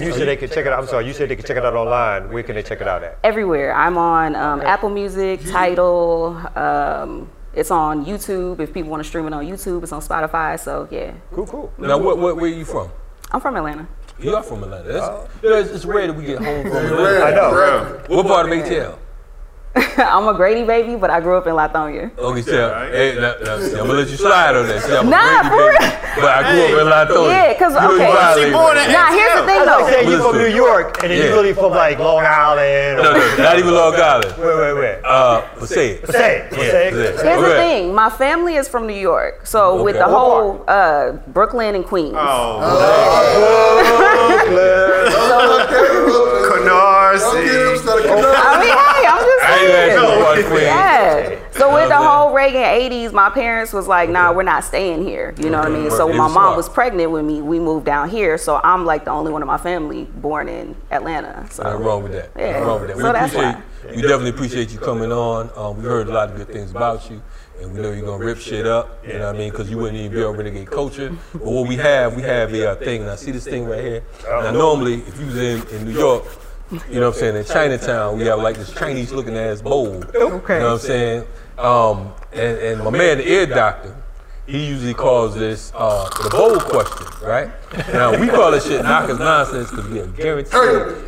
You 0.00 0.12
said 0.12 0.28
they 0.28 0.36
could 0.36 0.52
check 0.52 0.66
it 0.66 0.72
out. 0.72 0.78
I'm 0.80 0.86
sorry, 0.86 1.06
you 1.06 1.12
said 1.14 1.28
they 1.30 1.34
could 1.36 1.46
check 1.46 1.56
it 1.56 1.64
out 1.64 1.74
online. 1.74 2.30
Where 2.30 2.42
can 2.44 2.54
they 2.54 2.62
check 2.62 2.80
it 2.82 2.86
out 2.86 3.02
at? 3.02 3.18
Everywhere. 3.24 3.74
I'm 3.74 3.96
on 3.98 4.36
um, 4.36 4.60
Apple 4.60 4.90
Music, 4.90 5.40
Tidal. 5.46 6.36
It's 7.56 7.70
on 7.70 8.04
YouTube. 8.04 8.60
If 8.60 8.72
people 8.72 8.90
want 8.90 9.02
to 9.02 9.08
stream 9.08 9.26
it 9.26 9.32
on 9.32 9.44
YouTube, 9.46 9.82
it's 9.82 9.92
on 9.92 10.00
Spotify. 10.00 10.58
So 10.58 10.88
yeah, 10.90 11.14
Cool, 11.32 11.46
cool. 11.46 11.72
Now, 11.78 11.98
what, 11.98 12.18
what, 12.18 12.36
where 12.36 12.46
are 12.46 12.48
you 12.54 12.64
from? 12.64 12.90
I'm 13.30 13.40
from 13.40 13.56
Atlanta. 13.56 13.86
You 14.18 14.36
are 14.36 14.42
from 14.42 14.62
Atlanta. 14.62 14.92
That's, 14.92 15.06
oh. 15.06 15.28
you 15.42 15.50
know, 15.50 15.58
it's, 15.58 15.70
it's 15.70 15.84
rare 15.84 16.06
that 16.06 16.12
we 16.12 16.24
get 16.24 16.38
home 16.38 16.62
from 16.64 16.72
Red, 16.72 16.92
Atlanta. 16.92 17.24
I 17.24 17.30
know. 17.30 17.54
red. 17.96 18.08
What 18.08 18.26
part 18.26 18.46
of 18.46 18.52
ATL? 18.52 18.98
I'm 19.98 20.28
a 20.28 20.34
Grady 20.34 20.62
baby, 20.64 20.94
but 20.94 21.10
I 21.10 21.18
grew 21.20 21.36
up 21.36 21.48
in 21.48 21.54
Lithonia. 21.54 22.16
Okay, 22.16 22.42
see, 22.42 22.52
hey, 22.52 23.16
now, 23.18 23.34
now, 23.42 23.56
I'm 23.58 23.72
gonna 23.88 23.94
let 23.94 24.08
you 24.08 24.16
slide 24.16 24.54
on 24.54 24.68
that. 24.68 24.82
See, 24.82 24.94
I'm 24.94 25.10
Nah, 25.10 25.40
a 25.40 25.44
for 25.44 25.50
Brady 25.50 25.78
real. 25.82 25.90
but 26.22 26.30
I 26.30 26.42
grew 26.46 26.62
up 26.62 26.70
in 26.70 26.86
Lithonia. 26.86 27.26
Yeah, 27.34 27.52
because 27.54 27.74
know 27.74 27.90
you 27.90 27.94
okay. 27.96 28.06
violated 28.12 28.48
She 28.48 28.52
born 28.54 28.76
me. 28.76 28.84
in 28.84 28.92
Now 28.92 29.10
here's 29.10 29.34
the 29.34 29.42
thing 29.46 29.58
That's 29.64 29.82
like 29.82 29.92
saying 29.92 30.06
though. 30.06 30.12
you 30.14 30.22
from 30.30 30.38
New 30.38 30.46
York 30.54 31.02
and 31.02 31.10
then 31.10 31.18
you 31.18 31.24
Yeah. 31.24 31.30
really 31.34 31.52
from 31.54 31.72
like 31.72 31.98
Long 31.98 32.22
Island. 32.24 33.02
No, 33.02 33.12
no, 33.18 33.36
not 33.42 33.58
even 33.58 33.74
Long 33.74 33.94
Island. 33.98 34.32
Wait, 34.38 34.56
wait, 34.62 34.74
wait. 34.78 34.98
Uh, 35.04 35.42
but 35.58 35.68
say 35.68 35.90
it. 35.98 36.06
Say 36.06 36.36
it. 36.38 36.52
Say 36.54 36.88
it. 36.88 36.94
say. 37.18 37.26
Here's 37.26 37.42
the 37.42 37.54
thing. 37.56 37.92
My 37.94 38.10
family 38.10 38.54
is 38.54 38.68
from 38.68 38.86
New 38.86 38.94
York, 38.94 39.44
so 39.44 39.82
with 39.82 39.96
the 39.96 40.06
whole 40.06 40.62
uh, 40.68 41.12
Brooklyn 41.34 41.74
and 41.74 41.84
Queens. 41.84 42.14
Oh, 42.16 42.60
Don't 45.34 46.46
Canarsie. 46.46 47.44
get 47.44 47.54
him. 47.54 48.24
I 48.24 48.26
mean, 48.60 48.70
hey, 48.70 49.06
I'm 49.06 49.24
just 49.24 49.33
I 49.70 49.84
ain't 49.84 49.92
saying. 49.92 50.00
asking 50.00 50.18
no 50.18 50.24
one 50.24 50.44
queen. 50.44 50.62
Yeah. 50.62 51.50
So 51.52 51.72
with 51.72 51.88
the 51.88 51.96
whole 51.96 52.34
Reagan 52.34 52.62
80s, 52.62 53.12
my 53.12 53.30
parents 53.30 53.72
was 53.72 53.86
like, 53.86 54.10
nah, 54.10 54.32
we're 54.32 54.42
not 54.42 54.64
staying 54.64 55.04
here. 55.04 55.34
You 55.38 55.50
know 55.50 55.58
what 55.58 55.68
I 55.68 55.70
mean? 55.70 55.90
So 55.90 56.06
when 56.06 56.16
my 56.16 56.28
mom 56.28 56.56
was 56.56 56.68
pregnant 56.68 57.10
with 57.10 57.24
me, 57.24 57.42
we 57.42 57.60
moved 57.60 57.86
down 57.86 58.08
here. 58.08 58.36
So 58.38 58.60
I'm 58.64 58.84
like 58.84 59.04
the 59.04 59.12
only 59.12 59.30
one 59.32 59.42
of 59.42 59.46
my 59.48 59.58
family 59.58 60.04
born 60.04 60.48
in 60.48 60.74
Atlanta. 60.90 61.46
So 61.50 61.62
Nothing 61.62 61.82
wrong 61.82 62.02
with 62.02 62.12
that. 62.12 62.30
Yeah. 62.36 62.52
Nothing 62.52 62.66
wrong 62.66 62.80
with 62.80 62.88
that. 62.88 62.96
We 62.96 63.02
So 63.02 63.12
that's 63.12 63.34
why. 63.34 63.62
We 63.90 64.02
definitely 64.02 64.30
appreciate 64.30 64.70
you 64.72 64.78
coming 64.78 65.12
on. 65.12 65.50
Um, 65.56 65.76
we 65.76 65.84
heard 65.84 66.08
a 66.08 66.12
lot 66.12 66.30
of 66.30 66.36
good 66.36 66.48
things 66.48 66.70
about 66.70 67.10
you, 67.10 67.22
and 67.60 67.72
we 67.72 67.80
know 67.80 67.92
you're 67.92 68.06
gonna 68.06 68.24
rip 68.24 68.38
shit 68.38 68.66
up. 68.66 69.04
You 69.06 69.14
know 69.14 69.26
what 69.26 69.34
I 69.34 69.38
mean? 69.38 69.50
Because 69.50 69.70
you 69.70 69.76
wouldn't 69.76 69.98
even 69.98 70.12
be 70.12 70.24
on 70.24 70.36
Renegade 70.36 70.70
Culture. 70.70 71.14
But 71.32 71.44
what 71.44 71.68
we 71.68 71.76
have, 71.76 72.16
we 72.16 72.22
have 72.22 72.52
a 72.54 72.70
uh, 72.70 72.74
thing. 72.76 73.02
And 73.02 73.10
I 73.10 73.16
see 73.16 73.30
this 73.30 73.44
thing 73.44 73.66
right 73.66 73.84
here. 73.84 74.02
Now 74.26 74.52
normally, 74.52 75.02
if 75.02 75.20
you 75.20 75.26
was 75.26 75.36
in, 75.36 75.66
in 75.68 75.84
New 75.84 75.92
York. 75.92 76.24
You 76.70 76.78
know 77.00 77.08
what 77.08 77.14
I'm 77.16 77.20
saying? 77.20 77.36
In 77.36 77.44
Chinatown, 77.44 78.18
we 78.18 78.24
have 78.24 78.38
like 78.38 78.56
this 78.56 78.72
Chinese 78.72 79.12
looking 79.12 79.36
ass 79.36 79.60
bowl. 79.60 80.02
Okay. 80.14 80.14
You 80.14 80.22
know 80.22 80.38
what 80.38 80.72
I'm 80.72 80.78
saying? 80.78 81.26
Um, 81.58 82.12
and, 82.32 82.58
and 82.58 82.84
my 82.84 82.90
man, 82.90 83.18
the 83.18 83.28
ear 83.30 83.46
doctor, 83.46 83.94
he 84.46 84.66
usually 84.66 84.94
calls 84.94 85.34
this 85.34 85.72
uh, 85.74 86.08
the 86.22 86.30
bowl 86.30 86.58
question, 86.58 87.06
right? 87.26 87.50
Now 87.92 88.18
we 88.18 88.28
call 88.28 88.50
this 88.50 88.66
shit 88.66 88.82
knockers 88.82 89.18
nonsense 89.18 89.70
because 89.70 89.88
we 89.88 90.00
are 90.00 90.06
guaranteed 90.06 90.52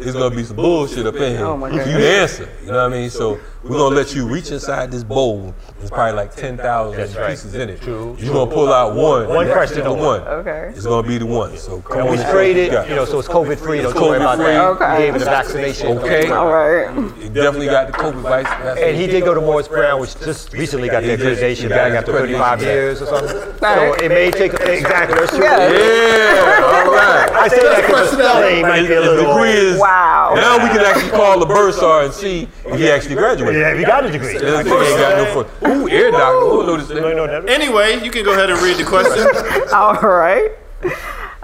there's 0.00 0.14
gonna 0.14 0.34
be 0.34 0.44
some 0.44 0.56
bullshit 0.56 1.06
up 1.06 1.14
in 1.16 1.36
here 1.36 1.44
Oh 1.44 1.56
my 1.56 1.70
for 1.70 1.76
you 1.76 1.98
to 1.98 2.08
answer. 2.20 2.48
You 2.62 2.68
know 2.72 2.82
what 2.84 2.92
I 2.92 2.96
mean? 2.96 3.10
So 3.10 3.38
we're 3.62 3.76
gonna 3.78 3.96
let 3.96 4.14
you 4.14 4.26
reach 4.28 4.50
inside 4.50 4.90
this 4.92 5.02
bowl. 5.02 5.54
There's 5.78 5.90
probably 5.90 6.14
like 6.14 6.34
ten 6.34 6.56
thousand 6.56 7.14
right. 7.20 7.30
pieces 7.30 7.54
in 7.54 7.68
it. 7.70 7.80
True, 7.82 8.16
You're 8.18 8.32
gonna 8.32 8.50
pull 8.50 8.72
out 8.72 8.94
one. 8.94 9.28
One 9.28 9.40
and 9.40 9.48
that 9.50 9.54
question 9.54 9.82
particular 9.82 10.06
only. 10.06 10.20
one. 10.20 10.28
Okay. 10.46 10.72
It's 10.74 10.86
gonna 10.86 11.06
be 11.06 11.18
the 11.18 11.26
one. 11.26 11.56
So 11.56 11.80
come 11.80 11.98
And 12.00 12.08
on. 12.08 12.16
we 12.16 12.22
sprayed 12.22 12.56
it, 12.56 12.72
what 12.72 12.88
you 12.88 12.94
know, 12.94 13.04
so 13.04 13.18
it's 13.18 13.28
COVID 13.28 13.58
free. 13.58 13.78
Don't 13.82 13.90
It's 13.92 14.00
worry 14.00 14.16
about 14.18 14.38
COVID-free. 14.38 14.54
that. 14.54 14.64
Okay. 14.68 14.96
We 14.98 15.04
gave 15.06 15.14
it 15.16 15.22
a 15.22 15.24
vaccination. 15.24 15.98
Okay. 15.98 16.30
all 16.30 16.52
right. 16.52 16.94
You 17.22 17.28
definitely 17.30 17.66
got 17.66 17.86
the 17.88 17.92
COVID 17.94 18.22
vaccine. 18.22 18.84
And 18.84 18.96
he 18.96 19.06
did 19.06 19.24
go 19.24 19.34
to 19.34 19.40
Morris 19.40 19.66
Brown, 19.68 20.00
which 20.00 20.16
just 20.20 20.52
recently 20.52 20.88
got 20.88 21.02
the 21.02 21.16
just- 21.16 21.40
accreditation 21.42 21.68
back 21.70 21.92
after 21.92 22.12
35 22.12 22.62
years 22.62 23.02
or 23.02 23.06
something. 23.06 23.58
So 23.60 23.94
it 23.94 24.08
may 24.10 24.30
take 24.30 24.54
exactly. 24.54 25.18
That's 25.18 25.34
true. 25.36 25.44
Yeah. 25.44 26.55
Yeah. 26.58 26.84
All 26.86 26.92
right. 26.92 27.30
I 27.32 27.48
say 27.48 27.62
that 27.62 27.86
because 27.86 28.10
the 28.10 28.16
spelling 28.16 28.62
might 28.62 28.78
His, 28.80 28.88
be 28.88 28.94
a 28.94 29.00
little. 29.00 29.34
degree 29.34 29.50
is 29.50 29.78
Wow. 29.78 30.32
Now 30.34 30.56
we 30.62 30.68
can 30.70 30.80
actually 30.84 31.10
call 31.10 31.38
the 31.38 31.46
bursar 31.46 32.04
and 32.04 32.12
see 32.14 32.48
if 32.64 32.78
he 32.78 32.90
actually 32.90 33.14
graduated. 33.16 33.60
Yeah, 33.60 33.76
he 33.76 33.84
got 33.84 34.04
a 34.04 34.10
degree. 34.10 34.32
This 34.34 34.42
nigga 34.42 34.90
ain't 34.90 34.98
got 34.98 35.16
no 35.18 35.24
foot. 35.44 35.48
Ooh, 35.68 35.88
ear 35.88 36.10
doctor. 36.10 36.40
Who 36.40 36.66
know 36.66 36.76
this 36.76 36.88
thing? 36.88 37.02
that- 37.02 37.48
Anyway, 37.48 38.02
you 38.04 38.10
can 38.10 38.24
go 38.24 38.32
ahead 38.32 38.50
and 38.50 38.60
read 38.60 38.76
the 38.76 38.84
question. 38.84 39.26
All 39.72 39.94
right. 39.94 40.50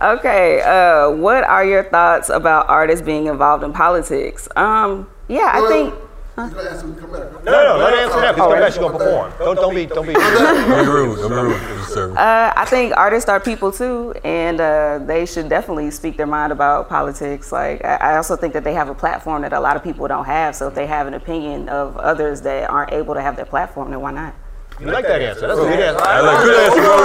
Okay. 0.00 0.60
Uh, 0.62 1.10
what 1.10 1.44
are 1.44 1.64
your 1.64 1.84
thoughts 1.84 2.28
about 2.28 2.68
artists 2.68 3.04
being 3.04 3.26
involved 3.26 3.62
in 3.64 3.72
politics? 3.72 4.48
Um, 4.56 5.08
yeah, 5.28 5.50
I 5.54 5.66
think. 5.68 5.94
You 6.34 6.48
gotta 6.48 6.70
answer 6.70 6.86
when 6.86 6.94
you 6.94 7.00
come 7.00 7.12
back. 7.12 7.44
No, 7.44 7.52
no, 7.52 7.76
let 7.76 7.92
her 7.92 8.00
answer 8.00 8.20
that. 8.20 8.34
Because 8.34 8.50
come 8.50 8.58
back, 8.58 8.72
she's 8.72 8.78
gonna 8.78 8.98
perform. 8.98 9.32
Don't, 9.38 9.54
don't 9.56 9.74
be, 9.74 9.84
don't 9.84 10.06
be. 10.06 10.14
I'm 10.16 10.88
rude. 10.88 11.18
I'm 11.18 11.32
rude 11.32 11.60
for 11.60 11.74
the 11.74 11.84
service. 11.84 12.16
Uh, 12.16 12.52
I 12.56 12.64
think 12.64 12.96
artists 12.96 13.28
are 13.28 13.38
people 13.38 13.70
too, 13.70 14.14
and 14.24 14.58
uh, 14.58 15.00
they 15.04 15.26
should 15.26 15.50
definitely 15.50 15.90
speak 15.90 16.16
their 16.16 16.26
mind 16.26 16.50
about 16.50 16.88
politics. 16.88 17.52
Like, 17.52 17.84
I, 17.84 17.96
I 17.96 18.16
also 18.16 18.36
think 18.36 18.54
that 18.54 18.64
they 18.64 18.72
have 18.72 18.88
a 18.88 18.94
platform 18.94 19.42
that 19.42 19.52
a 19.52 19.60
lot 19.60 19.76
of 19.76 19.84
people 19.84 20.08
don't 20.08 20.24
have. 20.24 20.56
So 20.56 20.68
if 20.68 20.74
they 20.74 20.86
have 20.86 21.06
an 21.06 21.12
opinion 21.14 21.68
of 21.68 21.98
others 21.98 22.40
that 22.42 22.70
aren't 22.70 22.92
able 22.92 23.12
to 23.12 23.20
have 23.20 23.36
their 23.36 23.44
platform, 23.44 23.90
then 23.90 24.00
why 24.00 24.12
not? 24.12 24.34
You 24.80 24.86
like 24.90 25.06
that 25.06 25.22
answer? 25.22 25.46
That's 25.46 25.60
a 25.60 25.62
good 25.62 25.78
answer. 25.78 26.02
I 26.02 26.20
like 26.20 26.44
good 26.44 26.58
answer, 26.58 26.80
bro. 26.82 26.96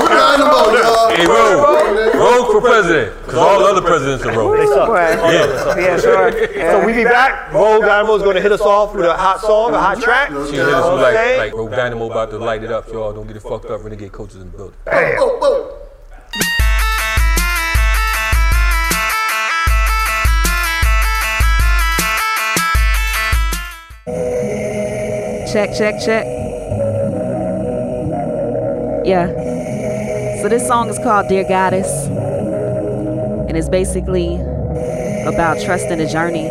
Put 0.00 0.08
that 0.10 0.36
the 0.36 0.44
boat, 0.52 0.72
y'all. 0.76 1.08
Hey, 1.16 1.26
Rogue. 1.26 2.14
Rogue 2.14 2.52
for 2.52 2.60
president. 2.60 3.16
Because 3.22 3.38
all 3.38 3.58
the 3.60 3.64
other 3.66 3.80
presidents 3.80 4.24
are 4.24 4.30
They 4.32 4.36
rogue. 4.36 4.68
suck. 4.68 4.88
Yeah. 4.88 5.76
Yeah, 5.78 5.96
sure. 6.00 6.32
So 6.72 6.86
we 6.86 6.92
be 6.92 7.04
back. 7.04 7.52
Rogue 7.52 7.82
Dynamo 7.82 8.14
is 8.16 8.22
going 8.22 8.36
to 8.36 8.42
hit 8.42 8.52
us 8.52 8.60
off 8.60 8.94
with 8.94 9.06
a 9.06 9.14
hot 9.16 9.40
song, 9.40 9.72
a 9.74 9.78
hot 9.80 10.00
track. 10.00 10.28
She 10.28 10.56
hit 10.56 10.60
us 10.66 10.84
with 10.92 11.00
like, 11.00 11.14
Okay. 11.14 11.38
like 11.38 11.54
Rogue 11.54 11.70
Dynamo 11.70 12.10
about 12.10 12.30
to 12.30 12.38
light 12.38 12.62
it 12.64 12.70
up. 12.72 12.88
Y'all 12.88 13.12
don't 13.12 13.26
get 13.26 13.36
it 13.36 13.42
fucked 13.42 13.66
up. 13.70 13.82
Renegade 13.82 14.12
Culture's 14.12 14.42
in 14.42 14.50
the 14.50 14.56
building. 14.56 14.76
Oh, 14.86 15.38
oh. 15.42 15.78
Check, 25.52 25.76
check, 25.76 26.00
check. 26.00 26.24
Yeah. 29.04 29.26
So 30.42 30.48
this 30.48 30.66
song 30.66 30.88
is 30.88 30.98
called 30.98 31.28
Dear 31.28 31.44
Goddess. 31.44 32.06
And 32.06 33.56
it's 33.56 33.68
basically 33.68 34.36
about 35.26 35.60
trusting 35.60 35.98
the 35.98 36.06
journey, 36.06 36.48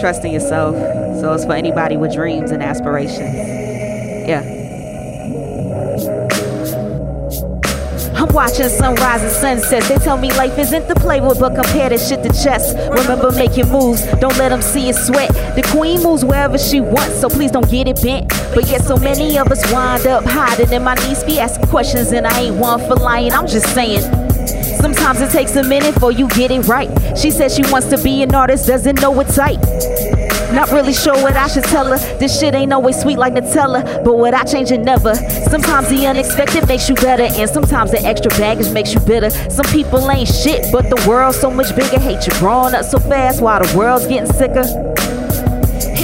trusting 0.00 0.32
yourself. 0.32 0.74
So 1.20 1.32
it's 1.34 1.44
for 1.44 1.52
anybody 1.52 1.96
with 1.96 2.14
dreams 2.14 2.50
and 2.50 2.62
aspirations. 2.62 3.34
Yeah. 4.26 4.42
I'm 8.14 8.32
watching 8.34 8.68
sunrise 8.68 9.22
and 9.22 9.30
sunsets. 9.30 9.88
They 9.88 9.96
tell 9.96 10.16
me 10.16 10.32
life 10.32 10.58
isn't 10.58 10.88
the 10.88 10.94
play 10.94 11.20
with, 11.20 11.38
but 11.40 11.54
compare 11.54 11.90
this 11.90 12.08
shit 12.08 12.22
to 12.22 12.30
chess. 12.30 12.74
Remember 12.88 13.30
making 13.32 13.68
moves, 13.68 14.06
don't 14.20 14.36
let 14.38 14.48
them 14.48 14.62
see 14.62 14.86
you 14.86 14.94
sweat. 14.94 15.30
The 15.54 15.62
queen 15.70 16.02
moves 16.02 16.24
wherever 16.24 16.56
she 16.56 16.80
wants, 16.80 17.20
so 17.20 17.28
please 17.28 17.50
don't 17.50 17.68
get 17.70 17.86
it 17.88 18.00
bent. 18.02 18.31
But 18.54 18.68
yet, 18.68 18.82
so 18.82 18.96
many 18.96 19.38
of 19.38 19.50
us 19.50 19.70
wind 19.72 20.06
up 20.06 20.24
hiding, 20.24 20.72
and 20.72 20.84
my 20.84 20.94
niece 21.06 21.24
be 21.24 21.38
asking 21.38 21.68
questions, 21.68 22.12
and 22.12 22.26
I 22.26 22.40
ain't 22.40 22.56
one 22.56 22.80
for 22.80 22.96
lying. 22.96 23.32
I'm 23.32 23.46
just 23.46 23.72
saying. 23.74 24.02
Sometimes 24.80 25.20
it 25.20 25.30
takes 25.30 25.56
a 25.56 25.62
minute 25.62 25.94
for 26.00 26.12
you 26.12 26.28
get 26.28 26.50
it 26.50 26.66
right. 26.66 26.90
She 27.16 27.30
says 27.30 27.54
she 27.54 27.62
wants 27.70 27.88
to 27.88 28.02
be 28.02 28.22
an 28.22 28.34
artist, 28.34 28.66
doesn't 28.66 29.00
know 29.00 29.10
what's 29.10 29.38
right. 29.38 29.58
Not 30.52 30.70
really 30.70 30.92
sure 30.92 31.14
what 31.14 31.34
I 31.34 31.46
should 31.46 31.64
tell 31.64 31.86
her. 31.86 31.96
This 32.18 32.38
shit 32.38 32.54
ain't 32.54 32.74
always 32.74 33.00
sweet 33.00 33.16
like 33.16 33.32
Nutella, 33.32 34.04
but 34.04 34.18
what 34.18 34.34
I 34.34 34.44
change 34.44 34.70
it 34.70 34.80
never. 34.80 35.14
Sometimes 35.14 35.88
the 35.88 36.06
unexpected 36.06 36.68
makes 36.68 36.90
you 36.90 36.94
better, 36.96 37.22
and 37.22 37.48
sometimes 37.48 37.90
the 37.90 38.02
extra 38.02 38.28
baggage 38.32 38.70
makes 38.70 38.92
you 38.92 39.00
bitter. 39.00 39.30
Some 39.30 39.64
people 39.66 40.10
ain't 40.10 40.28
shit, 40.28 40.70
but 40.70 40.90
the 40.90 41.02
world's 41.08 41.40
so 41.40 41.50
much 41.50 41.74
bigger. 41.74 41.98
Hate 41.98 42.26
you 42.26 42.32
growing 42.34 42.74
up 42.74 42.84
so 42.84 42.98
fast 42.98 43.40
while 43.40 43.62
the 43.62 43.78
world's 43.78 44.06
getting 44.06 44.30
sicker. 44.30 44.64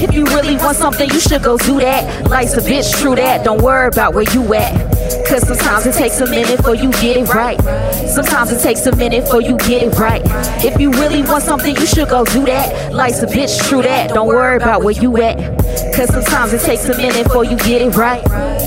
If 0.00 0.14
you 0.14 0.24
really 0.26 0.56
want 0.56 0.76
something, 0.76 1.10
you 1.10 1.18
should 1.18 1.42
go 1.42 1.58
do 1.58 1.80
that. 1.80 2.30
Life's 2.30 2.54
a 2.54 2.60
bitch, 2.60 2.94
true 3.00 3.16
that. 3.16 3.44
Don't 3.44 3.60
worry 3.60 3.88
about 3.88 4.14
where 4.14 4.22
you 4.32 4.54
at. 4.54 4.72
Cause 5.26 5.46
sometimes 5.46 5.86
it 5.86 5.94
takes 5.94 6.20
a 6.20 6.26
minute 6.26 6.62
for 6.62 6.74
you 6.74 6.90
get 6.92 7.16
it 7.16 7.34
right. 7.34 7.60
Sometimes 8.08 8.52
it 8.52 8.62
takes 8.62 8.86
a 8.86 8.94
minute 8.94 9.28
for 9.28 9.42
you 9.42 9.56
get 9.58 9.82
it 9.82 9.98
right. 9.98 10.22
If 10.64 10.80
you 10.80 10.92
really 10.92 11.22
want 11.22 11.42
something, 11.42 11.74
you 11.74 11.86
should 11.86 12.08
go 12.08 12.24
do 12.24 12.44
that. 12.46 12.92
Life's 12.92 13.22
a 13.22 13.26
bitch, 13.26 13.58
true 13.68 13.82
that. 13.82 14.10
Don't 14.14 14.28
worry 14.28 14.56
about 14.56 14.84
where 14.84 14.94
you 14.94 15.16
at. 15.18 15.36
Cause 15.94 16.08
sometimes 16.10 16.52
it 16.52 16.60
takes 16.62 16.84
a 16.86 16.96
minute 16.96 17.30
for 17.32 17.44
you 17.44 17.56
get 17.58 17.82
it 17.82 17.96
right. 17.96 18.24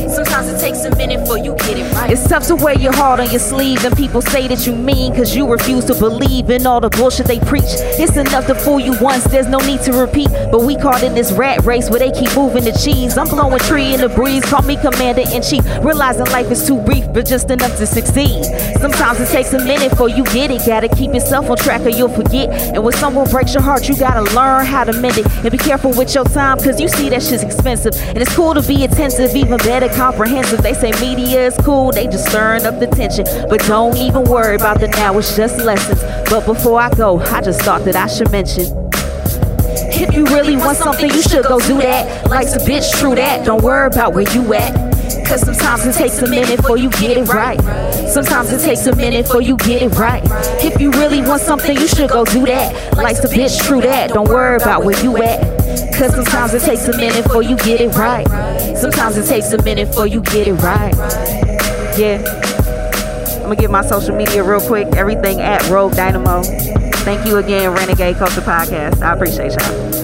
Sometimes 0.10 0.50
it 0.50 0.60
takes 0.60 0.84
a 0.84 0.96
minute 0.96 1.26
for 1.28 1.38
you 1.38 1.56
get 1.56 1.78
it 1.78 1.94
right. 1.94 2.12
It's 2.12 2.28
tough 2.28 2.48
to 2.48 2.56
wear 2.56 2.78
your 2.78 2.94
heart 2.94 3.20
on 3.20 3.30
your 3.30 3.40
sleeve 3.40 3.84
and 3.86 3.96
people 3.96 4.22
say 4.22 4.48
that 4.48 4.66
you 4.68 4.76
mean 4.76 5.16
cause 5.16 5.36
you 5.36 5.50
refuse 5.50 5.86
to 5.86 5.96
believe 5.96 6.50
in 6.50 6.66
all 6.66 6.82
the 6.82 6.90
bullshit 6.90 7.28
they 7.28 7.40
preach. 7.40 7.64
It's 8.00 8.18
enough 8.18 8.48
to 8.48 8.56
fool 8.56 8.80
you 8.80 8.94
once, 9.00 9.24
there's 9.26 9.48
no 9.48 9.60
need 9.60 9.82
to 9.82 9.94
repeat. 9.94 10.30
But 10.52 10.64
we 10.64 10.76
caught 10.76 11.04
in 11.04 11.14
this 11.14 11.32
rat 11.32 11.64
race 11.66 11.90
where 11.90 12.00
they 12.00 12.12
keep 12.12 12.36
moving 12.36 12.64
the 12.64 12.72
cheese. 12.72 13.18
I'm 13.18 13.28
blowing 13.28 13.60
tree 13.60 13.94
in 13.94 14.02
the 14.02 14.10
breeze, 14.10 14.44
call 14.46 14.62
me 14.64 14.76
commander 14.78 15.24
in 15.32 15.42
chief. 15.42 15.64
Realizing 15.82 16.26
life 16.28 16.52
is 16.52 16.66
too 16.68 16.80
brief, 16.82 17.06
but 17.14 17.26
just 17.26 17.50
enough 17.50 17.78
to 17.78 17.86
succeed. 17.86 18.44
Sometimes 18.80 19.20
it 19.20 19.30
takes 19.30 19.54
a 19.54 19.64
minute 19.64 19.96
for 19.98 20.10
you 20.10 20.24
get 20.26 20.52
it. 20.52 20.62
Gotta 20.66 20.90
keep 20.90 21.14
yourself 21.14 21.50
on 21.50 21.58
track 21.58 21.82
or 21.82 21.90
you'll 21.90 22.10
forget. 22.10 22.50
And 22.74 22.84
when 22.84 22.94
someone 22.94 23.30
breaks 23.30 23.54
your 23.54 23.64
heart, 23.64 23.88
you 23.88 23.98
gotta 23.98 24.24
learn 24.36 24.66
how 24.66 24.84
to 24.84 24.94
mend 24.94 25.18
it. 25.18 25.26
And 25.44 25.52
be 25.52 25.58
careful 25.58 25.92
with 25.94 26.14
your 26.16 26.26
time, 26.26 26.58
cause 26.60 26.80
you 26.80 26.88
see 27.02 27.10
that 27.10 27.24
shit's 27.24 27.44
expensive. 27.44 27.96
And 28.10 28.20
it's 28.20 28.36
cool 28.36 28.54
to 28.54 28.62
be 28.62 28.84
attentive, 28.84 29.36
even 29.36 29.58
better 29.58 29.90
comprehensive. 29.90 30.62
They 30.62 30.74
say 30.74 30.92
media 31.02 31.48
is 31.48 31.58
cool, 31.58 31.92
they 31.92 32.06
just 32.06 32.28
stirring 32.28 32.66
up 32.66 32.80
the 32.80 32.88
tension. 32.88 33.26
But 33.50 33.62
don't 33.62 33.98
even 33.98 34.24
worry 34.26 34.56
about 34.56 34.80
the 34.80 34.88
now, 34.88 35.18
it's 35.18 35.36
just 35.36 35.58
lessons. 35.58 36.02
But 36.30 36.46
before 36.46 36.80
I 36.80 36.90
go, 36.92 37.20
I 37.20 37.42
just 37.42 37.62
thought 37.62 37.86
that 37.86 37.96
I 37.96 38.08
should 38.08 38.32
mention. 38.32 38.66
If 39.94 40.14
you 40.14 40.26
really 40.26 40.58
want 40.58 40.78
something, 40.78 41.10
you 41.10 41.22
should 41.22 41.46
go 41.46 41.60
do 41.60 41.78
that. 41.78 42.30
Life's 42.30 42.54
a 42.54 42.60
bitch, 42.60 43.00
true 43.00 43.16
that. 43.16 43.46
Don't 43.46 43.64
worry 43.64 43.88
about 43.88 44.14
where 44.14 44.30
you 44.34 44.54
at. 44.54 44.92
Cause 45.28 45.42
sometimes 45.42 45.86
it 45.86 45.96
takes 45.96 46.20
a 46.20 46.28
minute 46.28 46.58
before 46.58 46.78
you 46.78 46.90
get 46.92 47.18
it 47.18 47.28
right. 47.30 47.60
Sometimes 48.10 48.52
it 48.52 48.62
takes 48.62 48.86
a 48.88 48.96
minute 48.96 49.26
before 49.26 49.42
you 49.42 49.58
get 49.58 49.82
it 49.82 49.94
right. 49.98 50.24
If 50.64 50.80
you 50.80 50.92
really 50.92 51.22
want 51.22 51.42
something, 51.42 51.76
you 51.78 51.88
should 51.88 52.10
go 52.10 52.26
do 52.26 52.46
that. 52.46 52.96
Life's 52.98 53.24
a 53.24 53.28
bitch, 53.28 53.60
true 53.66 53.82
that. 53.82 54.12
Don't 54.12 54.30
worry 54.30 54.58
about 54.58 54.84
where 54.84 55.02
you 55.04 55.18
at. 55.18 55.61
Cause 55.98 56.16
sometimes 56.16 56.54
it 56.54 56.62
takes 56.62 56.88
a 56.88 56.98
minute 56.98 57.24
before 57.24 57.44
you 57.44 57.56
get 57.58 57.82
it 57.82 57.94
right. 57.96 58.28
Sometimes 58.78 59.18
it 59.18 59.28
takes 59.28 59.52
a 59.52 59.62
minute 59.64 59.88
before 59.88 60.08
you 60.08 60.22
get 60.22 60.48
it 60.48 60.54
right. 60.56 60.94
Yeah. 61.98 62.22
I'm 63.38 63.44
gonna 63.44 63.56
give 63.56 63.72
my 63.72 63.82
social 63.82 64.16
media 64.16 64.44
real 64.44 64.62
quick. 64.62 64.88
Everything 64.96 65.42
at 65.42 65.68
Rogue 65.70 65.94
Dynamo. 65.94 66.44
Thank 67.04 67.28
you 67.28 67.38
again, 67.38 67.74
Renegade 67.74 68.18
Culture 68.18 68.42
Podcast. 68.42 69.02
I 69.02 69.14
appreciate 69.14 69.52
y'all. 69.54 70.01